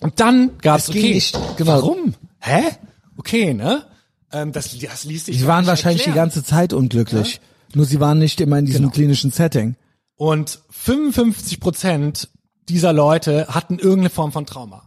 Und 0.00 0.20
dann 0.20 0.58
gab's 0.58 0.84
Es 0.84 0.90
okay. 0.90 1.14
nicht- 1.14 1.38
genau. 1.56 1.72
Warum? 1.72 2.14
Hä? 2.40 2.62
Okay, 3.16 3.54
ne? 3.54 3.86
Ähm, 4.32 4.52
das, 4.52 4.76
das 4.78 5.04
ließ 5.04 5.26
sich 5.26 5.38
Sie 5.38 5.44
gar 5.44 5.56
waren 5.56 5.66
wahrscheinlich 5.66 6.02
die 6.02 6.08
erklären. 6.10 6.28
ganze 6.28 6.44
Zeit 6.44 6.72
unglücklich. 6.72 7.40
Nur 7.74 7.86
sie 7.86 8.00
waren 8.00 8.18
nicht 8.18 8.40
immer 8.40 8.58
in 8.58 8.66
diesem 8.66 8.82
Genau. 8.82 8.92
klinischen 8.92 9.30
Setting. 9.30 9.76
Und 10.16 10.58
55 10.70 11.60
Prozent 11.60 12.28
dieser 12.68 12.92
Leute 12.92 13.46
hatten 13.48 13.78
irgendeine 13.78 14.10
Form 14.10 14.32
von 14.32 14.46
Trauma. 14.46 14.82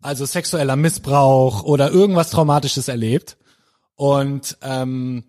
Also 0.00 0.24
sexueller 0.24 0.76
Missbrauch 0.76 1.62
oder 1.62 1.90
irgendwas 1.90 2.30
Traumatisches 2.30 2.88
erlebt. 2.88 3.36
Und 3.94 4.56
ähm, 4.62 5.24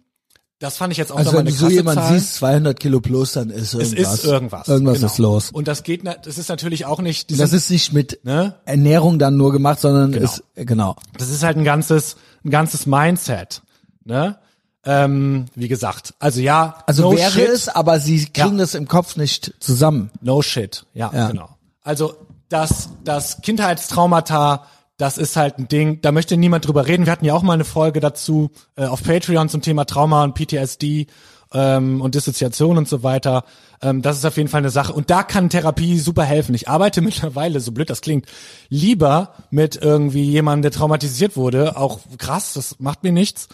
das 0.59 0.77
fand 0.77 0.91
ich 0.93 0.97
jetzt 0.97 1.11
auch 1.11 1.17
Also 1.17 1.31
nochmal 1.31 1.45
wenn 1.45 1.47
eine 1.47 1.55
du 1.55 1.59
so 1.59 1.65
krasse 1.65 1.75
jemand 1.75 1.99
Zahl. 1.99 2.13
siehst, 2.19 2.35
200 2.35 2.79
Kilo 2.79 3.01
plus, 3.01 3.33
dann 3.33 3.49
ist 3.49 3.73
es 3.73 3.91
irgendwas. 3.91 4.13
ist 4.13 4.25
irgendwas. 4.25 4.67
Irgendwas 4.67 4.95
genau. 4.95 5.07
ist 5.07 5.17
los. 5.19 5.51
Und 5.51 5.67
das 5.67 5.83
geht, 5.83 6.03
das 6.05 6.37
ist 6.37 6.49
natürlich 6.49 6.85
auch 6.85 7.01
nicht, 7.01 7.29
die 7.29 7.35
Das 7.37 7.53
ist 7.53 7.69
nicht 7.69 7.93
mit 7.93 8.23
ne? 8.23 8.55
Ernährung 8.65 9.19
dann 9.19 9.35
nur 9.37 9.51
gemacht, 9.51 9.79
sondern 9.81 10.13
Genau. 10.13 10.23
ist, 10.23 10.43
äh, 10.55 10.65
genau. 10.65 10.95
Das 11.17 11.29
ist 11.29 11.43
halt 11.43 11.57
ein 11.57 11.65
ganzes, 11.65 12.15
ein 12.45 12.49
ganzes 12.49 12.85
Mindset, 12.85 13.61
ne? 14.05 14.39
Ähm, 14.85 15.45
wie 15.55 15.69
gesagt, 15.69 16.13
also 16.19 16.41
ja, 16.41 16.83
Also 16.87 17.03
no 17.03 17.15
wäre 17.17 17.31
shit, 17.31 17.47
es, 17.47 17.69
aber 17.69 17.99
sie 18.01 18.25
kriegen 18.25 18.53
Ja. 18.57 18.63
das 18.63 18.73
im 18.75 18.87
Kopf 18.87 19.15
nicht 19.15 19.53
zusammen. 19.61 20.11
no 20.21 20.41
shit, 20.41 20.85
ja, 20.93 21.09
Ja. 21.13 21.27
genau. 21.29 21.49
Also 21.83 22.15
das, 22.49 22.89
das 23.03 23.41
Kindheitstraumata, 23.41 24.65
das 24.97 25.17
ist 25.17 25.35
halt 25.35 25.57
ein 25.57 25.67
Ding, 25.67 26.01
da 26.01 26.11
möchte 26.11 26.37
niemand 26.37 26.67
drüber 26.67 26.87
reden. 26.87 27.05
Wir 27.05 27.11
hatten 27.11 27.25
ja 27.25 27.33
auch 27.33 27.43
mal 27.43 27.53
eine 27.53 27.65
Folge 27.65 27.99
dazu 27.99 28.51
äh, 28.75 28.85
auf 28.85 29.03
Patreon 29.03 29.49
zum 29.49 29.61
Thema 29.61 29.85
Trauma 29.85 30.23
und 30.23 30.33
PTSD 30.33 31.07
ähm, 31.53 32.01
und 32.01 32.15
Dissoziation 32.15 32.77
und 32.77 32.87
so 32.87 33.03
weiter. 33.03 33.43
Ähm, 33.81 34.01
das 34.01 34.17
ist 34.17 34.25
auf 34.25 34.37
jeden 34.37 34.49
Fall 34.49 34.59
eine 34.59 34.69
Sache. 34.69 34.93
Und 34.93 35.09
da 35.09 35.23
kann 35.23 35.49
Therapie 35.49 35.99
super 35.99 36.23
helfen. 36.23 36.55
Ich 36.55 36.69
arbeite 36.69 37.01
mittlerweile, 37.01 37.59
so 37.59 37.71
blöd 37.71 37.89
das 37.89 38.01
klingt, 38.01 38.27
lieber 38.69 39.33
mit 39.49 39.75
irgendwie 39.75 40.23
jemandem, 40.23 40.63
der 40.63 40.71
traumatisiert 40.71 41.35
wurde. 41.35 41.75
Auch 41.77 41.99
krass, 42.17 42.53
das 42.53 42.79
macht 42.79 43.03
mir 43.03 43.11
nichts. 43.11 43.49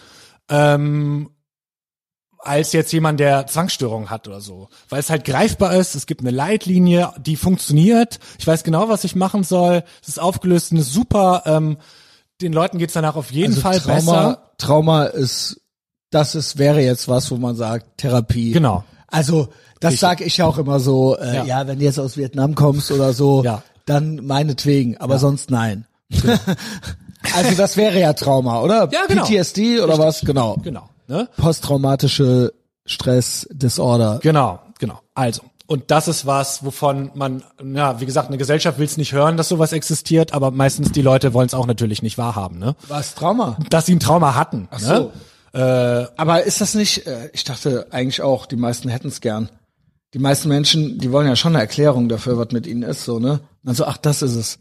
Ähm, 0.50 1.30
als 2.40 2.72
jetzt 2.74 2.92
jemand, 2.94 3.20
der 3.20 3.48
Zwangsstörungen 3.48 4.10
hat 4.10 4.28
oder 4.28 4.42
so. 4.42 4.70
Weil 4.90 5.00
es 5.00 5.10
halt 5.10 5.26
greifbar 5.26 5.76
ist, 5.76 5.96
es 5.96 6.06
gibt 6.06 6.22
eine 6.22 6.32
Leitlinie, 6.32 7.12
die 7.20 7.36
funktioniert, 7.36 8.20
ich 8.38 8.48
weiß 8.48 8.64
genau, 8.64 8.90
was 8.90 9.04
ich 9.04 9.16
machen 9.16 9.44
soll, 9.44 9.84
es 10.02 10.08
ist 10.10 10.20
aufgelöst, 10.20 10.72
eine 10.72 10.84
super 10.84 11.44
ähm, 11.46 11.78
den 12.42 12.54
Leuten 12.54 12.78
geht's 12.78 12.94
danach 12.94 13.18
auf 13.18 13.32
jeden 13.32 13.54
Also 13.56 13.62
Fall 13.62 13.80
Trauma, 13.80 13.96
besser. 13.98 14.52
Trauma 14.58 15.04
ist, 15.04 15.60
das 16.10 16.36
ist, 16.36 16.58
wäre 16.58 16.82
jetzt 16.82 17.10
was, 17.10 17.30
wo 17.32 17.36
man 17.36 17.56
sagt, 17.58 17.98
Therapie. 17.98 18.52
Genau. 18.52 18.86
Also, 19.08 19.50
das 19.82 19.90
Richtig. 19.94 20.00
sage 20.00 20.24
ich 20.24 20.42
auch 20.42 20.58
immer 20.58 20.80
so, 20.80 21.18
äh, 21.18 21.36
Ja. 21.36 21.44
ja. 21.44 21.68
wenn 21.68 21.80
du 21.80 21.86
jetzt 21.86 22.00
aus 22.00 22.16
Vietnam 22.16 22.56
kommst 22.56 22.92
oder 22.92 23.12
so, 23.12 23.44
Ja. 23.44 23.62
dann 23.86 24.26
meinetwegen, 24.26 24.96
aber 24.98 25.20
sonst 25.20 25.52
nein. 25.52 25.86
also 27.36 27.56
das 27.58 27.76
wäre 27.78 28.00
ja 28.00 28.14
Trauma, 28.14 28.62
oder? 28.62 28.90
Ja, 28.92 29.02
genau. 29.08 29.26
PTSD 29.26 29.82
oder 29.82 29.98
was? 29.98 30.22
Genau. 30.22 30.56
Genau. 30.64 30.90
Ne? 31.10 31.28
Posttraumatische 31.38 32.54
Stress 32.86 33.48
Disorder. 33.52 34.20
Genau, 34.22 34.60
genau. 34.78 35.00
Also. 35.16 35.42
Und 35.66 35.92
das 35.92 36.08
ist 36.08 36.26
was, 36.26 36.64
wovon 36.64 37.12
man, 37.16 37.44
ja, 37.64 38.00
wie 38.00 38.06
gesagt, 38.06 38.28
eine 38.28 38.38
Gesellschaft 38.38 38.80
will 38.80 38.86
es 38.86 38.98
nicht 38.98 39.12
hören, 39.12 39.36
dass 39.36 39.50
sowas 39.50 39.72
existiert, 39.72 40.34
aber 40.34 40.52
meistens 40.52 40.92
die 40.92 41.02
Leute 41.02 41.34
wollen 41.34 41.48
es 41.48 41.54
auch 41.54 41.68
natürlich 41.68 42.02
nicht 42.02 42.18
wahrhaben, 42.18 42.58
ne? 42.58 42.76
Was 42.88 43.14
Trauma? 43.16 43.58
Dass 43.70 43.86
sie 43.88 43.96
ein 43.96 44.00
Trauma 44.00 44.36
hatten. 44.36 44.68
Ach 44.72 44.80
so. 44.80 45.12
Ne? 45.54 46.10
Aber 46.16 46.44
ist 46.44 46.62
das 46.62 46.76
nicht, 46.76 47.08
äh, 47.08 47.32
ich 47.34 47.44
dachte 47.44 47.88
eigentlich 47.90 48.22
auch, 48.22 48.46
die 48.46 48.56
meisten 48.56 48.88
hätten 48.88 49.08
es 49.08 49.20
gern. 49.20 49.50
Die 50.14 50.20
meisten 50.20 50.48
Menschen, 50.48 51.00
die 51.00 51.12
wollen 51.12 51.28
ja 51.28 51.36
schon 51.36 51.56
eine 51.56 51.62
Erklärung 51.62 52.08
dafür, 52.08 52.38
was 52.38 52.52
mit 52.52 52.68
ihnen 52.68 52.84
ist, 52.84 53.04
so, 53.04 53.20
ne? 53.20 53.40
Also, 53.66 53.86
ach, 53.86 53.98
das 53.98 54.22
ist 54.22 54.36
es. 54.36 54.60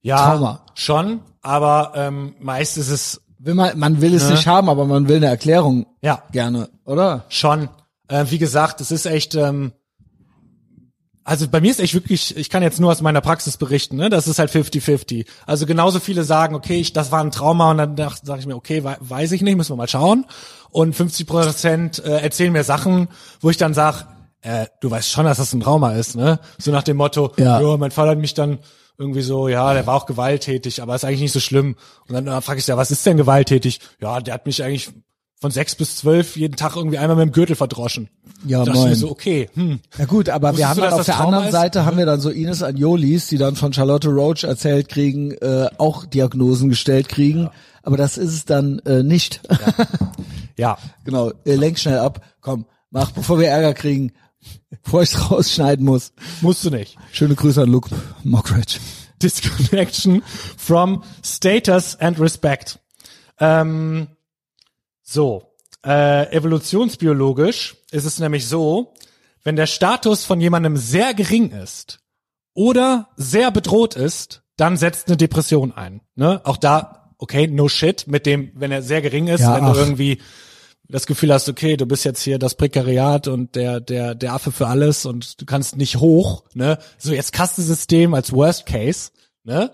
Ja, 0.00 0.30
Trauma. 0.30 0.62
schon, 0.74 1.20
aber 1.42 1.92
ähm, 1.94 2.34
meist 2.40 2.78
ist 2.78 2.88
es 2.88 3.20
Will 3.42 3.54
man, 3.54 3.78
man 3.78 4.00
will 4.02 4.14
es 4.14 4.28
nicht 4.28 4.46
haben, 4.46 4.68
aber 4.68 4.84
man 4.84 5.08
will 5.08 5.16
eine 5.16 5.26
Erklärung 5.26 5.86
ja 6.02 6.22
gerne, 6.30 6.68
oder? 6.84 7.24
schon. 7.30 7.68
Äh, 8.08 8.26
wie 8.28 8.38
gesagt, 8.38 8.80
es 8.80 8.90
ist 8.90 9.06
echt. 9.06 9.34
Ähm, 9.34 9.72
also 11.22 11.46
bei 11.48 11.60
mir 11.60 11.70
ist 11.70 11.80
echt 11.80 11.94
wirklich, 11.94 12.36
ich 12.36 12.50
kann 12.50 12.62
jetzt 12.62 12.80
nur 12.80 12.90
aus 12.90 13.02
meiner 13.02 13.20
Praxis 13.20 13.56
berichten, 13.56 13.96
ne? 13.96 14.08
Das 14.08 14.26
ist 14.26 14.38
halt 14.38 14.50
50-50. 14.50 15.26
Also 15.46 15.64
genauso 15.66 16.00
viele 16.00 16.24
sagen, 16.24 16.54
okay, 16.54 16.80
ich, 16.80 16.92
das 16.92 17.12
war 17.12 17.22
ein 17.22 17.30
Trauma 17.30 17.70
und 17.70 17.78
dann 17.78 17.96
sage 18.22 18.40
ich 18.40 18.46
mir, 18.46 18.56
okay, 18.56 18.82
wei- 18.84 18.96
weiß 19.00 19.32
ich 19.32 19.42
nicht, 19.42 19.56
müssen 19.56 19.72
wir 19.72 19.76
mal 19.76 19.86
schauen. 19.88 20.24
Und 20.70 20.94
50 20.96 21.26
Prozent 21.26 22.04
äh, 22.04 22.18
erzählen 22.20 22.52
mir 22.52 22.64
Sachen, 22.64 23.08
wo 23.40 23.50
ich 23.50 23.58
dann 23.58 23.74
sag, 23.74 24.06
äh, 24.42 24.66
du 24.80 24.90
weißt 24.90 25.08
schon, 25.10 25.24
dass 25.26 25.36
das 25.38 25.52
ein 25.52 25.60
Trauma 25.60 25.92
ist, 25.92 26.16
ne? 26.16 26.40
So 26.58 26.72
nach 26.72 26.82
dem 26.82 26.96
Motto, 26.96 27.32
Ja. 27.36 27.60
ja, 27.60 27.76
mein 27.76 27.90
Vater 27.90 28.10
hat 28.12 28.18
mich 28.18 28.34
dann 28.34 28.58
irgendwie 29.00 29.22
so, 29.22 29.48
ja, 29.48 29.72
der 29.72 29.86
war 29.86 29.94
auch 29.94 30.06
gewalttätig, 30.06 30.82
aber 30.82 30.94
ist 30.94 31.04
eigentlich 31.04 31.22
nicht 31.22 31.32
so 31.32 31.40
schlimm. 31.40 31.74
Und 32.06 32.14
dann 32.14 32.26
äh, 32.26 32.40
frage 32.42 32.60
ich 32.60 32.66
ja, 32.66 32.76
was 32.76 32.90
ist 32.90 33.04
denn 33.06 33.16
gewalttätig? 33.16 33.80
Ja, 34.00 34.20
der 34.20 34.34
hat 34.34 34.44
mich 34.44 34.62
eigentlich 34.62 34.90
von 35.40 35.50
sechs 35.50 35.74
bis 35.74 35.96
zwölf 35.96 36.36
jeden 36.36 36.56
Tag 36.56 36.76
irgendwie 36.76 36.98
einmal 36.98 37.16
mit 37.16 37.28
dem 37.28 37.32
Gürtel 37.32 37.56
verdroschen. 37.56 38.10
Ja, 38.44 38.62
da 38.62 38.74
moin. 38.74 38.94
so, 38.94 39.10
okay, 39.10 39.48
hm, 39.54 39.80
Ja 39.96 40.04
gut, 40.04 40.28
aber 40.28 40.56
wir 40.58 40.68
haben 40.68 40.76
du, 40.76 40.82
dann 40.82 40.92
auf 40.92 41.06
der 41.06 41.14
Trauma 41.14 41.28
anderen 41.28 41.46
ist? 41.46 41.52
Seite 41.52 41.86
haben 41.86 41.96
wir 41.96 42.04
dann 42.04 42.20
so 42.20 42.28
Ines 42.28 42.62
Agnolis, 42.62 43.28
die 43.28 43.38
dann 43.38 43.56
von 43.56 43.72
Charlotte 43.72 44.08
Roach 44.08 44.44
erzählt 44.44 44.90
kriegen, 44.90 45.32
äh, 45.32 45.68
auch 45.78 46.04
Diagnosen 46.04 46.68
gestellt 46.68 47.08
kriegen, 47.08 47.48
aber 47.82 47.96
das 47.96 48.18
ist 48.18 48.34
es 48.34 48.44
dann 48.44 48.80
äh, 48.80 49.02
nicht. 49.02 49.40
ja, 50.58 50.76
genau, 51.04 51.32
äh, 51.46 51.54
lenk 51.54 51.78
schnell 51.78 51.98
ab, 51.98 52.22
komm, 52.42 52.66
mach, 52.90 53.12
bevor 53.12 53.38
wir 53.38 53.48
Ärger 53.48 53.72
kriegen, 53.72 54.12
bevor 54.82 55.02
ich 55.02 55.30
rausschneiden 55.30 55.84
muss. 55.84 56.12
musst 56.40 56.64
du 56.64 56.70
nicht. 56.70 56.96
Schöne 57.12 57.34
Grüße 57.34 57.62
an 57.62 57.70
Luke 57.70 57.90
Mockridge. 58.24 58.78
Disconnection 59.22 60.22
from 60.56 61.02
status 61.22 61.96
and 61.96 62.18
respect. 62.18 62.78
Ähm, 63.38 64.08
so, 65.02 65.50
äh, 65.84 66.30
evolutionsbiologisch 66.34 67.76
ist 67.90 68.04
es 68.04 68.18
nämlich 68.18 68.46
so, 68.46 68.94
wenn 69.42 69.56
der 69.56 69.66
Status 69.66 70.24
von 70.24 70.40
jemandem 70.40 70.76
sehr 70.76 71.14
gering 71.14 71.50
ist 71.50 72.00
oder 72.54 73.08
sehr 73.16 73.50
bedroht 73.50 73.94
ist, 73.96 74.42
dann 74.56 74.76
setzt 74.76 75.08
eine 75.08 75.16
Depression 75.16 75.72
ein. 75.72 76.02
Ne? 76.14 76.40
Auch 76.44 76.58
da, 76.58 77.14
okay, 77.18 77.46
no 77.46 77.68
shit, 77.68 78.06
mit 78.06 78.26
dem, 78.26 78.52
wenn 78.54 78.70
er 78.72 78.82
sehr 78.82 79.00
gering 79.00 79.28
ist, 79.28 79.40
Ja, 79.40 79.56
wenn 79.56 79.64
ach. 79.64 79.72
du 79.72 79.78
irgendwie 79.80 80.20
das 80.90 81.06
Gefühl 81.06 81.32
hast, 81.32 81.48
okay, 81.48 81.76
du 81.76 81.86
bist 81.86 82.04
jetzt 82.04 82.22
hier 82.22 82.38
das 82.38 82.54
Prekariat 82.54 83.28
und 83.28 83.54
der, 83.54 83.80
der, 83.80 84.14
der 84.14 84.34
Affe 84.34 84.52
für 84.52 84.66
alles 84.66 85.06
und 85.06 85.40
du 85.40 85.46
kannst 85.46 85.76
nicht 85.76 85.96
hoch, 85.96 86.44
ne? 86.54 86.78
So 86.98 87.12
jetzt 87.12 87.32
Kastensystem 87.32 88.14
als 88.14 88.32
Worst 88.32 88.66
Case, 88.66 89.10
ne? 89.44 89.72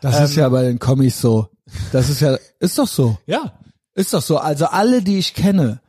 Das 0.00 0.20
ist 0.20 0.36
ja 0.36 0.48
bei 0.48 0.62
den 0.62 0.78
Kommis 0.78 1.20
so. 1.20 1.48
Das 1.92 2.08
ist 2.08 2.20
ja, 2.20 2.36
ist 2.60 2.78
doch 2.78 2.88
so. 2.88 3.18
Ja. 3.26 3.58
Ist 3.94 4.12
doch 4.12 4.20
so. 4.20 4.36
Also 4.36 4.66
alle, 4.66 5.00
die 5.00 5.18
ich 5.18 5.32
kenne, 5.32 5.80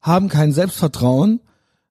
haben 0.00 0.28
kein 0.28 0.52
Selbstvertrauen, 0.52 1.40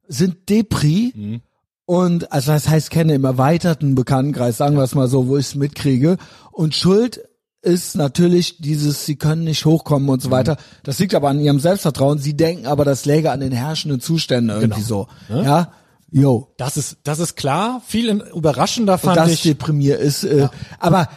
sind 0.07 0.47
Depri 0.49 1.41
und, 1.85 2.31
also 2.31 2.51
das 2.51 2.67
heißt, 2.67 2.89
kenne 2.89 3.13
im 3.13 3.25
erweiterten 3.25 3.93
Bekanntenkreis, 3.93 4.57
sagen 4.57 4.75
wir 4.75 4.83
es 4.83 4.95
mal 4.95 5.07
so, 5.07 5.27
wo 5.27 5.37
ich 5.37 5.47
es 5.47 5.55
mitkriege. 5.55 6.17
Und 6.51 6.75
Schuld 6.75 7.27
ist 7.65 7.95
natürlich 7.95 8.57
dieses, 8.59 9.05
sie 9.05 9.15
können 9.15 9.43
nicht 9.43 9.65
hochkommen 9.65 10.07
und 10.09 10.21
so 10.21 10.31
weiter. 10.31 10.57
Das 10.83 10.99
liegt 10.99 11.15
aber 11.15 11.29
an 11.29 11.39
ihrem 11.39 11.59
Selbstvertrauen. 11.59 12.19
Sie 12.19 12.35
denken 12.37 12.67
aber, 12.67 12.85
das 12.85 13.05
läge 13.05 13.31
an 13.31 13.39
den 13.39 13.51
herrschenden 13.51 13.99
Zuständen 13.99 14.55
irgendwie 14.55 14.81
so. 14.81 15.07
Ja, 15.29 15.71
yo. 16.11 16.53
Das 16.57 16.77
ist, 16.77 16.97
das 17.03 17.19
ist 17.19 17.35
klar. 17.35 17.81
Viel 17.85 18.09
überraschender 18.33 18.93
Und 18.93 18.99
fand 18.99 19.17
das 19.17 19.31
ich. 19.31 19.41
deprimiert 19.43 19.99
ist. 19.99 20.23
Äh, 20.23 20.47
Aber 20.79 21.09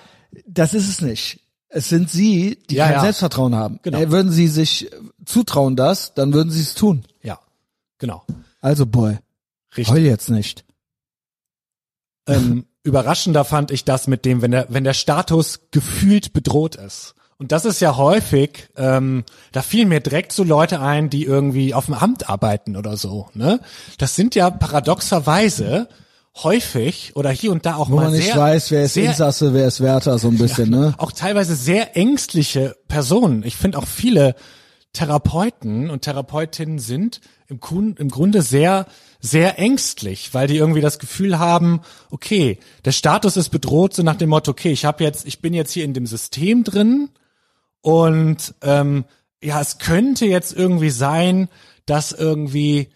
das 0.46 0.74
ist 0.74 0.88
es 0.88 1.00
nicht. 1.02 1.40
Es 1.68 1.88
sind 1.90 2.10
sie, 2.10 2.58
die 2.70 2.76
Ja, 2.76 2.86
kein 2.86 2.94
ja. 2.94 3.00
Selbstvertrauen 3.02 3.54
haben. 3.54 3.78
Genau. 3.82 3.98
Äh, 3.98 4.10
würden 4.10 4.32
sie 4.32 4.48
sich 4.48 4.90
zutrauen 5.26 5.76
das, 5.76 6.14
dann 6.14 6.32
würden 6.32 6.50
sie 6.50 6.62
es 6.62 6.74
tun. 6.74 7.04
Ja, 7.22 7.38
genau. 7.98 8.24
Also 8.60 8.86
Boy, 8.86 9.18
Richtig. 9.76 9.94
heul 9.94 10.00
jetzt 10.00 10.30
nicht. 10.30 10.64
ähm, 12.26 12.64
überraschender 12.82 13.44
fand 13.44 13.70
ich 13.70 13.84
das 13.84 14.06
mit 14.06 14.24
dem, 14.24 14.42
wenn 14.42 14.50
der, 14.50 14.66
wenn 14.68 14.84
der 14.84 14.94
Status 14.94 15.60
gefühlt 15.70 16.32
bedroht 16.32 16.76
ist. 16.76 17.14
Und 17.40 17.52
das 17.52 17.64
ist 17.64 17.80
ja 17.80 17.96
häufig, 17.96 18.68
ähm, 18.76 19.24
da 19.52 19.62
fielen 19.62 19.88
mir 19.88 20.00
direkt 20.00 20.32
so 20.32 20.42
Leute 20.42 20.80
ein, 20.80 21.08
die 21.08 21.24
irgendwie 21.24 21.72
auf 21.72 21.86
dem 21.86 21.94
Amt 21.94 22.28
arbeiten 22.28 22.76
oder 22.76 22.96
so. 22.96 23.28
Ne? 23.32 23.60
Das 23.96 24.16
sind 24.16 24.34
ja 24.34 24.50
paradoxerweise 24.50 25.88
häufig 26.42 27.14
oder 27.14 27.30
hier 27.30 27.52
und 27.52 27.64
da 27.64 27.76
auch 27.76 27.90
Wo 27.90 27.96
mal 27.96 28.04
man 28.04 28.12
nicht 28.12 28.26
sehr, 28.26 28.36
weiß, 28.36 28.70
wer 28.72 28.82
ist 28.84 28.94
sehr, 28.94 29.10
Insasse, 29.10 29.54
wer 29.54 29.68
ist 29.68 29.80
Wärter, 29.80 30.18
so 30.18 30.28
ein 30.28 30.38
bisschen, 30.38 30.70
ne? 30.70 30.94
auch 30.98 31.12
teilweise 31.12 31.54
sehr 31.54 31.96
ängstliche 31.96 32.76
Personen. 32.88 33.44
Ich 33.44 33.56
finde 33.56 33.78
auch 33.78 33.86
viele 33.86 34.34
Therapeuten 34.92 35.90
und 35.90 36.02
Therapeutinnen 36.02 36.78
sind 36.80 37.20
im, 37.46 37.60
im 37.96 38.08
Grunde 38.08 38.42
sehr, 38.42 38.86
sehr 39.20 39.58
ängstlich, 39.58 40.32
weil 40.32 40.46
die 40.46 40.56
irgendwie 40.56 40.80
das 40.80 40.98
Gefühl 40.98 41.38
haben, 41.38 41.80
okay, 42.10 42.58
der 42.84 42.92
Status 42.92 43.36
ist 43.36 43.48
bedroht, 43.48 43.94
so 43.94 44.02
nach 44.02 44.16
dem 44.16 44.30
Motto, 44.30 44.50
okay, 44.52 44.70
ich 44.70 44.84
habe 44.84 45.02
jetzt, 45.04 45.26
ich 45.26 45.40
bin 45.40 45.54
jetzt 45.54 45.72
hier 45.72 45.84
in 45.84 45.94
dem 45.94 46.06
System 46.06 46.62
drin 46.64 47.10
und 47.80 48.54
ähm, 48.62 49.04
ja, 49.42 49.60
es 49.60 49.78
könnte 49.78 50.26
jetzt 50.26 50.52
irgendwie 50.56 50.90
sein, 50.90 51.48
dass 51.86 52.12
irgendwie 52.12 52.88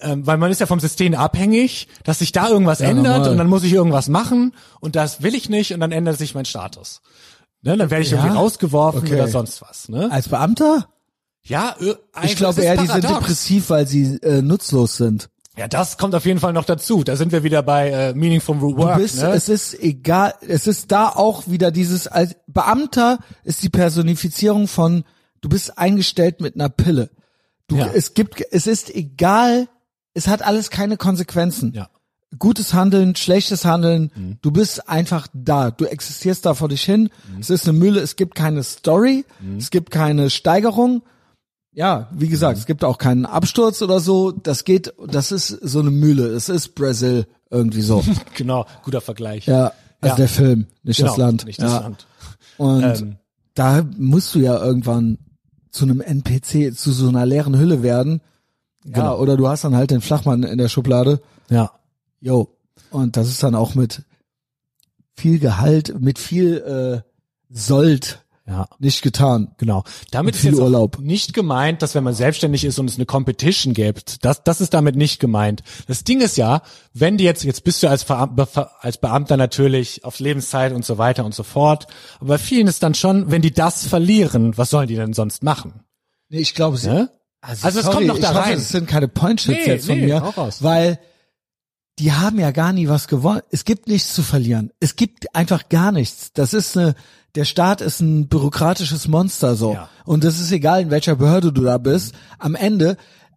ähm, 0.00 0.26
weil 0.26 0.36
man 0.36 0.50
ist 0.50 0.60
ja 0.60 0.66
vom 0.66 0.78
System 0.80 1.14
abhängig, 1.14 1.88
dass 2.04 2.18
sich 2.18 2.30
da 2.30 2.50
irgendwas 2.50 2.80
Ja, 2.80 2.88
ändert 2.88 3.14
normal. 3.16 3.30
und 3.30 3.38
dann 3.38 3.48
muss 3.48 3.62
ich 3.64 3.72
irgendwas 3.72 4.08
machen 4.08 4.52
und 4.80 4.94
das 4.94 5.22
will 5.22 5.34
ich 5.34 5.48
nicht 5.48 5.72
und 5.72 5.80
dann 5.80 5.90
ändert 5.90 6.18
sich 6.18 6.34
mein 6.34 6.44
Status. 6.44 7.00
Ne, 7.62 7.78
dann 7.78 7.90
werde 7.90 8.02
ich 8.04 8.10
Ja? 8.10 8.18
irgendwie 8.18 8.36
rausgeworfen 8.36 9.00
Okay. 9.00 9.14
oder 9.14 9.28
sonst 9.28 9.62
was. 9.62 9.88
Ne? 9.88 10.08
Als 10.12 10.28
Beamter? 10.28 10.86
Ja, 11.48 11.74
ö- 11.80 11.90
Ich 11.90 11.96
also 12.14 12.34
glaube 12.36 12.62
eher, 12.62 12.76
die 12.76 12.86
sind 12.86 13.04
depressiv, 13.04 13.70
weil 13.70 13.86
sie 13.86 14.16
äh, 14.22 14.42
nutzlos 14.42 14.96
sind. 14.96 15.28
Ja, 15.56 15.68
das 15.68 15.96
kommt 15.96 16.14
auf 16.14 16.26
jeden 16.26 16.38
Fall 16.40 16.52
noch 16.52 16.64
dazu. 16.64 17.02
Da 17.02 17.16
sind 17.16 17.32
wir 17.32 17.42
wieder 17.42 17.62
bei 17.62 17.88
äh, 17.90 18.14
Meaningful 18.14 18.60
Work. 18.60 18.96
Du 18.96 19.02
bist, 19.02 19.22
ne? 19.22 19.30
es 19.30 19.48
ist 19.48 19.78
egal, 19.80 20.34
es 20.46 20.66
ist 20.66 20.92
da 20.92 21.08
auch 21.08 21.46
wieder 21.48 21.70
dieses, 21.70 22.06
als 22.08 22.36
Beamter 22.46 23.18
ist 23.42 23.62
die 23.62 23.70
Personifizierung 23.70 24.68
von, 24.68 25.04
du 25.40 25.48
bist 25.48 25.78
eingestellt 25.78 26.40
mit 26.42 26.56
einer 26.56 26.68
Pille. 26.68 27.08
Du, 27.68 27.76
Ja. 27.76 27.88
es 27.94 28.12
gibt, 28.12 28.42
es 28.50 28.66
ist 28.66 28.94
egal, 28.94 29.66
es 30.12 30.28
hat 30.28 30.42
alles 30.42 30.68
keine 30.70 30.96
Konsequenzen. 30.98 31.72
Ja. 31.74 31.88
Gutes 32.38 32.74
Handeln, 32.74 33.16
schlechtes 33.16 33.64
Handeln, 33.64 34.38
du 34.42 34.50
bist 34.50 34.88
einfach 34.90 35.26
da, 35.32 35.70
du 35.70 35.86
existierst 35.86 36.44
da 36.44 36.54
vor 36.54 36.68
dich 36.68 36.82
hin, 36.82 37.08
es 37.40 37.48
ist 37.50 37.66
eine 37.66 37.78
Mühle, 37.78 38.00
es 38.00 38.16
gibt 38.16 38.34
keine 38.34 38.62
Story, 38.62 39.24
es 39.56 39.70
gibt 39.70 39.90
keine 39.90 40.28
Steigerung, 40.28 41.02
ja, 41.76 42.08
wie 42.10 42.28
gesagt, 42.28 42.56
es 42.58 42.64
gibt 42.64 42.82
auch 42.84 42.96
keinen 42.96 43.26
Absturz 43.26 43.82
oder 43.82 44.00
so, 44.00 44.32
das 44.32 44.64
geht, 44.64 44.94
das 45.06 45.30
ist 45.30 45.48
so 45.48 45.80
eine 45.80 45.90
Mühle, 45.90 46.26
es 46.28 46.48
ist 46.48 46.74
Brasil 46.74 47.26
irgendwie 47.50 47.82
so. 47.82 48.02
genau, 48.34 48.64
guter 48.82 49.02
Vergleich. 49.02 49.44
Ja, 49.46 49.72
also 50.00 50.14
Ja. 50.14 50.16
der 50.16 50.28
Film, 50.28 50.66
nicht 50.82 50.96
genau, 50.96 51.10
das 51.10 51.18
Land. 51.18 51.44
Nicht 51.44 51.60
das 51.60 51.70
ja. 51.72 51.80
Land. 51.80 52.06
Und 52.56 52.82
Ähm. 52.82 53.16
da 53.54 53.84
musst 53.98 54.34
du 54.34 54.38
ja 54.38 54.56
irgendwann 54.64 55.18
zu 55.70 55.84
einem 55.84 56.00
NPC, 56.00 56.74
zu 56.74 56.92
so 56.92 57.08
einer 57.08 57.26
leeren 57.26 57.58
Hülle 57.58 57.82
werden. 57.82 58.22
Ja, 58.86 58.92
Genau. 58.92 59.18
oder 59.18 59.36
du 59.36 59.46
hast 59.46 59.64
dann 59.64 59.76
halt 59.76 59.90
den 59.90 60.00
Flachmann 60.00 60.44
in 60.44 60.56
der 60.56 60.68
Schublade. 60.68 61.20
Ja. 61.50 61.72
Jo. 62.20 62.48
Und 62.90 63.18
das 63.18 63.28
ist 63.28 63.42
dann 63.42 63.54
auch 63.54 63.74
mit 63.74 64.02
viel 65.12 65.38
Gehalt, 65.38 66.00
mit 66.00 66.18
viel 66.18 67.02
äh, 67.04 67.10
Sold 67.50 68.24
Ja. 68.48 68.68
nicht 68.78 69.02
getan. 69.02 69.52
Genau. 69.58 69.82
Damit 70.12 70.36
ist 70.36 70.42
viel 70.42 70.52
jetzt 70.52 70.60
Urlaub. 70.60 71.00
Nicht 71.00 71.34
gemeint, 71.34 71.82
dass 71.82 71.96
wenn 71.96 72.04
man 72.04 72.14
selbstständig 72.14 72.64
ist 72.64 72.78
und 72.78 72.88
es 72.88 72.94
eine 72.96 73.04
Competition 73.06 73.74
gibt, 73.74 74.24
das, 74.24 74.44
das 74.44 74.60
ist 74.60 74.72
damit 74.72 74.94
nicht 74.94 75.18
gemeint. 75.18 75.64
Das 75.88 76.04
Ding 76.04 76.20
ist 76.20 76.36
ja, 76.36 76.62
wenn 76.94 77.16
die 77.16 77.24
jetzt, 77.24 77.42
jetzt 77.42 77.64
bist 77.64 77.82
du 77.82 77.88
als, 77.88 78.06
Befa- 78.06 78.68
als 78.80 78.98
Beamter 78.98 79.36
natürlich 79.36 80.04
auf 80.04 80.20
Lebenszeit 80.20 80.72
und 80.72 80.84
so 80.84 80.96
weiter 80.96 81.24
und 81.24 81.34
so 81.34 81.42
fort. 81.42 81.88
Aber 82.20 82.28
bei 82.28 82.38
vielen 82.38 82.68
ist 82.68 82.82
dann 82.84 82.94
schon, 82.94 83.30
wenn 83.32 83.42
die 83.42 83.52
das 83.52 83.84
verlieren, 83.84 84.56
was 84.56 84.70
sollen 84.70 84.86
die 84.86 84.94
denn 84.96 85.12
sonst 85.12 85.42
machen? 85.42 85.80
Nee, 86.28 86.38
ich 86.38 86.54
glaube, 86.54 86.76
sie, 86.76 86.88
Ne? 86.88 87.10
Also, 87.40 87.66
Also 87.66 87.78
es 87.80 87.84
sorry, 87.84 87.96
kommt 87.96 88.06
noch 88.08 88.18
da 88.18 88.30
ich 88.30 88.36
hoffe, 88.36 88.48
rein. 88.48 88.58
Es 88.58 88.68
sind 88.70 88.88
keine 88.88 89.08
Pointshits 89.08 89.66
Nee, 89.66 89.72
jetzt 89.72 89.86
von 89.86 89.98
nee, 89.98 90.06
mir, 90.06 90.32
weil 90.60 90.98
die 91.98 92.12
haben 92.12 92.38
ja 92.38 92.50
gar 92.50 92.72
nie 92.72 92.88
was 92.88 93.08
gewonnen. 93.08 93.42
Es 93.50 93.64
gibt 93.64 93.88
nichts 93.88 94.14
zu 94.14 94.22
verlieren. 94.22 94.70
Es 94.80 94.96
gibt 94.96 95.34
einfach 95.34 95.68
gar 95.68 95.92
nichts. 95.92 96.32
Das 96.34 96.52
ist 96.52 96.76
eine, 96.76 96.94
der 97.34 97.44
Staat 97.44 97.80
ist 97.80 98.00
ein 98.00 98.28
bürokratisches 98.28 99.08
Monster 99.08 99.56
so. 99.56 99.74
Ja. 99.74 99.88
Und 100.04 100.24
das 100.24 100.38
ist 100.38 100.52
egal, 100.52 100.82
in 100.82 100.90
welcher 100.90 101.16
Behörde 101.16 101.52
du 101.52 101.62
da 101.62 101.78
bist. 101.78 102.14
Am 102.38 102.54
Ende, 102.54 102.96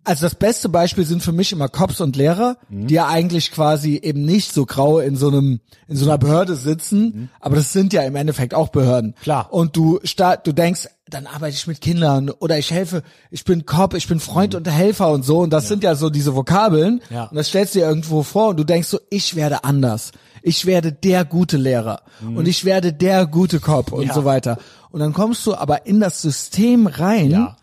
also 0.09 0.25
das 0.25 0.35
beste 0.35 0.67
Beispiel 0.69 1.05
sind 1.05 1.23
für 1.23 1.31
mich 1.31 1.51
immer 1.51 1.69
Cops 1.69 2.01
und 2.01 2.15
Lehrer, 2.15 2.57
Mhm. 2.69 2.87
die 2.87 2.95
ja 2.95 3.07
eigentlich 3.07 3.51
quasi 3.51 3.95
eben 4.01 4.25
nicht 4.25 4.53
so 4.53 4.65
grau 4.65 4.99
in 4.99 5.15
so 5.15 5.27
einem, 5.29 5.59
in 5.87 5.95
so 5.95 6.05
einer 6.05 6.17
Behörde 6.17 6.55
sitzen, 6.55 7.29
aber 7.39 7.55
das 7.55 7.71
sind 7.73 7.93
ja 7.93 8.01
im 8.03 8.15
Endeffekt 8.15 8.53
auch 8.53 8.69
Behörden. 8.69 9.11
Mhm. 9.11 9.21
Klar. 9.21 9.53
Und 9.53 9.75
du 9.75 9.99
start, 10.03 10.45
du 10.47 10.51
denkst, 10.53 10.87
dann 11.09 11.25
arbeite 11.25 11.55
ich 11.55 11.65
mit 11.65 11.81
Kindern 11.81 12.29
oder 12.29 12.57
ich 12.59 12.69
helfe, 12.71 13.01
ich 13.31 13.43
bin 13.43 13.65
Cop, 13.65 13.93
ich 13.95 14.07
bin 14.07 14.19
Freund 14.19 14.53
und 14.55 14.67
Helfer 14.69 15.09
und 15.11 15.23
so 15.23 15.39
und 15.39 15.51
das 15.51 15.67
sind 15.67 15.83
ja 15.83 15.95
so 15.95 16.09
diese 16.09 16.35
Vokabeln 16.35 17.01
Ja. 17.09 17.23
und 17.25 17.35
das 17.35 17.47
stellst 17.47 17.73
du 17.75 17.79
dir 17.79 17.85
irgendwo 17.87 18.21
vor 18.23 18.49
und 18.49 18.57
du 18.57 18.63
denkst 18.63 18.87
so, 18.87 18.99
ich 19.09 19.35
werde 19.35 19.63
anders. 19.63 20.11
Ich 20.41 20.65
werde 20.65 20.91
der 20.93 21.25
gute 21.25 21.57
Lehrer 21.57 22.01
und 22.23 22.47
ich 22.47 22.63
werde 22.65 22.93
der 22.93 23.25
gute 23.27 23.59
Cop 23.59 23.91
und 23.91 24.01
Mhm. 24.01 24.07
Ja. 24.07 24.13
so 24.13 24.23
weiter. 24.25 24.57
Und 24.91 25.01
dann 25.01 25.13
kommst 25.13 25.45
du 25.45 25.53
aber 25.55 25.85
in 25.85 25.99
das 25.99 26.21
System 26.21 26.87
rein 26.87 27.31
Ja. 27.31 27.55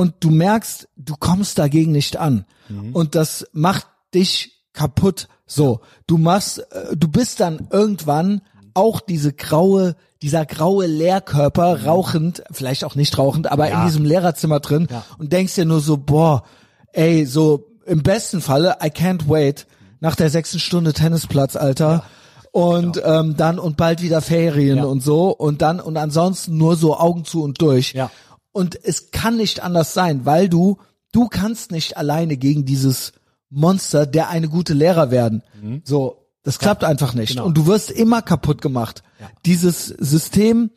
Und 0.00 0.14
du 0.20 0.30
merkst, 0.30 0.88
du 0.96 1.14
kommst 1.18 1.58
dagegen 1.58 1.92
nicht 1.92 2.16
an. 2.16 2.44
Mhm. 2.68 2.92
Und 2.94 3.14
das 3.14 3.46
macht 3.52 3.86
dich 4.14 4.62
kaputt. 4.72 5.28
So, 5.46 5.80
du 6.06 6.16
machst, 6.18 6.58
äh, 6.72 6.96
du 6.96 7.08
bist 7.08 7.40
dann 7.40 7.68
irgendwann 7.70 8.40
auch 8.74 9.00
diese 9.00 9.32
graue, 9.32 9.96
dieser 10.22 10.46
graue 10.46 10.86
Lehrkörper, 10.86 11.84
rauchend, 11.84 12.42
vielleicht 12.50 12.84
auch 12.84 12.94
nicht 12.94 13.16
rauchend, 13.18 13.50
aber 13.50 13.64
Mhm. 13.66 13.70
Ja. 13.70 13.80
in 13.82 13.86
diesem 13.88 14.04
Lehrerzimmer 14.04 14.60
drin 14.60 14.86
Ja. 14.90 15.04
und 15.18 15.32
denkst 15.32 15.54
dir 15.54 15.64
nur 15.64 15.80
so, 15.80 15.96
boah, 15.96 16.44
ey, 16.92 17.26
so 17.26 17.66
im 17.86 18.02
besten 18.02 18.40
Falle, 18.40 18.76
I 18.82 18.88
can't 18.88 19.28
wait, 19.28 19.66
nach 20.00 20.14
der 20.16 20.30
sechsten 20.30 20.58
Stunde 20.60 20.92
Tennisplatz, 20.92 21.56
Alter. 21.56 22.04
Und 22.52 23.00
ähm, 23.04 23.36
dann 23.36 23.58
und 23.60 23.76
bald 23.76 24.02
wieder 24.02 24.20
Ferien 24.20 24.78
Ja. 24.78 24.84
und 24.84 25.02
so 25.04 25.30
und 25.30 25.62
dann 25.62 25.78
und 25.78 25.96
ansonsten 25.96 26.56
nur 26.56 26.74
so 26.76 26.96
Augen 26.98 27.24
zu 27.24 27.42
und 27.44 27.60
durch. 27.62 27.92
Ja. 27.92 28.10
Und 28.52 28.78
es 28.82 29.10
kann 29.10 29.36
nicht 29.36 29.62
anders 29.62 29.94
sein, 29.94 30.26
weil 30.26 30.48
du, 30.48 30.78
du 31.12 31.28
kannst 31.28 31.70
nicht 31.70 31.96
alleine 31.96 32.36
gegen 32.36 32.64
dieses 32.64 33.12
Monster, 33.48 34.06
der 34.06 34.28
eine 34.28 34.48
gute 34.48 34.74
Lehrer 34.74 35.10
werden. 35.10 35.42
So, 35.84 36.26
das 36.42 36.58
klappt 36.58 36.84
einfach 36.84 37.14
nicht. 37.14 37.30
Mhm. 37.30 37.34
Genau. 37.34 37.46
Und 37.46 37.56
du 37.56 37.66
wirst 37.66 37.90
immer 37.90 38.22
kaputt 38.22 38.62
gemacht. 38.62 39.02
Dieses 39.46 39.86
System, 39.86 40.70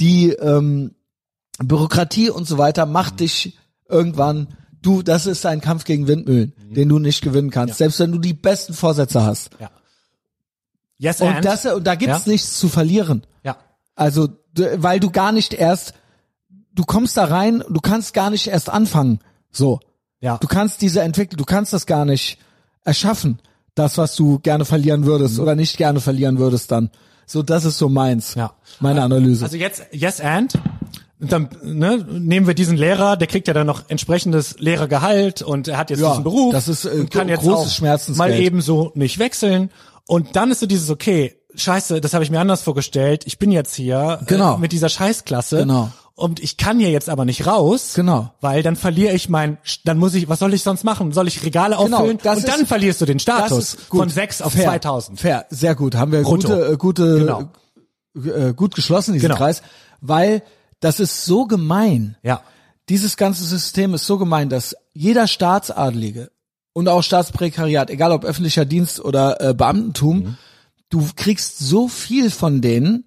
die 0.00 0.30
ähm, 0.30 0.94
Bürokratie 1.58 2.30
und 2.30 2.46
so 2.46 2.58
weiter 2.58 2.86
macht 2.86 3.14
Mhm. 3.14 3.18
dich 3.18 3.58
irgendwann, 3.88 4.48
du, 4.82 5.02
das 5.02 5.26
ist 5.26 5.46
ein 5.46 5.60
Kampf 5.60 5.84
gegen 5.84 6.06
Windmühlen, 6.08 6.52
den 6.70 6.88
du 6.88 6.98
nicht 6.98 7.22
gewinnen 7.22 7.50
kannst, 7.50 7.78
selbst 7.78 7.98
wenn 8.00 8.12
du 8.12 8.18
die 8.18 8.34
besten 8.34 8.74
Vorsätze 8.74 9.22
hast. 9.24 9.50
Ja. 9.60 9.70
Yes 10.98 11.20
Und 11.20 11.44
das, 11.44 11.66
und 11.66 11.86
da 11.86 11.94
gibt's 11.94 12.24
Ja. 12.26 12.32
nichts 12.32 12.58
zu 12.58 12.68
verlieren. 12.68 13.22
ja. 13.42 13.56
Also, 13.94 14.28
weil 14.76 15.00
du 15.00 15.10
gar 15.10 15.32
nicht 15.32 15.54
erst, 15.54 15.94
du 16.76 16.84
kommst 16.84 17.16
da 17.16 17.24
rein, 17.24 17.64
du 17.68 17.80
kannst 17.80 18.14
gar 18.14 18.30
nicht 18.30 18.46
erst 18.46 18.70
anfangen. 18.70 19.18
So. 19.50 19.80
Ja. 20.20 20.38
Du 20.38 20.46
kannst 20.46 20.80
diese 20.82 21.00
Entwicklung, 21.02 21.38
du 21.38 21.44
kannst 21.44 21.72
das 21.72 21.86
gar 21.86 22.04
nicht 22.04 22.38
erschaffen. 22.84 23.40
Das, 23.74 23.98
was 23.98 24.14
du 24.16 24.38
gerne 24.38 24.64
verlieren 24.64 25.00
Mhm. 25.00 25.06
würdest 25.06 25.38
oder 25.38 25.54
nicht 25.56 25.76
gerne 25.76 26.00
verlieren 26.00 26.38
würdest 26.38 26.70
dann. 26.70 26.90
So, 27.26 27.42
das 27.42 27.64
ist 27.64 27.76
so 27.78 27.88
meins. 27.88 28.34
Ja. 28.34 28.52
Meine 28.80 29.02
Analyse. 29.02 29.44
Also 29.44 29.56
jetzt 29.56 29.82
Yes 29.92 30.20
and. 30.20 30.54
Und 31.18 31.32
dann 31.32 31.48
ne, 31.62 31.96
nehmen 32.10 32.46
wir 32.46 32.54
diesen 32.54 32.76
Lehrer, 32.76 33.16
der 33.16 33.26
kriegt 33.26 33.48
ja 33.48 33.54
dann 33.54 33.66
noch 33.66 33.84
entsprechendes 33.88 34.56
Lehrergehalt 34.58 35.40
und 35.42 35.66
er 35.66 35.78
hat 35.78 35.90
jetzt 35.90 36.00
Ja, 36.00 36.10
diesen 36.10 36.24
Beruf 36.24 36.52
das 36.52 36.68
ist, 36.68 36.84
äh, 36.84 36.90
und 36.90 37.10
kann 37.10 37.28
jetzt 37.28 37.42
großes 37.42 37.72
auch 37.72 37.74
Schmerzensgeld. 37.74 38.30
mal 38.34 38.38
eben 38.40 38.60
so 38.60 38.92
nicht 38.94 39.18
wechseln. 39.18 39.70
Und 40.06 40.36
dann 40.36 40.50
ist 40.50 40.60
so 40.60 40.66
dieses 40.66 40.88
okay, 40.90 41.34
Scheiße, 41.54 42.00
das 42.02 42.12
habe 42.14 42.22
ich 42.22 42.30
mir 42.30 42.38
anders 42.38 42.62
vorgestellt. 42.62 43.24
Ich 43.26 43.38
bin 43.38 43.50
jetzt 43.50 43.74
hier 43.74 44.20
Genau. 44.26 44.56
äh, 44.56 44.58
mit 44.58 44.72
dieser 44.72 44.90
Scheißklasse 44.90 45.58
Genau. 45.60 45.90
Und 46.16 46.40
ich 46.40 46.56
kann 46.56 46.78
hier 46.80 46.90
jetzt 46.90 47.08
aber 47.08 47.24
nicht 47.24 47.46
raus. 47.46 47.92
Genau. 47.94 48.32
Weil 48.40 48.62
dann 48.62 48.74
verliere 48.74 49.14
ich 49.14 49.28
mein, 49.28 49.58
dann 49.84 49.98
muss 49.98 50.14
ich, 50.14 50.28
was 50.28 50.38
soll 50.40 50.52
ich 50.54 50.62
sonst 50.62 50.82
machen? 50.82 51.12
Soll 51.12 51.28
ich 51.28 51.44
Regale 51.44 51.76
Genau, 51.76 51.98
auffüllen? 51.98 52.16
und 52.16 52.26
dann 52.26 52.38
ist- 52.38 52.66
verlierst 52.68 53.00
du 53.00 53.04
den 53.06 53.18
Status 53.20 53.76
von 53.88 54.08
6 54.08 54.42
auf 54.42 54.52
Fair. 54.54 54.64
2000. 54.64 55.20
Fair, 55.20 55.46
sehr 55.50 55.74
gut. 55.74 55.94
Haben 55.94 56.12
wir 56.12 56.22
Brutto. 56.22 56.48
gute, 56.48 56.72
äh, 56.72 56.76
gute, 56.76 57.18
Genau. 57.18 57.50
äh, 58.48 58.52
gut 58.54 58.74
geschlossen, 58.74 59.12
diesen 59.12 59.28
Genau. 59.28 59.36
Kreis, 59.38 59.62
weil 60.00 60.42
das 60.80 61.00
ist 61.00 61.24
so 61.26 61.44
gemein. 61.46 62.16
Ja. 62.22 62.40
Dieses 62.88 63.16
ganze 63.16 63.44
System 63.44 63.94
ist 63.94 64.06
so 64.06 64.16
gemein, 64.16 64.48
dass 64.48 64.74
jeder 64.94 65.26
Staatsadlige 65.26 66.30
und 66.72 66.88
auch 66.88 67.02
Staatsprekariat, 67.02 67.90
egal 67.90 68.12
ob 68.12 68.24
öffentlicher 68.24 68.64
Dienst 68.64 69.00
oder 69.04 69.40
äh, 69.40 69.54
Beamtentum, 69.54 70.18
Mhm. 70.18 70.36
du 70.90 71.06
kriegst 71.16 71.58
so 71.58 71.88
viel 71.88 72.30
von 72.30 72.60
denen, 72.60 73.05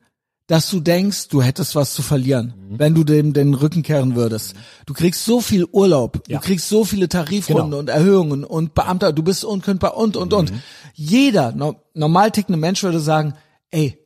dass 0.50 0.70
du 0.70 0.80
denkst, 0.80 1.28
du 1.30 1.42
hättest 1.42 1.76
was 1.76 1.94
zu 1.94 2.02
verlieren, 2.02 2.54
Mhm. 2.58 2.80
wenn 2.80 2.96
du 2.96 3.04
dem 3.04 3.34
den 3.34 3.54
Rücken 3.54 3.84
kehren 3.84 4.16
würdest. 4.16 4.56
Du 4.88 4.94
kriegst 4.94 5.24
so 5.24 5.42
viel 5.42 5.66
Urlaub, 5.72 6.24
Ja. 6.28 6.40
du 6.40 6.44
kriegst 6.44 6.68
so 6.68 6.84
viele 6.84 7.08
Tarifrunden 7.08 7.66
Genau. 7.68 7.78
und 7.80 7.90
Erhöhungen 7.90 8.44
und 8.44 8.74
Beamter, 8.74 9.14
du 9.14 9.22
bist 9.24 9.46
unkündbar 9.46 9.96
und 9.96 10.18
und 10.18 10.34
und. 10.34 10.52
Mhm. 10.52 10.62
Jeder 10.96 11.52
no 11.54 11.76
normal 11.94 12.32
tickende 12.32 12.58
Mensch 12.60 12.82
würde 12.84 13.00
sagen, 13.00 13.36
ey, 13.72 13.98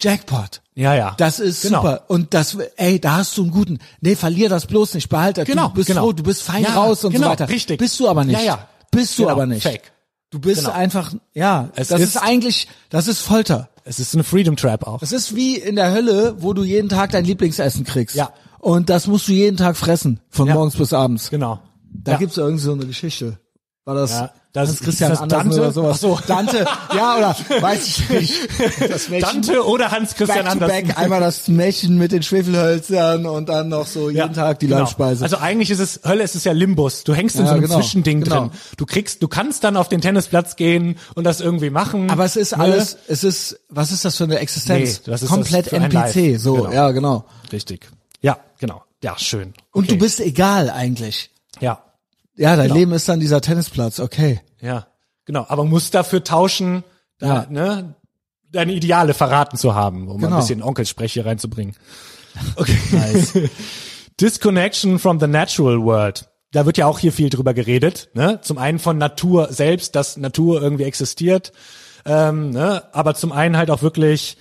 Jackpot. 0.00 0.60
Ja, 0.74 0.94
ja. 0.94 1.14
Das 1.18 1.38
ist 1.38 1.62
Genau. 1.62 1.82
super. 1.82 2.04
Und 2.08 2.34
das, 2.34 2.56
ey, 2.76 3.00
da 3.00 3.16
hast 3.18 3.36
du 3.38 3.42
einen 3.42 3.52
guten. 3.52 3.78
Nee, 4.00 4.16
verlier 4.16 4.48
das 4.48 4.66
bloß 4.66 4.94
nicht. 4.94 5.08
Behalte. 5.08 5.44
Genau, 5.44 5.68
Du 5.68 5.74
bist 5.74 5.86
genau. 5.86 6.02
froh, 6.02 6.12
du 6.12 6.22
bist 6.24 6.42
fein 6.42 6.64
Ja, 6.64 6.74
raus 6.74 7.04
und 7.04 7.12
genau, 7.12 7.26
so 7.26 7.30
weiter. 7.32 7.48
richtig. 7.48 7.78
Bist 7.78 7.98
du 8.00 8.08
aber 8.08 8.24
nicht. 8.24 8.38
Ja, 8.40 8.44
ja. 8.44 8.68
Bist 8.90 9.16
du 9.18 9.22
Genau, 9.22 9.32
aber 9.32 9.46
nicht. 9.46 9.62
fake. 9.62 9.92
Du 10.30 10.40
bist 10.40 10.62
Genau. 10.62 10.74
einfach, 10.74 11.14
ja, 11.32 11.70
Es 11.76 11.88
das 11.88 12.00
ist- 12.00 12.08
ist, 12.16 12.22
eigentlich, 12.22 12.66
das 12.90 13.06
ist 13.06 13.20
Folter. 13.20 13.68
Es 13.84 14.00
ist 14.00 14.14
eine 14.14 14.24
Freedom 14.24 14.56
Trap 14.56 14.86
auch. 14.86 15.00
Das 15.00 15.12
ist 15.12 15.36
wie 15.36 15.56
in 15.56 15.76
der 15.76 15.92
Hölle, 15.92 16.36
wo 16.38 16.54
du 16.54 16.64
jeden 16.64 16.88
Tag 16.88 17.10
dein 17.12 17.24
Lieblingsessen 17.24 17.84
kriegst. 17.84 18.16
Ja. 18.16 18.32
Und 18.58 18.88
das 18.88 19.06
musst 19.06 19.28
du 19.28 19.32
jeden 19.32 19.58
Tag 19.58 19.76
fressen, 19.76 20.20
von 20.30 20.48
Ja. 20.48 20.54
morgens 20.54 20.74
bis 20.76 20.94
abends. 20.94 21.28
Genau. 21.28 21.60
Da 21.92 22.12
ja. 22.12 22.18
gibt's 22.18 22.38
irgendwie 22.38 22.62
so 22.62 22.72
eine 22.72 22.86
Geschichte. 22.86 23.38
War 23.86 23.94
das, 23.96 24.12
Ja, 24.12 24.30
das- 24.54 24.68
Hans 24.70 24.80
Christian 24.80 25.12
ist 25.12 25.18
das 25.18 25.22
Andersen 25.24 25.50
Dante? 25.50 25.60
oder 25.60 25.72
sowas? 25.72 25.96
Ach 25.96 26.00
so. 26.00 26.18
Dante, 26.26 26.64
ja, 26.96 27.16
oder 27.18 27.36
weiß 27.60 27.86
ich 27.86 28.08
nicht. 28.08 28.32
Das 28.90 29.10
Mädchen 29.10 29.42
Dante 29.42 29.66
oder 29.66 29.90
Hans 29.90 30.14
Christian 30.14 30.38
back 30.38 30.46
to 30.46 30.64
Andersen. 30.64 30.86
back, 30.88 30.98
einmal 30.98 31.20
das 31.20 31.48
Mädchen 31.48 31.98
mit 31.98 32.10
den 32.12 32.22
Schwefelhölzern 32.22 33.26
und 33.26 33.48
dann 33.50 33.68
noch 33.68 33.86
so 33.86 34.08
jeden 34.08 34.32
Tag 34.32 34.60
die 34.60 34.66
genau. 34.68 34.78
Leibspeise. 34.80 35.22
Also 35.22 35.36
eigentlich 35.36 35.70
ist 35.70 35.80
es, 35.80 36.00
Hölle 36.04 36.22
ist 36.22 36.34
es 36.34 36.44
ja 36.44 36.52
Limbus. 36.52 37.04
Du 37.04 37.12
hängst 37.14 37.36
in 37.36 37.42
Ja, 37.42 37.48
so 37.48 37.52
einem 37.52 37.62
genau, 37.62 37.74
Zwischending 37.80 38.22
genau. 38.22 38.40
drin. 38.42 38.50
Du 38.78 38.86
kriegst, 38.86 39.22
du 39.22 39.28
kannst 39.28 39.64
dann 39.64 39.76
auf 39.76 39.88
den 39.90 40.00
Tennisplatz 40.00 40.56
gehen 40.56 40.96
und 41.14 41.24
das 41.24 41.42
irgendwie 41.42 41.68
machen. 41.70 42.10
aber 42.10 42.24
es 42.24 42.36
ist 42.36 42.56
ne? 42.56 42.62
alles, 42.64 42.96
es 43.06 43.22
ist, 43.22 43.60
was 43.68 43.92
ist 43.92 44.04
das 44.06 44.16
für 44.16 44.24
eine 44.24 44.38
Existenz? 44.38 45.00
Nee, 45.04 45.10
das 45.10 45.22
ist 45.22 45.28
Komplett 45.28 45.66
das 45.66 45.72
NPC, 45.74 46.38
so, 46.40 46.54
Genau. 46.54 46.72
ja, 46.72 46.90
genau. 46.92 47.24
Richtig. 47.52 47.90
Ja, 48.22 48.38
genau. 48.58 48.82
Ja, 49.02 49.18
schön. 49.18 49.52
Und 49.72 49.84
Okay. 49.84 49.92
du 49.92 49.98
bist 49.98 50.20
egal 50.20 50.70
eigentlich. 50.70 51.30
Ja. 51.60 51.80
Ja, 52.36 52.56
dein 52.56 52.64
Genau. 52.66 52.74
Leben 52.78 52.92
ist 52.92 53.08
dann 53.08 53.20
dieser 53.20 53.40
Tennisplatz, 53.40 54.00
okay. 54.00 54.40
Ja. 54.60 54.86
Genau. 55.24 55.46
Aber 55.48 55.64
musst 55.64 55.94
dafür 55.94 56.24
tauschen, 56.24 56.84
da, 57.18 57.26
Ja. 57.26 57.46
ne, 57.48 57.94
deine 58.50 58.72
Ideale 58.72 59.14
verraten 59.14 59.56
zu 59.56 59.74
haben, 59.74 60.08
um 60.08 60.20
Genau. 60.20 60.36
ein 60.36 60.40
bisschen 60.40 60.62
Onkelsprech 60.62 61.12
hier 61.12 61.26
reinzubringen. 61.26 61.74
Okay. 62.56 63.48
Disconnection 64.20 64.98
from 64.98 65.18
the 65.20 65.26
natural 65.26 65.80
world. 65.82 66.28
Da 66.52 66.66
wird 66.66 66.78
ja 66.78 66.86
auch 66.86 66.98
hier 67.00 67.12
viel 67.12 67.30
drüber 67.30 67.52
geredet. 67.52 68.10
Ne? 68.14 68.40
Zum 68.42 68.58
einen 68.58 68.78
von 68.78 68.96
Natur 68.96 69.52
selbst, 69.52 69.96
dass 69.96 70.16
Natur 70.16 70.62
irgendwie 70.62 70.84
existiert, 70.84 71.52
ähm, 72.04 72.50
ne? 72.50 72.84
aber 72.92 73.14
zum 73.14 73.32
einen 73.32 73.56
halt 73.56 73.70
auch 73.70 73.82
wirklich 73.82 74.36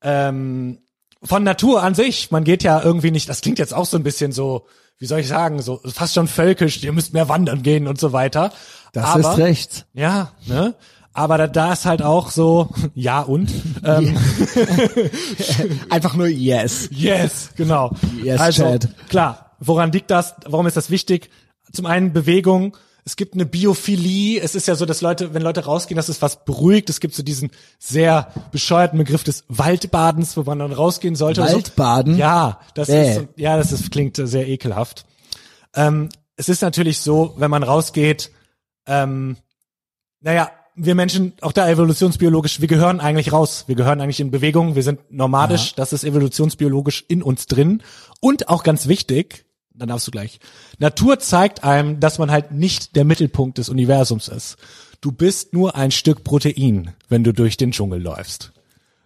ähm, 0.00 0.78
von 1.22 1.42
Natur 1.42 1.82
an 1.82 1.94
sich. 1.94 2.30
Man 2.30 2.44
geht 2.44 2.62
ja 2.62 2.82
irgendwie 2.82 3.10
nicht, 3.10 3.28
das 3.28 3.42
klingt 3.42 3.58
jetzt 3.58 3.74
auch 3.74 3.84
so 3.86 3.96
ein 3.98 4.02
bisschen 4.02 4.32
so, 4.32 4.66
wie 5.02 5.06
soll 5.06 5.18
ich 5.18 5.26
sagen, 5.26 5.60
so 5.62 5.80
fast 5.84 6.14
schon 6.14 6.28
völkisch, 6.28 6.80
ihr 6.84 6.92
müsst 6.92 7.12
mehr 7.12 7.28
wandern 7.28 7.64
gehen 7.64 7.88
und 7.88 7.98
so 7.98 8.12
weiter. 8.12 8.52
Das 8.92 9.06
aber, 9.06 9.32
ist 9.32 9.38
recht. 9.38 9.86
Ja, 9.94 10.30
ne? 10.46 10.76
Aber 11.12 11.38
da, 11.38 11.48
da 11.48 11.72
ist 11.72 11.86
halt 11.86 12.02
auch 12.02 12.30
so, 12.30 12.68
ja 12.94 13.20
und? 13.20 13.50
Ähm, 13.84 14.16
Einfach 15.90 16.14
nur 16.14 16.28
yes. 16.28 16.88
Yes, 16.92 17.50
genau. 17.56 17.90
Yes, 18.22 18.40
also 18.40 18.62
Chad. 18.62 18.88
klar, 19.08 19.56
woran 19.58 19.90
liegt 19.90 20.08
das? 20.12 20.36
Warum 20.46 20.68
ist 20.68 20.76
das 20.76 20.88
wichtig? 20.88 21.30
Zum 21.72 21.86
einen 21.86 22.12
Bewegung, 22.12 22.76
es 23.04 23.16
gibt 23.16 23.34
eine 23.34 23.46
Biophilie. 23.46 24.40
Es 24.40 24.54
ist 24.54 24.68
ja 24.68 24.76
so, 24.76 24.86
dass 24.86 25.00
Leute, 25.00 25.34
wenn 25.34 25.42
Leute 25.42 25.64
rausgehen, 25.64 25.96
dass 25.96 26.08
es 26.08 26.22
was 26.22 26.44
beruhigt. 26.44 26.88
Es 26.88 27.00
gibt 27.00 27.14
so 27.14 27.22
diesen 27.22 27.50
sehr 27.78 28.32
bescheuerten 28.52 28.98
Begriff 28.98 29.24
des 29.24 29.44
Waldbadens, 29.48 30.36
wo 30.36 30.42
man 30.42 30.60
dann 30.60 30.72
rausgehen 30.72 31.16
sollte. 31.16 31.42
Waldbaden? 31.42 32.14
So. 32.14 32.20
Ja, 32.20 32.60
das 32.74 32.88
Bäh. 32.88 33.10
ist, 33.10 33.28
ja, 33.36 33.56
das 33.56 33.72
ist, 33.72 33.90
klingt 33.90 34.16
sehr 34.16 34.46
ekelhaft. 34.46 35.04
Ähm, 35.74 36.10
es 36.36 36.48
ist 36.48 36.62
natürlich 36.62 37.00
so, 37.00 37.34
wenn 37.38 37.50
man 37.50 37.64
rausgeht, 37.64 38.30
ähm, 38.86 39.36
naja, 40.20 40.50
wir 40.74 40.94
Menschen, 40.94 41.34
auch 41.40 41.52
da 41.52 41.68
evolutionsbiologisch, 41.68 42.60
wir 42.60 42.68
gehören 42.68 43.00
eigentlich 43.00 43.32
raus. 43.32 43.64
Wir 43.66 43.74
gehören 43.74 44.00
eigentlich 44.00 44.20
in 44.20 44.30
Bewegung. 44.30 44.74
Wir 44.74 44.82
sind 44.82 45.00
nomadisch. 45.10 45.74
Das 45.74 45.92
ist 45.92 46.04
evolutionsbiologisch 46.04 47.04
in 47.08 47.22
uns 47.22 47.46
drin. 47.46 47.82
Und 48.20 48.48
auch 48.48 48.62
ganz 48.62 48.86
wichtig, 48.86 49.44
dann 49.82 49.88
darfst 49.88 50.06
du 50.06 50.10
gleich. 50.12 50.38
Natur 50.78 51.18
zeigt 51.18 51.64
einem, 51.64 52.00
dass 52.00 52.18
man 52.18 52.30
halt 52.30 52.52
nicht 52.52 52.94
der 52.96 53.04
Mittelpunkt 53.04 53.58
des 53.58 53.68
Universums 53.68 54.28
ist. 54.28 54.56
Du 55.00 55.10
bist 55.12 55.52
nur 55.52 55.74
ein 55.74 55.90
Stück 55.90 56.22
Protein, 56.24 56.92
wenn 57.08 57.24
du 57.24 57.32
durch 57.32 57.56
den 57.56 57.72
Dschungel 57.72 58.00
läufst. 58.00 58.52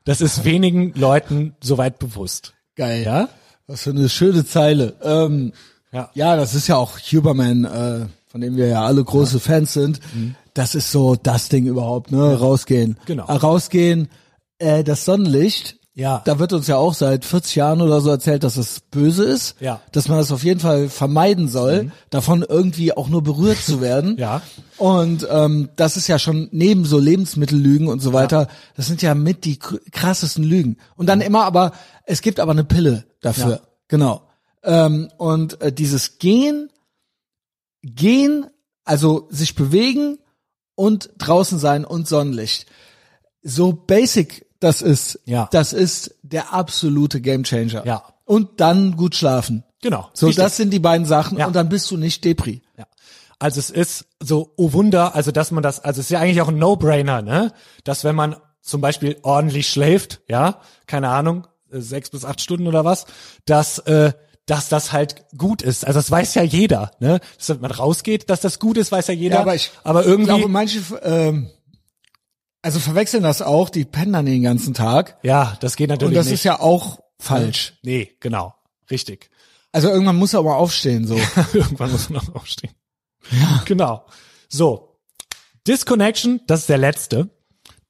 Das 0.04 0.20
ist 0.20 0.44
wenigen 0.44 0.92
Leuten 0.94 1.56
soweit 1.62 1.98
bewusst. 1.98 2.52
Geil. 2.76 3.02
Ja? 3.04 3.28
Was 3.66 3.82
für 3.82 3.90
eine 3.90 4.08
schöne 4.08 4.44
Zeile. 4.46 4.94
Ähm, 5.02 5.52
Ja. 5.92 6.10
ja, 6.14 6.36
das 6.36 6.54
ist 6.54 6.66
ja 6.68 6.76
auch 6.76 6.98
Huberman, 6.98 7.64
äh, 7.64 8.06
von 8.26 8.40
dem 8.42 8.56
wir 8.56 8.66
ja 8.66 8.84
alle 8.84 9.02
große 9.02 9.40
Fans 9.40 9.72
sind. 9.72 10.00
Das 10.52 10.74
ist 10.74 10.92
so 10.92 11.16
das 11.16 11.48
Ding 11.48 11.66
überhaupt, 11.66 12.12
ne? 12.12 12.38
Rausgehen. 12.38 12.98
Genau. 13.06 13.26
Äh, 13.26 13.32
rausgehen, 13.32 14.08
äh, 14.58 14.84
das 14.84 15.06
Sonnenlicht. 15.06 15.75
Ja. 15.96 16.20
Da 16.26 16.38
wird 16.38 16.52
uns 16.52 16.66
ja 16.66 16.76
auch 16.76 16.92
seit 16.92 17.24
40 17.24 17.54
Jahren 17.56 17.80
oder 17.80 18.02
so 18.02 18.10
erzählt, 18.10 18.44
dass 18.44 18.58
es 18.58 18.80
böse 18.80 19.24
ist. 19.24 19.56
Ja. 19.60 19.76
Mhm. 19.76 19.78
Dass 19.92 20.08
man 20.08 20.18
das 20.18 20.30
auf 20.30 20.44
jeden 20.44 20.60
Fall 20.60 20.90
vermeiden 20.90 21.48
soll, 21.48 21.90
davon 22.10 22.44
irgendwie 22.46 22.94
auch 22.94 23.08
nur 23.08 23.22
berührt 23.22 23.58
zu 23.58 23.80
werden. 23.80 24.16
Ja. 24.26 24.42
Und 24.78 25.26
ähm, 25.30 25.68
das 25.76 25.96
ist 25.96 26.06
ja 26.08 26.18
schon 26.18 26.48
neben 26.50 26.84
so 26.84 26.98
Lebensmittellügen 26.98 27.86
und 27.86 28.00
so 28.00 28.12
weiter, 28.12 28.48
das 28.76 28.86
sind 28.86 29.00
ja 29.02 29.14
mit 29.14 29.44
die 29.44 29.58
krassesten 29.58 30.42
Lügen. 30.42 30.78
Und 30.96 31.06
dann 31.06 31.20
immer 31.20 31.44
aber, 31.44 31.72
es 32.04 32.22
gibt 32.22 32.40
aber 32.40 32.52
eine 32.52 32.64
Pille 32.64 33.04
dafür. 33.20 33.50
Ja. 33.50 33.60
Genau. 33.88 34.22
Ähm, 34.64 35.08
und 35.16 35.60
äh, 35.60 35.72
dieses 35.72 36.18
Gehen, 36.18 36.70
Gehen, 37.82 38.46
also 38.84 39.28
sich 39.30 39.54
bewegen 39.54 40.18
und 40.74 41.10
draußen 41.18 41.58
sein 41.58 41.84
und 41.84 42.08
Sonnenlicht. 42.08 42.66
So 43.42 43.72
basic 43.72 44.45
das 44.60 44.82
ist, 44.82 45.20
Ja. 45.24 45.48
das 45.52 45.72
ist 45.72 46.14
der 46.22 46.52
absolute 46.52 47.20
Gamechanger. 47.20 47.84
Ja. 47.86 48.02
Und 48.24 48.60
dann 48.60 48.96
gut 48.96 49.14
schlafen. 49.14 49.64
Genau. 49.82 50.08
So, 50.14 50.26
Richtig. 50.26 50.44
das 50.44 50.56
sind 50.56 50.70
die 50.70 50.78
beiden 50.80 51.06
Sachen 51.06 51.38
Ja. 51.38 51.46
und 51.46 51.54
dann 51.54 51.68
bist 51.68 51.90
du 51.90 51.96
nicht 51.96 52.24
Depri. 52.24 52.62
Ja. 52.76 52.86
Also 53.38 53.60
es 53.60 53.70
ist 53.70 54.06
so, 54.20 54.52
oh 54.56 54.72
Wunder, 54.72 55.14
also 55.14 55.30
dass 55.30 55.50
man 55.50 55.62
das, 55.62 55.78
also 55.80 56.00
es 56.00 56.06
ist 56.06 56.10
ja 56.10 56.20
eigentlich 56.20 56.40
auch 56.40 56.48
ein 56.48 56.58
No-Brainer, 56.58 57.22
ne? 57.22 57.52
Dass 57.84 58.02
wenn 58.02 58.16
man 58.16 58.36
zum 58.62 58.80
Beispiel 58.80 59.16
ordentlich 59.22 59.68
schläft, 59.68 60.22
ja, 60.28 60.60
keine 60.86 61.10
Ahnung, 61.10 61.46
äh, 61.70 61.80
sechs 61.80 62.10
bis 62.10 62.24
acht 62.24 62.40
Stunden 62.40 62.66
oder 62.66 62.84
was, 62.84 63.06
dass, 63.44 63.78
äh, 63.80 64.12
dass 64.46 64.68
das 64.68 64.92
halt 64.92 65.24
gut 65.36 65.60
ist. 65.62 65.86
Also 65.86 65.98
das 65.98 66.10
weiß 66.10 66.34
ja 66.34 66.42
jeder, 66.42 66.92
ne? 66.98 67.20
Dass 67.36 67.50
wenn 67.50 67.60
man 67.60 67.70
rausgeht, 67.70 68.30
dass 68.30 68.40
das 68.40 68.58
gut 68.58 68.78
ist, 68.78 68.90
weiß 68.90 69.08
ja 69.08 69.14
jeder. 69.14 69.36
Ja, 69.36 69.40
aber 69.42 69.54
ich 69.54 69.70
aber 69.84 70.04
irgendwie, 70.04 70.30
Ich 70.32 70.36
glaube, 70.38 70.48
manche, 70.52 70.80
ähm, 71.02 71.50
also 72.66 72.80
verwechseln 72.80 73.22
das 73.22 73.42
auch, 73.42 73.70
die 73.70 73.84
pennen 73.84 74.12
dann 74.12 74.26
den 74.26 74.42
ganzen 74.42 74.74
Tag. 74.74 75.18
ja, 75.22 75.56
das 75.60 75.76
geht 75.76 75.88
natürlich 75.88 76.08
Und 76.10 76.16
das 76.16 76.26
nicht. 76.26 76.34
ist 76.34 76.44
ja 76.44 76.58
auch 76.58 76.98
falsch. 77.20 77.74
nee, 77.82 78.10
genau, 78.18 78.54
richtig. 78.90 79.30
Also 79.70 79.88
irgendwann 79.88 80.16
muss 80.16 80.32
er 80.34 80.40
aber 80.40 80.56
aufstehen, 80.56 81.06
so. 81.06 81.16
Irgendwann 81.52 81.92
muss 81.92 82.10
man 82.10 82.24
noch 82.24 82.34
aufstehen. 82.34 82.72
Ja. 83.30 83.62
Genau. 83.66 84.04
So. 84.48 84.98
Disconnection, 85.66 86.40
das 86.46 86.60
ist 86.60 86.68
der 86.68 86.78
letzte. 86.78 87.28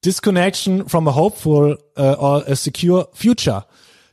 Disconnection 0.05 0.87
from 0.87 1.07
a 1.07 1.15
hopeful 1.15 1.79
uh, 1.97 2.01
or 2.01 2.47
a 2.47 2.55
secure 2.55 3.09
future. 3.13 3.65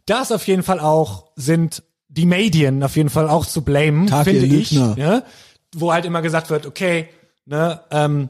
Das 0.07 0.33
auf 0.33 0.47
jeden 0.47 0.63
Fall 0.63 0.81
auch 0.81 1.31
sind 1.37 1.83
die 2.09 2.27
Medien 2.27 2.83
auf 2.83 2.97
jeden 2.97 3.11
Fall 3.11 3.29
auch 3.29 3.45
zu 3.45 3.63
blamen, 3.63 4.07
Tag, 4.07 4.25
finde 4.25 4.47
ich. 4.47 4.71
Ja? 4.71 5.25
Wo 5.75 5.93
halt 5.93 6.05
immer 6.07 6.23
gesagt 6.23 6.49
wird, 6.49 6.65
okay, 6.65 7.09
ne, 7.45 7.81
ähm, 7.91 8.29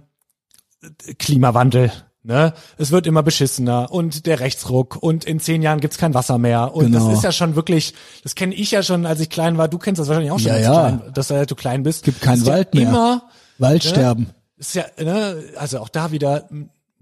Klimawandel, 1.18 1.92
ne, 2.24 2.52
es 2.78 2.90
wird 2.90 3.06
immer 3.06 3.22
beschissener 3.22 3.92
und 3.92 4.26
der 4.26 4.40
Rechtsruck 4.40 4.96
und 4.96 5.24
in 5.24 5.38
zehn 5.38 5.62
Jahren 5.62 5.80
gibt's 5.80 5.98
kein 5.98 6.14
Wasser 6.14 6.38
mehr 6.38 6.74
und 6.74 6.86
Genau. 6.86 7.08
das 7.08 7.18
ist 7.18 7.24
ja 7.24 7.30
schon 7.32 7.54
wirklich, 7.54 7.94
das 8.24 8.34
kenne 8.34 8.54
ich 8.54 8.72
ja 8.72 8.82
schon, 8.82 9.06
als 9.06 9.20
ich 9.20 9.30
klein 9.30 9.56
war. 9.58 9.68
Du 9.68 9.78
kennst 9.78 10.00
das 10.00 10.08
wahrscheinlich 10.08 10.32
auch 10.32 10.38
schon, 10.40 10.48
Ja, 10.48 10.54
als 10.54 10.64
ja. 10.66 10.72
Klein, 10.72 11.12
dass 11.14 11.28
du 11.28 11.54
klein 11.54 11.82
bist. 11.84 12.04
Gibt 12.04 12.20
keinen 12.20 12.38
Ist 12.38 12.46
ja 12.48 12.52
Wald 12.54 12.74
mehr. 12.74 12.88
Immer, 12.88 13.22
Waldsterben. 13.58 14.30
ist 14.56 14.74
ja, 14.74 14.84
ne, 14.98 15.42
also 15.56 15.78
auch 15.78 15.88
da 15.88 16.10
wieder. 16.10 16.48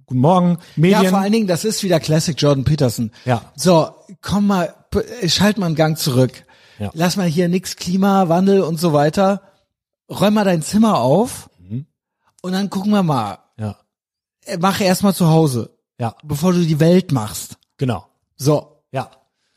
Guten 0.06 0.20
Morgen, 0.20 0.58
Medien. 0.76 1.04
Ja, 1.04 1.08
vor 1.10 1.20
allen 1.20 1.32
Dingen, 1.32 1.46
das 1.46 1.64
ist 1.64 1.82
wieder 1.82 1.98
Classic 2.00 2.38
Jordan 2.38 2.64
Peterson. 2.64 3.12
Ja. 3.24 3.40
So, 3.56 3.88
komm 4.20 4.48
mal, 4.48 4.74
schalt 5.26 5.56
mal 5.56 5.66
einen 5.66 5.74
Gang 5.76 5.96
zurück. 5.96 6.44
Ja. 6.78 6.90
Lass 6.92 7.16
mal 7.16 7.26
hier 7.26 7.48
nix 7.48 7.76
Klimawandel 7.76 8.60
und 8.62 8.78
so 8.78 8.92
weiter. 8.92 9.40
Räum 10.10 10.34
mal 10.34 10.44
dein 10.44 10.60
Zimmer 10.62 10.98
auf 10.98 11.48
Mhm. 11.60 11.86
und 12.42 12.52
dann 12.52 12.68
gucken 12.68 12.90
wir 12.92 13.02
mal. 13.04 13.38
Ja, 14.46 14.54
Äh, 14.54 14.58
Mach 14.60 14.80
erst 14.80 15.02
mal 15.02 15.14
zu 15.14 15.28
Hause, 15.28 15.70
ja, 15.98 16.14
bevor 16.22 16.52
du 16.52 16.60
die 16.64 16.80
Welt 16.80 17.12
machst. 17.12 17.56
genau, 17.78 18.06
So. 18.36 18.82
ja. 18.92 19.10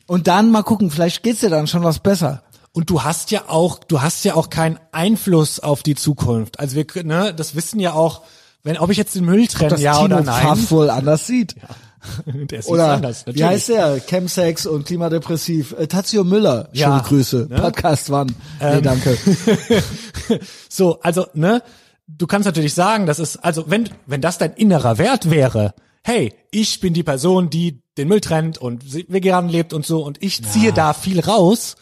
Und 0.06 0.28
dann 0.28 0.50
mal 0.52 0.62
gucken, 0.62 0.90
vielleicht 0.90 1.22
geht's 1.24 1.40
dir 1.40 1.50
dann 1.50 1.66
schon 1.66 1.82
was 1.82 1.98
besser. 1.98 2.42
Und 2.72 2.90
du 2.90 3.02
hast 3.02 3.30
ja 3.32 3.44
auch, 3.48 3.78
du 3.80 4.02
hast 4.02 4.24
ja 4.24 4.34
auch 4.34 4.50
keinen 4.50 4.78
Einfluss 4.92 5.58
auf 5.60 5.82
die 5.82 5.94
Zukunft. 5.96 6.60
Also 6.60 6.76
wir, 6.76 6.84
können, 6.86 7.08
ne, 7.08 7.34
das 7.34 7.54
wissen 7.56 7.80
ja 7.80 7.92
auch, 7.94 8.22
wenn, 8.62 8.76
ob 8.78 8.90
ich 8.90 8.98
jetzt 8.98 9.14
den 9.14 9.24
Müll 9.24 9.46
trenne, 9.48 9.78
ja 9.80 9.94
Tino 9.94 10.04
oder 10.16 10.20
nein. 10.22 10.42
Pfaff 10.42 10.70
wohl 10.70 10.90
anders 10.90 11.26
sieht. 11.26 11.56
Der 12.26 12.62
sieht's 12.62 12.68
Oder 12.68 12.92
anders, 12.92 13.26
wie 13.26 13.30
natürlich. 13.30 13.46
heißt 13.50 13.68
der? 13.70 14.00
Chemsex 14.00 14.66
und 14.66 14.86
klimadepressiv. 14.86 15.72
Äh, 15.76 15.88
Tazio 15.88 16.22
Müller. 16.22 16.68
Schöne 16.72 16.80
Ja, 16.96 16.98
Grüße. 17.00 17.46
ne? 17.50 17.56
Podcast? 17.60 18.10
Ähm. 18.10 18.26
Nee, 18.60 18.80
danke. 18.82 19.18
So, 20.68 21.00
also, 21.00 21.26
ne, 21.34 21.62
du 22.06 22.26
kannst 22.26 22.46
natürlich 22.46 22.74
sagen, 22.74 23.06
das 23.06 23.18
ist, 23.18 23.36
also, 23.38 23.64
wenn, 23.70 23.88
wenn 24.06 24.20
das 24.20 24.38
dein 24.38 24.52
innerer 24.54 24.98
Wert 24.98 25.30
wäre, 25.30 25.74
hey, 26.04 26.32
ich 26.50 26.80
bin 26.80 26.94
die 26.94 27.02
Person, 27.02 27.50
die 27.50 27.82
den 27.98 28.08
Müll 28.08 28.20
trennt 28.20 28.58
und 28.58 28.84
vegan 29.12 29.48
lebt 29.48 29.72
und 29.72 29.84
so 29.86 30.04
und 30.04 30.22
ich 30.22 30.44
ziehe 30.44 30.72
da 30.72 30.92
viel 30.92 31.20
raus, 31.20 31.76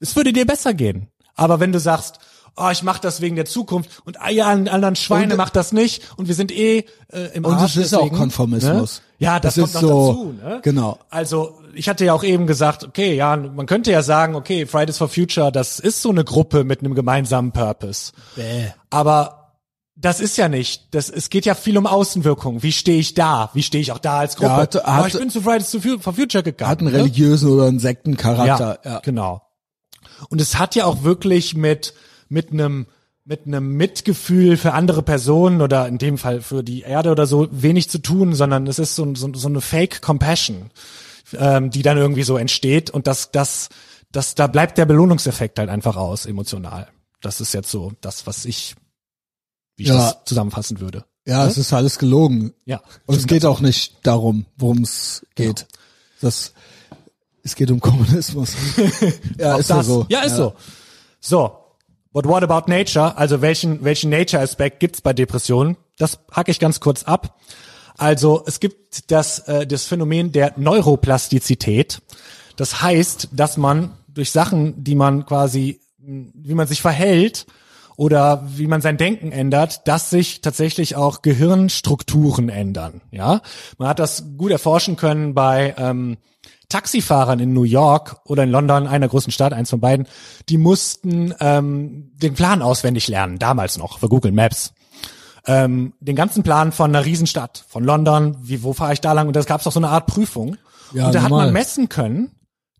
es 0.00 0.16
würde 0.16 0.32
dir 0.32 0.46
besser 0.46 0.74
gehen. 0.74 1.08
Aber 1.34 1.60
wenn 1.60 1.70
du 1.70 1.78
sagst, 1.78 2.18
oh, 2.56 2.68
ich 2.72 2.82
mache 2.82 3.00
das 3.02 3.20
wegen 3.20 3.36
der 3.36 3.44
Zukunft 3.44 3.90
und 4.04 4.16
ja, 4.30 4.46
an 4.46 4.68
anderen 4.68 4.96
Schweine 4.96 5.34
Und- 5.34 5.38
macht 5.38 5.54
das 5.56 5.72
nicht 5.72 6.02
und 6.16 6.28
wir 6.28 6.34
sind 6.34 6.50
eh 6.50 6.84
äh, 7.12 7.26
im 7.34 7.44
Und 7.44 7.54
Arsch 7.54 7.76
es 7.76 7.86
ist 7.86 7.94
auch 7.94 8.00
deswegen, 8.02 8.16
Konformismus. 8.16 9.02
Ne? 9.20 9.24
Ja, 9.26 9.38
das, 9.40 9.54
Das 9.56 9.64
kommt 9.72 9.74
ist 9.74 9.82
noch 9.82 9.88
so- 9.88 10.08
dazu. 10.40 10.48
Ne? 10.48 10.60
genau. 10.62 10.98
Also 11.10 11.58
ich 11.74 11.88
hatte 11.88 12.04
ja 12.04 12.12
auch 12.14 12.24
eben 12.24 12.46
gesagt, 12.46 12.84
okay, 12.84 13.14
ja, 13.14 13.36
man 13.36 13.66
könnte 13.66 13.90
ja 13.92 14.02
sagen, 14.02 14.34
okay, 14.36 14.66
Fridays 14.66 14.98
for 14.98 15.08
Future, 15.08 15.52
das 15.52 15.78
ist 15.80 16.00
so 16.00 16.10
eine 16.10 16.24
Gruppe 16.24 16.64
mit 16.64 16.80
einem 16.80 16.94
gemeinsamen 16.94 17.52
Purpose. 17.52 18.12
Aber 18.90 19.43
das 19.96 20.20
ist 20.20 20.36
ja 20.36 20.48
nicht. 20.48 20.94
Das, 20.94 21.08
es 21.08 21.30
geht 21.30 21.46
ja 21.46 21.54
viel 21.54 21.78
um 21.78 21.86
Außenwirkung. 21.86 22.62
Wie 22.62 22.72
stehe 22.72 22.98
ich 22.98 23.14
da? 23.14 23.50
Wie 23.54 23.62
stehe 23.62 23.80
ich 23.80 23.92
auch 23.92 23.98
da 23.98 24.18
als 24.18 24.36
Gruppe? 24.36 24.48
Ja, 24.50 24.56
hat- 24.56 24.76
oh, 24.76 24.82
hat- 24.84 25.06
ich 25.08 25.18
bin 25.18 25.30
zu 25.30 25.40
Fridays 25.40 25.76
for 26.00 26.12
Future 26.12 26.42
gegangen. 26.42 26.70
Hat 26.70 26.80
einen 26.80 26.90
ne? 26.92 26.98
religiösen 26.98 27.50
oder 27.50 27.66
einen 27.66 27.78
Sektencharakter. 27.78 28.78
Ja. 28.84 28.98
genau. 29.00 29.42
Und 30.30 30.40
es 30.40 30.58
hat 30.58 30.74
ja 30.74 30.84
auch 30.86 31.02
wirklich 31.04 31.54
mit 31.54 31.94
mit 32.28 32.50
einem 32.52 32.86
mit 33.24 33.46
einem 33.46 33.76
Mitgefühl 33.76 34.56
für 34.56 34.74
andere 34.74 35.02
Personen 35.02 35.62
oder 35.62 35.88
in 35.88 35.96
dem 35.98 36.18
Fall 36.18 36.42
für 36.42 36.62
die 36.62 36.82
Erde 36.82 37.10
oder 37.10 37.26
so 37.26 37.48
wenig 37.50 37.88
zu 37.88 37.98
tun, 37.98 38.34
sondern 38.34 38.66
es 38.66 38.78
ist 38.78 38.96
so, 38.96 39.14
so, 39.14 39.32
so 39.32 39.48
eine 39.48 39.62
Fake 39.62 40.02
Compassion, 40.02 40.70
ähm, 41.32 41.70
die 41.70 41.80
dann 41.80 41.96
irgendwie 41.96 42.22
so 42.22 42.36
entsteht 42.36 42.90
und 42.90 43.06
das 43.06 43.30
das 43.30 43.70
das 44.12 44.34
da 44.34 44.46
bleibt 44.46 44.76
der 44.76 44.84
Belohnungseffekt 44.86 45.58
halt 45.58 45.70
einfach 45.70 45.96
aus 45.96 46.26
emotional. 46.26 46.88
Das 47.22 47.40
ist 47.40 47.54
jetzt 47.54 47.70
so 47.70 47.92
das, 48.00 48.26
was 48.26 48.44
ich 48.44 48.74
wie 49.76 49.84
ich 49.84 49.88
Ja. 49.88 49.96
das 49.96 50.24
zusammenfassen 50.24 50.80
würde. 50.80 51.04
Ja, 51.26 51.46
es 51.46 51.56
ist 51.56 51.72
alles 51.72 51.98
gelogen. 51.98 52.52
Ja. 52.66 52.82
Und 53.06 53.16
es 53.16 53.26
geht 53.26 53.46
auch 53.46 53.60
nicht 53.60 53.96
darum, 54.02 54.44
worum 54.56 54.82
es 54.82 55.24
geht. 55.34 55.66
Das, 56.20 56.52
es 57.42 57.54
geht 57.54 57.70
um 57.70 57.80
Kommunismus. 57.80 58.52
ja, 59.38 59.56
ist 59.56 59.70
ja 59.70 59.76
das, 59.76 59.86
so. 59.86 60.06
Ja, 60.10 60.20
ist 60.20 60.36
so. 60.36 60.54
So. 61.20 61.58
But 62.12 62.26
what 62.26 62.42
about 62.42 62.70
nature? 62.70 63.16
Also 63.16 63.40
welchen, 63.40 63.82
welchen 63.84 64.10
Nature-Aspekt 64.10 64.80
gibt's 64.80 65.00
bei 65.00 65.12
Depressionen? 65.12 65.76
Das 65.96 66.18
hacke 66.30 66.50
ich 66.50 66.60
ganz 66.60 66.78
kurz 66.80 67.04
ab. 67.04 67.40
Also 67.96 68.42
es 68.46 68.60
gibt 68.60 69.10
das, 69.10 69.40
äh, 69.40 69.66
das 69.66 69.84
Phänomen 69.84 70.30
der 70.30 70.52
Neuroplastizität. 70.56 72.02
Das 72.56 72.82
heißt, 72.82 73.28
dass 73.32 73.56
man 73.56 73.92
durch 74.08 74.30
Sachen, 74.30 74.84
die 74.84 74.94
man 74.94 75.26
quasi, 75.26 75.80
wie 75.98 76.54
man 76.54 76.66
sich 76.66 76.82
verhält 76.82 77.46
oder 77.96 78.44
wie 78.46 78.66
man 78.66 78.80
sein 78.80 78.96
Denken 78.96 79.32
ändert, 79.32 79.86
dass 79.86 80.10
sich 80.10 80.40
tatsächlich 80.40 80.96
auch 80.96 81.22
Gehirnstrukturen 81.22 82.48
ändern. 82.48 83.00
Ja, 83.10 83.40
man 83.78 83.88
hat 83.88 83.98
das 83.98 84.24
gut 84.36 84.50
erforschen 84.50 84.96
können 84.96 85.34
bei 85.34 85.74
ähm, 85.78 86.16
Taxifahrern 86.68 87.38
in 87.38 87.52
New 87.52 87.62
York 87.62 88.20
oder 88.24 88.42
in 88.42 88.50
London, 88.50 88.86
einer 88.86 89.08
großen 89.08 89.32
Stadt, 89.32 89.52
eins 89.52 89.70
von 89.70 89.80
beiden, 89.80 90.06
die 90.48 90.58
mussten 90.58 91.34
ähm, 91.40 92.10
den 92.16 92.34
Plan 92.34 92.62
auswendig 92.62 93.08
lernen, 93.08 93.38
damals 93.38 93.78
noch, 93.78 93.98
für 93.98 94.08
Google 94.08 94.32
Maps. 94.32 94.72
Ähm, 95.46 95.92
den 96.00 96.16
ganzen 96.16 96.42
Plan 96.42 96.72
von 96.72 96.90
einer 96.90 97.04
Riesenstadt, 97.04 97.64
von 97.68 97.84
London, 97.84 98.36
wie, 98.40 98.62
wo 98.62 98.72
fahre 98.72 98.94
ich 98.94 99.00
da 99.00 99.12
lang? 99.12 99.28
Und 99.28 99.36
das 99.36 99.46
gab 99.46 99.60
es 99.60 99.66
auch 99.66 99.72
so 99.72 99.80
eine 99.80 99.90
Art 99.90 100.06
Prüfung. 100.06 100.56
Ja, 100.92 101.06
und 101.06 101.14
da 101.14 101.22
hat 101.22 101.30
normal. 101.30 101.46
man 101.46 101.52
messen 101.52 101.88
können, 101.88 102.30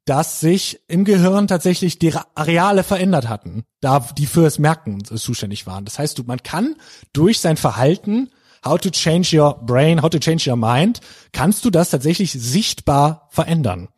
dass 0.04 0.40
sich 0.40 0.80
im 0.86 1.04
Gehirn 1.04 1.46
tatsächlich 1.46 1.98
die 1.98 2.12
Areale 2.34 2.82
verändert 2.82 3.28
hatten, 3.28 3.64
da 3.80 4.00
die 4.00 4.26
fürs 4.26 4.58
Merken 4.58 5.02
zuständig 5.04 5.66
waren. 5.66 5.84
Das 5.84 5.98
heißt, 5.98 6.26
man 6.26 6.42
kann 6.42 6.76
durch 7.12 7.40
sein 7.40 7.56
Verhalten, 7.56 8.30
how 8.64 8.78
to 8.78 8.90
change 8.90 9.38
your 9.38 9.54
brain, 9.64 10.02
how 10.02 10.10
to 10.10 10.18
change 10.18 10.48
your 10.48 10.56
mind, 10.56 11.00
kannst 11.32 11.64
du 11.64 11.70
das 11.70 11.90
tatsächlich 11.90 12.32
sichtbar 12.32 13.28
verändern. 13.30 13.88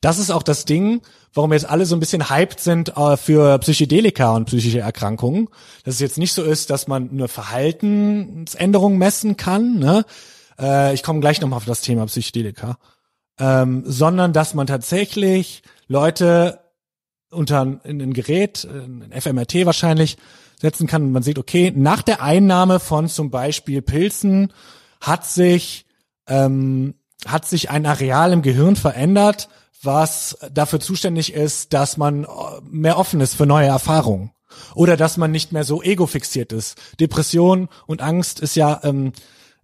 Das 0.00 0.18
ist 0.18 0.30
auch 0.30 0.42
das 0.42 0.64
Ding, 0.64 1.00
warum 1.32 1.52
jetzt 1.52 1.68
alle 1.68 1.86
so 1.86 1.96
ein 1.96 2.00
bisschen 2.00 2.30
hyped 2.30 2.60
sind 2.60 2.96
äh, 2.96 3.16
für 3.16 3.58
Psychedelika 3.58 4.34
und 4.34 4.46
psychische 4.46 4.80
Erkrankungen. 4.80 5.48
Dass 5.84 5.94
es 5.94 6.00
jetzt 6.00 6.18
nicht 6.18 6.32
so 6.32 6.42
ist, 6.42 6.70
dass 6.70 6.86
man 6.88 7.10
eine 7.10 7.28
Verhaltensänderung 7.28 8.98
messen 8.98 9.36
kann. 9.36 9.78
Ne? 9.78 10.04
Äh, 10.58 10.94
ich 10.94 11.02
komme 11.02 11.20
gleich 11.20 11.40
nochmal 11.40 11.56
auf 11.56 11.64
das 11.64 11.80
Thema 11.80 12.06
Psychedelika. 12.06 12.76
Ähm, 13.38 13.82
sondern 13.84 14.32
dass 14.32 14.54
man 14.54 14.66
tatsächlich 14.66 15.62
Leute 15.88 16.60
unter 17.30 17.62
ein, 17.62 17.80
in 17.82 18.00
ein 18.00 18.12
Gerät, 18.12 18.64
ein 18.64 19.10
FMRT 19.12 19.66
wahrscheinlich, 19.66 20.16
setzen 20.60 20.86
kann 20.86 21.02
und 21.02 21.12
man 21.12 21.22
sieht, 21.22 21.38
okay, 21.38 21.72
nach 21.74 22.02
der 22.02 22.22
Einnahme 22.22 22.78
von 22.78 23.08
zum 23.08 23.30
Beispiel 23.30 23.82
Pilzen 23.82 24.52
hat 25.00 25.26
sich 25.26 25.84
ähm, 26.28 26.94
hat 27.26 27.46
sich 27.46 27.70
ein 27.70 27.86
Areal 27.86 28.32
im 28.32 28.42
Gehirn 28.42 28.76
verändert, 28.76 29.48
was 29.82 30.38
dafür 30.52 30.80
zuständig 30.80 31.32
ist, 31.32 31.72
dass 31.72 31.96
man 31.96 32.24
äh, 32.24 32.28
mehr 32.62 32.98
offen 32.98 33.20
ist 33.20 33.34
für 33.34 33.46
neue 33.46 33.66
Erfahrungen 33.66 34.30
oder 34.74 34.96
dass 34.96 35.16
man 35.16 35.30
nicht 35.30 35.52
mehr 35.52 35.64
so 35.64 35.82
ego-fixiert 35.82 36.52
ist. 36.52 36.76
Depression 37.00 37.68
und 37.86 38.02
Angst 38.02 38.40
ist 38.40 38.56
ja 38.56 38.80
ähm, 38.84 39.08
äh, 39.08 39.12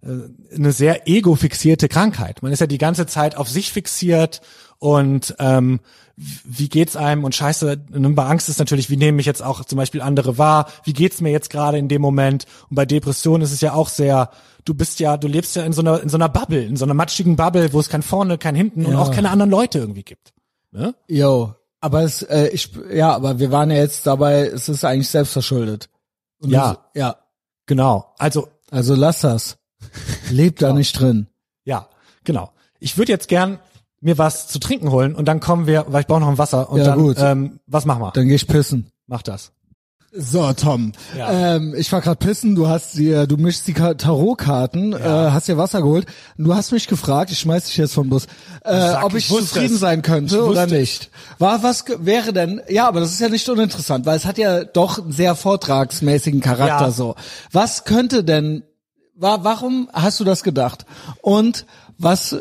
eine 0.03 0.71
sehr 0.71 1.07
ego-fixierte 1.07 1.87
Krankheit. 1.87 2.41
Man 2.41 2.51
ist 2.51 2.59
ja 2.59 2.67
die 2.67 2.77
ganze 2.77 3.05
Zeit 3.05 3.37
auf 3.37 3.47
sich 3.49 3.71
fixiert 3.71 4.41
und 4.79 5.35
ähm, 5.39 5.79
wie 6.15 6.69
geht's 6.69 6.95
einem 6.95 7.23
und 7.23 7.33
scheiße, 7.35 7.85
und 7.93 8.15
bei 8.15 8.25
Angst 8.25 8.49
ist 8.49 8.59
natürlich, 8.59 8.89
wie 8.89 8.97
nehme 8.97 9.19
ich 9.19 9.25
jetzt 9.25 9.41
auch 9.41 9.63
zum 9.65 9.77
Beispiel 9.77 10.01
andere 10.01 10.37
wahr, 10.37 10.67
wie 10.83 10.93
geht's 10.93 11.21
mir 11.21 11.31
jetzt 11.31 11.49
gerade 11.49 11.77
in 11.77 11.87
dem 11.87 12.01
Moment 12.01 12.45
und 12.69 12.75
bei 12.75 12.85
Depression 12.85 13.41
ist 13.41 13.51
es 13.51 13.61
ja 13.61 13.73
auch 13.73 13.89
sehr, 13.89 14.29
du 14.65 14.73
bist 14.73 14.99
ja, 14.99 15.17
du 15.17 15.27
lebst 15.27 15.55
ja 15.55 15.63
in 15.63 15.73
so 15.73 15.81
einer, 15.81 16.01
in 16.01 16.09
so 16.09 16.17
einer 16.17 16.29
Bubble, 16.29 16.63
in 16.63 16.75
so 16.77 16.85
einer 16.85 16.93
matschigen 16.93 17.35
Bubble, 17.35 17.71
wo 17.73 17.79
es 17.79 17.89
kein 17.89 18.01
vorne, 18.03 18.37
kein 18.37 18.55
hinten 18.55 18.85
und 18.85 18.93
Ja. 18.93 18.99
auch 18.99 19.11
keine 19.11 19.29
anderen 19.29 19.51
Leute 19.51 19.79
irgendwie 19.79 20.03
gibt. 20.03 20.33
Ne? 20.71 20.93
Yo, 21.07 21.53
aber 21.79 22.03
es, 22.03 22.21
äh, 22.23 22.47
ich, 22.49 22.69
ja, 22.93 23.11
aber 23.13 23.39
wir 23.39 23.51
waren 23.51 23.71
ja 23.71 23.77
jetzt 23.77 24.05
dabei, 24.07 24.47
es 24.47 24.67
ist 24.69 24.83
eigentlich 24.83 25.09
selbstverschuldet. 25.09 25.89
Und 26.39 26.49
Ja. 26.51 26.73
das- 26.73 26.77
ja. 27.01 27.15
Genau. 27.67 28.13
Also, 28.17 28.47
Also 28.71 28.95
lass 28.95 29.21
das. 29.21 29.57
Leb 30.29 30.59
da 30.59 30.73
nicht 30.73 30.99
drin. 30.99 31.27
ja, 31.65 31.87
genau. 32.23 32.51
Ich 32.79 32.97
würde 32.97 33.11
jetzt 33.11 33.27
gern 33.27 33.59
mir 33.99 34.17
was 34.17 34.47
zu 34.47 34.57
trinken 34.59 34.89
holen 34.89 35.13
und 35.13 35.25
dann 35.25 35.39
kommen 35.39 35.67
wir, 35.67 35.85
weil 35.89 36.01
ich 36.01 36.07
brauche 36.07 36.21
noch 36.21 36.29
ein 36.29 36.39
Wasser 36.39 36.69
und 36.71 36.79
Ja, 36.79 36.85
dann, 36.85 36.99
gut. 36.99 37.17
Ähm, 37.19 37.59
was 37.67 37.85
machen 37.85 38.01
wir? 38.01 38.11
Dann 38.11 38.27
geh 38.27 38.33
ich 38.35 38.47
pissen. 38.47 38.89
Mach 39.05 39.21
das. 39.21 39.51
So, 40.13 40.51
Tom. 40.53 40.91
Ja. 41.17 41.55
Ähm, 41.55 41.73
ich 41.77 41.89
war 41.93 42.01
gerade 42.01 42.17
pissen, 42.17 42.55
du 42.55 42.67
hast 42.67 42.97
dir, 42.97 43.27
du 43.27 43.37
mischst 43.37 43.65
die 43.67 43.73
Ka- 43.73 43.93
Tarotkarten, 43.93 44.91
Ja. 44.91 45.27
äh, 45.27 45.31
hast 45.31 45.47
dir 45.47 45.57
Wasser 45.57 45.81
geholt. 45.81 46.05
Du 46.37 46.53
hast 46.55 46.71
mich 46.71 46.87
gefragt, 46.87 47.31
ich 47.31 47.39
schmeiß 47.39 47.65
dich 47.65 47.77
jetzt 47.77 47.93
vom 47.93 48.09
Bus, 48.09 48.25
äh, 48.65 48.93
ob 49.03 49.13
ich 49.13 49.29
ich, 49.29 49.37
zufrieden 49.37 49.75
es. 49.75 49.79
sein 49.79 50.01
könnte 50.01 50.43
oder 50.43 50.65
nicht. 50.67 51.11
War 51.37 51.61
was 51.63 51.85
wäre 51.99 52.33
denn? 52.33 52.59
Ja, 52.67 52.87
aber 52.87 52.99
das 52.99 53.11
ist 53.11 53.21
ja 53.21 53.29
nicht 53.29 53.47
uninteressant, 53.47 54.05
weil 54.07 54.17
es 54.17 54.25
hat 54.25 54.37
ja 54.37 54.63
doch 54.65 54.97
einen 54.99 55.11
sehr 55.13 55.35
vortragsmäßigen 55.35 56.41
Charakter 56.41 56.85
Ja. 56.87 56.91
so. 56.91 57.15
Was 57.51 57.85
könnte 57.85 58.23
denn? 58.23 58.63
Wa 59.21 59.39
warum 59.43 59.87
hast 59.93 60.19
du 60.19 60.23
das 60.23 60.41
gedacht? 60.43 60.85
Und 61.21 61.65
was 61.97 62.37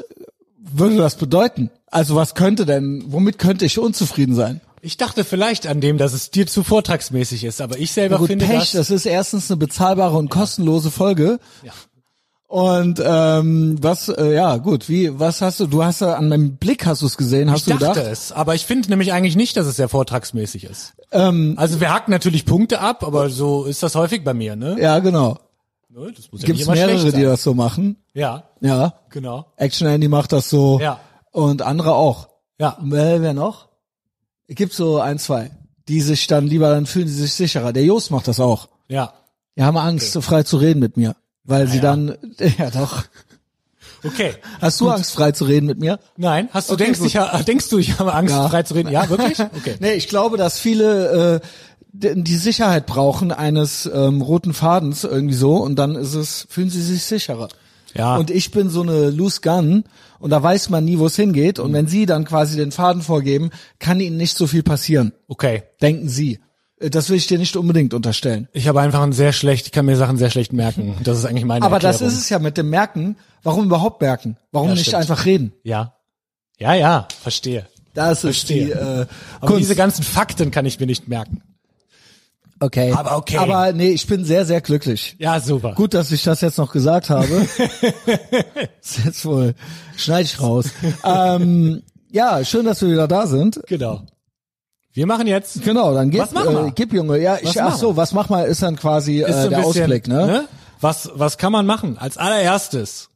würde 0.59 0.97
das 0.97 1.17
bedeuten? 1.17 1.71
Also 1.91 2.15
was 2.17 2.35
könnte 2.35 2.65
denn? 2.67 3.05
Womit 3.09 3.39
könnte 3.39 3.65
ich 3.67 3.79
unzufrieden 3.79 4.35
sein? 4.35 4.61
Ich 4.83 4.97
dachte 4.97 5.25
vielleicht 5.25 5.67
an 5.67 5.83
dem, 5.83 5.99
dass 5.99 6.15
es 6.15 6.31
dir 6.31 6.47
zu 6.47 6.63
vortragsmäßig 6.63 7.45
ist, 7.45 7.61
aber 7.61 7.79
ich 7.79 7.93
selber 7.93 8.15
Ja, 8.15 8.19
gut, 8.21 8.29
finde 8.29 8.47
Pech, 8.47 8.59
das. 8.59 8.73
das 8.73 8.91
ist 8.91 9.05
erstens 9.05 9.51
eine 9.51 9.59
bezahlbare 9.59 10.17
und 10.17 10.31
kostenlose 10.31 10.91
Folge. 10.91 11.39
Ja. 11.63 11.73
Und 12.47 13.01
ähm, 13.05 13.77
was, 13.81 14.09
äh, 14.09 14.35
ja 14.35 14.57
gut, 14.57 14.89
wie, 14.89 15.21
was 15.21 15.41
hast 15.43 15.61
du, 15.61 15.67
du 15.67 15.85
hast 15.85 16.01
ja 16.01 16.15
an 16.15 16.29
meinem 16.31 16.57
Blick 16.57 16.85
hast 16.87 17.03
du 17.03 17.07
es 17.07 17.17
gesehen, 17.17 17.51
hast 17.51 17.69
Ich 17.69 17.73
du 17.75 17.79
dachte 17.79 18.01
gedacht? 18.01 18.11
es, 18.13 18.33
aber 18.33 18.55
ich 18.57 18.65
finde 18.67 18.89
nämlich 18.89 19.13
eigentlich 19.13 19.37
nicht, 19.37 19.57
dass 19.57 19.67
es 19.67 19.77
sehr 19.77 19.89
vortragsmäßig 19.89 20.65
ist. 20.65 20.95
Ähm, 21.13 21.55
Also 21.59 21.81
wir 21.81 21.93
hacken 21.95 22.11
natürlich 22.11 22.47
Punkte 22.47 22.81
ab, 22.81 23.05
aber 23.05 23.29
so 23.31 23.65
ist 23.67 23.83
das 23.83 23.95
häufig 23.95 24.25
bei 24.25 24.35
mir, 24.35 24.57
ne? 24.57 24.77
ja, 24.81 24.99
genau. 25.01 25.39
Ne, 25.93 26.13
Das 26.17 26.31
muss 26.31 26.43
ja 26.43 26.47
Gibt's 26.47 26.67
mehrere, 26.67 27.13
die 27.13 27.23
das 27.23 27.43
so 27.43 27.55
machen. 27.55 27.97
Ja, 28.15 28.45
Ja. 28.61 28.95
genau. 29.11 29.47
Action 29.57 29.89
Andy 29.89 30.09
macht 30.09 30.33
das 30.33 30.49
so. 30.49 30.79
Ja. 30.81 31.01
Und 31.33 31.63
andere 31.63 31.95
auch. 31.95 32.29
Ja. 32.59 32.79
Wer, 32.81 33.23
wer 33.23 33.35
noch? 33.35 33.69
Gibt 34.49 34.73
so 34.73 35.01
ein, 35.01 35.19
zwei, 35.19 35.51
die 35.89 36.01
sich 36.01 36.27
dann 36.27 36.47
lieber, 36.47 36.71
dann 36.71 36.87
fühlen 36.87 37.09
sie 37.09 37.15
sich 37.15 37.33
sicherer. 37.35 37.73
Der 37.73 37.85
Jost 37.85 38.11
macht 38.11 38.29
das 38.29 38.39
auch. 38.41 38.69
Ja. 38.89 39.15
Die 39.57 39.63
haben 39.63 39.77
Angst, 39.77 40.13
so 40.13 40.21
frei 40.21 40.43
zu 40.45 40.57
reden 40.59 40.81
mit 40.81 40.97
mir. 40.97 41.17
Weil 41.45 41.67
sie 41.67 41.77
ja. 41.77 41.83
dann, 41.83 42.17
ja 42.59 42.71
doch. 42.71 43.05
Okay. 44.05 44.35
Hast 44.61 44.81
du 44.81 44.89
Angst, 44.91 45.13
frei 45.13 45.33
zu 45.33 45.45
reden 45.45 45.67
mit 45.67 45.79
mir? 45.79 45.99
Nein, 46.17 46.49
hast 46.53 46.71
du 46.71 46.75
Okay, 46.75 46.85
denkst, 46.85 47.01
gut. 47.01 47.09
ich, 47.15 47.45
denkst 47.45 47.69
du, 47.69 47.79
ich 47.79 47.99
habe 47.99 48.15
Angst, 48.15 48.33
Ja. 48.35 48.49
frei 48.49 48.63
zu 48.63 48.75
reden? 48.75 48.91
Ja, 48.91 49.09
wirklich? 49.09 49.39
Okay. 49.57 49.77
Nee, 49.81 49.93
ich 49.95 50.09
glaube, 50.09 50.37
dass 50.37 50.59
viele 50.59 51.41
äh, 51.43 51.47
die 51.93 52.37
Sicherheit 52.37 52.87
brauchen 52.87 53.33
eines 53.33 53.91
ähm, 53.93 54.23
roten 54.23 54.53
Fadens 54.55 55.05
irgendwie 55.05 55.35
so 55.35 55.57
und 55.57 55.77
dann 55.77 55.95
ist 55.97 56.15
es, 56.15 56.47
fühlen 56.49 56.71
sie 56.71 56.83
sich 56.83 57.03
sicherer. 57.03 57.49
Ja. 57.95 58.17
Und 58.17 58.31
ich 58.31 58.53
bin 58.53 58.69
so 58.71 58.83
eine 58.83 59.11
Loose 59.11 59.41
Gun 59.41 59.83
und 60.21 60.31
da 60.31 60.41
weiß 60.41 60.69
man 60.71 60.85
nie, 60.85 60.99
wo 61.01 61.07
es 61.07 61.17
hingeht. 61.17 61.59
Und 61.59 61.73
wenn 61.73 61.89
sie 61.89 62.07
dann 62.07 62.25
quasi 62.25 62.57
den 62.57 62.71
Faden 62.71 63.03
vorgeben, 63.03 63.51
kann 63.81 63.99
ihnen 63.99 64.17
nicht 64.17 64.37
so 64.37 64.47
viel 64.47 64.63
passieren. 64.63 65.13
Okay. 65.27 65.65
Denken 65.83 66.09
sie. 66.09 66.39
Äh, 66.79 66.91
Das 66.91 67.09
will 67.11 67.17
ich 67.17 67.27
dir 67.27 67.39
nicht 67.39 67.57
unbedingt 67.57 67.93
unterstellen. 67.93 68.47
Ich 68.53 68.69
habe 68.69 68.81
einfach 68.81 69.03
ein 69.03 69.13
sehr 69.13 69.33
schlecht, 69.33 69.67
ich 69.67 69.73
kann 69.73 69.87
mir 69.87 69.97
Sachen 69.97 70.17
sehr 70.19 70.31
schlecht 70.31 70.53
merken. 70.53 70.95
Das 71.03 71.19
ist 71.19 71.25
eigentlich 71.25 71.45
meine 71.45 71.65
Aber 71.65 71.77
Erklärung. 71.77 71.99
das 71.99 72.13
ist 72.13 72.21
es 72.21 72.29
ja 72.29 72.39
mit 72.39 72.57
dem 72.57 72.71
Merken. 72.71 73.17
Warum 73.43 73.65
überhaupt 73.65 74.01
merken? 74.01 74.37
Warum 74.53 74.69
Ja, 74.69 74.75
nicht 74.75 74.87
stimmt. 74.87 75.01
einfach 75.03 75.25
reden? 75.25 75.53
Ja. 75.65 75.95
Ja, 76.59 76.75
ja, 76.75 77.09
verstehe. 77.21 77.67
Das 77.95 78.13
ist 78.19 78.21
Verstehe. 78.21 78.67
die 78.67 78.71
äh, 78.73 79.07
Aber 79.41 79.47
Kunst. 79.49 79.61
diese 79.63 79.75
ganzen 79.75 80.05
Fakten 80.05 80.53
kann 80.53 80.65
ich 80.65 80.79
mir 80.79 80.87
nicht 80.87 81.09
merken. 81.09 81.43
Okay. 82.61 82.93
Aber 82.93 83.17
okay. 83.17 83.37
Aber 83.39 83.73
nee, 83.73 83.91
ich 83.91 84.07
bin 84.07 84.25
sehr, 84.25 84.47
sehr 84.47 84.61
glücklich. 84.61 85.17
Ja, 85.19 85.41
super. 85.41 85.75
Gut, 85.75 85.95
dass 85.95 86.13
ich 86.13 86.23
das 86.23 86.41
jetzt 86.41 86.59
noch 86.59 86.73
gesagt 86.73 87.11
habe. 87.11 87.27
ist 88.81 89.05
jetzt 89.05 89.25
wohl, 89.25 89.55
schneide 89.97 90.23
ich 90.23 90.41
raus. 90.41 90.67
ähm, 91.05 91.83
ja, 92.11 92.45
schön, 92.45 92.65
dass 92.67 92.83
wir 92.83 92.91
wieder 92.91 93.09
da 93.09 93.27
sind. 93.27 93.61
Genau. 93.67 94.03
Wir 94.93 95.07
machen 95.07 95.27
jetzt 95.29 95.63
Genau, 95.63 95.95
dann 95.95 96.11
gib, 96.11 96.21
Was 96.21 96.33
machen 96.33 96.53
wir? 96.53 96.67
äh, 96.67 96.73
gib 96.75 96.93
Junge. 96.93 97.19
Ja, 97.21 97.35
Was 97.35 97.43
ich, 97.43 97.63
ach 97.63 97.77
so, 97.77 97.97
was 97.97 98.13
mach 98.13 98.29
mal, 98.29 98.43
ist 98.43 98.63
dann 98.63 98.77
quasi 98.77 99.21
ist 99.21 99.29
äh, 99.29 99.49
der 99.49 99.59
bisschen, 99.59 99.83
Ausblick, 99.83 100.09
ne? 100.09 100.49
Was, 100.81 101.11
was 101.15 101.39
kann 101.39 101.53
man 101.53 101.67
machen? 101.67 101.97
Als 101.99 102.17
allererstes 102.17 103.11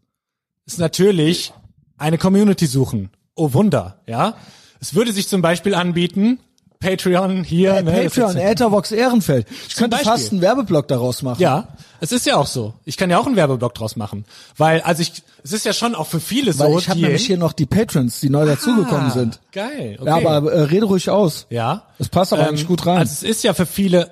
ist 0.67 0.79
natürlich 0.79 1.53
eine 1.99 2.19
Community 2.19 2.67
suchen. 2.67 3.11
Oh 3.35 3.53
Wunder, 3.55 4.01
ja. 4.07 4.35
Es 4.81 4.95
würde 4.95 5.13
sich 5.13 5.29
zum 5.29 5.43
Beispiel 5.43 5.75
anbieten, 5.75 6.39
Patreon 6.85 7.45
hier, 7.45 7.75
Äh, 7.75 7.83
ne, 7.83 7.93
Patreon, 7.93 8.37
Etherbox 8.37 8.93
Ehrenfeld. 8.93 9.47
Ich 9.69 9.75
könnte 9.77 9.97
Beispiel. 9.97 10.13
fast 10.13 10.33
einen 10.33 10.41
Werbeblock 10.43 10.87
daraus 10.89 11.23
machen. 11.23 11.41
Ja, 11.41 11.69
es 12.01 12.13
ist 12.13 12.27
ja 12.27 12.37
auch 12.37 12.47
so. 12.47 12.75
Ich 12.85 12.97
kann 12.97 13.09
ja 13.11 13.19
auch 13.19 13.27
einen 13.27 13.37
Werbeblock 13.37 13.75
draus 13.75 13.97
machen, 13.97 14.25
weil 14.57 14.81
also 14.83 15.03
ich, 15.03 15.23
es 15.43 15.53
ist 15.53 15.65
ja 15.65 15.73
schon 15.73 15.95
auch 15.95 16.07
für 16.07 16.21
viele 16.21 16.57
Weil 16.59 16.73
so, 16.73 16.79
ich 16.79 16.89
habe 16.89 17.01
nämlich 17.01 17.27
hier 17.27 17.39
noch 17.39 17.53
die 17.53 17.67
Patrons, 17.67 18.21
die 18.21 18.29
neu 18.31 18.45
dazugekommen 18.47 19.07
Ah, 19.07 19.11
sind. 19.11 19.41
Geil, 19.53 19.97
okay. 19.99 20.07
Ja, 20.09 20.17
aber 20.17 20.53
äh, 20.53 20.61
rede 20.63 20.87
ruhig 20.87 21.09
aus. 21.11 21.47
ja, 21.51 21.85
Das 21.99 22.09
passt 22.09 22.33
aber 22.33 22.47
eigentlich 22.47 22.67
gut 22.67 22.85
rein. 22.87 22.99
Also 22.99 23.13
es 23.13 23.23
ist 23.23 23.45
ja 23.45 23.55
für 23.55 23.67
viele, 23.67 24.11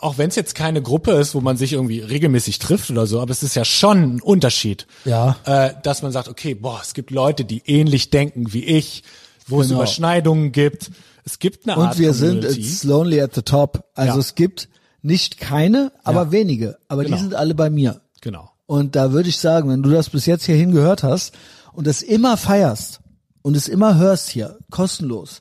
auch 0.00 0.16
wenn 0.18 0.28
es 0.28 0.36
jetzt 0.36 0.54
keine 0.54 0.80
Gruppe 0.82 1.12
ist, 1.12 1.34
wo 1.34 1.40
man 1.40 1.56
sich 1.56 1.72
irgendwie 1.72 2.00
regelmäßig 2.00 2.58
trifft 2.58 2.90
oder 2.90 3.06
so, 3.06 3.20
aber 3.20 3.30
es 3.32 3.42
ist 3.42 3.54
ja 3.56 3.64
schon 3.64 4.16
ein 4.16 4.20
Unterschied, 4.20 4.86
Ja. 5.04 5.36
äh, 5.44 5.70
dass 5.82 6.02
man 6.02 6.12
sagt, 6.12 6.28
okay, 6.28 6.54
boah, 6.54 6.80
es 6.82 6.94
gibt 6.94 7.10
Leute, 7.10 7.44
die 7.44 7.62
ähnlich 7.66 8.10
denken 8.10 8.52
wie 8.52 8.64
ich, 8.64 9.02
wo 9.46 9.60
es 9.60 9.68
Genau. 9.68 9.80
Überschneidungen 9.80 10.52
gibt. 10.52 10.90
Es 11.24 11.38
gibt 11.38 11.66
eine 11.66 11.76
Art 11.76 11.92
Und 11.94 11.98
wir 11.98 12.12
sind 12.12 12.40
Community. 12.42 12.60
it's 12.60 12.84
lonely 12.84 13.20
at 13.20 13.34
the 13.34 13.42
top. 13.42 13.84
Also 13.94 14.14
Ja. 14.14 14.18
es 14.20 14.34
gibt 14.34 14.68
nicht 15.02 15.38
keine, 15.38 15.92
aber 16.02 16.24
Ja. 16.24 16.32
wenige. 16.32 16.78
Aber 16.88 17.04
Genau. 17.04 17.16
die 17.16 17.22
sind 17.22 17.34
alle 17.34 17.54
bei 17.54 17.70
mir. 17.70 18.00
Genau. 18.20 18.50
Und 18.66 18.96
da 18.96 19.12
würde 19.12 19.28
ich 19.28 19.38
sagen, 19.38 19.68
wenn 19.68 19.82
du 19.82 19.90
das 19.90 20.10
bis 20.10 20.26
jetzt 20.26 20.44
hierhin 20.46 20.70
gehört 20.72 21.02
hast 21.02 21.34
und 21.72 21.86
es 21.86 22.02
immer 22.02 22.36
feierst 22.36 23.00
und 23.42 23.56
es 23.56 23.68
immer 23.68 23.96
hörst 23.98 24.28
hier, 24.30 24.58
kostenlos, 24.70 25.40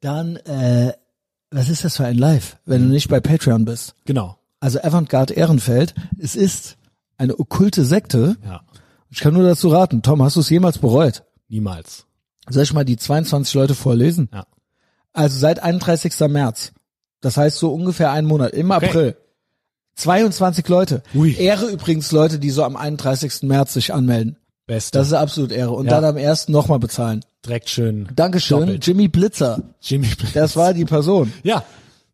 dann, 0.00 0.36
äh, 0.36 0.92
was 1.50 1.68
ist 1.68 1.84
das 1.84 1.96
für 1.96 2.04
ein 2.04 2.18
Live, 2.18 2.56
wenn 2.64 2.82
du 2.82 2.88
nicht 2.88 3.08
bei 3.08 3.20
Patreon 3.20 3.64
bist? 3.64 3.94
Genau. 4.04 4.36
Also 4.60 4.80
Avantgarde 4.82 5.34
Ehrenfeld, 5.34 5.94
es 6.18 6.34
ist 6.36 6.76
eine 7.16 7.38
okkulte 7.38 7.84
Sekte. 7.84 8.36
Ja. 8.44 8.62
Ich 9.10 9.20
kann 9.20 9.34
nur 9.34 9.44
dazu 9.44 9.68
raten. 9.68 10.02
Tom, 10.02 10.22
hast 10.22 10.34
du 10.36 10.40
es 10.40 10.50
jemals 10.50 10.78
bereut? 10.78 11.22
Niemals. 11.48 12.06
Soll 12.48 12.64
ich 12.64 12.72
mal 12.72 12.84
die 12.84 12.96
22 12.96 13.54
Leute 13.54 13.74
vorlesen? 13.76 14.28
Ja. 14.32 14.46
Also 15.14 15.38
seit 15.38 15.62
31. 15.62 16.12
März. 16.28 16.72
Das 17.22 17.36
heißt 17.38 17.56
so 17.56 17.72
ungefähr 17.72 18.10
einen 18.10 18.26
Monat. 18.28 18.52
Im 18.52 18.70
Okay. 18.70 18.86
April. 18.88 19.16
22 19.96 20.68
Leute. 20.68 21.02
Ui. 21.14 21.34
Ehre 21.36 21.66
übrigens 21.66 22.10
Leute, 22.12 22.38
die 22.38 22.50
so 22.50 22.64
am 22.64 22.76
31. 22.76 23.42
März 23.44 23.72
sich 23.74 23.94
anmelden. 23.94 24.36
Beste. 24.66 24.98
Das 24.98 25.06
ist 25.06 25.12
absolut 25.12 25.52
Ehre. 25.52 25.70
Und 25.72 25.86
Ja. 25.86 25.92
dann 26.00 26.04
am 26.04 26.16
1. 26.16 26.48
nochmal 26.48 26.78
bezahlen. 26.78 27.24
direkt 27.46 27.68
schön. 27.68 28.08
Dankeschön. 28.16 28.60
Doppelt. 28.60 28.86
Jimmy 28.86 29.06
Blitzer. 29.08 29.60
Jimmy 29.80 30.06
Blitz. 30.08 30.32
Das 30.32 30.56
war 30.56 30.72
die 30.74 30.84
Person. 30.86 31.32
ja. 31.42 31.62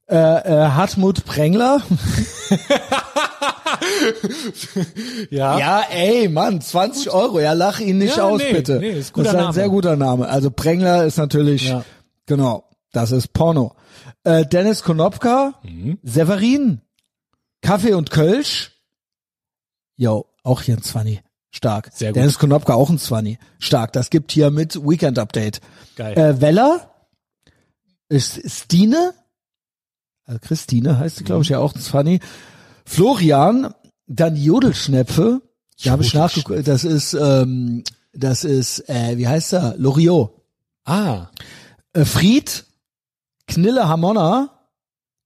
Äh, 0.08 0.16
äh, 0.16 0.68
Hartmut 0.70 1.24
Prengler. 1.24 1.80
Ja. 5.30 5.58
Ja, 5.58 5.82
ey, 5.90 6.28
Mann, 6.28 6.60
20 6.60 7.10
Euro. 7.10 7.40
Ja, 7.40 7.52
lach 7.52 7.80
ihn 7.80 7.98
nicht 7.98 8.16
Ja, 8.16 8.24
aus, 8.24 8.40
nee, 8.40 8.52
bitte. 8.52 8.78
nee, 8.78 8.90
ist 8.90 8.94
ein 8.96 8.98
das 8.98 9.12
guter 9.12 9.28
ist 9.30 9.34
ein 9.36 9.40
Name. 9.42 9.52
sehr 9.54 9.68
guter 9.68 9.96
Name. 9.96 10.28
Also 10.28 10.50
Prengler 10.50 11.04
ist 11.04 11.16
natürlich, 11.18 11.68
Ja. 11.68 11.84
genau, 12.26 12.64
das 12.92 13.12
ist 13.12 13.32
Porno. 13.32 13.74
Äh, 14.24 14.46
Dennis 14.46 14.82
Konopka, 14.82 15.54
Mhm. 15.62 15.98
Severin, 16.02 16.80
Kaffee 17.62 17.94
und 17.94 18.10
Kölsch. 18.10 18.72
Jo, 19.96 20.26
auch 20.42 20.62
hier 20.62 20.76
ein 20.76 20.82
Zwanni. 20.82 21.20
Stark. 21.52 21.90
Sehr 21.92 22.10
gut. 22.10 22.16
Dennis 22.16 22.38
Konopka 22.38 22.74
auch 22.74 22.90
ein 22.90 22.98
Zwanni. 22.98 23.38
Stark. 23.58 23.92
Das 23.92 24.08
gibt 24.10 24.30
hier 24.32 24.50
mit 24.50 24.76
Weekend 24.76 25.18
Update. 25.18 25.60
Geil. 25.96 26.16
Äh, 26.16 26.40
Weller, 26.40 26.90
ist 28.08 28.40
Stine, 28.50 29.14
also 30.24 30.40
Christine 30.40 30.98
heißt 30.98 31.16
sie, 31.18 31.24
glaube 31.24 31.42
ich, 31.42 31.48
ja 31.50 31.58
auch 31.58 31.74
ein 31.74 31.80
Zwanni. 31.80 32.20
Florian, 32.84 33.72
dann 34.06 34.36
Jodelschnepfe, 34.36 35.42
da 35.84 35.90
habe 35.92 36.02
ich 36.02 36.14
nachgeguckt, 36.14 36.66
das 36.66 36.84
ist, 36.84 37.14
ähm, 37.14 37.84
das 38.12 38.42
ist, 38.44 38.88
äh, 38.88 39.16
wie 39.16 39.28
heißt 39.28 39.52
er? 39.52 39.74
Loriot. 39.76 40.32
ah. 40.84 41.28
Äh, 41.92 42.04
Fried, 42.04 42.64
Knille 43.50 43.88
Hamonna, 43.88 44.50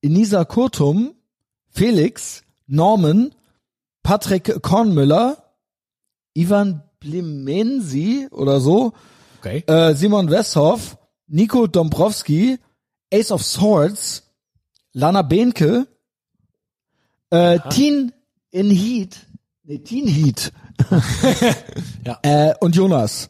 Inisa 0.00 0.44
Kurtum, 0.44 1.14
Felix, 1.70 2.42
Norman, 2.66 3.34
Patrick 4.02 4.62
Kornmüller, 4.62 5.36
Ivan 6.34 6.82
Blimensi 7.00 8.28
oder 8.30 8.60
so, 8.60 8.92
Okay. 9.40 9.62
äh, 9.66 9.94
Simon 9.94 10.30
Westhoff, 10.30 10.96
Nico 11.26 11.66
Dombrowski, 11.66 12.58
Ace 13.12 13.30
of 13.30 13.42
Swords, 13.44 14.22
Lana 14.94 15.22
Behnke, 15.22 15.86
äh, 17.30 17.58
Teen 17.70 18.12
in 18.50 18.70
Heat, 18.70 19.18
nee, 19.64 19.78
Teen 19.78 20.06
Heat, 20.06 20.52
Ja. 22.06 22.18
äh, 22.22 22.54
und 22.60 22.74
Jonas. 22.74 23.28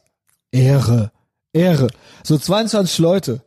Ehre, 0.52 1.10
Ehre. 1.52 1.88
So 2.22 2.38
22 2.38 2.98
Leute 3.00 3.42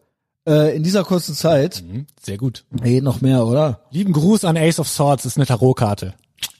äh, 0.47 0.75
in 0.75 0.83
dieser 0.83 1.03
kurzen 1.03 1.35
Zeit. 1.35 1.83
Mhm. 1.85 2.07
Sehr 2.21 2.37
gut. 2.37 2.63
Ey, 2.81 3.01
noch 3.01 3.21
mehr, 3.21 3.45
oder? 3.45 3.81
Lieben 3.91 4.13
Gruß 4.13 4.45
an 4.45 4.57
Ace 4.57 4.79
of 4.79 4.87
Swords, 4.87 5.25
ist 5.25 5.37
eine 5.37 5.45
Tarotkarte. 5.45 6.13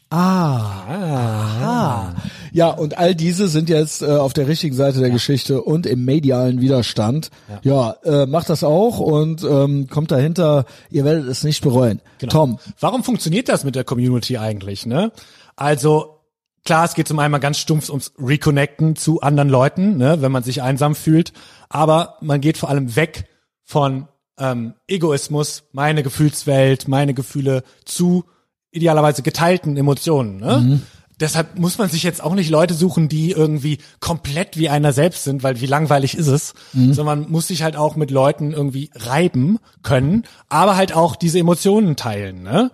Ah. 0.09 2.13
Ja, 2.53 2.69
und 2.69 2.97
all 2.97 3.13
diese 3.13 3.49
sind 3.49 3.67
jetzt 3.67 4.01
äh, 4.01 4.05
auf 4.05 4.31
der 4.31 4.47
richtigen 4.47 4.75
Seite 4.75 4.99
der 4.99 5.09
Geschichte 5.09 5.61
und 5.61 5.85
im 5.85 6.05
medialen 6.05 6.61
Widerstand. 6.61 7.29
Ja, 7.61 7.97
äh, 8.03 8.25
macht 8.25 8.49
das 8.49 8.63
auch 8.63 8.99
und 8.99 9.43
ähm, 9.43 9.87
kommt 9.89 10.11
dahinter, 10.11 10.65
ihr 10.89 11.03
werdet 11.03 11.27
es 11.27 11.43
nicht 11.43 11.61
bereuen. 11.61 12.01
Genau. 12.19 12.31
Tom, 12.31 12.59
Warum 12.79 13.03
funktioniert 13.03 13.49
das 13.49 13.65
mit 13.65 13.75
der 13.75 13.83
Community 13.83 14.37
eigentlich, 14.37 14.85
ne? 14.85 15.11
Also, 15.57 16.21
klar, 16.63 16.85
es 16.85 16.93
geht 16.93 17.09
zum 17.09 17.19
einen 17.19 17.31
mal 17.31 17.39
ganz 17.39 17.57
stumpf 17.57 17.89
ums 17.89 18.13
Reconnecten 18.17 18.95
zu 18.95 19.21
anderen 19.21 19.49
Leuten, 19.49 19.97
ne, 19.97 20.21
wenn 20.21 20.31
man 20.31 20.43
sich 20.43 20.61
einsam 20.61 20.95
fühlt. 20.95 21.33
Aber 21.67 22.15
man 22.21 22.39
geht 22.39 22.57
vor 22.57 22.69
allem 22.69 22.95
weg 22.95 23.27
von 23.67 24.07
ähm, 24.39 24.73
Egoismus, 24.87 25.63
meine 25.73 26.01
Gefühlswelt, 26.01 26.87
meine 26.87 27.13
Gefühle 27.13 27.63
zu 27.85 28.23
idealerweise 28.71 29.21
geteilten 29.21 29.75
Emotionen, 29.77 30.37
ne? 30.37 30.81
Deshalb 31.19 31.57
muss 31.57 31.79
man 31.79 31.89
sich 31.89 32.03
jetzt 32.03 32.23
auch 32.23 32.35
nicht 32.35 32.51
Leute 32.51 32.75
suchen, 32.75 33.09
die 33.09 33.31
irgendwie 33.31 33.79
komplett 33.99 34.55
wie 34.55 34.69
einer 34.69 34.93
selbst 34.93 35.23
sind, 35.23 35.41
weil 35.41 35.59
wie 35.59 35.65
langweilig 35.65 36.15
ist 36.15 36.27
es, 36.27 36.53
sondern 36.93 37.21
man 37.21 37.31
muss 37.31 37.47
sich 37.47 37.63
halt 37.63 37.75
auch 37.75 37.95
mit 37.95 38.11
Leuten 38.11 38.53
irgendwie 38.53 38.91
reiben 38.93 39.57
können, 39.81 40.25
aber 40.47 40.75
halt 40.75 40.93
auch 40.93 41.15
diese 41.15 41.39
Emotionen 41.39 41.95
teilen. 41.95 42.43
Ne? 42.43 42.69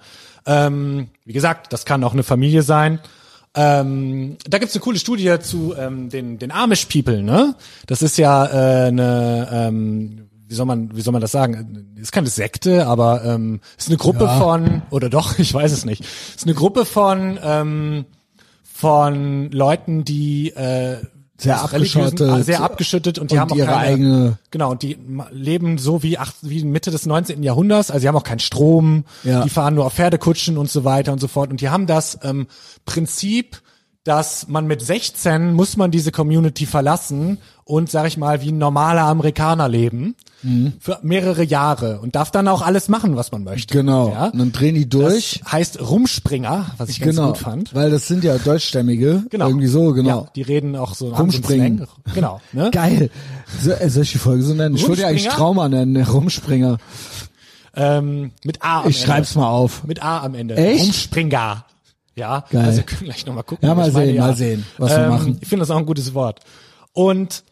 Ähm, 0.45 1.07
wie 1.23 1.31
gesagt, 1.31 1.71
das 1.71 1.85
kann 1.85 2.03
auch 2.03 2.11
eine 2.11 2.23
Familie 2.23 2.63
sein. 2.63 2.99
Ähm, 3.55 4.35
da 4.45 4.57
gibt's 4.57 4.75
eine 4.75 4.83
coole 4.83 4.99
Studie 4.99 5.37
zu 5.39 5.73
ähm, 5.77 6.09
den, 6.09 6.37
den 6.37 6.51
Amish 6.51 6.87
People. 6.87 7.23
Ne? 7.23 7.55
Das 7.87 8.01
ist 8.01 8.17
ja 8.17 8.45
äh, 8.45 8.87
eine 8.87 9.47
ähm, 9.53 10.29
wie 10.53 10.55
soll 10.55 10.67
man, 10.67 10.95
wie 10.95 11.01
soll 11.01 11.13
man 11.13 11.21
das 11.21 11.31
sagen? 11.31 11.95
Ist 11.99 12.11
keine 12.11 12.27
Sekte, 12.27 12.85
aber 12.85 13.25
ähm, 13.25 13.59
ist 13.75 13.87
eine 13.89 13.97
Gruppe 13.97 14.27
von, 14.37 14.83
oder 14.91 15.09
doch, 15.09 15.39
ich 15.39 15.51
weiß 15.51 15.71
es 15.71 15.83
nicht. 15.83 16.01
Ist 16.35 16.43
eine 16.45 16.53
Gruppe 16.53 16.85
von 16.85 17.39
ähm, 17.43 18.05
von 18.61 19.49
Leuten, 19.51 20.03
die 20.05 20.49
äh, 20.51 20.97
Sehr 21.37 21.59
abgeschottet. 21.61 22.21
ah, 22.21 22.43
sehr 22.43 22.61
abgeschüttet 22.61 23.17
und 23.17 23.31
die 23.31 23.35
Und 23.35 23.41
haben 23.41 23.51
auch 23.51 23.55
ihre 23.55 23.67
keine, 23.67 23.79
eigene- 23.79 24.37
genau 24.51 24.69
und 24.71 24.83
die 24.83 24.97
leben 25.31 25.79
so 25.79 26.03
wie 26.03 26.19
ach, 26.19 26.33
wie 26.43 26.63
Mitte 26.63 26.91
des 26.91 27.05
19. 27.07 27.41
Jahrhunderts, 27.41 27.89
also 27.89 28.01
die 28.01 28.07
haben 28.07 28.15
auch 28.15 28.23
keinen 28.23 28.39
Strom, 28.39 29.05
Ja. 29.23 29.43
die 29.43 29.49
fahren 29.49 29.73
nur 29.75 29.85
auf 29.87 29.93
Pferdekutschen 29.93 30.57
und 30.59 30.69
so 30.69 30.83
weiter 30.83 31.11
und 31.13 31.19
so 31.19 31.27
fort 31.27 31.49
und 31.49 31.61
die 31.61 31.69
haben 31.69 31.87
das 31.87 32.19
ähm, 32.23 32.45
Prinzip 32.85 33.61
dass 34.03 34.47
man 34.49 34.67
mit 34.67 34.81
16 34.81 35.53
muss 35.53 35.77
man 35.77 35.89
diese 35.89 36.11
Community 36.11 36.65
verlassen 36.65 37.37
und, 37.63 37.89
sag 37.89 38.05
ich 38.07 38.17
mal, 38.17 38.41
wie 38.41 38.51
ein 38.51 38.57
normaler 38.57 39.03
Amerikaner 39.03 39.69
leben. 39.69 40.15
Mhm. 40.41 40.73
Für 40.81 40.99
mehrere 41.03 41.43
Jahre 41.43 42.01
und 42.01 42.15
darf 42.15 42.29
dann 42.29 42.49
auch 42.49 42.61
alles 42.61 42.89
machen, 42.89 43.15
was 43.15 43.31
man 43.31 43.45
möchte. 43.45 43.73
genau. 43.73 44.09
Ja? 44.09 44.25
Und 44.25 44.39
dann 44.39 44.51
drehen 44.51 44.75
die 44.75 44.89
durch. 44.89 45.39
Das 45.41 45.53
heißt 45.53 45.79
Rumspringer, 45.79 46.71
was 46.77 46.89
ich 46.89 46.99
ganz 46.99 47.15
genau. 47.15 47.29
gut 47.29 47.37
fand. 47.37 47.73
Weil 47.73 47.89
das 47.91 48.09
sind 48.09 48.25
ja 48.25 48.37
Deutschstämmige. 48.37 49.23
Genau. 49.29 49.47
Irgendwie 49.47 49.67
so, 49.67 49.93
genau. 49.93 50.23
Ja, 50.23 50.31
die 50.35 50.41
reden 50.41 50.75
auch 50.75 50.95
so 50.95 51.13
Rumspringen. 51.15 51.87
Genau. 52.13 52.41
Ne? 52.51 52.71
Geil. 52.73 53.09
So, 53.61 53.71
äh, 53.71 53.89
soll 53.89 54.03
ich 54.03 54.11
die 54.11 54.17
Folge 54.17 54.43
so 54.43 54.53
nennen? 54.53 54.75
Ich 54.75 54.85
würde 54.85 55.03
ja 55.03 55.07
eigentlich? 55.07 55.29
Trauma 55.29 55.69
nennen, 55.69 55.93
ne? 55.93 56.05
Rumspringer. 56.09 56.77
Ähm, 57.75 58.31
mit 58.43 58.61
A 58.61 58.81
am 58.81 58.89
Ich 58.89 58.97
Ende. 58.97 59.07
schreib's 59.07 59.35
mal 59.35 59.47
auf. 59.47 59.85
Mit 59.85 60.03
A 60.03 60.23
am 60.23 60.35
Ende. 60.35 60.57
Echt? 60.57 60.83
Rumspringer. 60.83 61.65
Ja, 62.15 62.45
Geil. 62.49 62.65
also 62.65 62.77
wir 62.77 62.83
können 62.83 63.03
gleich 63.05 63.25
nochmal 63.25 63.43
gucken. 63.43 63.67
Ja, 63.67 63.75
mal 63.75 63.87
ich 63.87 63.93
meine, 63.93 64.05
sehen, 64.07 64.17
mal 64.19 64.35
sehen, 64.35 64.65
was 64.77 64.91
wir 64.91 64.99
ähm, 64.99 65.09
machen. 65.09 65.37
Ich 65.41 65.47
finde 65.47 65.61
das 65.61 65.71
auch 65.71 65.77
ein 65.77 65.85
gutes 65.85 66.13
Wort. 66.13 66.39
Und 66.93 67.43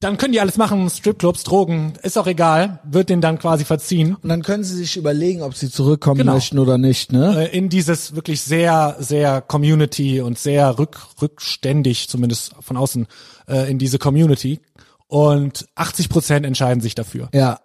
dann 0.00 0.18
können 0.18 0.32
die 0.32 0.40
alles 0.40 0.58
machen, 0.58 0.90
Stripclubs, 0.90 1.42
Drogen, 1.44 1.94
ist 2.02 2.18
auch 2.18 2.26
egal, 2.26 2.80
wird 2.84 3.08
denen 3.08 3.22
dann 3.22 3.38
quasi 3.38 3.64
verziehen. 3.64 4.14
Und 4.22 4.28
dann 4.28 4.42
können 4.42 4.62
sie 4.62 4.76
sich 4.76 4.98
überlegen, 4.98 5.40
ob 5.42 5.54
sie 5.54 5.70
zurückkommen 5.70 6.18
Genau. 6.18 6.34
möchten 6.34 6.58
oder 6.58 6.76
nicht, 6.76 7.12
ne? 7.12 7.48
Äh, 7.50 7.56
in 7.56 7.70
dieses 7.70 8.14
wirklich 8.14 8.42
sehr, 8.42 8.96
sehr 8.98 9.40
Community 9.40 10.20
und 10.20 10.38
sehr 10.38 10.78
rück, 10.78 10.98
rückständig, 11.22 12.10
zumindest 12.10 12.54
von 12.60 12.76
außen, 12.76 13.06
äh, 13.48 13.70
in 13.70 13.78
diese 13.78 13.98
Community. 13.98 14.60
Und 15.06 15.66
80 15.76 16.10
Prozent 16.10 16.44
entscheiden 16.44 16.82
sich 16.82 16.94
dafür. 16.94 17.30
Ja. 17.32 17.60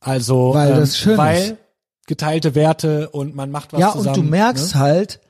Also, 0.00 0.54
Weil 0.54 0.72
ähm, 0.82 1.16
weil 1.16 1.42
ist. 1.44 1.56
Geteilte 2.06 2.54
Werte 2.54 3.10
und 3.10 3.34
man 3.34 3.50
macht 3.50 3.72
was 3.72 3.80
Ja, 3.80 3.92
zusammen. 3.92 4.18
und 4.18 4.24
du 4.26 4.30
merkst 4.30 4.74
ne? 4.74 4.80
halt, 4.80 5.20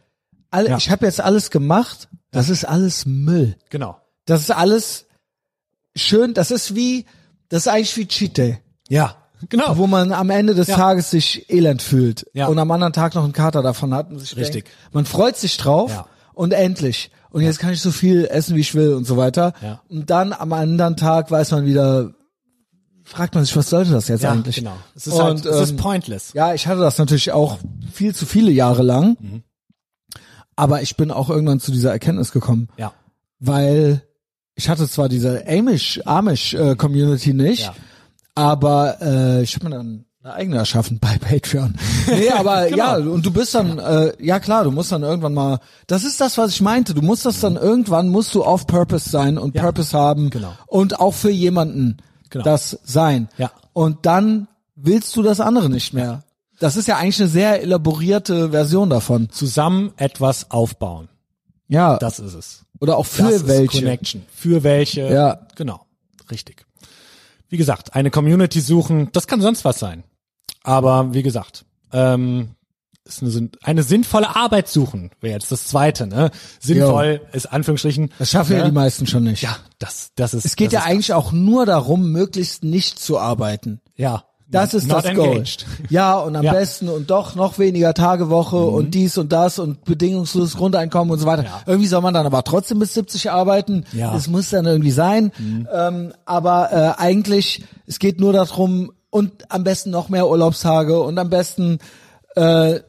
alle, 0.50 0.70
Ja. 0.70 0.76
ich 0.76 0.90
habe 0.90 1.06
jetzt 1.06 1.20
alles 1.20 1.50
gemacht, 1.50 2.08
das 2.30 2.48
ist 2.48 2.64
alles 2.64 3.06
Müll. 3.06 3.56
Genau. 3.70 3.98
Das 4.26 4.40
ist 4.42 4.50
alles 4.50 5.06
schön, 5.96 6.34
das 6.34 6.50
ist 6.50 6.74
wie, 6.74 7.06
das 7.48 7.62
ist 7.66 7.68
eigentlich 7.68 7.96
wie 7.96 8.06
Cheat 8.06 8.38
Day, 8.38 8.58
Ja, 8.88 9.16
genau. 9.48 9.76
wo 9.76 9.86
man 9.86 10.12
am 10.12 10.30
Ende 10.30 10.54
des 10.54 10.68
Ja. 10.68 10.76
Tages 10.76 11.10
sich 11.10 11.50
elend 11.50 11.82
fühlt 11.82 12.26
Ja. 12.32 12.46
und 12.46 12.58
am 12.58 12.70
anderen 12.70 12.92
Tag 12.92 13.14
noch 13.14 13.24
einen 13.24 13.32
Kater 13.32 13.62
davon 13.62 13.92
hat 13.94 14.10
Richtig. 14.10 14.50
denkt, 14.50 14.70
man 14.92 15.04
freut 15.04 15.36
sich 15.36 15.56
drauf 15.56 15.90
Ja. 15.90 16.06
und 16.34 16.52
endlich. 16.52 17.10
Und 17.30 17.40
jetzt 17.42 17.58
kann 17.58 17.72
ich 17.72 17.80
so 17.80 17.90
viel 17.90 18.26
essen, 18.26 18.56
wie 18.56 18.60
ich 18.60 18.74
will 18.74 18.92
und 18.94 19.04
so 19.06 19.16
weiter. 19.16 19.54
Ja. 19.62 19.80
Und 19.88 20.10
dann 20.10 20.32
am 20.34 20.52
anderen 20.52 20.96
Tag 20.98 21.30
weiß 21.30 21.50
man 21.52 21.64
wieder, 21.64 22.12
fragt 23.04 23.34
man 23.34 23.44
sich, 23.44 23.56
was 23.56 23.68
sollte 23.70 23.90
das 23.92 24.08
jetzt 24.08 24.22
ja, 24.22 24.32
eigentlich? 24.32 24.56
genau. 24.56 24.76
Es 24.94 25.06
ist 25.06 25.14
und, 25.14 25.22
halt, 25.22 25.46
es 25.46 25.60
ist 25.60 25.70
ähm, 25.70 25.76
pointless. 25.76 26.32
Ja, 26.34 26.54
ich 26.54 26.66
hatte 26.66 26.80
das 26.80 26.98
natürlich 26.98 27.32
auch 27.32 27.58
viel 27.92 28.14
zu 28.14 28.26
viele 28.26 28.50
Jahre 28.50 28.82
lang. 28.82 29.16
Mhm. 29.20 29.42
Aber 30.56 30.82
ich 30.82 30.96
bin 30.96 31.10
auch 31.10 31.30
irgendwann 31.30 31.60
zu 31.60 31.72
dieser 31.72 31.90
Erkenntnis 31.92 32.30
gekommen, 32.32 32.68
Ja. 32.76 32.92
weil 33.40 34.02
ich 34.54 34.68
hatte 34.68 34.86
zwar 34.88 35.08
diese 35.08 35.46
Amish, 35.48 36.00
Amish 36.04 36.54
äh, 36.54 36.76
Community 36.76 37.32
nicht, 37.32 37.62
Ja. 37.62 37.74
aber 38.34 38.98
äh, 39.00 39.42
ich 39.42 39.54
habe 39.54 39.68
mir 39.70 39.76
dann 39.76 40.04
eine 40.22 40.34
eigene 40.34 40.56
erschaffen 40.58 40.98
bei 41.00 41.16
Patreon. 41.20 41.74
Nee, 42.06 42.28
aber 42.30 42.66
Genau. 42.68 42.76
ja, 42.76 42.96
und 42.96 43.24
du 43.26 43.32
bist 43.32 43.54
dann, 43.54 43.78
äh, 43.78 44.12
ja 44.20 44.38
klar, 44.40 44.64
du 44.64 44.70
musst 44.70 44.92
dann 44.92 45.02
irgendwann 45.02 45.34
mal, 45.34 45.58
das 45.86 46.04
ist 46.04 46.20
das, 46.20 46.36
was 46.38 46.50
ich 46.52 46.60
meinte, 46.60 46.92
du 46.94 47.02
musst 47.02 47.24
das 47.26 47.40
dann 47.40 47.56
irgendwann, 47.56 48.08
musst 48.10 48.34
du 48.34 48.44
auf 48.44 48.66
Purpose 48.66 49.08
sein 49.08 49.38
und 49.38 49.54
Ja. 49.56 49.62
Purpose 49.62 49.96
haben 49.98 50.28
Genau. 50.30 50.52
und 50.66 51.00
auch 51.00 51.14
für 51.14 51.30
jemanden 51.30 51.96
Genau. 52.32 52.44
das 52.44 52.78
sein. 52.84 53.28
Ja. 53.36 53.52
Und 53.72 54.06
dann 54.06 54.48
willst 54.74 55.14
du 55.16 55.22
das 55.22 55.38
andere 55.38 55.68
nicht 55.70 55.92
mehr. 55.92 56.24
Das 56.58 56.76
ist 56.76 56.88
ja 56.88 56.96
eigentlich 56.96 57.20
eine 57.20 57.28
sehr 57.28 57.62
elaborierte 57.62 58.50
Version 58.50 58.88
davon. 58.88 59.28
Zusammen 59.30 59.92
etwas 59.96 60.50
aufbauen. 60.50 61.08
Ja. 61.68 61.98
Das 61.98 62.18
ist 62.18 62.34
es. 62.34 62.64
Oder 62.80 62.96
auch 62.96 63.06
für 63.06 63.30
das 63.30 63.46
welche. 63.46 63.80
Connection. 63.80 64.22
Für 64.32 64.62
welche. 64.62 65.12
Ja. 65.12 65.46
Genau. 65.56 65.84
Richtig. 66.30 66.66
Wie 67.48 67.58
gesagt, 67.58 67.94
eine 67.94 68.10
Community 68.10 68.60
suchen, 68.60 69.10
das 69.12 69.26
kann 69.26 69.42
sonst 69.42 69.64
was 69.64 69.78
sein. 69.78 70.04
Aber 70.62 71.12
wie 71.12 71.22
gesagt, 71.22 71.64
ähm, 71.92 72.54
ist 73.04 73.22
eine, 73.22 73.50
eine 73.62 73.82
sinnvolle 73.82 74.36
Arbeit 74.36 74.68
suchen, 74.68 75.10
wäre 75.20 75.34
jetzt 75.34 75.50
das 75.50 75.66
zweite, 75.66 76.06
ne? 76.06 76.30
Sinnvoll 76.60 77.20
ist 77.32 77.46
Anführungsstrichen. 77.46 78.12
Das 78.18 78.30
schaffen 78.30 78.52
ja 78.52 78.58
ne? 78.60 78.64
die 78.66 78.72
meisten 78.72 79.06
schon 79.06 79.24
nicht. 79.24 79.42
Ja, 79.42 79.56
das, 79.78 80.10
das 80.14 80.34
ist. 80.34 80.44
Es 80.44 80.56
geht 80.56 80.72
das 80.72 80.84
ja 80.84 80.90
eigentlich 80.90 81.12
auch 81.12 81.32
nur 81.32 81.66
darum, 81.66 82.10
möglichst 82.12 82.62
nicht 82.64 82.98
zu 82.98 83.18
arbeiten. 83.18 83.80
ja. 83.96 84.24
Das 84.48 84.74
ist 84.74 84.86
Not 84.86 85.06
das 85.06 85.14
Goal. 85.14 85.28
engaged. 85.30 85.64
Ja, 85.88 86.18
und 86.18 86.36
am 86.36 86.44
Ja. 86.44 86.52
Mhm. 86.52 86.56
besten 86.56 86.88
und 86.90 87.08
doch 87.08 87.34
noch 87.36 87.58
weniger 87.58 87.94
Tagewoche 87.94 88.58
und 88.58 88.92
dies 88.92 89.16
und 89.16 89.32
das 89.32 89.58
und 89.58 89.82
bedingungsloses 89.86 90.58
Grundeinkommen 90.58 91.10
und 91.10 91.18
so 91.18 91.24
weiter. 91.24 91.44
Ja. 91.44 91.62
Irgendwie 91.64 91.86
soll 91.88 92.02
man 92.02 92.12
dann 92.12 92.26
aber 92.26 92.44
trotzdem 92.44 92.78
bis 92.78 92.92
70 92.92 93.30
arbeiten. 93.30 93.86
Ja. 93.94 94.10
Mhm. 94.10 94.12
Das 94.12 94.28
muss 94.28 94.50
dann 94.50 94.66
irgendwie 94.66 94.90
sein. 94.90 95.32
Ähm, 95.72 96.12
aber 96.26 96.70
äh, 96.70 97.00
eigentlich, 97.00 97.64
es 97.86 97.98
geht 97.98 98.20
nur 98.20 98.34
darum, 98.34 98.92
und 99.08 99.50
am 99.50 99.64
besten 99.64 99.88
noch 99.88 100.10
mehr 100.10 100.28
Urlaubstage 100.28 101.00
und 101.00 101.18
am 101.18 101.30
besten, 101.30 101.78
äh, 102.36 102.80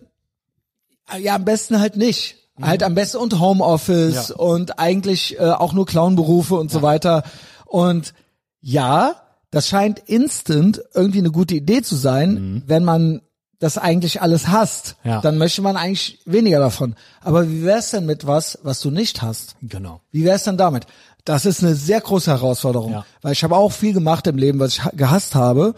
ja, 1.20 1.36
am 1.36 1.46
besten 1.46 1.80
halt 1.80 1.96
nicht. 1.98 2.36
Halt 2.62 2.84
am 2.84 2.94
besten 2.94 3.18
und 3.18 3.40
Homeoffice 3.40 4.30
Mhm. 4.30 4.36
Ja. 4.38 4.44
und 4.44 4.80
eigentlich 4.80 5.40
äh, 5.40 5.44
auch 5.50 5.74
nur 5.74 5.86
Clownberufe 5.88 6.56
und 6.56 6.70
so 6.72 6.82
weiter. 6.84 7.24
Und 7.66 8.14
ja, 8.62 9.16
das 9.52 9.68
scheint 9.68 10.00
instant 10.08 10.82
irgendwie 10.94 11.20
eine 11.20 11.32
gute 11.32 11.56
Idee 11.56 11.82
zu 11.82 11.96
sein, 11.96 12.64
wenn 12.68 12.84
man 12.84 13.22
das 13.60 13.78
eigentlich 13.78 14.22
alles 14.22 14.50
hasst. 14.50 14.98
Mhm. 15.04 15.10
Ja. 15.10 15.22
Dann 15.22 15.38
möchte 15.38 15.62
man 15.62 15.78
eigentlich 15.78 16.20
weniger 16.26 16.60
davon. 16.60 16.96
Aber 17.22 17.50
wie 17.50 17.64
wär's 17.64 17.90
denn 17.92 18.06
mit 18.06 18.28
was, 18.28 18.60
was 18.62 18.80
du 18.82 18.92
nicht 18.92 19.22
hast? 19.22 19.56
Genau. 19.64 20.02
Wie 20.12 20.24
wär's 20.24 20.44
dann 20.44 20.58
damit? 20.58 20.86
Das 21.26 21.46
ist 21.46 21.64
eine 21.64 21.74
sehr 21.74 22.02
große 22.02 22.30
Herausforderung, 22.30 22.92
Ja. 22.92 23.06
weil 23.22 23.32
ich 23.34 23.44
habe 23.44 23.56
auch 23.56 23.72
viel 23.72 23.94
gemacht 23.94 24.28
im 24.28 24.38
Leben, 24.38 24.60
was 24.60 24.74
ich 24.74 24.84
ha- 24.84 24.92
gehasst 24.94 25.34
habe. 25.36 25.74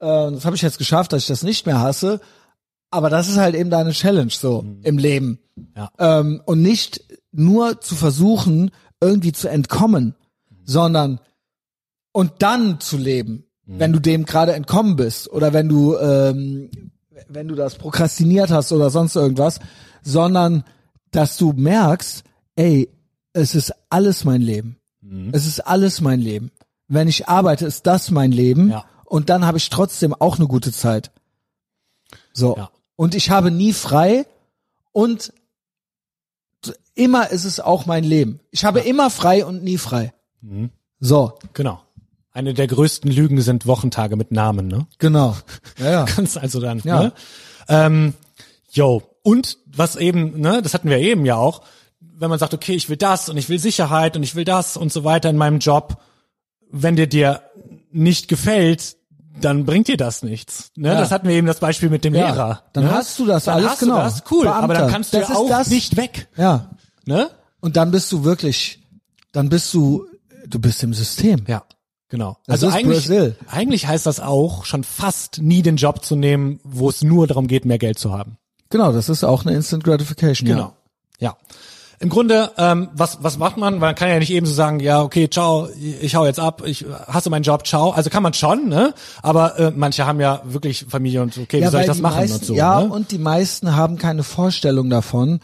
Äh, 0.00 0.06
das 0.32 0.44
habe 0.46 0.54
ich 0.56 0.62
jetzt 0.62 0.78
geschafft, 0.78 1.12
dass 1.12 1.22
ich 1.22 1.28
das 1.28 1.42
nicht 1.42 1.66
mehr 1.66 1.80
hasse. 1.80 2.20
Aber 2.94 3.10
das 3.10 3.28
ist 3.28 3.36
halt 3.38 3.54
eben 3.54 3.70
deine 3.70 3.90
Challenge 3.90 4.30
so 4.30 4.64
im 4.82 4.98
Leben. 4.98 5.38
Ja. 5.76 5.90
Ähm, 5.98 6.40
und 6.46 6.62
nicht 6.62 7.02
nur 7.32 7.80
zu 7.80 7.94
versuchen, 7.96 8.70
irgendwie 9.00 9.32
zu 9.32 9.48
entkommen, 9.48 10.14
sondern 10.64 11.18
und 12.12 12.30
dann 12.38 12.78
zu 12.80 12.96
leben, 12.96 13.44
wenn 13.66 13.92
du 13.92 13.98
dem 13.98 14.24
gerade 14.24 14.52
entkommen 14.52 14.94
bist 14.96 15.28
oder 15.30 15.52
wenn 15.52 15.68
du 15.68 15.96
ähm, 15.96 16.70
wenn 17.28 17.48
du 17.48 17.54
das 17.54 17.74
prokrastiniert 17.76 18.50
hast 18.50 18.70
oder 18.72 18.90
sonst 18.90 19.16
irgendwas, 19.16 19.58
sondern 20.02 20.62
dass 21.10 21.36
du 21.36 21.52
merkst, 21.52 22.22
ey, 22.56 22.88
es 23.32 23.54
ist 23.54 23.72
alles 23.90 24.24
mein 24.24 24.40
Leben. 24.42 24.76
Es 25.32 25.46
ist 25.46 25.60
alles 25.60 26.00
mein 26.00 26.20
Leben. 26.20 26.50
Wenn 26.88 27.08
ich 27.08 27.28
arbeite, 27.28 27.66
ist 27.66 27.86
das 27.86 28.10
mein 28.10 28.30
Leben 28.32 28.70
Ja. 28.70 28.84
und 29.04 29.28
dann 29.30 29.44
habe 29.44 29.58
ich 29.58 29.68
trotzdem 29.70 30.14
auch 30.14 30.38
eine 30.38 30.46
gute 30.46 30.72
Zeit. 30.72 31.10
So. 32.32 32.56
Ja. 32.56 32.70
Und 32.96 33.14
ich 33.14 33.30
habe 33.30 33.50
nie 33.50 33.72
frei 33.72 34.26
und 34.92 35.32
immer 36.94 37.30
ist 37.30 37.44
es 37.44 37.60
auch 37.60 37.86
mein 37.86 38.04
Leben. 38.04 38.40
Ich 38.50 38.64
habe 38.64 38.80
immer 38.80 39.10
frei 39.10 39.44
und 39.44 39.62
nie 39.62 39.78
frei. 39.78 40.12
Mhm. 40.40 40.70
So, 41.00 41.38
Genau. 41.52 41.80
Eine 42.32 42.52
der 42.52 42.66
größten 42.66 43.12
Lügen 43.12 43.40
sind 43.42 43.64
Wochentage 43.64 44.16
mit 44.16 44.32
Namen, 44.32 44.66
ne? 44.66 44.88
genau. 44.98 45.36
Ja, 45.78 45.90
ja. 45.90 46.04
Kannst 46.04 46.36
also 46.36 46.60
dann, 46.60 46.80
Ja. 46.84 47.02
ne? 47.04 47.12
Ähm, 47.68 48.14
yo. 48.72 49.02
Und 49.22 49.58
was 49.66 49.94
eben, 49.94 50.40
ne, 50.40 50.60
das 50.60 50.74
hatten 50.74 50.90
wir 50.90 50.98
eben 50.98 51.24
ja 51.24 51.36
auch, 51.36 51.62
wenn 52.00 52.30
man 52.30 52.38
sagt, 52.40 52.52
okay, 52.52 52.74
ich 52.74 52.88
will 52.88 52.96
das 52.96 53.28
und 53.28 53.36
ich 53.36 53.48
will 53.48 53.60
Sicherheit 53.60 54.16
und 54.16 54.24
ich 54.24 54.34
will 54.34 54.44
das 54.44 54.76
und 54.76 54.92
so 54.92 55.04
weiter 55.04 55.30
in 55.30 55.36
meinem 55.36 55.60
Job, 55.60 56.02
wenn 56.70 56.96
dir 56.96 57.06
dir 57.06 57.42
nicht 57.92 58.26
gefällt, 58.26 58.96
dann 59.44 59.64
bringt 59.64 59.88
dir 59.88 59.96
das 59.96 60.22
nichts. 60.22 60.70
Ne? 60.76 60.88
Ja. 60.88 60.94
Das 61.00 61.10
hatten 61.10 61.28
wir 61.28 61.34
eben 61.34 61.46
das 61.46 61.60
Beispiel 61.60 61.90
mit 61.90 62.04
dem 62.04 62.14
Ja. 62.14 62.30
Lehrer. 62.30 62.62
Dann 62.72 62.84
ne? 62.84 62.92
hast 62.92 63.18
du 63.18 63.26
das 63.26 63.44
dann 63.44 63.56
alles, 63.56 63.70
hast 63.70 63.78
genau. 63.80 63.96
Du 63.96 64.02
das, 64.02 64.22
cool, 64.30 64.48
aber 64.48 64.60
dann 64.60 64.68
Beamter. 64.68 64.92
kannst 64.92 65.14
du 65.14 65.18
Das 65.20 65.28
ja 65.28 65.34
auch 65.36 65.48
das. 65.48 65.68
nicht 65.68 65.96
weg. 65.96 66.28
Ja. 66.36 66.70
Ne? 67.06 67.30
Und 67.60 67.76
dann 67.76 67.90
bist 67.90 68.10
du 68.12 68.24
wirklich, 68.24 68.82
dann 69.32 69.48
bist 69.48 69.72
du, 69.74 70.06
du 70.46 70.58
bist 70.58 70.82
im 70.82 70.94
System. 70.94 71.44
Ja, 71.46 71.64
genau. 72.08 72.38
Das 72.46 72.62
also 72.62 72.76
eigentlich, 72.76 73.06
Brasil. 73.06 73.36
eigentlich 73.50 73.86
heißt 73.86 74.06
das 74.06 74.20
auch, 74.20 74.64
schon 74.64 74.84
fast 74.84 75.40
nie 75.40 75.62
den 75.62 75.76
Job 75.76 76.04
zu 76.04 76.16
nehmen, 76.16 76.60
wo 76.64 76.88
es 76.88 77.02
nur 77.02 77.26
darum 77.26 77.46
geht, 77.46 77.64
mehr 77.64 77.78
Geld 77.78 77.98
zu 77.98 78.12
haben. 78.12 78.38
Genau, 78.70 78.92
das 78.92 79.08
ist 79.08 79.24
auch 79.24 79.44
eine 79.46 79.54
Instant 79.54 79.84
Gratification. 79.84 80.48
Genau. 80.48 80.74
Ja. 81.18 81.36
Im 82.00 82.08
Grunde, 82.08 82.50
ähm, 82.58 82.88
was, 82.92 83.18
was 83.22 83.38
macht 83.38 83.56
man? 83.56 83.78
Man 83.78 83.94
kann 83.94 84.08
ja 84.08 84.18
nicht 84.18 84.30
eben 84.30 84.46
so 84.46 84.52
sagen, 84.52 84.80
ja, 84.80 85.02
okay, 85.02 85.28
ciao, 85.30 85.68
ich 86.00 86.14
hau 86.14 86.26
jetzt 86.26 86.40
ab, 86.40 86.62
ich 86.66 86.84
hasse 87.06 87.30
meinen 87.30 87.42
Job, 87.44 87.66
ciao. 87.66 87.90
Also 87.90 88.10
kann 88.10 88.22
man 88.22 88.34
schon, 88.34 88.68
ne? 88.68 88.94
Aber 89.22 89.58
äh, 89.58 89.72
manche 89.74 90.06
haben 90.06 90.20
ja 90.20 90.42
wirklich 90.44 90.86
Familie 90.88 91.22
und 91.22 91.38
okay, 91.38 91.62
wie 91.62 91.66
soll 91.66 91.82
ich 91.82 91.86
das 91.86 92.00
machen 92.00 92.20
meisten, 92.20 92.38
und 92.38 92.44
so. 92.44 92.54
Ja, 92.54 92.80
ne? 92.80 92.88
und 92.90 93.10
die 93.10 93.18
meisten 93.18 93.76
haben 93.76 93.96
keine 93.98 94.22
Vorstellung 94.22 94.90
davon, 94.90 95.40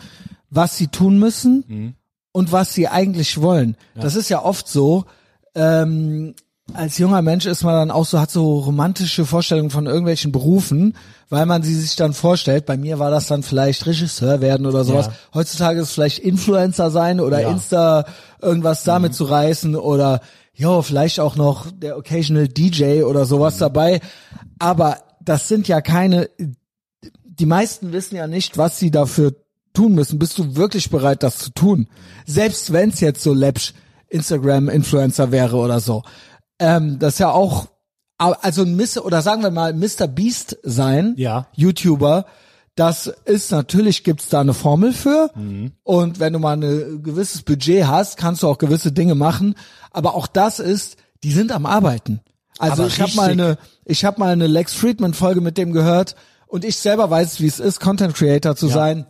was 0.51 0.77
sie 0.77 0.89
tun 0.89 1.19
müssen 1.19 1.65
Mhm. 1.69 1.95
und 2.33 2.53
was 2.53 2.75
sie 2.75 2.89
eigentlich 2.89 3.41
wollen. 3.41 3.77
Das 3.95 4.17
ist 4.17 4.29
ja 4.29 4.43
oft 4.43 4.67
so, 4.69 5.05
ähm, 5.55 6.35
als 6.75 6.99
junger 6.99 7.23
Mensch 7.23 7.47
ist 7.47 7.63
man 7.65 7.75
dann 7.75 7.91
auch 7.91 8.05
so, 8.07 8.19
hat 8.21 8.31
so 8.31 8.59
romantische 8.61 9.25
Vorstellungen 9.27 9.71
von 9.71 9.87
irgendwelchen 9.87 10.33
Berufen, 10.33 10.97
weil 11.29 11.47
man 11.47 11.63
sie 11.63 11.75
sich 11.75 11.97
dann 11.97 12.13
vorstellt. 12.13 12.67
Bei 12.67 12.77
mir 12.77 12.99
war 12.99 13.11
das 13.11 13.27
dann 13.27 13.43
vielleicht 13.43 13.87
Regisseur 13.87 14.41
werden 14.41 14.67
oder 14.67 14.85
sowas. 14.85 15.07
Ja. 15.07 15.13
Heutzutage 15.35 15.81
ist 15.81 15.89
es 15.89 15.95
vielleicht 15.95 16.19
Influencer 16.19 16.91
sein 16.91 17.21
oder 17.21 17.41
Ja. 17.41 17.49
Mhm. 17.49 17.55
Insta 17.57 18.05
irgendwas 18.41 18.85
damit 18.85 19.15
zu 19.15 19.25
reißen 19.25 19.77
oder 19.77 20.21
jo, 20.55 20.83
vielleicht 20.83 21.21
auch 21.21 21.37
noch 21.37 21.67
der 21.71 21.97
occasional 21.97 22.49
DJ 22.49 23.03
oder 23.05 23.25
sowas 23.27 23.55
Mhm. 23.57 23.61
dabei. 23.61 24.01
Aber 24.59 24.99
das 25.23 25.49
sind 25.49 25.69
ja 25.69 25.81
keine, 25.81 26.29
die 27.25 27.47
meisten 27.47 27.93
wissen 27.93 28.17
ja 28.17 28.27
nicht, 28.27 28.59
was 28.59 28.79
sie 28.79 28.91
dafür 28.91 29.35
tun 29.73 29.95
müssen. 29.95 30.19
Bist 30.19 30.37
du 30.39 30.57
wirklich 30.57 30.91
bereit, 30.91 31.23
das 31.23 31.39
zu 31.39 31.51
tun? 31.51 31.89
Selbst 32.27 32.73
wenn 32.73 32.91
es 32.91 33.01
jetzt 33.01 33.23
so 33.23 33.33
läppsch 33.33 33.73
Instagram-Influencer 34.09 35.31
wäre 35.31 35.57
oder 35.57 35.81
so. 35.81 36.03
Ähm, 36.61 36.99
das 37.01 37.15
ist 37.15 37.19
ja 37.19 37.31
auch, 37.33 37.67
also 38.19 38.63
ein 38.63 38.77
Mr. 38.77 39.05
oder 39.05 39.23
sagen 39.23 39.43
wir 39.43 39.51
mal 39.51 39.73
Mr. 39.75 40.07
Beast 40.07 40.59
sein, 40.63 41.15
Ja. 41.17 41.47
YouTuber, 41.57 42.27
das 42.77 43.07
ist 43.25 43.51
natürlich 43.51 44.05
gibt's 44.05 44.29
da 44.29 44.41
eine 44.41 44.55
Formel 44.55 44.93
für 44.93 45.31
und 45.83 46.21
wenn 46.21 46.33
du 46.33 46.39
mal 46.39 46.57
ein 46.57 47.03
gewisses 47.03 47.43
Budget 47.43 47.87
hast, 47.87 48.17
kannst 48.17 48.43
du 48.43 48.49
auch 48.49 48.59
gewisse 48.59 48.93
Dinge 48.93 49.15
machen, 49.15 49.55
aber 49.91 50.15
auch 50.15 50.27
das 50.27 50.61
ist, 50.61 50.97
die 51.25 51.33
sind 51.33 51.51
am 51.53 51.67
Arbeiten. 51.67 52.21
Also 52.59 52.83
Aber 52.83 52.87
ich 52.87 53.01
habe 53.01 53.13
mal 53.17 53.31
eine 53.31 53.59
ich 53.85 54.05
habe 54.05 54.21
mal 54.21 54.33
eine 54.33 54.47
Lex 54.47 54.75
Friedman 54.75 55.15
Folge 55.15 55.41
mit 55.41 55.59
dem 55.59 55.73
gehört 55.73 56.15
und 56.47 56.65
ich 56.65 56.77
selber 56.77 57.11
weiß, 57.11 57.41
wie 57.41 57.47
es 57.47 57.59
ist 57.59 57.81
Content 57.81 58.15
Creator 58.15 58.55
zu 58.55 58.69
sein. 58.69 59.07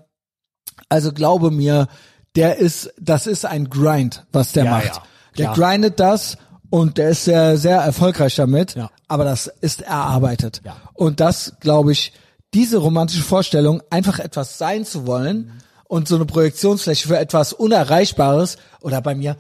Also 0.89 1.13
glaube 1.13 1.51
mir, 1.51 1.89
der 2.37 2.57
ist 2.59 2.93
das 3.01 3.27
ist 3.27 3.45
ein 3.45 3.69
Grind, 3.71 4.25
was 4.33 4.53
der 4.53 4.65
Ja, 4.65 4.71
macht. 4.71 4.85
ja, 4.87 5.03
der 5.37 5.53
grindet 5.53 6.01
das 6.01 6.39
und 6.71 6.97
der 6.99 7.11
ist 7.11 7.25
sehr 7.25 7.57
sehr 7.57 7.79
erfolgreich 7.81 8.37
damit, 8.37 8.75
Ja. 8.75 8.91
aber 9.09 9.25
das 9.25 9.47
ist 9.61 9.83
erarbeitet. 9.83 10.63
Ja. 10.65 10.77
Und 10.95 11.21
das 11.21 11.55
glaube 11.61 11.93
ich, 11.93 12.13
diese 12.55 12.79
romantische 12.79 13.23
Vorstellung, 13.23 13.83
einfach 13.91 14.19
etwas 14.19 14.59
sein 14.59 14.85
zu 14.85 15.07
wollen 15.07 15.53
und 15.85 16.09
so 16.09 16.17
eine 16.17 16.25
Projektionsfläche 16.27 17.07
für 17.09 17.19
etwas 17.19 17.53
Unerreichbares 17.53 18.57
oder 18.81 19.01
bei 19.03 19.15
mir, 19.15 19.37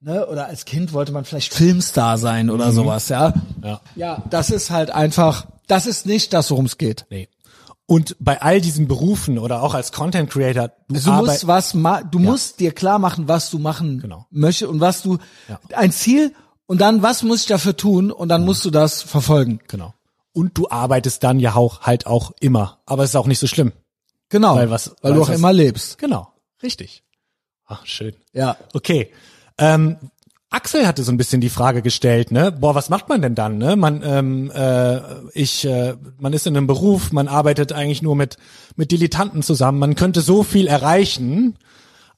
ne, 0.00 0.26
oder 0.26 0.46
als 0.48 0.64
Kind 0.66 0.92
wollte 0.92 1.12
man 1.12 1.24
vielleicht 1.24 1.54
Filmstar 1.54 2.18
sein 2.18 2.50
oder 2.50 2.72
sowas, 2.72 3.08
ja. 3.08 3.32
Ja. 3.62 3.80
Ja, 3.96 4.22
das 4.28 4.50
ist 4.50 4.70
halt 4.70 4.90
einfach, 4.90 5.46
das 5.66 5.86
ist 5.86 6.04
nicht 6.04 6.32
das, 6.34 6.50
worum 6.50 6.66
es 6.66 6.76
geht. 6.76 7.06
Nee. 7.10 7.28
Und 7.86 8.16
bei 8.18 8.40
all 8.40 8.60
diesen 8.62 8.88
Berufen 8.88 9.38
oder 9.38 9.62
auch 9.62 9.74
als 9.74 9.92
Content 9.92 10.30
Creator, 10.30 10.70
du, 10.88 11.00
Du 11.00 11.10
arbeit- 11.10 11.26
musst 11.26 11.46
was 11.46 11.74
ma 11.74 12.02
du 12.02 12.18
musst 12.18 12.60
dir 12.60 12.72
klar 12.72 12.98
machen, 12.98 13.28
was 13.28 13.50
du 13.50 13.58
machen 13.58 14.00
Genau. 14.00 14.26
möchtest 14.30 14.70
und 14.70 14.80
was 14.80 15.02
du 15.02 15.18
Ja. 15.48 15.58
ein 15.76 15.92
Ziel 15.92 16.34
und 16.66 16.80
dann 16.80 17.02
was 17.02 17.22
muss 17.22 17.40
ich 17.42 17.46
dafür 17.46 17.76
tun 17.76 18.10
und 18.10 18.28
dann 18.28 18.44
musst 18.44 18.64
du 18.64 18.70
das 18.70 19.02
verfolgen. 19.02 19.60
genau. 19.68 19.94
Und 20.32 20.58
du 20.58 20.68
arbeitest 20.68 21.22
dann 21.22 21.38
ja 21.38 21.54
auch 21.54 21.82
halt 21.82 22.06
auch 22.06 22.32
immer, 22.40 22.80
aber 22.86 23.04
es 23.04 23.10
ist 23.10 23.16
auch 23.16 23.26
nicht 23.28 23.38
so 23.38 23.46
schlimm. 23.46 23.72
Genau, 24.30 24.56
Weil 24.56 24.70
was- 24.70 24.88
weil 25.02 25.12
weil 25.12 25.14
du 25.14 25.22
auch 25.22 25.28
was- 25.28 25.36
immer 25.36 25.52
lebst. 25.52 25.98
Genau, 25.98 26.28
richtig. 26.62 27.04
Ach, 27.66 27.86
schön. 27.86 28.14
Ja. 28.32 28.56
Okay. 28.72 29.10
Ähm, 29.58 29.96
Axel 30.50 30.86
hatte 30.86 31.02
so 31.02 31.10
ein 31.12 31.16
bisschen 31.16 31.40
die 31.40 31.50
Frage 31.50 31.82
gestellt, 31.82 32.30
ne? 32.30 32.52
Boah, 32.52 32.74
was 32.74 32.88
macht 32.88 33.08
man 33.08 33.22
denn 33.22 33.34
dann? 33.34 33.58
Ne? 33.58 33.74
Man, 33.76 34.02
ähm, 34.04 34.50
äh, 34.52 35.00
ich, 35.32 35.64
äh, 35.64 35.94
man 36.18 36.32
ist 36.32 36.46
in 36.46 36.56
einem 36.56 36.66
Beruf, 36.68 37.10
man 37.12 37.26
arbeitet 37.28 37.72
eigentlich 37.72 38.02
nur 38.02 38.14
mit 38.16 38.36
mit 38.76 38.90
Dilettanten 38.92 39.42
zusammen. 39.42 39.78
Man 39.78 39.94
könnte 39.96 40.20
so 40.20 40.42
viel 40.42 40.66
erreichen, 40.68 41.56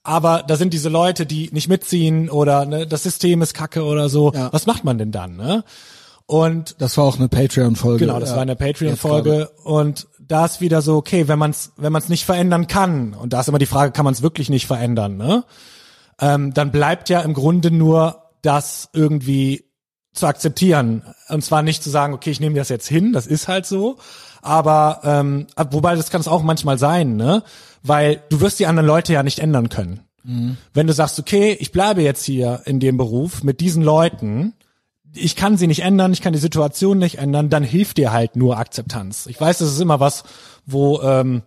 aber 0.07 0.45
da 0.47 0.57
sind 0.57 0.73
diese 0.73 0.89
Leute, 0.89 1.27
die 1.27 1.51
nicht 1.53 1.69
mitziehen 1.69 2.31
oder 2.31 2.65
ne, 2.65 2.87
das 2.87 3.03
System 3.03 3.43
ist 3.43 3.55
kacke 3.55 3.85
oder 3.85 4.09
so. 4.09 4.33
Ja. 4.33 4.53
Was 4.53 4.67
macht 4.67 4.85
man 4.85 4.99
denn 4.99 5.11
dann? 5.11 5.37
Ne? 5.37 5.65
Und 6.27 6.77
Das 6.79 6.97
war 6.97 7.05
auch 7.05 7.19
eine 7.19 7.29
Patreon-Folge. 7.29 8.07
Genau, 8.07 8.21
das 8.21 8.31
ja. 8.31 8.37
war 8.37 8.43
eine. 8.43 8.57
Patreon-Folge 8.57 9.51
und 9.65 10.07
da 10.21 10.45
ist 10.45 10.61
wieder 10.61 10.83
so, 10.83 10.97
okay, 10.97 11.29
wenn 11.29 11.39
man 11.39 11.51
es 11.51 11.73
wenn 11.77 11.93
man's 11.93 12.09
nicht 12.09 12.25
verändern 12.25 12.67
kann, 12.67 13.15
und 13.15 13.33
da 13.33 13.41
ist 13.41 13.49
immer 13.49 13.59
die 13.59 13.67
Frage, 13.67 13.93
kann 13.93 14.05
man 14.05 14.15
es 14.15 14.23
wirklich 14.23 14.49
nicht 14.49 14.67
verändern, 14.67 15.17
ne? 15.17 15.45
Ähm, 16.21 16.55
dann 16.55 16.73
bleibt 16.73 17.09
ja 17.11 17.21
im 17.21 17.35
Grunde 17.35 17.71
nur 17.71 18.23
das 18.43 18.89
irgendwie 18.93 19.65
zu 20.15 20.27
akzeptieren. 20.27 21.03
Und 21.29 21.45
zwar 21.45 21.63
nicht 21.63 21.83
zu 21.83 21.91
sagen, 21.91 22.15
okay, 22.15 22.31
ich 22.31 22.41
nehme 22.41 22.57
das 22.57 22.71
jetzt 22.71 22.89
hin, 22.89 23.13
das 23.13 23.27
ist 23.27 23.49
halt 23.49 23.67
so. 23.67 23.99
Aber 24.41 25.01
ähm, 25.05 25.47
wobei 25.71 25.95
das 25.95 26.11
kann 26.11 26.21
es 26.21 26.29
auch 26.29 26.43
manchmal 26.43 26.79
sein, 26.79 27.17
ne? 27.17 27.43
Weil 27.87 28.23
du 28.29 28.41
wirst 28.41 28.59
die 28.59 28.67
anderen 28.67 28.87
Leute 28.87 29.13
ja 29.13 29.23
nicht 29.23 29.39
ändern 29.39 29.69
können. 29.69 30.01
Wenn 30.75 30.89
du 30.89 30.93
sagst, 30.93 31.21
okay, 31.21 31.57
ich 31.61 31.71
bleibe 31.71 32.03
jetzt 32.03 32.25
hier 32.25 32.63
in 32.65 32.81
dem 32.81 32.97
Beruf 32.97 33.45
mit 33.45 33.61
diesen 33.61 33.85
Leuten, 33.85 34.55
ich 35.15 35.37
kann 35.37 35.57
sie 35.57 35.69
nicht 35.69 35.83
ändern, 35.83 36.13
ich 36.13 36.21
kann 36.21 36.33
die 36.33 36.41
Situation 36.41 36.99
nicht 36.99 37.19
ändern, 37.19 37.49
dann 37.49 37.63
hilft 37.63 37.97
dir 37.97 38.13
halt 38.13 38.35
nur 38.35 38.59
Akzeptanz. 38.59 39.27
Ich 39.27 39.41
weiß, 39.41 39.59
das 39.59 39.73
ist 39.73 39.81
immer 39.81 40.01
was, 40.01 40.25
wo 40.67 41.01
ähm, 41.01 41.43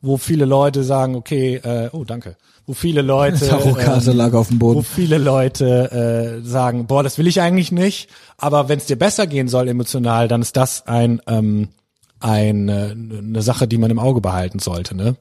wo 0.00 0.16
viele 0.16 0.46
Leute 0.46 0.84
sagen, 0.84 1.14
okay, 1.16 1.56
äh, 1.56 1.90
oh 1.92 2.04
danke, 2.04 2.36
wo 2.66 2.72
viele 2.72 3.02
Leute 3.02 3.46
ähm, 4.06 4.16
lag 4.16 4.32
auf 4.32 4.48
dem 4.48 4.60
wo 4.60 4.72
Boden. 4.72 4.84
viele 4.84 5.18
Leute 5.18 6.40
äh, 6.42 6.46
sagen, 6.46 6.86
boah, 6.86 7.02
das 7.02 7.18
will 7.18 7.26
ich 7.26 7.42
eigentlich 7.42 7.72
nicht, 7.72 8.08
aber 8.38 8.70
wenn 8.70 8.78
es 8.78 8.86
dir 8.86 8.96
besser 8.96 9.26
gehen 9.26 9.48
soll 9.48 9.68
emotional, 9.68 10.28
dann 10.28 10.40
ist 10.42 10.56
das 10.56 10.86
ein 10.86 11.20
ähm, 11.26 11.68
eine, 12.20 12.96
eine 12.96 13.42
Sache, 13.42 13.68
die 13.68 13.76
man 13.76 13.90
im 13.90 13.98
Auge 13.98 14.22
behalten 14.22 14.58
sollte, 14.58 14.96
ne? 14.96 15.16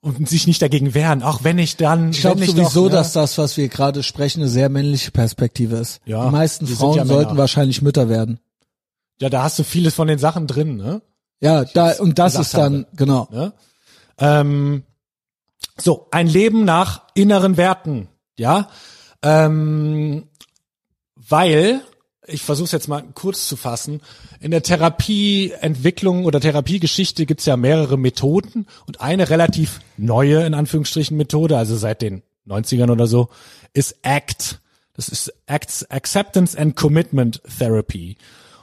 Und 0.00 0.28
sich 0.28 0.46
nicht 0.46 0.62
dagegen 0.62 0.94
wehren, 0.94 1.24
auch 1.24 1.42
wenn 1.42 1.58
ich 1.58 1.76
dann, 1.76 2.10
Ich 2.10 2.20
glaube 2.20 2.46
sowieso, 2.46 2.84
doch, 2.84 2.90
ne? 2.90 2.96
dass 2.98 3.12
das, 3.12 3.36
was 3.36 3.56
wir 3.56 3.68
gerade 3.68 4.04
sprechen, 4.04 4.40
eine 4.42 4.48
sehr 4.48 4.68
männliche 4.68 5.10
Perspektive 5.10 5.76
ist. 5.76 6.00
Ja, 6.04 6.24
Die 6.26 6.30
meisten 6.30 6.68
Frauen 6.68 6.98
ja 6.98 7.04
sollten 7.04 7.36
wahrscheinlich 7.36 7.82
Mütter 7.82 8.08
werden. 8.08 8.38
ja, 9.20 9.28
da 9.28 9.42
hast 9.42 9.58
du 9.58 9.64
vieles 9.64 9.94
von 9.94 10.06
den 10.06 10.18
Sachen 10.20 10.46
drin, 10.46 10.76
ne? 10.76 11.02
Ja, 11.40 11.64
da 11.64 11.94
und 11.98 12.18
das 12.18 12.36
ist 12.36 12.54
dann 12.54 12.86
genau. 12.94 13.28
ne? 13.32 13.52
Ähm, 14.18 14.84
so, 15.80 16.06
ein 16.12 16.26
Leben 16.28 16.64
nach 16.64 17.02
inneren 17.14 17.56
Werten, 17.56 18.08
ja, 18.36 18.68
ähm, 19.22 20.28
weil 21.16 21.80
ich 22.28 22.42
versuche 22.42 22.66
es 22.66 22.72
jetzt 22.72 22.88
mal 22.88 23.02
kurz 23.14 23.48
zu 23.48 23.56
fassen. 23.56 24.00
In 24.40 24.50
der 24.50 24.62
Therapieentwicklung 24.62 26.24
oder 26.24 26.40
Therapiegeschichte 26.40 27.26
gibt's 27.26 27.46
ja 27.46 27.56
mehrere 27.56 27.96
Methoden 27.96 28.66
und 28.86 29.00
eine 29.00 29.30
relativ 29.30 29.80
neue, 29.96 30.44
in 30.44 30.54
Anführungsstrichen, 30.54 31.16
Methode, 31.16 31.56
also 31.56 31.76
seit 31.76 32.02
den 32.02 32.22
90ern 32.46 32.90
oder 32.90 33.06
so, 33.06 33.28
ist 33.72 33.96
ACT. 34.02 34.60
Das 34.94 35.08
ist 35.08 35.32
Acceptance 35.46 36.58
and 36.58 36.74
Commitment 36.76 37.40
Therapy. 37.58 38.16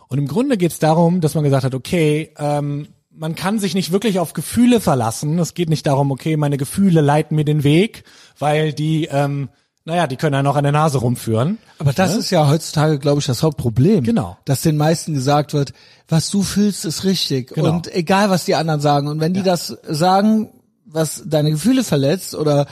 Und 0.07 0.17
im 0.17 0.27
Grunde 0.27 0.57
geht's 0.57 0.79
darum, 0.79 1.21
dass 1.21 1.33
man 1.33 1.43
gesagt 1.43 1.63
hat, 1.63 1.75
okay, 1.75 2.31
ähm, 2.37 2.89
man 3.09 3.35
kann 3.35 3.59
sich 3.59 3.73
nicht 3.73 3.91
wirklich 3.91 4.19
auf 4.19 4.33
Gefühle 4.33 4.81
verlassen. 4.81 5.39
Es 5.39 5.53
geht 5.53 5.69
nicht 5.69 5.87
darum, 5.87 6.11
okay, 6.11 6.35
meine 6.37 6.57
Gefühle 6.57 7.01
leiten 7.01 7.35
mir 7.35 7.45
den 7.45 7.63
Weg, 7.63 8.03
weil 8.37 8.73
die, 8.73 9.05
ähm, 9.05 9.49
naja, 9.85 10.07
die 10.07 10.15
können 10.15 10.33
ja 10.33 10.43
noch 10.43 10.55
an 10.55 10.63
der 10.63 10.71
Nase 10.71 10.97
rumführen. 10.97 11.59
Aber 11.77 11.93
das 11.93 12.15
ist 12.15 12.31
ja 12.31 12.47
heutzutage, 12.49 12.97
glaube 12.99 13.19
ich, 13.19 13.27
das 13.27 13.43
Hauptproblem. 13.43 14.03
Genau. 14.03 14.37
Dass 14.45 14.61
den 14.61 14.77
meisten 14.77 15.13
gesagt 15.13 15.53
wird, 15.53 15.73
was 16.07 16.29
du 16.31 16.41
fühlst, 16.41 16.85
ist 16.85 17.03
richtig. 17.03 17.53
Genau. 17.53 17.69
Und 17.71 17.93
egal, 17.93 18.29
was 18.31 18.45
die 18.45 18.55
anderen 18.55 18.81
sagen. 18.81 19.07
Und 19.07 19.19
wenn 19.19 19.33
die 19.35 19.43
das 19.43 19.77
sagen, 19.87 20.49
was 20.85 21.23
deine 21.25 21.51
Gefühle 21.51 21.83
verletzt 21.83 22.33
oder 22.35 22.65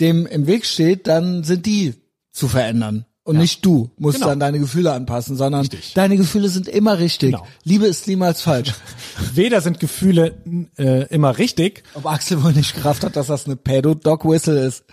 dem 0.00 0.26
im 0.26 0.46
Weg 0.46 0.66
steht, 0.66 1.06
dann 1.06 1.44
sind 1.44 1.66
die 1.66 1.94
zu 2.32 2.48
verändern. 2.48 3.06
Und 3.22 3.38
nicht 3.38 3.64
du 3.66 3.90
musst 3.98 4.18
Genau. 4.18 4.28
dann 4.28 4.38
deine 4.38 4.60
Gefühle 4.60 4.92
anpassen, 4.92 5.36
sondern 5.36 5.62
Richtig. 5.62 5.94
deine 5.94 6.16
Gefühle 6.16 6.48
sind 6.48 6.68
immer 6.68 6.98
richtig. 7.00 7.32
Genau. 7.32 7.44
Liebe 7.64 7.86
ist 7.86 8.06
niemals 8.06 8.40
falsch. 8.40 8.72
Weder 9.34 9.60
sind 9.60 9.80
Gefühle 9.80 10.36
äh, 10.78 11.06
immer 11.12 11.36
richtig. 11.36 11.82
Ob 11.94 12.06
Axel 12.06 12.44
wohl 12.44 12.52
nicht 12.52 12.76
Kraft 12.76 13.02
hat, 13.02 13.16
dass 13.16 13.26
das 13.26 13.46
eine 13.46 13.56
Pedo-Dog-Whistle 13.56 14.64
ist. 14.64 14.84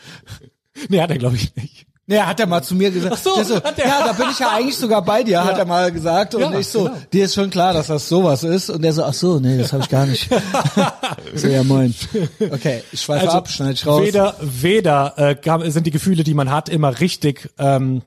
Nee, 0.89 1.01
hat 1.01 1.11
er 1.11 1.17
glaube 1.17 1.35
ich 1.35 1.55
nicht. 1.55 1.85
Nee, 2.05 2.19
hat 2.19 2.37
er 2.41 2.47
mal 2.47 2.61
zu 2.61 2.75
mir 2.75 2.91
gesagt. 2.91 3.15
Ach 3.17 3.23
so, 3.23 3.35
Der 3.35 3.45
so, 3.45 3.55
hat 3.63 3.79
er. 3.79 3.87
ja, 3.87 4.05
da 4.05 4.11
bin 4.11 4.25
ich 4.29 4.37
ja 4.39 4.49
eigentlich 4.51 4.75
sogar 4.75 5.01
bei 5.05 5.23
dir, 5.23 5.41
hat 5.41 5.57
er 5.57 5.63
mal 5.63 5.89
gesagt. 5.89 6.35
Und 6.35 6.41
Ja, 6.41 6.59
ich 6.59 6.67
so, 6.67 6.83
genau. 6.83 6.97
dir 7.13 7.25
ist 7.25 7.33
schon 7.33 7.49
klar, 7.49 7.71
dass 7.73 7.87
das 7.87 8.09
sowas 8.09 8.43
ist. 8.43 8.69
Und 8.69 8.81
der 8.81 8.91
so, 8.91 9.05
ach 9.05 9.13
so, 9.13 9.39
nee, 9.39 9.57
das 9.57 9.71
habe 9.71 9.83
ich 9.83 9.89
gar 9.89 10.05
nicht. 10.05 10.29
so, 11.33 11.47
ja, 11.47 11.63
moin. 11.63 11.95
Okay, 12.51 12.83
ich 12.91 13.01
schweife 13.01 13.31
ab, 13.31 13.47
schneid 13.47 13.75
ich 13.75 13.85
raus. 13.87 14.01
Also 14.01 14.05
Weder, 14.05 14.35
weder 14.41 15.13
äh, 15.17 15.71
sind 15.71 15.87
die 15.87 15.91
Gefühle, 15.91 16.25
die 16.25 16.33
man 16.33 16.51
hat, 16.51 16.67
immer 16.67 16.99
richtig, 16.99 17.49
ähm, 17.57 18.01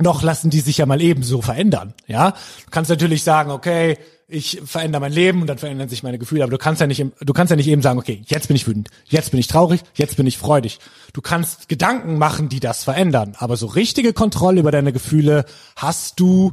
noch 0.00 0.22
lassen 0.22 0.48
die 0.50 0.60
sich 0.60 0.78
ja 0.78 0.86
mal 0.86 1.02
ebenso 1.02 1.42
verändern. 1.42 1.94
Ja, 2.06 2.30
du 2.30 2.70
kannst 2.70 2.90
natürlich 2.90 3.24
sagen, 3.24 3.50
okay, 3.50 3.98
ich 4.32 4.60
verändere 4.64 5.00
mein 5.00 5.12
Leben 5.12 5.40
und 5.42 5.46
dann 5.46 5.58
verändern 5.58 5.88
sich 5.88 6.02
meine 6.02 6.18
Gefühle, 6.18 6.42
aber 6.42 6.50
du 6.50 6.58
kannst 6.58 6.80
ja 6.80 6.86
nicht, 6.86 7.00
im- 7.00 7.12
du 7.20 7.32
kannst 7.32 7.50
ja 7.50 7.56
nicht 7.56 7.68
eben 7.68 7.82
sagen, 7.82 7.98
okay, 7.98 8.22
jetzt 8.26 8.48
bin 8.48 8.56
ich 8.56 8.66
wütend, 8.66 8.88
jetzt 9.06 9.30
bin 9.30 9.38
ich 9.38 9.46
traurig, 9.46 9.82
jetzt 9.94 10.16
bin 10.16 10.26
ich 10.26 10.38
freudig. 10.38 10.78
Du 11.12 11.20
kannst 11.20 11.68
Gedanken 11.68 12.16
machen, 12.18 12.48
die 12.48 12.58
das 12.60 12.82
verändern, 12.84 13.34
aber 13.38 13.56
so 13.56 13.66
richtige 13.66 14.12
Kontrolle 14.12 14.60
über 14.60 14.70
deine 14.70 14.92
Gefühle 14.92 15.44
hast 15.76 16.18
du 16.18 16.52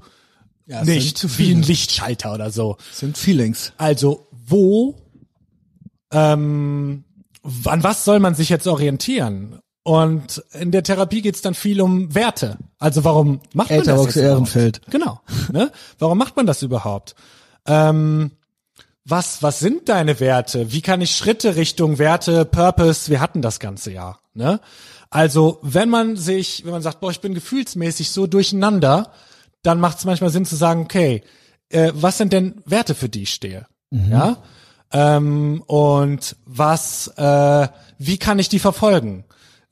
Ja, 0.66 0.84
nicht 0.84 1.38
wie 1.40 1.52
ein. 1.56 1.62
Lichtschalter 1.64 2.34
oder 2.34 2.52
so. 2.52 2.78
Das 2.90 3.00
sind 3.00 3.18
Feelings. 3.18 3.74
Also 3.78 4.28
wo, 4.32 4.96
ähm, 6.12 7.04
an 7.66 7.84
was 7.84 8.04
soll 8.06 8.20
man 8.20 8.36
sich 8.36 8.50
jetzt 8.50 8.68
orientieren? 8.68 9.60
Und 9.84 10.44
in 10.52 10.72
der 10.72 10.84
Therapie 10.84 11.22
geht's 11.22 11.42
dann 11.42 11.56
viel 11.56 11.82
um 11.82 12.14
Werte. 12.14 12.58
Also 12.78 13.04
warum 13.06 13.40
macht 13.54 13.70
man 13.70 13.80
das 13.80 13.88
Etherbox 13.88 14.16
jetzt 14.16 14.24
Ehrenfeld. 14.24 14.82
Genau. 14.92 15.22
Ne? 15.52 15.72
Warum 15.98 16.18
macht 16.18 16.36
man 16.36 16.46
das 16.46 16.62
überhaupt? 16.62 17.16
Ähm, 17.70 18.32
was, 19.06 19.42
was 19.42 19.60
sind 19.60 19.90
deine 19.90 20.20
Werte? 20.20 20.72
Wie 20.72 20.82
kann 20.82 21.02
ich 21.02 21.16
Schritte 21.16 21.56
Richtung 21.56 21.98
Werte, 21.98 22.46
Purpose? 22.46 23.10
Wir 23.10 23.22
hatten 23.22 23.42
das 23.42 23.60
ganze 23.60 23.92
Jahr. 23.92 24.20
Ne? 24.34 24.60
Also 25.10 25.60
wenn 25.62 25.90
man 25.90 26.16
sich, 26.16 26.66
wenn 26.66 26.72
man 26.72 26.82
sagt, 26.82 27.00
boah, 27.00 27.10
ich 27.12 27.22
bin 27.22 27.34
gefühlsmäßig 27.34 28.12
so 28.12 28.28
durcheinander, 28.28 29.12
dann 29.64 29.80
macht 29.80 30.00
es 30.00 30.06
manchmal 30.06 30.30
Sinn 30.30 30.46
zu 30.46 30.56
sagen, 30.56 30.82
okay, 30.82 31.24
äh, 31.70 31.92
was 31.96 32.18
sind 32.18 32.34
denn 32.34 32.62
Werte, 32.66 32.94
für 32.96 33.10
die 33.10 33.24
ich 33.24 33.34
stehe? 33.34 33.66
Ja. 33.92 34.38
Ähm, 34.92 35.64
und 35.66 36.36
was, 36.46 37.08
äh, 37.18 37.68
wie 37.98 38.18
kann 38.18 38.40
ich 38.40 38.50
die 38.50 38.60
verfolgen? 38.60 39.26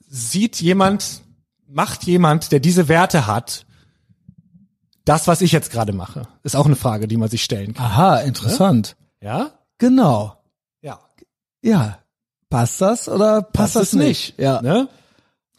Sieht 0.08 0.60
jemand, 0.62 1.22
macht 1.68 2.06
jemand, 2.06 2.52
der 2.52 2.60
diese 2.60 2.88
Werte 2.88 3.28
hat, 3.28 3.67
das, 5.08 5.28
was 5.28 5.42
ich 5.42 5.52
jetzt 5.52 5.72
gerade 5.72 5.94
mache? 5.94 6.28
Ist 6.44 6.56
auch 6.56 6.66
eine 6.66 6.76
Frage, 6.76 7.08
die 7.08 7.18
man 7.18 7.30
sich 7.30 7.44
stellen 7.44 7.74
kann. 7.74 7.86
Aha, 7.86 8.18
interessant. 8.20 8.96
Ja? 9.22 9.52
Genau. 9.78 10.36
Ja. 10.82 11.00
Ja. 11.62 12.00
Passt 12.50 12.82
das 12.82 13.08
oder 13.08 13.42
passt, 13.42 13.76
das 13.76 13.94
nicht? 13.94 14.38
Ja. 14.38 14.62
Ne? 14.62 14.90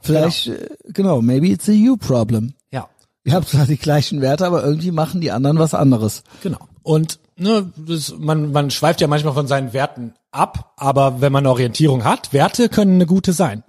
Vielleicht, 0.00 0.48
äh, 0.48 0.68
genau, 0.84 1.22
maybe 1.22 1.48
it's 1.48 1.68
a 1.68 1.72
you 1.72 1.96
problem. 1.96 2.54
Ja. 2.70 2.88
Ihr 3.24 3.34
habt 3.34 3.48
zwar 3.48 3.66
die 3.66 3.78
gleichen 3.78 4.20
Werte, 4.20 4.46
aber 4.46 4.62
irgendwie 4.62 4.90
machen 4.90 5.20
die 5.20 5.30
anderen 5.30 5.58
was 5.58 5.74
anderes. 5.74 6.24
Genau. 6.42 6.60
Und 6.82 7.18
ne, 7.36 7.72
das, 7.76 8.14
man, 8.18 8.52
man 8.52 8.70
schweift 8.70 9.00
ja 9.00 9.06
manchmal 9.06 9.34
von 9.34 9.46
seinen 9.46 9.72
Werten 9.72 10.14
ab, 10.30 10.74
aber 10.76 11.20
wenn 11.20 11.32
man 11.32 11.44
eine 11.44 11.50
Orientierung 11.50 12.04
hat, 12.04 12.32
Werte 12.32 12.68
können 12.68 12.94
eine 12.94 13.06
gute 13.06 13.32
sein. 13.32 13.64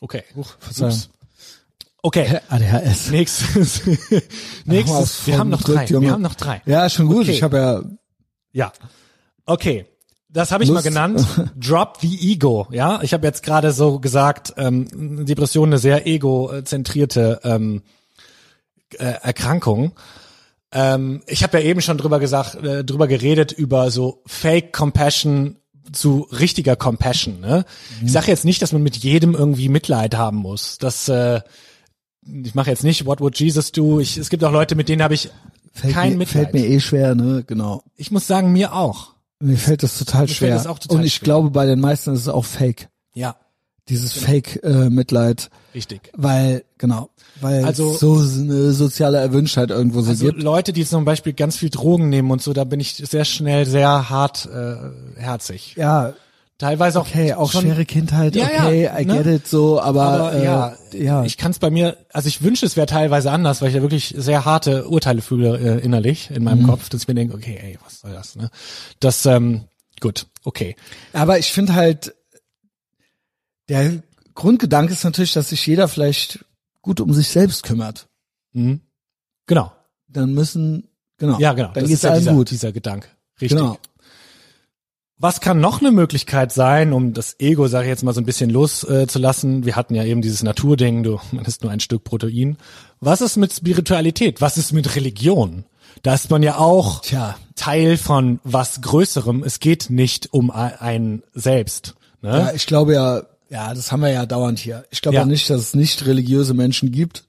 Okay. 0.00 0.22
Verzeihung. 0.58 0.92
Ups. 0.92 1.10
Okay. 2.02 2.40
ADHS. 2.48 3.10
Nächstes. 3.10 3.82
Nächstes. 4.64 5.26
Wir 5.26 5.38
haben 5.38 5.50
noch 5.50 5.62
drei. 5.62 5.88
Wir 5.88 6.12
haben 6.12 6.22
noch 6.22 6.34
drei. 6.34 6.62
Ja, 6.66 6.88
schon 6.88 7.06
gut. 7.06 7.22
Okay. 7.22 7.32
Ich 7.32 7.42
habe 7.42 7.56
ja 7.56 7.82
Ja. 8.52 8.72
Okay. 9.44 9.86
Das 10.28 10.52
habe 10.52 10.64
ich 10.64 10.68
Lust? 10.68 10.84
mal 10.84 10.88
genannt. 10.88 11.26
Drop 11.56 11.98
the 12.00 12.32
Ego. 12.32 12.68
Ja, 12.70 13.00
ich 13.02 13.14
habe 13.14 13.26
jetzt 13.26 13.42
gerade 13.42 13.72
so 13.72 14.00
gesagt, 14.00 14.52
ähm, 14.58 15.24
Depression 15.24 15.70
eine 15.70 15.78
sehr 15.78 16.06
egozentrierte 16.06 17.40
ähm, 17.42 17.82
äh, 18.98 19.04
Erkrankung. 19.22 19.92
Ähm, 20.72 21.22
ich 21.26 21.42
habe 21.42 21.58
ja 21.58 21.64
eben 21.64 21.80
schon 21.80 21.96
drüber 21.96 22.18
gesagt, 22.18 22.56
äh, 22.56 22.84
drüber 22.84 23.06
geredet 23.06 23.52
über 23.52 23.90
so 23.90 24.22
Fake 24.26 24.72
Compassion 24.72 25.56
zu 25.92 26.26
richtiger 26.32 26.76
Compassion. 26.76 27.40
Ne? 27.40 27.64
Ich 28.04 28.12
sage 28.12 28.26
jetzt 28.26 28.44
nicht, 28.44 28.60
dass 28.60 28.72
man 28.72 28.82
mit 28.82 28.96
jedem 28.96 29.34
irgendwie 29.34 29.68
Mitleid 29.68 30.16
haben 30.16 30.38
muss. 30.38 30.78
Das 30.78 31.08
äh, 31.08 31.40
ich 32.44 32.54
mache 32.54 32.70
jetzt 32.70 32.84
nicht 32.84 33.06
What 33.06 33.20
would 33.20 33.38
Jesus 33.38 33.72
do. 33.72 34.00
Ich, 34.00 34.16
es 34.16 34.28
gibt 34.30 34.42
auch 34.44 34.52
Leute, 34.52 34.74
mit 34.74 34.88
denen 34.88 35.02
habe 35.02 35.14
ich 35.14 35.30
fällt, 35.72 35.94
kein 35.94 36.12
mir, 36.12 36.18
Mitleid. 36.18 36.50
fällt 36.50 36.54
mir 36.54 36.66
eh 36.68 36.80
schwer, 36.80 37.14
ne? 37.14 37.44
Genau. 37.46 37.82
ich 37.96 38.10
muss 38.10 38.26
sagen, 38.26 38.52
mir 38.52 38.72
auch. 38.74 39.14
Mir 39.38 39.56
fällt 39.58 39.82
das 39.82 39.98
total 39.98 40.26
fällt 40.26 40.30
schwer. 40.38 40.54
das 40.54 40.66
auch 40.66 40.78
total 40.78 40.98
Und 40.98 41.04
ich 41.04 41.14
schwer. 41.16 41.24
glaube, 41.24 41.50
bei 41.50 41.66
den 41.66 41.78
meisten 41.80 42.12
ist 42.14 42.20
es 42.20 42.28
auch 42.28 42.44
Fake. 42.46 42.88
Ja, 43.14 43.36
Dieses 43.88 44.14
Fake-Mitleid. 44.14 45.50
richtig. 45.74 46.10
weil, 46.16 46.64
genau, 46.78 47.10
weil 47.40 47.64
Also- 47.64 47.92
es 47.92 48.00
so 48.00 48.14
eine 48.16 48.72
soziale 48.72 49.18
Erwünschtheit 49.18 49.70
irgendwo 49.70 50.00
so 50.00 50.10
Also 50.10 50.26
gibt. 50.26 50.42
Leute, 50.42 50.72
die 50.72 50.84
zum 50.84 51.04
Beispiel 51.04 51.32
ganz 51.34 51.56
viel 51.56 51.70
Drogen 51.70 52.08
nehmen 52.08 52.30
und 52.30 52.42
so, 52.42 52.52
da 52.52 52.64
bin 52.64 52.80
ich 52.80 52.94
sehr 52.96 53.24
schnell 53.24 53.66
sehr 53.66 54.08
hart 54.10 54.46
äh, 54.52 54.76
herzig. 55.20 55.74
Ja, 55.76 56.14
Teilweise 56.58 57.00
auch 57.00 57.06
okay, 57.06 57.34
auch 57.34 57.52
schon, 57.52 57.62
schwere 57.62 57.84
Kindheit, 57.84 58.34
Ja, 58.34 58.46
okay, 58.46 58.84
ja, 58.84 58.98
I 58.98 59.04
ne? 59.04 59.16
get 59.22 59.26
it 59.26 59.46
so, 59.46 59.78
aber, 59.78 60.02
Aber 60.04 60.32
äh, 60.34 60.44
ja, 60.44 60.76
ja, 60.94 61.24
ich 61.24 61.36
kann 61.36 61.50
es 61.50 61.58
bei 61.58 61.68
mir, 61.68 61.98
also 62.14 62.28
ich 62.28 62.40
wünsche, 62.42 62.64
es 62.64 62.76
wäre 62.76 62.86
teilweise 62.86 63.30
anders, 63.30 63.60
weil 63.60 63.68
ich 63.68 63.74
ja 63.74 63.82
wirklich 63.82 64.14
sehr 64.16 64.46
harte 64.46 64.88
Urteile 64.88 65.20
fühle 65.20 65.58
äh, 65.58 65.84
innerlich 65.84 66.30
in 66.30 66.38
Mhm. 66.38 66.44
meinem 66.44 66.66
Kopf, 66.66 66.88
dass 66.88 67.02
ich 67.02 67.08
mir 67.08 67.14
denke, 67.14 67.34
okay, 67.34 67.58
ey, 67.62 67.78
was 67.84 68.00
soll 68.00 68.12
das, 68.12 68.36
ne? 68.36 68.48
Das, 69.00 69.26
ähm, 69.26 69.64
gut, 70.00 70.26
okay. 70.44 70.76
aber 71.12 71.38
ich 71.38 71.52
finde 71.52 71.74
halt, 71.74 72.14
der 73.68 74.02
Grundgedanke 74.34 74.92
ist 74.92 75.04
natürlich, 75.04 75.32
dass 75.34 75.50
sich 75.50 75.66
jeder 75.66 75.88
vielleicht 75.88 76.44
gut 76.80 77.00
um 77.00 77.12
sich 77.12 77.28
selbst 77.28 77.62
kümmert. 77.64 78.08
Mhm. 78.52 78.80
Genau. 79.46 79.72
dann 80.08 80.32
müssen, 80.32 80.88
genau. 81.18 81.38
Ja, 81.38 81.52
genau. 81.52 81.72
Dann 81.74 81.84
geht's 81.84 81.94
ist 81.98 82.04
ja 82.04 82.10
allen 82.12 82.20
dieser, 82.20 82.32
gut. 82.34 82.50
dieser 82.50 82.72
Gedanke. 82.72 83.08
Richtig. 83.40 83.58
Genau. 83.58 83.76
Was 85.18 85.40
kann 85.40 85.60
noch 85.60 85.80
eine 85.80 85.92
Möglichkeit 85.92 86.52
sein, 86.52 86.92
um 86.92 87.14
das 87.14 87.36
Ego, 87.40 87.68
sage 87.68 87.86
ich 87.86 87.90
jetzt 87.90 88.02
mal, 88.04 88.12
so 88.12 88.20
ein 88.20 88.26
bisschen 88.26 88.50
loszulassen? 88.50 89.02
Äh, 89.04 89.06
zu 89.06 89.18
lassen? 89.18 89.64
Wir 89.64 89.74
hatten 89.76 89.94
ja 89.94 90.04
eben 90.04 90.20
dieses 90.20 90.42
Naturding, 90.42 91.02
du, 91.02 91.18
man 91.32 91.44
ist 91.46 91.62
nur 91.62 91.72
ein 91.72 91.80
Stück 91.80 92.04
Protein. 92.04 92.58
Was 93.00 93.20
ist 93.22 93.36
mit 93.36 93.52
Spiritualität? 93.52 94.40
Was 94.40 94.58
ist 94.58 94.72
mit 94.72 94.94
Religion? 94.94 95.64
Da 96.02 96.14
ist 96.14 96.30
man 96.30 96.42
ja 96.42 96.58
auch 96.58 97.00
Tja. 97.00 97.36
Teil 97.54 97.96
von 97.96 98.40
was 98.44 98.82
Größerem. 98.82 99.42
Es 99.42 99.60
geht 99.60 99.88
nicht 99.88 100.32
um 100.34 100.50
ein- 100.50 101.22
selbst. 101.32 101.94
Ne? 102.20 102.28
Ja, 102.38 102.52
ich 102.52 102.66
glaube 102.66 102.92
ja, 102.94 103.22
ja, 103.48 103.72
das 103.72 103.92
haben 103.92 104.00
wir 104.02 104.10
ja 104.10 104.26
dauernd 104.26 104.58
hier. 104.58 104.84
Ich 104.90 105.00
glaube 105.00 105.14
Ja. 105.14 105.22
ja. 105.22 105.26
nicht, 105.26 105.48
dass 105.48 105.60
es 105.60 105.74
nicht 105.74 106.04
religiöse 106.04 106.52
Menschen 106.52 106.92
gibt. 106.92 107.24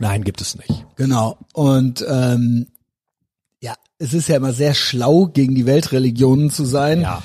Nein, 0.00 0.24
gibt 0.24 0.40
es 0.40 0.56
nicht. 0.56 0.84
Genau. 0.96 1.38
Und 1.52 2.04
ähm, 2.08 2.66
es 3.98 4.14
ist 4.14 4.28
ja 4.28 4.36
immer 4.36 4.52
sehr 4.52 4.74
schlau, 4.74 5.26
gegen 5.26 5.54
die 5.54 5.66
Weltreligionen 5.66 6.50
zu 6.50 6.64
sein. 6.64 7.02
Ja. 7.02 7.22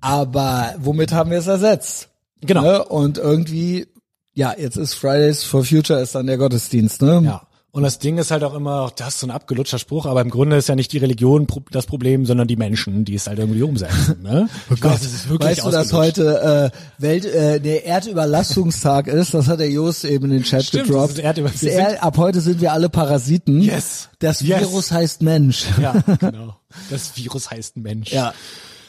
Aber 0.00 0.74
womit 0.78 1.12
haben 1.12 1.30
wir 1.30 1.38
es 1.38 1.46
ersetzt? 1.46 2.08
Genau. 2.40 2.62
Ne? 2.62 2.84
Und 2.84 3.18
irgendwie, 3.18 3.86
ja, 4.32 4.54
jetzt 4.56 4.76
ist 4.76 4.94
Fridays 4.94 5.44
for 5.44 5.64
Future 5.64 6.00
ist 6.00 6.14
dann 6.14 6.26
der 6.26 6.38
Gottesdienst, 6.38 7.02
ne? 7.02 7.22
Ja. 7.24 7.42
Und 7.72 7.84
das 7.84 8.00
Ding 8.00 8.18
ist 8.18 8.32
halt 8.32 8.42
auch 8.42 8.54
immer, 8.54 8.90
das 8.96 9.08
ist 9.14 9.20
so 9.20 9.28
ein 9.28 9.30
abgelutschter 9.30 9.78
Spruch, 9.78 10.06
aber 10.06 10.20
im 10.22 10.30
Grunde 10.30 10.56
ist 10.56 10.68
ja 10.68 10.74
nicht 10.74 10.92
die 10.92 10.98
Religion 10.98 11.46
das 11.70 11.86
Problem, 11.86 12.26
sondern 12.26 12.48
die 12.48 12.56
Menschen, 12.56 13.04
die 13.04 13.14
es 13.14 13.28
halt 13.28 13.38
irgendwie 13.38 13.62
umsetzen. 13.62 14.22
Ne? 14.22 14.48
Ich 14.74 14.82
weiß, 14.82 15.00
es 15.02 15.14
ist 15.14 15.28
wirklich 15.28 15.50
weißt 15.58 15.66
du, 15.66 15.70
dass 15.70 15.92
heute 15.92 16.72
äh, 16.72 17.02
Welt 17.02 17.24
äh, 17.26 17.60
der 17.60 17.86
Erdüberlastungstag 17.86 19.06
ist? 19.06 19.34
Das 19.34 19.46
hat 19.46 19.60
der 19.60 19.70
Jost 19.70 20.04
eben 20.04 20.24
in 20.26 20.30
den 20.32 20.42
Chat 20.42 20.64
Stimmt, 20.64 20.86
gedroppt. 20.88 21.18
das 21.18 21.36
ist 21.36 21.62
Das 21.62 21.62
Er 21.62 22.02
ab 22.02 22.16
heute 22.16 22.40
sind 22.40 22.60
wir 22.60 22.72
alle 22.72 22.88
Parasiten. 22.88 23.62
Yes. 23.62 24.08
Das 24.18 24.40
Yes. 24.40 24.60
Virus 24.60 24.90
heißt 24.90 25.22
Mensch. 25.22 25.66
Ja, 25.80 25.92
genau. 26.18 26.56
Das 26.90 27.16
Virus 27.16 27.52
heißt 27.52 27.76
Mensch. 27.76 28.12
Ja. 28.12 28.34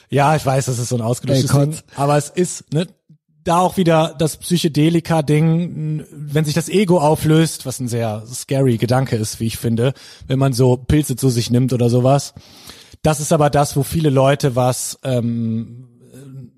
Ja, 0.09 0.35
ich 0.35 0.45
weiß, 0.45 0.65
das 0.65 0.77
ist 0.79 0.89
so 0.89 0.95
ein 0.95 1.01
ausgelöschtes 1.01 1.51
Ding. 1.51 1.77
Aber 1.95 2.17
es 2.17 2.29
ist, 2.29 2.73
ne, 2.73 2.85
da 3.43 3.59
auch 3.59 3.77
wieder 3.77 4.15
das 4.17 4.37
Psychedelika-Ding, 4.37 6.05
wenn 6.11 6.45
sich 6.45 6.53
das 6.53 6.69
Ego 6.69 6.99
auflöst, 6.99 7.65
was 7.65 7.79
ein 7.79 7.87
sehr 7.87 8.23
scary 8.27 8.77
Gedanke 8.77 9.15
ist, 9.15 9.39
wie 9.39 9.47
ich 9.47 9.57
finde, 9.57 9.93
wenn 10.27 10.39
man 10.39 10.53
so 10.53 10.77
Pilze 10.77 11.15
zu 11.15 11.29
sich 11.29 11.49
nimmt 11.49 11.73
oder 11.73 11.89
sowas. 11.89 12.33
Das 13.01 13.19
ist 13.19 13.33
aber 13.33 13.49
das, 13.49 13.75
wo 13.75 13.83
viele 13.83 14.09
Leute 14.09 14.55
was 14.55 14.99
ähm, 15.03 15.89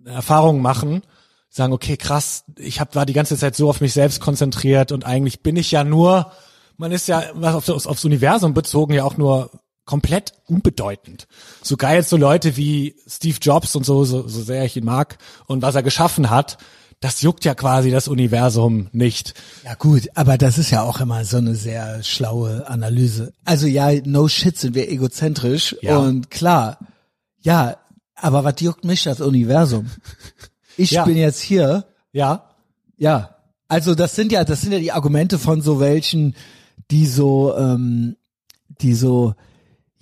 äh, 0.06 0.10
Erfahrungen 0.10 0.62
machen, 0.62 1.04
sagen, 1.50 1.72
okay, 1.72 1.96
krass, 1.96 2.44
ich 2.58 2.80
hab, 2.80 2.96
war 2.96 3.06
die 3.06 3.14
ganze 3.14 3.38
Zeit 3.38 3.56
so 3.56 3.70
auf 3.70 3.80
mich 3.80 3.94
selbst 3.94 4.20
konzentriert 4.20 4.92
und 4.92 5.06
eigentlich 5.06 5.42
bin 5.42 5.56
ich 5.56 5.72
ja 5.72 5.84
nur, 5.84 6.32
man 6.78 6.92
ist 6.92 7.08
ja 7.08 7.24
was 7.34 7.56
auf, 7.56 7.70
aufs, 7.70 7.88
aufs 7.88 8.06
Universum 8.06 8.54
bezogen 8.54 8.94
ja 8.94 9.06
auch 9.06 9.18
nur 9.18 9.52
komplett 9.86 10.34
unbedeutend. 10.46 11.28
Sogar 11.62 11.96
jetzt 11.96 12.10
so 12.10 12.18
Leute 12.18 12.56
wie 12.58 12.96
Steve 13.08 13.38
Jobs 13.42 13.76
und 13.76 13.86
so, 13.86 14.04
so, 14.06 14.28
so 14.28 14.42
sehr 14.42 14.64
ich 14.66 14.78
ihn 14.78 14.86
mag 14.86 15.18
und 15.48 15.62
was 15.62 15.76
er 15.76 15.84
geschaffen 15.84 16.30
hat, 16.30 16.58
das 17.02 17.22
juckt 17.22 17.44
ja 17.44 17.54
quasi 17.54 17.92
das 17.92 18.08
Universum 18.08 18.88
nicht. 18.94 19.34
Ja 19.66 19.74
gut, 19.76 20.08
aber 20.16 20.38
das 20.38 20.58
ist 20.58 20.72
ja 20.72 20.84
auch 20.84 21.02
immer 21.02 21.26
so 21.26 21.36
eine 21.38 21.54
sehr 21.56 22.02
schlaue 22.02 22.66
Analyse. 22.70 23.34
Also 23.44 23.68
ja, 23.68 23.92
no 24.06 24.30
shit 24.30 24.58
sind 24.58 24.74
wir 24.74 24.90
egozentrisch 24.90 25.76
Ja. 25.82 25.98
und 25.98 26.32
klar, 26.32 26.78
ja, 27.42 27.76
aber 28.16 28.46
was 28.46 28.62
juckt 28.62 28.86
mich 28.86 29.04
das 29.04 29.22
Universum? 29.22 29.90
Ich 30.78 30.90
Ja. 30.92 31.04
bin 31.06 31.18
jetzt 31.18 31.40
hier, 31.42 31.86
Ja, 32.14 32.50
ja. 32.98 33.36
Also 33.68 33.94
das 33.96 34.16
sind 34.16 34.32
ja, 34.32 34.44
das 34.44 34.62
sind 34.62 34.72
ja 34.72 34.80
die 34.80 34.92
Argumente 34.92 35.38
von 35.38 35.62
so 35.62 35.80
welchen, 35.80 36.36
die 36.90 37.06
so, 37.06 37.56
ähm, 37.58 38.16
die 38.82 38.94
so, 38.96 39.36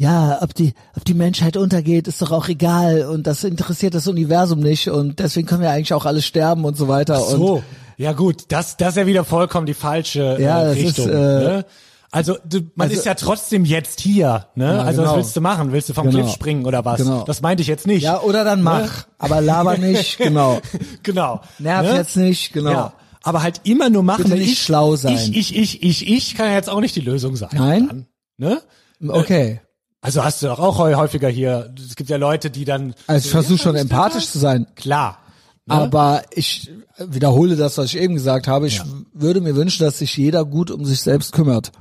ja, 0.02 0.40
ob 0.42 0.56
die, 0.56 0.74
ob 0.98 1.06
die 1.06 1.14
Menschheit 1.14 1.58
untergeht, 1.58 2.08
ist 2.08 2.24
doch 2.24 2.32
auch 2.32 2.48
egal 2.48 3.06
und 3.06 3.28
das 3.28 3.44
interessiert 3.44 3.94
das 3.94 4.08
Universum 4.08 4.60
nicht 4.60 4.90
und 4.90 5.20
deswegen 5.20 5.46
können 5.48 5.62
wir 5.62 5.70
eigentlich 5.70 5.94
auch 5.94 6.06
alle 6.08 6.24
sterben 6.24 6.66
und 6.66 6.76
so 6.76 6.88
weiter. 6.88 7.24
Und 7.28 7.38
so. 7.38 7.64
Ja 7.98 8.14
gut, 8.14 8.46
das, 8.48 8.78
das 8.78 8.90
ist 8.90 8.98
ja 8.98 9.06
wieder 9.06 9.24
vollkommen 9.24 9.68
die 9.68 9.76
falsche 9.76 10.38
Ja, 10.42 10.64
äh, 10.64 10.66
das 10.70 10.78
ist, 10.78 10.98
Richtung. 10.98 11.10
äh, 11.10 11.14
ne? 11.14 11.66
Also 12.10 12.36
du, 12.50 12.62
man 12.74 12.88
also- 12.88 13.00
ist 13.00 13.06
ja 13.06 13.14
trotzdem 13.14 13.64
jetzt 13.64 14.00
hier. 14.00 14.48
Ne? 14.56 14.66
Ja, 14.66 14.82
also 14.82 15.04
was 15.04 15.10
genau. 15.10 15.16
willst 15.18 15.36
du 15.36 15.42
machen? 15.42 15.72
Willst 15.72 15.90
du 15.90 15.94
vom 15.94 16.10
Genau. 16.10 16.18
Cliff 16.24 16.34
springen 16.34 16.66
oder 16.66 16.84
was? 16.84 16.98
Genau. 16.98 17.24
Das 17.26 17.42
meinte 17.44 17.62
ich 17.62 17.68
jetzt 17.68 17.86
nicht. 17.86 18.02
Ja, 18.02 18.22
oder 18.22 18.44
dann 18.44 18.64
mach, 18.64 19.06
aber 19.20 19.40
laber 19.40 19.78
nicht, 19.78 20.18
genau. 20.18 20.62
genau. 21.04 21.42
Nerv 21.60 21.86
Ne? 21.86 21.96
jetzt 21.98 22.18
nicht, 22.18 22.54
genau. 22.54 22.72
Ja. 22.72 22.94
Aber 23.22 23.44
halt 23.44 23.62
immer 23.66 23.92
nur 23.92 24.02
machen. 24.02 24.24
Bitte 24.24 24.36
nicht 24.36 24.54
ich, 24.54 24.62
schlau 24.64 24.96
sein. 24.96 25.14
Ich, 25.14 25.36
ich, 25.38 25.56
ich, 25.56 25.84
ich, 25.84 26.08
ich 26.12 26.36
kann 26.36 26.48
ja 26.48 26.54
jetzt 26.56 26.72
auch 26.72 26.82
nicht 26.82 26.96
die 26.96 27.02
Lösung 27.02 27.36
sein. 27.36 27.52
Nein? 27.54 27.88
Dann, 27.88 28.08
ne? 28.38 28.62
Okay. 29.08 29.62
Also 30.02 30.24
hast 30.24 30.42
du 30.42 30.48
doch 30.48 30.60
auch 30.60 30.80
häufiger 30.80 31.30
hier. 31.30 31.74
Es 31.78 31.96
gibt 31.96 32.10
ja 32.10 32.18
Leute, 32.18 32.50
die 32.50 32.66
dann. 32.66 32.96
Also 33.08 33.26
ich 33.26 33.32
versuche 33.32 33.60
schon 33.60 33.76
empathisch 33.76 34.28
zu 34.28 34.40
sein, 34.40 34.68
Klar. 34.76 35.20
Ne? 35.68 35.76
aber 35.76 36.24
ich 36.34 36.72
wiederhole 36.98 37.56
das, 37.56 37.78
was 37.78 37.86
ich 37.94 37.98
eben 37.98 38.16
gesagt 38.16 38.48
habe. 38.48 38.66
Ich 38.68 38.82
würde 39.14 39.42
mir 39.42 39.56
wünschen, 39.56 39.84
dass 39.86 40.00
sich 40.00 40.18
jeder 40.18 40.44
gut 40.44 40.72
um 40.72 40.86
sich 40.86 41.02
selbst 41.02 41.34
kümmert. 41.34 41.72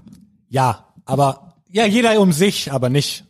Ja, 0.51 0.89
aber 1.07 1.55
ja, 1.71 1.87
jeder 1.87 2.21
um 2.21 2.33
sich, 2.33 2.71
aber 2.73 2.91
nicht 2.91 3.25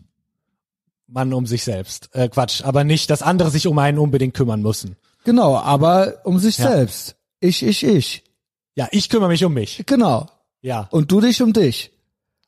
man 1.07 1.33
um 1.33 1.47
sich 1.47 1.63
selbst. 1.65 2.09
Äh, 2.15 2.29
Quatsch, 2.29 2.63
aber 2.65 2.85
nicht, 2.85 3.11
dass 3.11 3.23
andere 3.23 3.51
sich 3.51 3.67
um 3.67 3.79
einen 3.79 3.99
unbedingt 3.99 4.35
kümmern 4.35 4.63
müssen. 4.63 4.97
Genau, 5.25 5.57
aber 5.57 6.21
um 6.25 6.39
sich 6.39 6.59
Ja. 6.59 6.69
selbst. 6.71 7.17
Ich, 7.41 7.63
ich, 7.63 7.85
ich. 7.85 8.25
Ja, 8.75 8.89
ich 8.93 9.09
kümmere 9.09 9.29
mich 9.29 9.45
um 9.45 9.53
mich. 9.55 9.83
Genau. 9.87 10.29
Ja, 10.63 10.89
Und 10.91 11.11
du 11.11 11.21
dich 11.21 11.43
um 11.43 11.53
dich. 11.53 11.91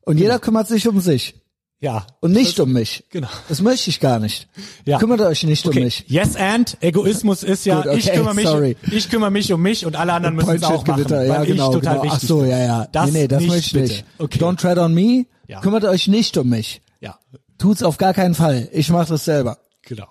Und 0.04 0.18
jeder 0.18 0.38
kümmert 0.38 0.68
sich 0.68 0.86
um 0.88 1.00
sich. 1.00 1.34
Ja, 1.82 2.06
Und 2.20 2.32
nicht 2.32 2.58
um 2.60 2.72
mich. 2.72 3.04
genau. 3.10 3.28
Das 3.48 3.60
möchte 3.60 3.90
ich 3.90 3.98
gar 4.00 4.18
nicht. 4.20 4.48
Ja. 4.86 4.98
Kümmert 4.98 5.20
euch 5.20 5.42
nicht 5.42 5.66
Okay. 5.66 5.78
um 5.80 5.84
mich. 5.84 6.04
Yes 6.06 6.36
and 6.36 6.76
Egoismus 6.80 7.42
ist 7.42 7.66
ja, 7.66 7.82
Gut, 7.82 7.86
okay, 7.88 7.98
ich 7.98 8.12
kümmere 8.12 8.34
mich, 8.34 8.46
sorry. 8.46 8.76
ich 8.90 9.10
kümmere 9.10 9.30
mich 9.32 9.52
um 9.52 9.60
mich 9.60 9.84
und 9.84 9.96
alle 9.96 10.12
anderen 10.12 10.36
müssen 10.36 10.54
es 10.54 10.62
auch 10.62 10.86
machen, 10.86 11.02
Gewitter, 11.02 11.24
ja, 11.24 11.44
genau, 11.44 11.72
genau. 11.72 12.04
Ach 12.08 12.20
so, 12.20 12.44
ja, 12.44 12.58
ja. 12.58 12.88
Das 12.92 13.10
nee, 13.10 13.22
nee, 13.22 13.28
das 13.28 13.40
nicht, 13.42 13.50
möchte 13.50 13.80
ich 13.80 13.90
nicht. 13.90 14.04
Okay. 14.18 14.38
Don't 14.38 14.56
tread 14.58 14.78
on 14.78 14.94
me. 14.94 15.26
Ja. 15.48 15.60
Kümmert 15.60 15.84
euch 15.84 16.06
nicht 16.08 16.36
um 16.38 16.48
mich. 16.48 16.80
Ja, 17.00 17.18
Tut's 17.58 17.82
auf 17.82 17.98
gar 17.98 18.14
keinen 18.14 18.34
Fall. 18.36 18.68
Ich 18.72 18.88
mache 18.88 19.08
das 19.08 19.24
selber. 19.24 19.58
genau. 19.82 20.06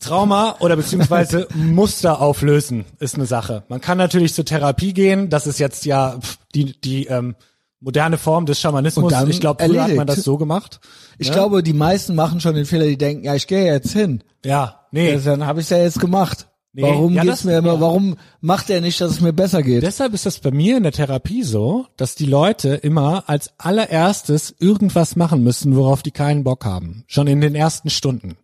Trauma 0.00 0.56
oder 0.60 0.76
beziehungsweise 0.76 1.46
Muster 1.54 2.20
auflösen 2.22 2.86
ist 3.00 3.16
eine 3.16 3.26
Sache. 3.26 3.64
Man 3.68 3.80
kann 3.82 3.98
natürlich 3.98 4.32
zur 4.34 4.46
Therapie 4.46 4.94
gehen. 4.94 5.28
Das 5.28 5.46
ist 5.46 5.58
jetzt 5.60 5.84
ja 5.84 6.18
die 6.54 6.72
die 6.80 7.06
ähm, 7.06 7.36
moderne 7.80 8.18
Form 8.18 8.46
des 8.46 8.60
Schamanismus. 8.60 9.12
Und 9.12 9.30
Ich 9.30 9.40
glaube, 9.40 9.64
früher 9.64 9.84
hat 9.84 9.94
man 9.94 10.06
das 10.06 10.22
so 10.22 10.36
gemacht. 10.36 10.80
Ich 11.18 11.28
Ja? 11.28 11.34
glaube, 11.34 11.62
die 11.62 11.72
meisten 11.72 12.14
machen 12.14 12.40
schon 12.40 12.54
den 12.54 12.66
Fehler, 12.66 12.86
die 12.86 12.98
denken, 12.98 13.24
ja, 13.24 13.34
ich 13.34 13.46
gehe 13.46 13.64
jetzt 13.64 13.92
hin. 13.92 14.22
Ja, 14.44 14.80
nee. 14.92 15.12
Also, 15.12 15.30
dann 15.30 15.46
habe 15.46 15.60
ich 15.60 15.70
ja 15.70 15.78
jetzt 15.78 15.98
gemacht. 16.00 16.46
Nee. 16.72 16.82
Warum 16.82 17.14
Ja, 17.14 17.22
geht's 17.22 17.38
das- 17.38 17.44
mir 17.44 17.58
immer, 17.58 17.74
ja. 17.74 17.80
warum 17.80 18.16
macht 18.40 18.70
er 18.70 18.80
nicht, 18.80 19.00
dass 19.00 19.10
es 19.10 19.20
mir 19.20 19.32
besser 19.32 19.60
geht? 19.62 19.82
Deshalb 19.82 20.14
ist 20.14 20.24
das 20.24 20.38
bei 20.38 20.52
mir 20.52 20.76
in 20.76 20.84
der 20.84 20.92
Therapie 20.92 21.42
so, 21.42 21.86
dass 21.96 22.14
die 22.14 22.26
Leute 22.26 22.74
immer 22.74 23.24
als 23.28 23.50
allererstes 23.58 24.54
irgendwas 24.60 25.16
machen 25.16 25.42
müssen, 25.42 25.74
worauf 25.74 26.02
die 26.02 26.12
keinen 26.12 26.44
Bock 26.44 26.64
haben. 26.64 27.02
Schon 27.08 27.26
in 27.26 27.40
den 27.40 27.54
ersten 27.56 27.90
Stunden. 27.90 28.36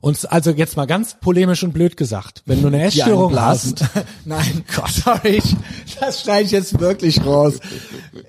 Und 0.00 0.30
also 0.32 0.50
jetzt 0.50 0.76
mal 0.76 0.86
ganz 0.86 1.16
polemisch 1.20 1.62
und 1.62 1.72
blöd 1.72 1.96
gesagt, 1.96 2.42
wenn 2.46 2.62
du 2.62 2.68
eine 2.68 2.84
Essstörung 2.84 3.38
hast, 3.38 3.84
Nein, 4.24 4.64
Gott, 4.74 4.90
sorry, 4.90 5.42
das 6.00 6.22
schneide 6.22 6.46
ich 6.46 6.52
jetzt 6.52 6.78
wirklich 6.80 7.24
raus. 7.24 7.60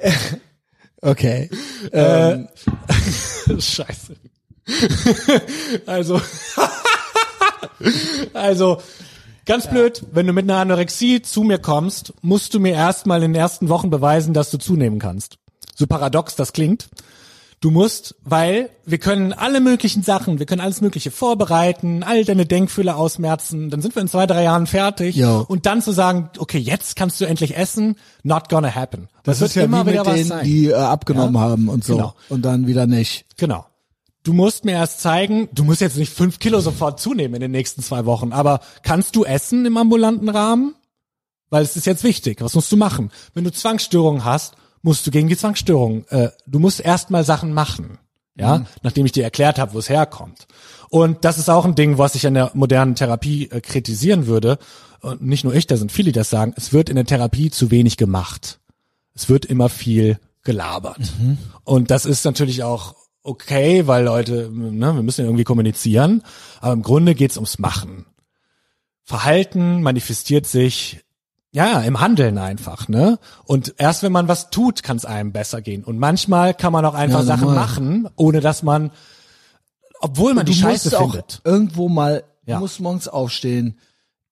Okay. 1.04 1.50
Ähm, 1.92 2.48
Scheiße. 3.60 4.16
also, 5.88 6.22
also, 8.34 8.78
ganz 9.48 9.68
blöd, 9.68 10.06
wenn 10.12 10.28
du 10.28 10.34
mit 10.34 10.44
einer 10.44 10.60
Anorexie 10.60 11.24
zu 11.24 11.42
mir 11.42 11.58
kommst, 11.58 12.14
musst 12.22 12.54
du 12.54 12.60
mir 12.60 12.76
erstmal 12.76 13.24
in 13.24 13.34
den 13.34 13.42
ersten 13.42 13.68
Wochen 13.70 13.90
beweisen, 13.90 14.36
dass 14.36 14.52
du 14.52 14.60
zunehmen 14.60 15.00
kannst. 15.00 15.38
So 15.76 15.88
paradox 15.88 16.36
das 16.36 16.54
klingt. 16.54 16.88
Du 17.62 17.70
musst, 17.70 18.16
weil 18.24 18.72
wir 18.86 18.98
können 18.98 19.34
alle 19.34 19.62
möglichen 19.62 20.02
Sachen, 20.02 20.40
wir 20.40 20.48
können 20.48 20.62
alles 20.62 20.82
Mögliche 20.82 21.12
vorbereiten, 21.12 22.02
all 22.02 22.26
deine 22.26 22.48
Denkfühler 22.48 22.98
ausmerzen, 22.98 23.70
dann 23.70 23.84
sind 23.84 23.94
wir 23.96 24.02
in 24.02 24.08
zwei, 24.08 24.26
drei 24.26 24.42
Jahren 24.44 24.66
fertig. 24.66 25.16
Jo. 25.16 25.46
Und 25.48 25.68
dann 25.68 25.80
zu 25.84 25.92
sagen, 25.92 26.32
okay, 26.40 26.58
jetzt 26.58 26.96
kannst 26.96 27.22
du 27.22 27.26
endlich 27.26 27.56
essen, 27.56 27.98
not 28.24 28.50
gonna 28.50 28.74
happen. 28.74 29.10
das 29.24 29.40
wird 29.42 29.52
ist 29.52 29.56
ja 29.56 29.72
wie 29.72 29.84
mit 29.92 30.06
denen, 30.08 30.26
sein. 30.26 30.44
die 30.44 30.70
äh, 30.70 30.74
abgenommen 30.74 31.36
Ja? 31.36 31.42
haben 31.42 31.70
und 31.70 31.84
so. 31.84 31.96
Genau. 31.98 32.14
Und 32.30 32.42
dann 32.46 32.66
wieder 32.66 32.88
nicht. 32.88 33.26
Genau. 33.38 33.68
Du 34.24 34.34
musst 34.34 34.66
mir 34.66 34.74
erst 34.74 35.00
zeigen, 35.02 35.48
du 35.54 35.64
musst 35.64 35.82
jetzt 35.82 35.98
nicht 35.98 36.12
fünf 36.14 36.40
Kilo 36.40 36.62
sofort 36.62 37.00
zunehmen 37.00 37.36
in 37.36 37.42
den 37.42 37.52
nächsten 37.52 37.84
zwei 37.84 38.06
Wochen, 38.06 38.34
aber 38.34 38.62
kannst 38.82 39.16
du 39.16 39.24
essen 39.24 39.68
im 39.68 39.78
ambulanten 39.78 40.30
Rahmen? 40.30 40.74
Weil 41.52 41.64
es 41.64 41.76
ist 41.76 41.86
jetzt 41.86 42.04
wichtig. 42.04 42.42
Was 42.42 42.56
musst 42.56 42.72
du 42.72 42.78
machen? 42.78 43.12
Wenn 43.36 43.44
du 43.44 43.52
Zwangsstörungen 43.52 44.24
hast, 44.26 44.56
musst 44.82 45.06
du 45.06 45.12
gegen 45.12 45.28
die 45.28 45.38
Zwangsstörung, 45.38 46.06
äh, 46.10 46.30
du 46.48 46.60
musst 46.60 46.80
erstmal 46.80 47.24
Sachen 47.24 47.54
machen. 47.54 48.00
Ja, 48.36 48.66
nachdem 48.82 49.06
ich 49.06 49.12
dir 49.12 49.26
erklärt 49.26 49.60
habe, 49.60 49.74
wo 49.74 49.80
es 49.80 49.90
herkommt. 49.90 50.48
Und 50.90 51.26
das 51.26 51.38
ist 51.38 51.50
auch 51.50 51.66
ein 51.66 51.76
Ding, 51.76 51.98
was 51.98 52.16
ich 52.16 52.26
an 52.26 52.34
der 52.34 52.50
modernen 52.54 52.96
Therapie 52.96 53.50
äh, 53.52 53.60
kritisieren 53.60 54.26
würde. 54.26 54.58
Und 55.02 55.22
nicht 55.22 55.44
nur 55.44 55.54
ich, 55.54 55.68
da 55.68 55.76
sind 55.76 55.92
viele, 55.92 56.08
die 56.08 56.20
das 56.20 56.30
sagen. 56.30 56.54
Es 56.56 56.72
wird 56.72 56.90
in 56.90 56.96
der 56.96 57.06
Therapie 57.06 57.52
zu 57.52 57.72
wenig 57.72 57.98
gemacht. 57.98 58.60
Es 59.14 59.28
wird 59.30 59.46
immer 59.46 59.68
viel 59.68 60.18
gelabert. 60.44 61.14
Und 61.66 61.92
das 61.92 62.06
ist 62.06 62.24
natürlich 62.24 62.64
auch 62.64 62.96
okay, 63.22 63.86
weil 63.88 64.06
Leute, 64.06 64.50
ne, 64.52 64.96
wir 64.96 65.04
müssen 65.04 65.22
ja 65.22 65.28
irgendwie 65.28 65.44
kommunizieren. 65.44 66.24
Aber 66.62 66.74
im 66.74 66.84
Grunde 66.84 67.16
geht's 67.16 67.38
ums 67.38 67.60
Machen. 67.60 68.06
Verhalten 69.04 69.82
manifestiert 69.82 70.48
sich 70.48 71.02
ja, 71.54 71.82
im 71.82 72.00
Handeln 72.00 72.38
einfach, 72.38 72.88
ne? 72.88 73.20
Und 73.46 73.76
erst 73.78 74.04
wenn 74.04 74.12
man 74.12 74.28
was 74.28 74.50
tut, 74.52 74.84
kann 74.84 74.98
es 74.98 75.06
einem 75.06 75.32
besser 75.34 75.62
gehen. 75.62 75.84
Und 75.84 75.98
manchmal 76.00 76.54
kann 76.54 76.72
man 76.72 76.86
auch 76.86 76.94
einfach 76.94 77.20
Ja, 77.20 77.26
Sachen 77.26 77.54
machen, 77.54 78.08
ohne 78.16 78.40
dass 78.40 78.64
man, 78.64 78.92
obwohl 80.00 80.34
man 80.34 80.46
die 80.46 80.54
Scheiße 80.54 80.92
findet. 80.92 81.42
irgendwo 81.44 81.90
mal, 81.90 82.24
Ja. 82.46 82.56
du 82.56 82.62
musst 82.62 82.80
morgens 82.80 83.08
aufstehen. 83.08 83.78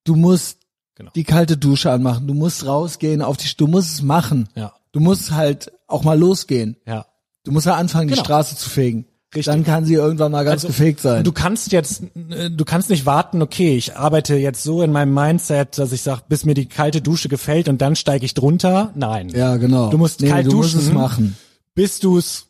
Du 0.04 0.16
musst 0.16 0.60
Genau. 0.96 1.12
die 1.16 1.24
kalte 1.24 1.58
Dusche 1.58 1.91
anmachen. 1.91 2.26
Du 2.28 2.34
musst 2.34 2.66
rausgehen 2.66 3.22
auf 3.22 3.38
die, 3.38 3.48
du 3.56 3.68
musst 3.68 3.94
es 3.94 4.02
machen. 4.02 4.50
Ja, 4.56 4.74
Du 4.91 5.00
musst 5.00 5.32
halt 5.32 5.72
auch 5.88 6.04
mal 6.04 6.18
losgehen. 6.18 6.78
ja. 6.86 7.06
Du 7.46 7.52
musst 7.54 7.66
ja 7.66 7.76
anfangen, 7.76 8.08
Genau. 8.10 8.20
die 8.22 8.26
Straße 8.26 8.56
zu 8.58 8.70
fegen. 8.70 9.06
Richtig. 9.35 9.45
Dann 9.45 9.64
kann 9.64 9.85
sie 9.85 9.93
irgendwann 9.93 10.31
mal 10.31 10.43
ganz 10.43 10.64
Also, 10.64 10.68
gefegt 10.69 11.01
sein. 11.01 11.23
Du 11.23 11.31
kannst 11.31 11.72
jetzt, 11.72 12.01
äh, 12.31 12.49
du 12.49 12.65
kannst 12.65 12.89
nicht 12.89 13.06
warten, 13.06 13.43
okay, 13.43 13.77
ich 13.77 13.95
arbeite 13.95 14.35
jetzt 14.35 14.64
so 14.64 14.81
in 14.81 14.91
meinem 14.91 15.14
Mindset, 15.14 15.77
dass 15.77 15.91
ich 15.91 16.01
sage, 16.01 16.23
bis 16.27 16.45
mir 16.45 16.56
die 16.56 16.65
kalte 16.65 16.99
Dusche 17.01 17.30
gefällt 17.30 17.69
und 17.69 17.80
dann 17.80 17.95
steige 17.95 18.26
ich 18.26 18.34
drunter. 18.34 18.91
Nein. 18.95 19.30
ja, 19.30 19.57
genau. 19.57 19.91
Du 19.91 19.99
musst 19.99 20.22
nee, 20.22 20.30
kalt 20.30 20.47
du 20.47 20.51
duschen, 20.51 20.77
musst 20.77 20.88
es 20.89 20.93
machen. 20.93 21.38
bis 21.76 21.99
du 21.99 22.18
es 22.18 22.47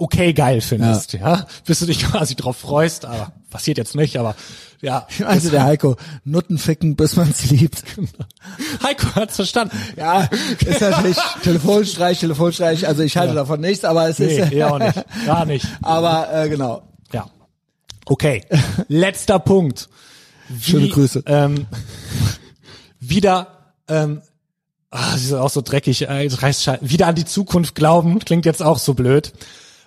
okay 0.00 0.32
geil 0.32 0.60
findest, 0.60 1.12
ja. 1.12 1.46
Bis 1.64 1.78
du 1.80 1.86
dich 1.86 2.00
quasi 2.10 2.34
drauf 2.34 2.56
freust, 2.56 3.04
aber 3.04 3.32
passiert 3.50 3.78
jetzt 3.78 3.94
nicht, 3.94 4.16
aber 4.16 4.34
ja. 4.80 5.06
Also 5.26 5.50
der 5.50 5.64
Heiko, 5.64 5.96
Nutten 6.24 6.56
ficken, 6.58 6.96
bis 6.96 7.16
man's 7.16 7.50
liebt. 7.50 7.84
Heiko 8.82 9.14
hat's 9.14 9.36
verstanden. 9.36 9.76
Ja, 9.96 10.28
ist 10.64 10.80
natürlich 10.80 11.18
Telefonstreich, 11.42 12.20
Telefonstreich. 12.20 12.88
Also 12.88 13.02
ich 13.02 13.16
halte 13.16 13.34
davon 13.34 13.60
nichts, 13.60 13.84
aber 13.84 14.08
es 14.08 14.18
Nee, 14.18 14.38
ist, 14.38 14.52
eher 14.52 14.72
auch 14.72 14.78
nicht. 14.78 15.04
Gar 15.26 15.44
nicht. 15.44 15.66
aber 15.82 16.32
äh, 16.32 16.48
genau. 16.48 16.82
Ja. 17.12 17.28
Okay. 18.06 18.42
Letzter 18.88 19.38
Punkt. 19.38 19.88
Wie, 20.48 20.70
Schöne 20.70 20.88
Grüße. 20.88 21.24
Ähm, 21.26 21.66
wieder, 22.98 23.74
ähm, 23.86 24.22
ah, 24.90 25.12
das 25.12 25.24
ist 25.24 25.32
auch 25.32 25.50
so 25.50 25.60
dreckig, 25.60 26.08
äh, 26.08 26.28
wieder 26.80 27.06
an 27.06 27.14
die 27.14 27.24
Zukunft 27.24 27.74
glauben, 27.74 28.18
klingt 28.20 28.46
jetzt 28.46 28.62
auch 28.62 28.78
so 28.78 28.94
blöd. 28.94 29.32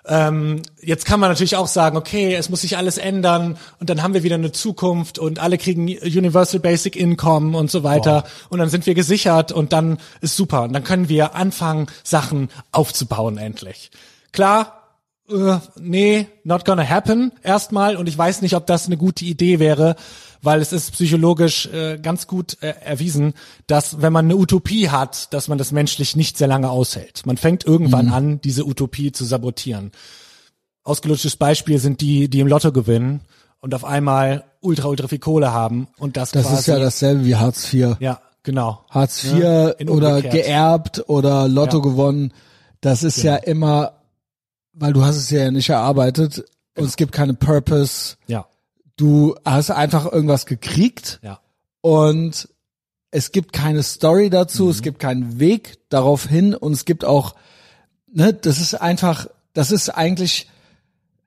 Ähm, 0.05 0.61
jetzt 0.81 1.05
kann 1.05 1.19
man 1.19 1.29
natürlich 1.29 1.55
auch 1.55 1.67
sagen, 1.67 1.95
okay, 1.95 2.35
es 2.35 2.49
muss 2.49 2.61
sich 2.61 2.75
alles 2.75 2.97
ändern 2.97 3.57
und 3.79 3.89
dann 3.89 4.03
haben 4.03 4.13
wir 4.13 4.23
wieder 4.23 4.35
eine 4.35 4.51
Zukunft 4.51 5.17
und 5.17 5.39
alle 5.39 5.57
kriegen 5.57 5.87
Universal 5.87 6.59
Basic 6.59 6.97
Income 6.97 7.57
und 7.57 7.71
so 7.71 7.83
weiter 7.83 8.25
und 8.49 8.59
dann 8.59 8.69
sind 8.69 8.85
wir 8.85 8.95
gesichert 8.95 9.53
und 9.53 9.71
dann 9.71 9.99
ist 10.19 10.35
super 10.35 10.63
und 10.63 10.73
dann 10.73 10.83
können 10.83 11.07
wir 11.07 11.35
anfangen, 11.35 11.87
Sachen 12.03 12.49
aufzubauen 12.73 13.37
endlich. 13.37 13.91
Klar, 14.33 14.82
äh, 15.33 15.59
nee, 15.79 16.27
not 16.43 16.65
gonna 16.65 16.87
happen 16.87 17.31
erstmal 17.43 17.95
und 17.95 18.07
ich 18.07 18.17
weiß 18.17 18.41
nicht, 18.41 18.55
ob 18.55 18.67
das 18.67 18.85
eine 18.85 18.97
gute 18.97 19.25
Idee 19.25 19.59
wäre, 19.59 19.95
weil 20.41 20.61
es 20.61 20.73
ist 20.73 20.91
psychologisch 20.91 21.67
äh, 21.67 21.97
ganz 21.99 22.27
gut 22.27 22.57
äh, 22.61 22.73
erwiesen, 22.83 23.33
dass 23.67 24.01
wenn 24.01 24.11
man 24.13 24.25
eine 24.25 24.35
Utopie 24.35 24.89
hat, 24.89 25.33
dass 25.33 25.47
man 25.47 25.57
das 25.57 25.71
menschlich 25.71 26.15
nicht 26.15 26.37
sehr 26.37 26.47
lange 26.47 26.69
aushält. 26.69 27.25
Man 27.25 27.37
fängt 27.37 27.65
irgendwann 27.65 28.09
an, 28.09 28.41
diese 28.41 28.65
Utopie 28.65 29.11
zu 29.11 29.23
sabotieren. 29.25 29.91
Ausgelutschtes 30.83 31.37
Beispiel 31.37 31.79
sind 31.79 32.01
die, 32.01 32.27
die 32.29 32.41
im 32.41 32.47
Lotto 32.47 32.71
gewinnen 32.73 33.21
und 33.61 33.73
auf 33.73 33.85
einmal 33.85 34.43
ultra, 34.59 34.89
ultra 34.89 35.07
viel 35.07 35.19
Kohle 35.19 35.53
haben 35.53 35.87
und 35.97 36.17
das, 36.17 36.31
Das 36.31 36.43
quasi, 36.47 36.59
ist 36.59 36.67
ja 36.67 36.79
dasselbe 36.79 37.25
wie 37.25 37.35
Hartz 37.37 37.73
IV. 37.73 37.95
ja, 38.01 38.19
genau. 38.43 38.81
Hartz 38.89 39.23
IV 39.23 39.39
Ja, 39.39 39.73
oder 39.87 40.21
geerbt 40.21 41.05
oder 41.07 41.47
Lotto 41.47 41.77
Ja. 41.77 41.83
gewonnen. 41.83 42.33
Das 42.81 43.03
ist 43.03 43.23
ja 43.23 43.37
immer, 43.37 43.93
weil 44.73 44.93
du 44.93 45.03
hast 45.03 45.15
es 45.17 45.29
ja 45.29 45.49
nicht 45.51 45.69
erarbeitet 45.69 46.43
und 46.77 46.85
es 46.85 46.95
gibt 46.95 47.11
keine 47.11 47.33
Purpose. 47.33 48.15
Ja, 48.27 48.47
Du 48.95 49.35
hast 49.43 49.71
einfach 49.71 50.11
irgendwas 50.11 50.45
gekriegt 50.45 51.19
ja, 51.23 51.39
und 51.81 52.47
es 53.09 53.31
gibt 53.31 53.51
keine 53.51 53.81
Story 53.81 54.29
dazu, 54.29 54.65
Mhm. 54.65 54.69
es 54.69 54.81
gibt 54.83 54.99
keinen 54.99 55.39
Weg 55.39 55.79
darauf 55.89 56.27
hin 56.27 56.53
und 56.53 56.73
es 56.73 56.85
gibt 56.85 57.03
auch, 57.03 57.33
ne, 58.11 58.33
das 58.33 58.59
ist 58.59 58.75
einfach, 58.75 59.27
das 59.53 59.71
ist 59.71 59.89
eigentlich, 59.89 60.47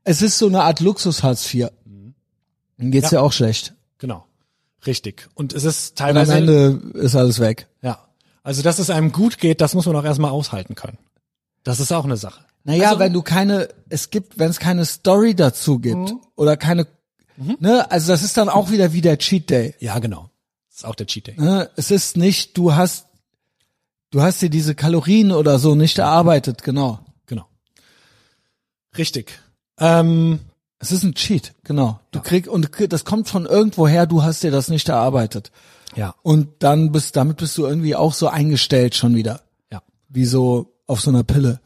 es 0.04 0.22
ist 0.22 0.38
so 0.38 0.46
eine 0.46 0.62
Art 0.62 0.78
Luxus 0.80 1.22
Hartz 1.24 1.52
IV. 1.52 1.68
Dann 2.78 2.90
geht's 2.92 3.10
ja. 3.10 3.18
Mhm. 3.18 3.22
Ja. 3.22 3.26
auch 3.26 3.32
schlecht. 3.32 3.74
genau. 3.98 4.24
Richtig. 4.86 5.28
Und 5.34 5.52
es 5.52 5.64
ist 5.64 6.00
Und 6.00 6.06
am 6.06 6.14
teilweise 6.14 6.34
Ende 6.34 6.80
ist 6.94 7.16
alles 7.16 7.40
weg. 7.40 7.66
Ja. 7.82 7.98
Also, 8.44 8.62
dass 8.62 8.78
es 8.78 8.90
einem 8.90 9.10
gut 9.10 9.38
geht, 9.38 9.60
das 9.60 9.74
muss 9.74 9.86
man 9.86 9.96
auch 9.96 10.04
erstmal 10.04 10.30
aushalten 10.30 10.76
können. 10.76 10.98
Das 11.64 11.80
ist 11.80 11.90
auch 11.90 12.04
eine 12.04 12.16
Sache. 12.16 12.44
Naja, 12.66 12.88
Also- 12.88 12.98
wenn 13.00 13.12
du 13.12 13.22
keine, 13.22 13.68
es 13.88 14.10
gibt, 14.10 14.38
wenn 14.38 14.50
es 14.50 14.58
keine 14.58 14.84
Story 14.84 15.34
dazu 15.34 15.78
gibt 15.78 15.96
Mhm. 16.10 16.20
oder 16.34 16.56
keine, 16.56 16.86
ne, 17.58 17.90
also 17.90 18.12
das 18.12 18.22
ist 18.22 18.36
dann 18.36 18.48
auch 18.48 18.70
wieder 18.70 18.92
wie 18.92 19.00
der 19.00 19.18
Cheat 19.18 19.48
Day. 19.50 19.74
Ja, 19.78 19.98
genau. 20.00 20.30
Das 20.68 20.78
ist 20.78 20.84
auch 20.84 20.94
der 20.96 21.06
Cheat 21.06 21.28
Day. 21.28 21.34
Ne? 21.40 21.70
Es 21.76 21.90
ist 21.90 22.16
nicht, 22.16 22.56
du 22.58 22.74
hast, 22.74 23.06
du 24.10 24.20
hast 24.20 24.42
dir 24.42 24.50
diese 24.50 24.74
Kalorien 24.74 25.30
oder 25.32 25.58
so 25.58 25.74
nicht 25.74 25.98
erarbeitet, 25.98 26.62
genau. 26.64 26.98
Genau. 27.26 27.46
Richtig. 28.98 29.38
Ähm, 29.78 30.40
Es 30.78 30.92
ist 30.92 31.04
ein 31.04 31.14
Cheat, 31.14 31.54
genau. 31.64 32.00
Du 32.10 32.20
kriegst 32.20 32.50
und 32.50 32.68
das 32.92 33.06
kommt 33.06 33.28
von 33.28 33.46
irgendwoher, 33.46 34.06
du 34.06 34.22
hast 34.22 34.42
dir 34.42 34.50
das 34.50 34.68
nicht 34.68 34.88
erarbeitet. 34.90 35.50
ja, 35.94 36.14
Und 36.22 36.48
dann 36.58 36.92
bist, 36.92 37.16
damit 37.16 37.38
bist 37.38 37.56
du 37.56 37.64
irgendwie 37.64 37.96
auch 37.96 38.12
so 38.12 38.28
eingestellt 38.28 38.94
schon 38.94 39.14
wieder. 39.14 39.40
ja, 39.72 39.82
Wie 40.10 40.26
so 40.26 40.74
auf 40.86 41.00
so 41.00 41.08
einer 41.10 41.24
Pille. 41.24 41.60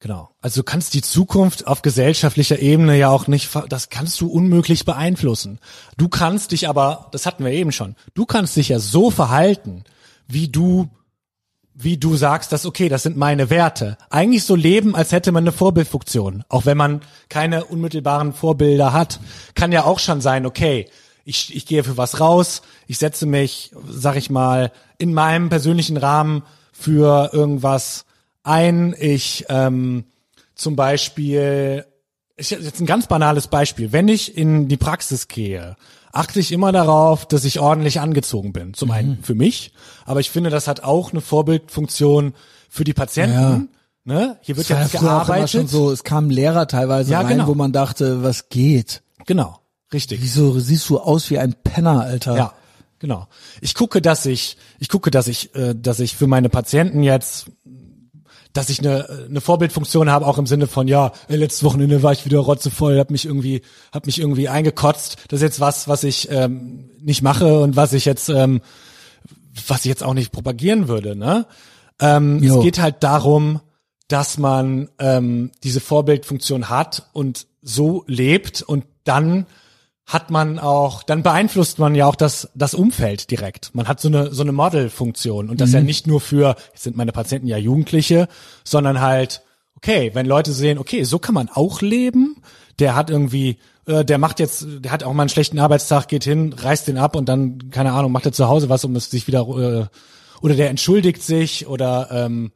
Genau. 0.00 0.30
Also 0.40 0.60
du 0.60 0.64
kannst 0.64 0.94
die 0.94 1.02
Zukunft 1.02 1.66
auf 1.66 1.82
gesellschaftlicher 1.82 2.58
Ebene 2.58 2.96
ja 2.96 3.08
auch 3.08 3.26
nicht, 3.26 3.50
das 3.68 3.90
kannst 3.90 4.20
du 4.20 4.28
unmöglich 4.28 4.84
beeinflussen. 4.84 5.58
Du 5.96 6.08
kannst 6.08 6.52
dich 6.52 6.68
aber, 6.68 7.08
das 7.12 7.26
hatten 7.26 7.44
wir 7.44 7.52
eben 7.52 7.72
schon, 7.72 7.96
du 8.14 8.26
kannst 8.26 8.56
dich 8.56 8.70
ja 8.70 8.78
so 8.78 9.10
verhalten, 9.10 9.84
wie 10.26 10.48
du 10.48 10.88
wie 11.80 11.96
du 11.96 12.16
sagst, 12.16 12.50
dass 12.50 12.66
okay, 12.66 12.88
das 12.88 13.04
sind 13.04 13.16
meine 13.16 13.50
Werte. 13.50 13.96
Eigentlich 14.10 14.42
so 14.42 14.56
leben, 14.56 14.96
als 14.96 15.12
hätte 15.12 15.30
man 15.30 15.44
eine 15.44 15.52
Vorbildfunktion. 15.52 16.42
Auch 16.48 16.66
wenn 16.66 16.76
man 16.76 17.02
keine 17.28 17.66
unmittelbaren 17.66 18.32
Vorbilder 18.32 18.92
hat, 18.92 19.20
kann 19.54 19.70
ja 19.70 19.84
auch 19.84 20.00
schon 20.00 20.20
sein, 20.20 20.44
okay, 20.44 20.90
ich, 21.24 21.54
ich 21.54 21.66
gehe 21.66 21.84
für 21.84 21.96
was 21.96 22.20
raus, 22.20 22.62
ich 22.88 22.98
setze 22.98 23.26
mich, 23.26 23.70
sag 23.88 24.16
ich 24.16 24.28
mal, 24.28 24.72
in 24.98 25.14
meinem 25.14 25.50
persönlichen 25.50 25.98
Rahmen 25.98 26.42
für 26.72 27.30
irgendwas 27.32 28.06
ein. 28.48 28.94
Ich 28.98 29.44
ähm, 29.48 30.04
zum 30.54 30.74
Beispiel, 30.76 31.84
ich 32.36 32.50
jetzt 32.50 32.80
ein 32.80 32.86
ganz 32.86 33.06
banales 33.06 33.46
Beispiel. 33.48 33.92
Wenn 33.92 34.08
ich 34.08 34.36
in 34.36 34.68
die 34.68 34.76
Praxis 34.76 35.28
gehe, 35.28 35.76
achte 36.12 36.40
ich 36.40 36.50
immer 36.52 36.72
darauf, 36.72 37.26
dass 37.26 37.44
ich 37.44 37.60
ordentlich 37.60 38.00
angezogen 38.00 38.52
bin. 38.52 38.74
Zum 38.74 38.90
einen 38.90 39.22
für 39.22 39.34
mich, 39.34 39.72
aber 40.04 40.20
ich 40.20 40.30
finde, 40.30 40.50
das 40.50 40.66
hat 40.66 40.82
auch 40.82 41.12
eine 41.12 41.20
Vorbildfunktion 41.20 42.34
für 42.68 42.84
die 42.84 42.94
Patienten. 42.94 43.68
Ne? 44.04 44.38
Hier 44.40 44.56
wird 44.56 44.70
Das 44.70 44.78
jetzt 44.90 44.94
ja 44.94 45.00
gearbeitet. 45.00 45.50
schon 45.50 45.68
so, 45.68 45.90
es 45.90 46.02
kamen 46.02 46.30
Lehrer 46.30 46.66
teilweise 46.66 47.12
Ja, 47.12 47.20
rein, 47.20 47.28
genau. 47.28 47.46
wo 47.46 47.54
man 47.54 47.72
dachte, 47.72 48.22
was 48.22 48.48
geht? 48.48 49.02
Genau, 49.26 49.58
richtig. 49.92 50.22
Wieso 50.22 50.58
siehst 50.58 50.88
du 50.88 50.98
aus 50.98 51.28
wie 51.30 51.38
ein 51.38 51.54
Penner, 51.62 52.00
Alter? 52.00 52.34
Ja, 52.36 52.52
genau. 53.00 53.26
Ich 53.60 53.74
gucke, 53.74 54.00
dass 54.00 54.24
ich, 54.24 54.56
ich 54.78 54.88
gucke, 54.88 55.10
dass 55.10 55.28
ich, 55.28 55.54
äh, 55.54 55.74
dass 55.74 56.00
ich 56.00 56.16
für 56.16 56.26
meine 56.26 56.48
Patienten 56.48 57.02
jetzt, 57.02 57.46
dass 58.52 58.70
ich 58.70 58.80
eine, 58.80 59.26
eine 59.28 59.40
Vorbildfunktion 59.40 60.10
habe, 60.10 60.26
auch 60.26 60.38
im 60.38 60.46
Sinne 60.46 60.66
von, 60.66 60.88
ja, 60.88 61.12
ey, 61.28 61.36
letztes 61.36 61.64
Wochenende 61.64 62.02
war 62.02 62.12
ich 62.12 62.24
wieder 62.24 62.38
rotzevoll, 62.38 62.98
hab 62.98 63.10
mich 63.10 63.24
irgendwie, 63.24 63.62
hab 63.92 64.06
mich 64.06 64.18
irgendwie 64.18 64.48
eingekotzt. 64.48 65.16
Das 65.28 65.38
ist 65.38 65.42
jetzt 65.42 65.60
was, 65.60 65.88
was 65.88 66.04
ich 66.04 66.30
ähm, 66.30 66.90
nicht 67.00 67.22
mache 67.22 67.60
und 67.60 67.76
was 67.76 67.92
ich 67.92 68.04
jetzt, 68.04 68.28
ähm, 68.28 68.60
was 69.66 69.80
ich 69.80 69.86
jetzt 69.86 70.02
auch 70.02 70.14
nicht 70.14 70.32
propagieren 70.32 70.88
würde. 70.88 71.14
Ne? 71.14 71.46
Ähm, 72.00 72.42
Jo. 72.42 72.56
es 72.58 72.64
geht 72.64 72.80
halt 72.80 72.96
darum, 73.02 73.60
dass 74.08 74.38
man 74.38 74.88
ähm, 74.98 75.50
diese 75.62 75.80
Vorbildfunktion 75.80 76.70
hat 76.70 77.08
und 77.12 77.46
so 77.62 78.04
lebt 78.06 78.62
und 78.62 78.84
dann 79.04 79.46
hat 80.08 80.30
man 80.30 80.58
auch, 80.58 81.02
dann 81.02 81.22
beeinflusst 81.22 81.78
man 81.78 81.94
ja 81.94 82.06
auch 82.06 82.16
das, 82.16 82.48
das 82.54 82.72
Umfeld 82.72 83.30
direkt. 83.30 83.74
Man 83.74 83.88
hat 83.88 84.00
so 84.00 84.08
eine, 84.08 84.32
so 84.32 84.42
eine 84.42 84.52
Modelfunktion 84.52 85.50
und 85.50 85.60
das 85.60 85.72
ja 85.72 85.82
nicht 85.82 86.06
nur 86.06 86.22
für, 86.22 86.56
jetzt 86.72 86.84
sind 86.84 86.96
meine 86.96 87.12
Patienten 87.12 87.46
ja 87.46 87.58
Jugendliche, 87.58 88.26
sondern 88.64 89.02
halt, 89.02 89.42
okay, 89.76 90.10
wenn 90.14 90.24
Leute 90.24 90.52
sehen, 90.52 90.78
okay, 90.78 91.04
so 91.04 91.18
kann 91.18 91.34
man 91.34 91.50
auch 91.50 91.82
leben, 91.82 92.36
der 92.78 92.96
hat 92.96 93.10
irgendwie, 93.10 93.58
äh, 93.86 94.02
der 94.02 94.16
macht 94.16 94.40
jetzt, 94.40 94.66
der 94.66 94.92
hat 94.92 95.04
auch 95.04 95.12
mal 95.12 95.24
einen 95.24 95.28
schlechten 95.28 95.58
Arbeitstag, 95.58 96.08
geht 96.08 96.24
hin, 96.24 96.54
reißt 96.54 96.88
den 96.88 96.96
ab 96.96 97.14
und 97.14 97.28
dann, 97.28 97.70
keine 97.70 97.92
Ahnung, 97.92 98.10
macht 98.10 98.24
er 98.24 98.32
zu 98.32 98.48
Hause 98.48 98.70
was, 98.70 98.86
um 98.86 98.96
es 98.96 99.10
sich 99.10 99.26
wieder, 99.26 99.40
äh, 99.40 99.86
oder 100.40 100.54
der 100.54 100.70
entschuldigt 100.70 101.22
sich 101.22 101.66
oder, 101.66 102.08
ähm, 102.12 102.52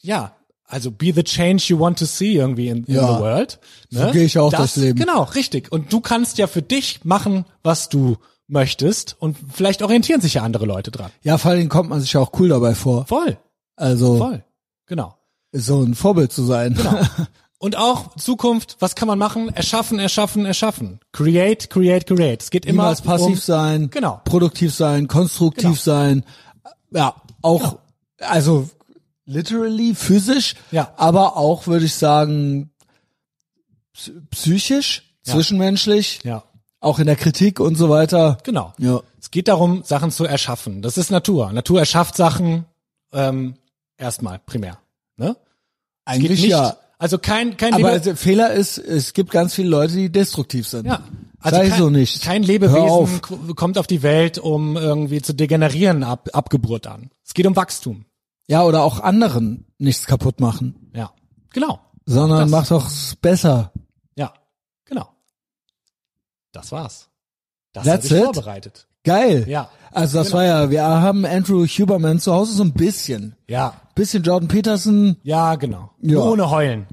ja, 0.00 0.34
also 0.70 0.90
be 0.90 1.12
the 1.14 1.22
change 1.24 1.64
you 1.68 1.78
want 1.78 1.98
to 1.98 2.04
see 2.06 2.34
irgendwie 2.36 2.68
in, 2.68 2.84
in 2.84 2.94
Ja. 2.94 3.14
the 3.16 3.20
world. 3.22 3.58
Ne? 3.90 4.06
So 4.06 4.10
gehe 4.12 4.24
ich 4.24 4.38
auch 4.38 4.50
das, 4.50 4.58
durchs 4.74 4.76
Leben. 4.76 4.98
Genau, 4.98 5.22
richtig. 5.24 5.70
Und 5.72 5.92
du 5.92 6.00
kannst 6.00 6.38
ja 6.38 6.46
für 6.46 6.62
dich 6.62 7.04
machen, 7.04 7.44
was 7.62 7.88
du 7.88 8.16
möchtest 8.46 9.16
und 9.20 9.36
vielleicht 9.52 9.82
orientieren 9.82 10.20
sich 10.20 10.34
ja 10.34 10.42
andere 10.42 10.66
Leute 10.66 10.90
dran. 10.90 11.10
Ja, 11.22 11.38
vor 11.38 11.52
allem 11.52 11.68
kommt 11.68 11.88
man 11.90 12.00
sich 12.00 12.12
ja 12.14 12.20
auch 12.20 12.32
cool 12.38 12.48
dabei 12.48 12.74
vor. 12.74 13.06
Voll, 13.06 13.38
Also, 13.76 14.16
voll, 14.18 14.42
genau. 14.86 15.14
so 15.52 15.82
ein 15.82 15.94
Vorbild 15.94 16.32
zu 16.32 16.44
sein. 16.44 16.74
Genau. 16.74 16.98
Und 17.62 17.76
auch 17.76 18.16
Zukunft, 18.16 18.76
was 18.80 18.94
kann 18.94 19.06
man 19.06 19.18
machen? 19.18 19.50
Erschaffen, 19.54 19.98
erschaffen, 19.98 20.46
erschaffen. 20.46 20.98
Create, 21.12 21.68
create, 21.68 22.06
create. 22.06 22.42
Es 22.42 22.50
geht 22.50 22.64
immer 22.64 22.84
Niemals 22.84 23.02
passiv 23.02 23.26
um, 23.26 23.36
sein, 23.36 23.90
Genau. 23.90 24.20
produktiv 24.24 24.74
sein, 24.74 25.08
konstruktiv 25.08 25.62
Genau. 25.64 25.74
sein. 25.74 26.24
Ja, 26.90 27.14
auch, 27.42 27.80
also 28.18 28.70
literally, 29.30 29.94
physisch, 29.94 30.54
Ja. 30.70 30.92
aber 30.96 31.36
auch, 31.36 31.66
würde 31.66 31.84
ich 31.86 31.94
sagen, 31.94 32.70
psy- 33.94 34.20
psychisch, 34.30 35.02
Ja. 35.26 35.34
zwischenmenschlich, 35.34 36.20
Ja, 36.24 36.44
auch 36.80 36.98
in 36.98 37.06
der 37.06 37.16
Kritik 37.16 37.60
und 37.60 37.76
so 37.76 37.88
weiter. 37.90 38.38
genau. 38.42 38.72
Ja. 38.78 39.00
Es 39.20 39.30
geht 39.30 39.48
darum, 39.48 39.82
Sachen 39.84 40.10
zu 40.10 40.24
erschaffen. 40.24 40.82
Das 40.82 40.96
ist 40.98 41.10
Natur. 41.10 41.52
Natur 41.52 41.78
erschafft 41.80 42.16
Sachen 42.16 42.64
ähm, 43.12 43.54
erstmal 43.98 44.38
primär. 44.38 44.78
Ne? 45.16 45.36
Eigentlich 46.04 46.40
nicht, 46.40 46.50
ja. 46.50 46.76
Also 46.98 47.18
kein 47.18 47.56
kein 47.56 47.74
Aber 47.74 47.92
Lebe 47.98 48.16
Fehler 48.16 48.52
ist, 48.52 48.78
es 48.78 49.12
gibt 49.14 49.30
ganz 49.30 49.54
viele 49.54 49.68
Leute, 49.68 49.94
die 49.94 50.10
destruktiv 50.10 50.66
sind. 50.68 50.86
ja. 50.86 51.02
Also 51.42 51.56
Sei 51.56 51.68
kein, 51.70 51.78
so 51.78 51.88
nicht. 51.90 52.22
Kein 52.22 52.42
Lebewesen 52.42 52.78
auf. 52.90 53.22
kommt 53.56 53.78
auf 53.78 53.86
die 53.86 54.02
Welt, 54.02 54.36
um 54.38 54.76
irgendwie 54.76 55.22
zu 55.22 55.32
degenerieren 55.34 56.02
ab, 56.04 56.28
ab 56.34 56.50
Geburt 56.50 56.86
an. 56.86 57.10
Es 57.26 57.32
geht 57.32 57.46
um 57.46 57.56
Wachstum. 57.56 58.04
Ja, 58.50 58.64
oder 58.64 58.82
auch 58.82 58.98
anderen 59.00 59.64
nichts 59.78 60.06
kaputt 60.06 60.40
machen, 60.40 60.90
Ja, 60.92 61.12
genau. 61.52 61.78
sondern 62.04 62.50
mach 62.50 62.66
doch 62.66 62.90
besser. 63.22 63.72
Ja, 64.16 64.32
genau. 64.84 65.08
Das 66.52 66.72
war's. 66.72 67.08
Das 67.72 67.84
That's 67.84 68.06
ich 68.06 68.12
it? 68.12 68.24
vorbereitet. 68.24 68.88
Geil. 69.04 69.46
Ja. 69.48 69.70
Also 69.92 70.18
das 70.18 70.28
Genau. 70.28 70.38
war 70.38 70.44
ja, 70.44 70.70
wir 70.70 70.82
haben 70.84 71.24
Andrew 71.24 71.64
Huberman 71.64 72.18
zu 72.18 72.32
Hause 72.34 72.52
so 72.54 72.64
ein 72.64 72.72
bisschen. 72.72 73.36
Ja, 73.48 73.74
Bisschen 73.94 74.22
Jordan 74.22 74.48
Peterson, 74.48 75.16
ja, 75.22 75.54
genau. 75.56 75.90
Ja. 76.02 76.18
Ohne 76.20 76.50
heulen. 76.50 76.86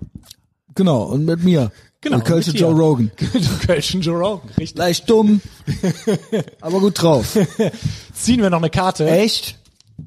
genau, 0.75 1.03
und 1.03 1.25
mit 1.25 1.43
mir. 1.43 1.71
Genau. 2.01 2.17
Und 2.17 2.25
Kölsche. 2.25 2.51
Joe 2.51 2.73
Rogan. 2.75 3.11
du 3.17 3.65
Kölschen 3.65 4.01
Joe 4.01 4.17
Rogan, 4.19 4.49
richtig. 4.57 4.77
Leicht 4.77 5.09
dumm, 5.09 5.41
aber 6.61 6.79
gut 6.79 7.01
drauf. 7.01 7.35
Ziehen 8.13 8.41
wir 8.41 8.49
noch 8.51 8.59
eine 8.59 8.69
Karte. 8.69 9.09
Echt? 9.09 9.57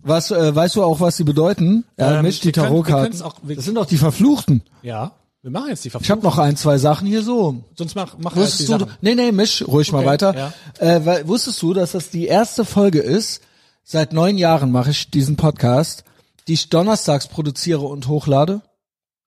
Was, 0.03 0.31
äh, 0.31 0.55
weißt 0.55 0.77
du 0.77 0.83
auch, 0.85 1.01
was 1.01 1.17
sie 1.17 1.25
bedeuten? 1.25 1.85
Ja, 1.99 2.17
Ähm, 2.19 2.23
Misch, 2.23 2.41
die 2.41 2.53
Tarotkarten. 2.53 3.19
das 3.55 3.65
sind 3.65 3.75
doch 3.75 3.87
die 3.87 3.97
Verfluchten. 3.99 4.63
Ja, 4.83 5.13
wir 5.43 5.51
machen 5.51 5.69
jetzt 5.71 5.85
die 5.85 5.89
Ich 5.89 5.93
Verpflichtung. 5.93 6.19
habe 6.19 6.27
noch 6.27 6.39
ein, 6.39 6.57
zwei 6.57 6.79
Sachen 6.79 7.07
hier 7.09 7.23
so. 7.23 7.65
Sonst 7.77 7.95
mach, 7.97 8.17
mach 8.19 8.37
erst 8.37 8.61
die 8.61 8.69
Wusstest 8.69 8.69
du, 8.69 8.79
Sachen. 8.87 8.93
nee, 9.01 9.15
nee, 9.15 9.33
misch 9.33 9.63
ruhig 9.67 9.91
mal 9.93 9.99
Okay, 9.99 10.07
weiter. 10.07 10.35
ja. 10.37 10.53
Äh, 10.79 11.05
weil, 11.07 11.29
wusstest 11.29 11.61
du, 11.63 11.75
dass 11.75 11.93
das 11.93 12.11
die 12.11 12.27
erste 12.27 12.65
Folge 12.65 13.01
ist, 13.01 13.43
seit 13.83 14.13
neun 14.13 14.39
Jahren 14.39 14.71
mache 14.71 14.91
ich 14.91 15.11
diesen 15.11 15.37
Podcast, 15.37 16.05
die 16.47 16.53
ich 16.55 16.69
donnerstags 16.71 17.27
produziere 17.27 17.81
und 17.87 18.07
hochlade? 18.07 18.61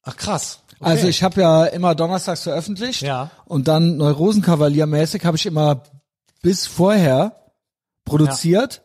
Ach 0.03 0.15
krass. 0.15 0.59
Okay. 0.79 0.89
Also 0.91 1.07
ich 1.07 1.23
habe 1.23 1.41
ja 1.41 1.65
immer 1.65 1.93
donnerstags 1.95 2.43
veröffentlicht 2.43 3.01
Ja. 3.01 3.31
und 3.45 3.67
dann 3.67 3.97
Neurosenkavaliermäßig 3.97 5.25
habe 5.25 5.35
ich 5.37 5.45
immer 5.45 5.83
bis 6.41 6.67
vorher 6.67 7.35
produziert 8.05 8.81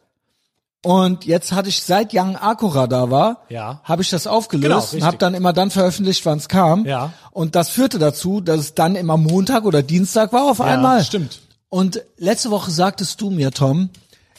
und 0.84 1.24
jetzt 1.24 1.52
hatte 1.52 1.68
ich 1.68 1.82
seit 1.82 2.14
Young 2.14 2.36
Akura 2.36 2.86
da 2.86 3.10
war, 3.10 3.42
Ja. 3.48 3.80
habe 3.84 4.02
ich 4.02 4.10
das 4.10 4.26
aufgelöst 4.26 4.92
Genau, 4.92 5.02
und 5.02 5.06
habe 5.06 5.16
dann 5.18 5.34
immer 5.34 5.52
dann 5.52 5.70
veröffentlicht, 5.70 6.24
wann 6.26 6.38
es 6.38 6.48
kam. 6.48 6.84
Ja. 6.86 7.12
Und 7.32 7.54
das 7.56 7.68
führte 7.70 7.98
dazu, 7.98 8.40
dass 8.40 8.60
es 8.60 8.74
dann 8.74 8.94
immer 8.94 9.16
Montag 9.16 9.64
oder 9.64 9.82
Dienstag 9.82 10.32
war 10.32 10.50
auf 10.50 10.60
einmal. 10.60 11.02
stimmt. 11.04 11.40
Und 11.68 12.02
letzte 12.16 12.50
Woche 12.50 12.70
sagtest 12.70 13.20
du 13.20 13.30
mir, 13.30 13.50
Tom, 13.50 13.90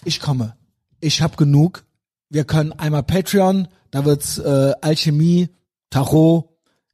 ich 0.03 0.19
komme. 0.19 0.55
Ich 0.99 1.21
hab 1.21 1.37
genug. 1.37 1.83
Wir 2.29 2.43
können 2.43 2.71
einmal 2.73 3.03
Patreon, 3.03 3.67
da 3.91 4.05
wird's 4.05 4.37
äh, 4.39 4.73
Alchemie, 4.81 5.49
Tarot, 5.89 6.49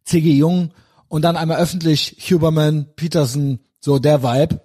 C.G. 0.05 0.31
Jung 0.38 0.72
und 1.07 1.22
dann 1.23 1.38
einmal 1.38 1.57
öffentlich 1.57 2.17
Huberman, 2.30 2.88
Peterson, 2.95 3.59
so 3.80 3.99
der 3.99 4.23
Vibe. 4.23 4.59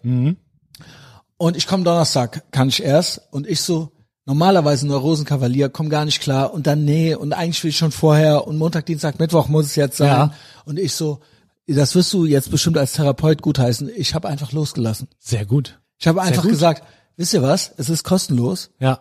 Und 1.37 1.57
ich 1.57 1.67
komme 1.67 1.85
Donnerstag, 1.85 2.51
kann 2.53 2.69
ich 2.69 2.83
erst. 2.83 3.23
Und 3.31 3.47
ich 3.47 3.61
so, 3.63 3.93
normalerweise 4.27 4.87
Neurosenkavalier, 4.87 5.69
komm 5.69 5.89
gar 5.89 6.05
nicht 6.05 6.21
klar. 6.21 6.53
Und 6.53 6.67
dann, 6.67 6.85
nee, 6.85 7.15
und 7.15 7.33
eigentlich 7.33 7.63
will 7.65 7.71
ich 7.71 7.79
schon 7.79 7.93
vorher. 7.93 8.47
Und 8.47 8.59
Montag, 8.59 8.87
Dienstag, 8.87 9.19
Mittwoch 9.19 9.49
muss 9.49 9.67
es 9.67 9.77
jetzt 9.77 9.97
sein. 9.97 10.09
Ja. 10.09 10.35
Und 10.65 10.79
ich 10.79 10.93
so, 10.95 11.21
das 11.67 11.95
wirst 11.95 12.13
du 12.13 12.25
jetzt 12.27 12.51
bestimmt 12.51 12.79
als 12.79 12.93
Therapeut 12.93 13.43
gutheißen. 13.43 13.91
Ich 13.97 14.15
habe 14.15 14.29
einfach 14.29 14.53
losgelassen. 14.53 15.09
Sehr 15.19 15.47
gut. 15.47 15.81
Ich 15.99 16.07
habe 16.07 16.23
einfach 16.23 16.43
gesagt, 16.47 16.83
wisst 17.17 17.35
ihr 17.35 17.43
was? 17.43 17.73
Es 17.77 17.89
ist 17.89 18.03
kostenlos. 18.05 18.71
Ja. 18.79 19.01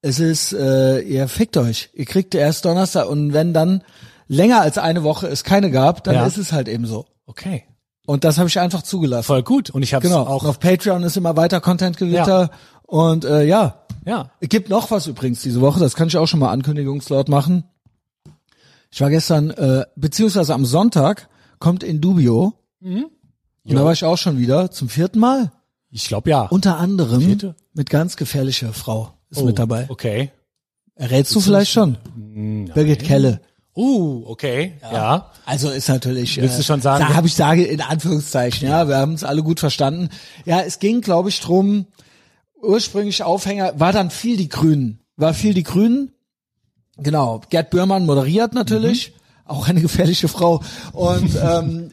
Es 0.00 0.20
ist, 0.20 0.52
äh, 0.52 1.00
ihr 1.00 1.28
fickt 1.28 1.56
euch. 1.56 1.90
Ihr 1.92 2.04
kriegt 2.04 2.34
erst 2.34 2.64
Donnerstag 2.64 3.08
und 3.08 3.32
wenn 3.32 3.52
dann 3.52 3.82
länger 4.28 4.60
als 4.60 4.78
eine 4.78 5.02
Woche 5.02 5.26
es 5.26 5.42
keine 5.42 5.70
gab, 5.70 6.04
dann 6.04 6.14
Ja. 6.14 6.26
ist 6.26 6.38
es 6.38 6.52
halt 6.52 6.68
eben 6.68 6.86
so. 6.86 7.06
Okay. 7.26 7.64
Und 8.06 8.24
das 8.24 8.38
habe 8.38 8.48
ich 8.48 8.58
einfach 8.58 8.82
zugelassen. 8.82 9.26
Voll 9.26 9.42
gut. 9.42 9.70
Und 9.70 9.82
ich 9.82 9.92
habe 9.94 10.06
Genau. 10.06 10.22
auch. 10.22 10.44
Auf 10.44 10.60
Patreon 10.60 11.02
ist 11.02 11.16
immer 11.16 11.36
weiter 11.36 11.60
Content-Gewitter. 11.60 12.40
Ja. 12.42 12.50
Und 12.88 13.26
äh, 13.26 13.44
ja, 13.44 13.84
Ja. 14.06 14.30
es 14.40 14.48
gibt 14.48 14.70
noch 14.70 14.90
was 14.90 15.06
übrigens 15.06 15.42
diese 15.42 15.60
Woche. 15.60 15.78
Das 15.78 15.94
kann 15.94 16.08
ich 16.08 16.16
auch 16.16 16.26
schon 16.26 16.40
mal 16.40 16.50
ankündigungslaut 16.50 17.28
machen. 17.28 17.64
Ich 18.90 19.00
war 19.02 19.10
gestern, 19.10 19.50
äh, 19.50 19.84
beziehungsweise 19.94 20.54
am 20.54 20.64
Sonntag 20.64 21.28
kommt 21.58 21.82
Indubio. 21.84 22.54
Mhm. 22.80 23.06
Und 23.64 23.74
da 23.74 23.84
war 23.84 23.92
ich 23.92 24.04
auch 24.04 24.16
schon 24.16 24.38
wieder 24.38 24.70
zum 24.70 24.88
vierten 24.88 25.18
Mal. 25.18 25.52
Ich 25.90 26.08
glaube 26.08 26.30
ja. 26.30 26.42
Unter 26.46 26.78
anderem 26.78 27.20
Vierte? 27.20 27.54
mit 27.74 27.90
ganz 27.90 28.16
gefährlicher 28.16 28.72
Frau 28.72 29.12
ist 29.28 29.42
Oh, 29.42 29.44
mit 29.44 29.58
dabei. 29.58 29.84
Okay. 29.90 30.30
Errätst 30.94 31.34
du 31.34 31.40
vielleicht 31.40 31.70
schon? 31.70 31.98
Birgit 32.74 33.04
Kelle. 33.04 33.42
Uh, 33.76 34.24
okay. 34.26 34.72
Ja. 34.82 35.30
Also 35.44 35.68
ist 35.70 35.88
natürlich. 35.90 36.40
Willst 36.40 36.56
du 36.56 36.60
äh, 36.62 36.64
schon 36.64 36.80
sagen- 36.80 37.04
Da 37.06 37.14
habe 37.14 37.26
ich 37.26 37.34
sage 37.34 37.64
in 37.64 37.82
Anführungszeichen. 37.82 38.66
Ja, 38.66 38.88
wir 38.88 38.96
haben 38.96 39.12
es 39.12 39.22
alle 39.24 39.42
gut 39.42 39.60
verstanden. 39.60 40.08
Ja, 40.46 40.60
es 40.62 40.78
ging, 40.78 41.02
glaube 41.02 41.28
ich, 41.28 41.38
drum. 41.40 41.86
Ursprünglich 42.60 43.22
Aufhänger 43.22 43.78
war 43.78 43.92
dann 43.92 44.10
viel 44.10 44.36
die 44.36 44.48
Grünen. 44.48 45.00
War 45.16 45.34
viel 45.34 45.54
die 45.54 45.62
Grünen. 45.62 46.12
Genau. 46.96 47.40
Gerd 47.50 47.70
Böhrmann 47.70 48.06
moderiert 48.06 48.54
natürlich. 48.54 49.12
Auch 49.44 49.68
eine 49.68 49.80
gefährliche 49.80 50.28
Frau. 50.28 50.62
Und 50.92 51.34
ähm, 51.42 51.90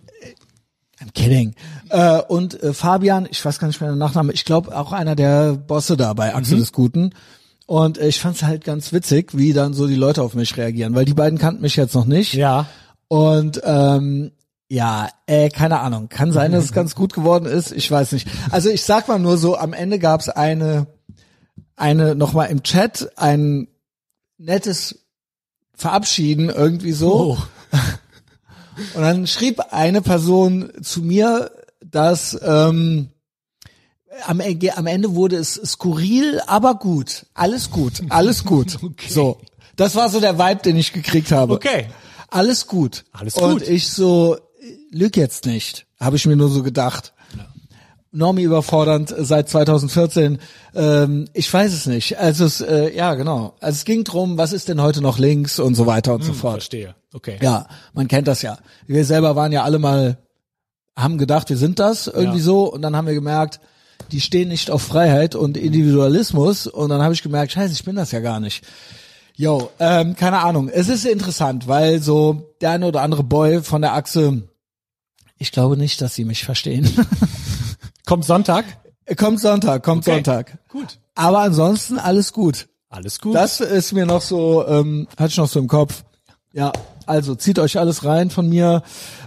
I'm 0.99 1.11
kidding. 1.13 1.55
Äh, 1.89 2.21
und 2.21 2.61
äh, 2.61 2.73
Fabian, 2.73 3.27
ich 3.29 3.43
weiß 3.43 3.59
gar 3.59 3.67
nicht 3.67 3.81
mehr 3.81 3.91
den 3.91 3.99
Nachname, 3.99 4.33
ich 4.33 4.45
glaube 4.45 4.75
auch 4.75 4.91
einer 4.91 5.15
der 5.15 5.53
Bosse 5.53 5.97
da 5.97 6.13
bei 6.13 6.33
Axel 6.33 6.59
des 6.59 6.71
Guten. 6.71 7.11
Und 7.67 7.97
äh, 7.97 8.07
ich 8.07 8.19
fand's 8.19 8.43
halt 8.43 8.63
ganz 8.63 8.93
witzig, 8.93 9.35
wie 9.37 9.53
dann 9.53 9.73
so 9.73 9.87
die 9.87 9.95
Leute 9.95 10.21
auf 10.21 10.35
mich 10.35 10.55
reagieren, 10.57 10.95
weil 10.95 11.05
die 11.05 11.13
beiden 11.13 11.39
kannten 11.39 11.61
mich 11.61 11.75
jetzt 11.75 11.95
noch 11.95 12.05
nicht. 12.05 12.33
Ja. 12.33 12.67
Und 13.07 13.61
ähm, 13.63 14.31
ja, 14.67 15.09
äh, 15.27 15.49
keine 15.49 15.79
Ahnung. 15.79 16.09
Kann 16.09 16.31
sein, 16.31 16.51
dass 16.51 16.63
es 16.65 16.71
ganz 16.73 16.95
gut 16.95 17.13
geworden 17.13 17.45
ist. 17.45 17.71
Ich 17.71 17.89
weiß 17.89 18.11
nicht. 18.13 18.27
Also 18.51 18.69
ich 18.69 18.83
sag 18.83 19.07
mal 19.07 19.19
nur 19.19 19.37
so, 19.37 19.57
am 19.57 19.73
Ende 19.73 19.99
gab's 19.99 20.29
eine, 20.29 20.87
eine 21.75 22.15
nochmal 22.15 22.49
im 22.49 22.63
Chat 22.63 23.11
ein 23.17 23.67
nettes 24.37 25.05
Verabschieden 25.73 26.49
irgendwie 26.49 26.93
so. 26.93 27.37
Oh. 27.37 27.37
Und 28.93 29.01
dann 29.01 29.27
schrieb 29.27 29.59
eine 29.71 30.01
Person 30.01 30.71
zu 30.81 31.01
mir, 31.01 31.51
dass 31.83 32.37
ähm, 32.43 33.09
am, 34.25 34.39
Ende- 34.39 34.77
am 34.77 34.87
Ende 34.87 35.15
wurde 35.15 35.37
es 35.37 35.53
skurril, 35.53 36.41
aber 36.47 36.75
gut. 36.75 37.25
Alles 37.33 37.71
gut, 37.71 38.01
alles 38.09 38.43
gut. 38.43 38.77
Okay. 38.83 39.09
So, 39.09 39.39
das 39.75 39.95
war 39.95 40.09
so 40.09 40.19
der 40.19 40.37
Vibe, 40.39 40.61
den 40.63 40.77
ich 40.77 40.91
gekriegt 40.93 41.31
habe. 41.31 41.53
Okay. 41.53 41.87
Alles 42.29 42.67
gut. 42.67 43.05
Alles 43.13 43.35
Und 43.35 43.59
gut. 43.59 43.61
ich 43.67 43.87
so, 43.89 44.37
lüg 44.91 45.17
jetzt 45.17 45.45
nicht, 45.45 45.85
habe 45.99 46.15
ich 46.15 46.25
mir 46.25 46.35
nur 46.35 46.49
so 46.49 46.63
gedacht. 46.63 47.13
Normi 48.11 48.43
überfordernd 48.43 49.13
seit 49.17 49.49
2014. 49.49 50.39
Ähm, 50.73 51.25
ich 51.33 51.51
weiß 51.53 51.73
es 51.73 51.85
nicht. 51.85 52.17
Also 52.17 52.45
es, 52.45 52.61
äh, 52.61 52.95
ja 52.95 53.13
genau. 53.15 53.55
Also 53.59 53.75
es 53.75 53.83
ging 53.83 54.05
drum, 54.05 54.37
was 54.37 54.53
ist 54.53 54.69
denn 54.69 54.81
heute 54.81 55.01
noch 55.01 55.19
links 55.19 55.59
und 55.59 55.75
so 55.75 55.85
weiter 55.85 56.13
und 56.13 56.23
so 56.23 56.31
fort. 56.31 56.53
Verstehe. 56.53 56.95
Okay. 57.13 57.37
Ja, 57.41 57.67
man 57.93 58.07
kennt 58.07 58.29
das 58.29 58.41
ja. 58.41 58.57
Wir 58.87 59.03
selber 59.03 59.35
waren 59.35 59.51
ja 59.51 59.63
alle 59.63 59.79
mal, 59.79 60.17
haben 60.95 61.17
gedacht, 61.17 61.49
wir 61.49 61.57
sind 61.57 61.77
das 61.79 62.07
irgendwie 62.07 62.37
Ja. 62.37 62.43
so 62.43 62.71
und 62.71 62.81
dann 62.83 62.95
haben 62.95 63.07
wir 63.07 63.13
gemerkt, 63.15 63.59
die 64.13 64.21
stehen 64.21 64.47
nicht 64.47 64.71
auf 64.71 64.81
Freiheit 64.81 65.35
und 65.35 65.57
Individualismus 65.57 66.67
und 66.67 66.87
dann 66.89 67.01
habe 67.01 67.13
ich 67.13 67.21
gemerkt, 67.23 67.51
scheiße, 67.51 67.73
ich 67.73 67.83
bin 67.83 67.97
das 67.97 68.11
ja 68.13 68.21
gar 68.21 68.39
nicht. 68.39 68.63
Yo, 69.35 69.71
ähm, 69.79 70.15
keine 70.15 70.39
Ahnung. 70.39 70.69
Es 70.69 70.87
ist 70.87 71.05
interessant, 71.05 71.67
weil 71.67 72.01
so 72.01 72.53
der 72.61 72.69
eine 72.71 72.87
oder 72.87 73.01
andere 73.01 73.23
Boy 73.23 73.61
von 73.61 73.81
der 73.81 73.93
Achse, 73.93 74.43
ich 75.37 75.51
glaube 75.51 75.77
nicht, 75.77 76.01
dass 76.01 76.15
sie 76.15 76.25
mich 76.25 76.43
verstehen. 76.45 76.89
Kommt 78.05 78.25
Sonntag? 78.25 78.65
kommt 79.17 79.39
Sonntag, 79.39 79.83
kommt 79.83 80.07
Okay. 80.07 80.15
Sonntag. 80.15 80.57
Gut. 80.67 80.97
Aber 81.13 81.39
ansonsten 81.39 81.99
alles 81.99 82.33
gut. 82.33 82.67
Alles 82.89 83.19
gut. 83.21 83.35
Das 83.35 83.59
ist 83.59 83.91
mir 83.93 84.05
noch 84.07 84.21
so, 84.21 84.65
ähm, 84.67 85.07
hatte 85.17 85.29
ich 85.31 85.37
noch 85.37 85.47
so 85.47 85.59
im 85.59 85.67
Kopf. 85.67 86.03
Ja, 86.53 86.71
also 87.05 87.35
zieht 87.35 87.59
euch 87.59 87.77
alles 87.77 88.03
rein 88.03 88.29
von 88.31 88.49
mir. 88.49 88.81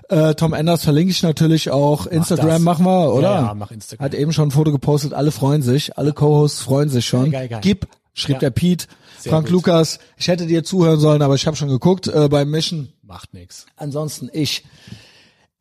Äh, 0.09 0.35
Tom 0.35 0.53
Enders 0.53 0.83
verlinke 0.83 1.11
ich 1.13 1.23
natürlich 1.23 1.71
auch. 1.71 2.07
Instagram 2.07 2.49
das. 2.49 2.61
machen 2.63 2.85
wir, 2.87 3.13
oder? 3.13 3.31
Ja, 3.31 3.41
ja, 3.47 3.55
mach 3.55 3.71
Instagram. 3.71 4.05
Hat 4.05 4.15
eben 4.15 4.33
schon 4.33 4.49
ein 4.49 4.51
Foto 4.51 4.73
gepostet. 4.73 5.13
Alle 5.15 5.31
freuen 5.31 5.63
sich. 5.63 5.97
Alle 5.99 6.13
Co-Hosts 6.13 6.61
freuen 6.63 6.89
sich 6.89 7.07
schon. 7.07 7.31
Geil, 7.31 7.43
geil, 7.43 7.49
geil. 7.49 7.61
Gib 7.63 7.87
schrieb 8.15 8.35
Ja. 8.37 8.41
der 8.41 8.51
Pete, 8.51 8.87
Sehr 9.21 9.31
Frank 9.31 9.47
gut. 9.47 9.53
Lukas. 9.53 10.01
Ich 10.17 10.27
hätte 10.29 10.47
dir 10.47 10.65
zuhören 10.65 10.99
sollen, 10.99 11.23
aber 11.23 11.35
ich 11.37 11.47
habe 11.47 11.57
schon 11.57 11.69
geguckt 11.69 12.09
äh, 12.09 12.29
beim 12.29 12.51
Mission. 12.51 12.89
Macht 13.03 13.33
nix. 13.35 13.67
Ansonsten 13.77 14.29
ich. 14.33 14.65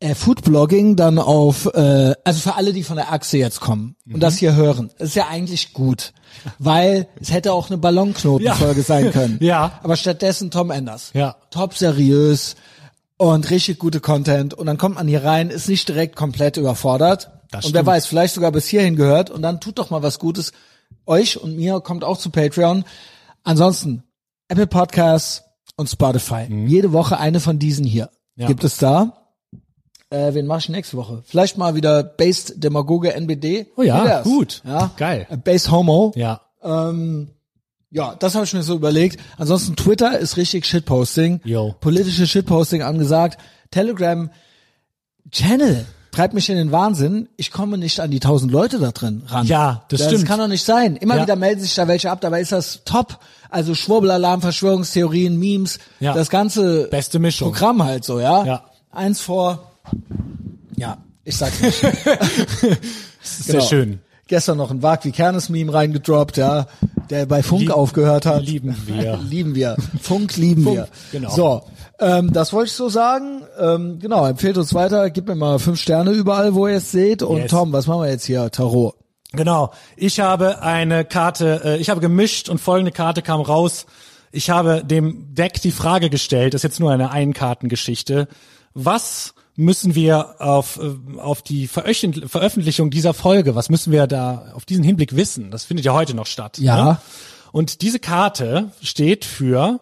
Äh, 0.00 0.14
Foodblogging 0.14 0.94
dann 0.94 1.18
auf, 1.18 1.66
äh, 1.74 2.14
also 2.24 2.38
für 2.40 2.54
alle, 2.54 2.72
die 2.72 2.84
von 2.84 2.96
der 2.96 3.12
Achse 3.12 3.36
jetzt 3.38 3.58
kommen 3.60 3.96
und 4.12 4.20
das 4.20 4.36
hier 4.36 4.54
hören, 4.54 4.90
ist 4.98 5.16
ja 5.16 5.26
eigentlich 5.26 5.72
gut, 5.72 6.12
weil 6.60 7.08
es 7.20 7.32
hätte 7.32 7.52
auch 7.52 7.68
eine 7.68 7.78
Ballonknotenfolge 7.78 8.80
Ja. 8.80 8.84
sein 8.86 9.10
können. 9.10 9.38
Ja. 9.40 9.80
Aber 9.82 9.96
stattdessen 9.96 10.52
Tom 10.52 10.70
Enders. 10.70 11.10
Ja. 11.14 11.34
Top 11.50 11.74
seriös 11.74 12.54
und 13.16 13.50
richtig 13.50 13.80
gute 13.80 13.98
Content 13.98 14.54
und 14.54 14.66
dann 14.66 14.78
kommt 14.78 14.94
man 14.94 15.08
hier 15.08 15.24
rein, 15.24 15.50
ist 15.50 15.68
nicht 15.68 15.88
direkt 15.88 16.14
komplett 16.14 16.56
überfordert 16.58 17.30
Das 17.50 17.64
und 17.64 17.72
wer 17.74 17.80
stimmt. 17.80 17.86
weiß, 17.86 18.06
vielleicht 18.06 18.34
sogar 18.34 18.52
bis 18.52 18.68
hierhin 18.68 18.94
gehört 18.94 19.30
und 19.30 19.42
dann 19.42 19.60
tut 19.60 19.78
doch 19.80 19.90
mal 19.90 20.02
was 20.04 20.20
Gutes. 20.20 20.52
Euch 21.06 21.42
und 21.42 21.56
mir 21.56 21.80
kommt 21.80 22.04
auch 22.04 22.18
zu 22.18 22.30
Patreon. 22.30 22.84
Ansonsten 23.42 24.04
Apple 24.46 24.68
Podcasts 24.68 25.42
und 25.76 25.88
Spotify. 25.90 26.46
Jede 26.68 26.92
Woche 26.92 27.18
eine 27.18 27.40
von 27.40 27.58
diesen 27.58 27.84
hier. 27.84 28.10
Mhm. 28.36 28.42
Ja. 28.42 28.46
Gibt 28.46 28.62
es 28.62 28.76
da? 28.76 29.14
Äh, 30.10 30.32
wen 30.34 30.46
mache 30.46 30.60
ich 30.60 30.68
nächste 30.70 30.96
Woche? 30.96 31.22
Vielleicht 31.26 31.58
mal 31.58 31.74
wieder 31.74 32.02
Based 32.02 32.54
Demagoge 32.62 33.12
NBD. 33.14 33.66
Oh 33.76 33.82
ja, 33.82 34.22
gut. 34.22 34.62
Ja? 34.66 34.90
Geil. 34.96 35.26
Äh, 35.30 35.36
Based 35.36 35.70
Homo. 35.70 36.12
Ja. 36.16 36.40
Ja, 37.90 38.14
das 38.18 38.34
habe 38.34 38.44
ich 38.44 38.52
mir 38.52 38.62
so 38.62 38.74
überlegt. 38.74 39.18
Ansonsten 39.38 39.74
Twitter 39.76 40.18
ist 40.18 40.36
richtig 40.36 40.66
Shitposting. 40.66 41.40
Yo. 41.44 41.74
Politische 41.80 42.26
Shitposting 42.26 42.82
angesagt. 42.82 43.38
Telegram 43.70 44.30
Channel 45.30 45.86
treibt 46.10 46.34
mich 46.34 46.50
in 46.50 46.56
den 46.56 46.72
Wahnsinn. 46.72 47.28
Ich 47.36 47.50
komme 47.50 47.78
nicht 47.78 48.00
an 48.00 48.10
die 48.10 48.20
tausend 48.20 48.50
Leute 48.52 48.78
da 48.78 48.90
drin 48.90 49.22
ran. 49.26 49.46
Ja, 49.46 49.84
das 49.88 50.00
Das 50.00 50.08
stimmt. 50.08 50.26
kann 50.26 50.38
doch 50.38 50.48
nicht 50.48 50.64
sein. 50.64 50.96
Immer 50.96 51.16
Ja. 51.16 51.22
wieder 51.22 51.36
melden 51.36 51.60
sich 51.62 51.74
da 51.74 51.88
welche 51.88 52.10
ab, 52.10 52.20
dabei 52.20 52.40
ist 52.42 52.52
das 52.52 52.82
top. 52.84 53.18
Also 53.48 53.74
Schwurbelalarm, 53.74 54.42
Verschwörungstheorien, 54.42 55.38
Memes, 55.38 55.78
Ja. 56.00 56.12
das 56.12 56.28
ganze 56.28 56.88
Beste 56.88 57.18
Mischung. 57.18 57.52
Programm 57.52 57.82
halt 57.84 58.04
so, 58.04 58.20
ja. 58.20 58.44
Ja. 58.44 58.64
Eins 58.90 59.20
vor. 59.20 59.72
Ja, 60.76 60.98
ich 61.24 61.36
sag's 61.36 61.60
nicht. 61.60 61.80
Sehr 63.22 63.54
Genau. 63.54 63.64
schön. 63.66 64.00
Gestern 64.26 64.58
noch 64.58 64.70
ein 64.70 64.82
Wag 64.82 65.04
wie 65.06 65.10
Kernes 65.12 65.48
Meme 65.48 65.72
reingedroppt, 65.72 66.36
ja, 66.36 66.66
der 67.08 67.24
bei 67.24 67.42
Funk 67.42 67.62
Lieb- 67.62 67.70
aufgehört 67.70 68.26
hat. 68.26 68.44
lieben 68.44 68.76
wir. 68.86 69.16
lieben 69.28 69.54
wir. 69.54 69.76
Funk 70.02 70.36
lieben 70.36 70.64
Funk, 70.64 70.76
wir. 70.76 70.88
genau. 71.12 71.30
So, 71.30 71.62
ähm, 71.98 72.30
das 72.32 72.52
wollte 72.52 72.66
ich 72.68 72.74
so 72.74 72.90
sagen. 72.90 73.42
Ähm, 73.58 73.98
genau, 73.98 74.26
empfehlt 74.26 74.58
uns 74.58 74.74
weiter, 74.74 75.08
gebt 75.08 75.28
mir 75.28 75.34
mal 75.34 75.58
fünf 75.58 75.80
Sterne 75.80 76.10
überall, 76.10 76.54
wo 76.54 76.68
ihr 76.68 76.76
es 76.76 76.90
seht. 76.90 77.22
Und 77.22 77.38
Yes. 77.38 77.50
Tom, 77.50 77.72
was 77.72 77.86
machen 77.86 78.02
wir 78.02 78.10
jetzt 78.10 78.26
hier? 78.26 78.50
Tarot. 78.50 78.94
Genau. 79.32 79.72
Ich 79.96 80.20
habe 80.20 80.60
eine 80.62 81.04
Karte, 81.06 81.62
äh, 81.64 81.76
ich 81.78 81.88
habe 81.88 82.00
gemischt 82.02 82.50
und 82.50 82.58
folgende 82.60 82.92
Karte 82.92 83.22
kam 83.22 83.40
raus. 83.40 83.86
Ich 84.30 84.50
habe 84.50 84.84
dem 84.84 85.34
Deck 85.34 85.54
die 85.62 85.70
Frage 85.72 86.10
gestellt, 86.10 86.52
das 86.52 86.58
ist 86.60 86.64
jetzt 86.64 86.80
nur 86.80 86.92
eine 86.92 87.10
Einkartengeschichte. 87.12 88.28
Was 88.74 89.32
müssen 89.58 89.96
wir 89.96 90.40
auf, 90.40 90.78
äh, 90.80 91.18
auf 91.20 91.42
die 91.42 91.66
Veröffentlich- 91.66 92.30
Veröffentlichung 92.30 92.90
dieser 92.90 93.12
Folge, 93.12 93.56
was 93.56 93.68
müssen 93.70 93.92
wir 93.92 94.06
da 94.06 94.52
auf 94.54 94.64
diesen 94.64 94.84
Hinblick 94.84 95.16
wissen? 95.16 95.50
Das 95.50 95.64
findet 95.64 95.84
ja 95.84 95.92
heute 95.92 96.14
noch 96.14 96.26
statt. 96.26 96.58
Ja. 96.58 96.84
Ne? 96.84 96.98
Und 97.50 97.82
diese 97.82 97.98
Karte 97.98 98.70
steht 98.82 99.24
für, 99.24 99.80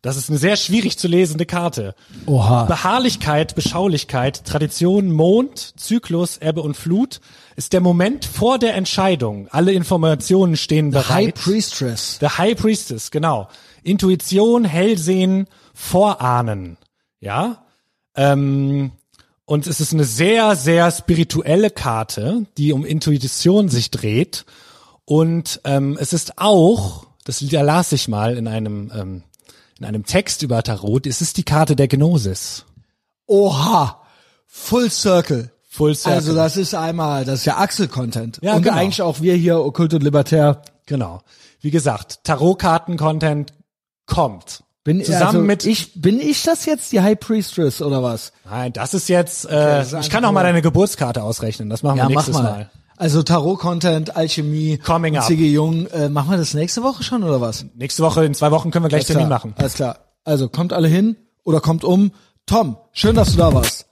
das 0.00 0.16
ist 0.16 0.30
eine 0.30 0.38
sehr 0.38 0.56
schwierig 0.56 0.96
zu 0.96 1.06
lesende 1.06 1.44
Karte. 1.44 1.94
Oha. 2.24 2.64
Beharrlichkeit, 2.64 3.54
Beschaulichkeit, 3.54 4.46
Tradition, 4.46 5.12
Mond, 5.12 5.74
Zyklus, 5.78 6.38
Ebbe 6.38 6.62
und 6.62 6.74
Flut 6.74 7.20
ist 7.56 7.74
der 7.74 7.82
Moment 7.82 8.24
vor 8.24 8.58
der 8.58 8.74
Entscheidung. 8.74 9.48
Alle 9.50 9.72
Informationen 9.72 10.56
stehen 10.56 10.92
bereit. 10.92 11.10
High 11.10 11.34
Priestess. 11.34 12.16
The 12.20 12.28
High 12.28 12.56
Priestess, 12.56 13.10
genau. 13.10 13.48
Intuition, 13.82 14.64
Hellsehen, 14.64 15.46
Vorahnen. 15.74 16.78
Ja. 17.20 17.63
Ähm, 18.16 18.92
und 19.46 19.66
es 19.66 19.80
ist 19.80 19.92
eine 19.92 20.04
sehr, 20.04 20.56
sehr 20.56 20.90
spirituelle 20.90 21.70
Karte, 21.70 22.46
die 22.56 22.72
um 22.72 22.84
Intuition 22.84 23.68
sich 23.68 23.90
dreht. 23.90 24.44
Und 25.04 25.60
ähm, 25.64 25.98
es 26.00 26.12
ist 26.12 26.38
auch, 26.38 27.06
das 27.24 27.40
las 27.40 27.92
ich 27.92 28.08
mal 28.08 28.36
in 28.36 28.48
einem, 28.48 28.90
ähm, 28.94 29.22
in 29.78 29.84
einem 29.84 30.06
Text 30.06 30.42
über 30.42 30.62
Tarot, 30.62 31.06
es 31.06 31.20
ist 31.20 31.36
die 31.36 31.42
Karte 31.42 31.76
der 31.76 31.88
Gnosis. 31.88 32.64
Oha. 33.26 34.00
Full 34.46 34.90
Circle. 34.90 35.50
Full 35.68 35.94
Circle. 35.94 36.16
Also 36.16 36.34
das 36.34 36.56
ist 36.56 36.74
einmal, 36.74 37.24
das 37.24 37.40
ist 37.40 37.46
ja 37.46 37.58
Axel-Content. 37.58 38.38
Ja, 38.42 38.54
und 38.54 38.62
genau. 38.62 38.76
eigentlich 38.76 39.02
auch 39.02 39.20
wir 39.20 39.34
hier, 39.34 39.58
Okkult 39.58 39.92
und 39.92 40.04
Libertär. 40.04 40.62
Genau. 40.86 41.20
Wie 41.60 41.70
gesagt, 41.70 42.24
Tarotkarten-Content 42.24 43.52
kommt. 44.06 44.62
Bin, 44.84 45.02
Zusammen 45.02 45.24
also 45.24 45.38
mit 45.40 45.64
ich, 45.64 46.00
bin 46.00 46.20
ich 46.20 46.42
das 46.42 46.66
jetzt, 46.66 46.92
die 46.92 47.00
High 47.00 47.18
Priestess 47.18 47.80
oder 47.80 48.02
was? 48.02 48.32
Nein, 48.48 48.72
das 48.74 48.92
ist 48.92 49.08
jetzt. 49.08 49.48
Äh, 49.48 49.80
ist 49.80 49.94
ich 49.94 50.10
kann 50.10 50.24
auch 50.26 50.32
mal 50.32 50.42
deine 50.42 50.60
Geburtskarte 50.60 51.22
ausrechnen. 51.22 51.70
Das 51.70 51.82
machen 51.82 51.96
wir 51.96 52.02
Ja, 52.02 52.04
mach 52.04 52.10
nächstes 52.10 52.34
mal. 52.34 52.42
mal. 52.42 52.70
Also 52.96 53.22
Tarot-Content, 53.22 54.14
Alchemie, 54.14 54.76
Coming 54.78 55.16
up. 55.16 55.24
Ziggy 55.24 55.50
Jung. 55.52 55.86
Äh, 55.86 56.10
machen 56.10 56.30
wir 56.30 56.36
das 56.36 56.52
nächste 56.52 56.82
Woche 56.82 57.02
schon 57.02 57.24
oder 57.24 57.40
was? 57.40 57.64
Nächste 57.74 58.02
Woche, 58.02 58.24
in 58.26 58.34
zwei 58.34 58.50
Wochen 58.50 58.70
können 58.70 58.84
wir 58.84 58.90
gleich 58.90 59.00
Alles 59.00 59.06
Termin 59.08 59.26
klar. 59.28 59.38
machen. 59.38 59.54
Alles 59.56 59.74
klar. 59.74 59.98
Also 60.22 60.48
kommt 60.50 60.72
alle 60.74 60.86
hin 60.88 61.16
oder 61.44 61.60
kommt 61.60 61.82
um. 61.82 62.12
Tom, 62.46 62.76
schön, 62.92 63.16
dass 63.16 63.32
du 63.32 63.38
da 63.38 63.54
warst. 63.54 63.86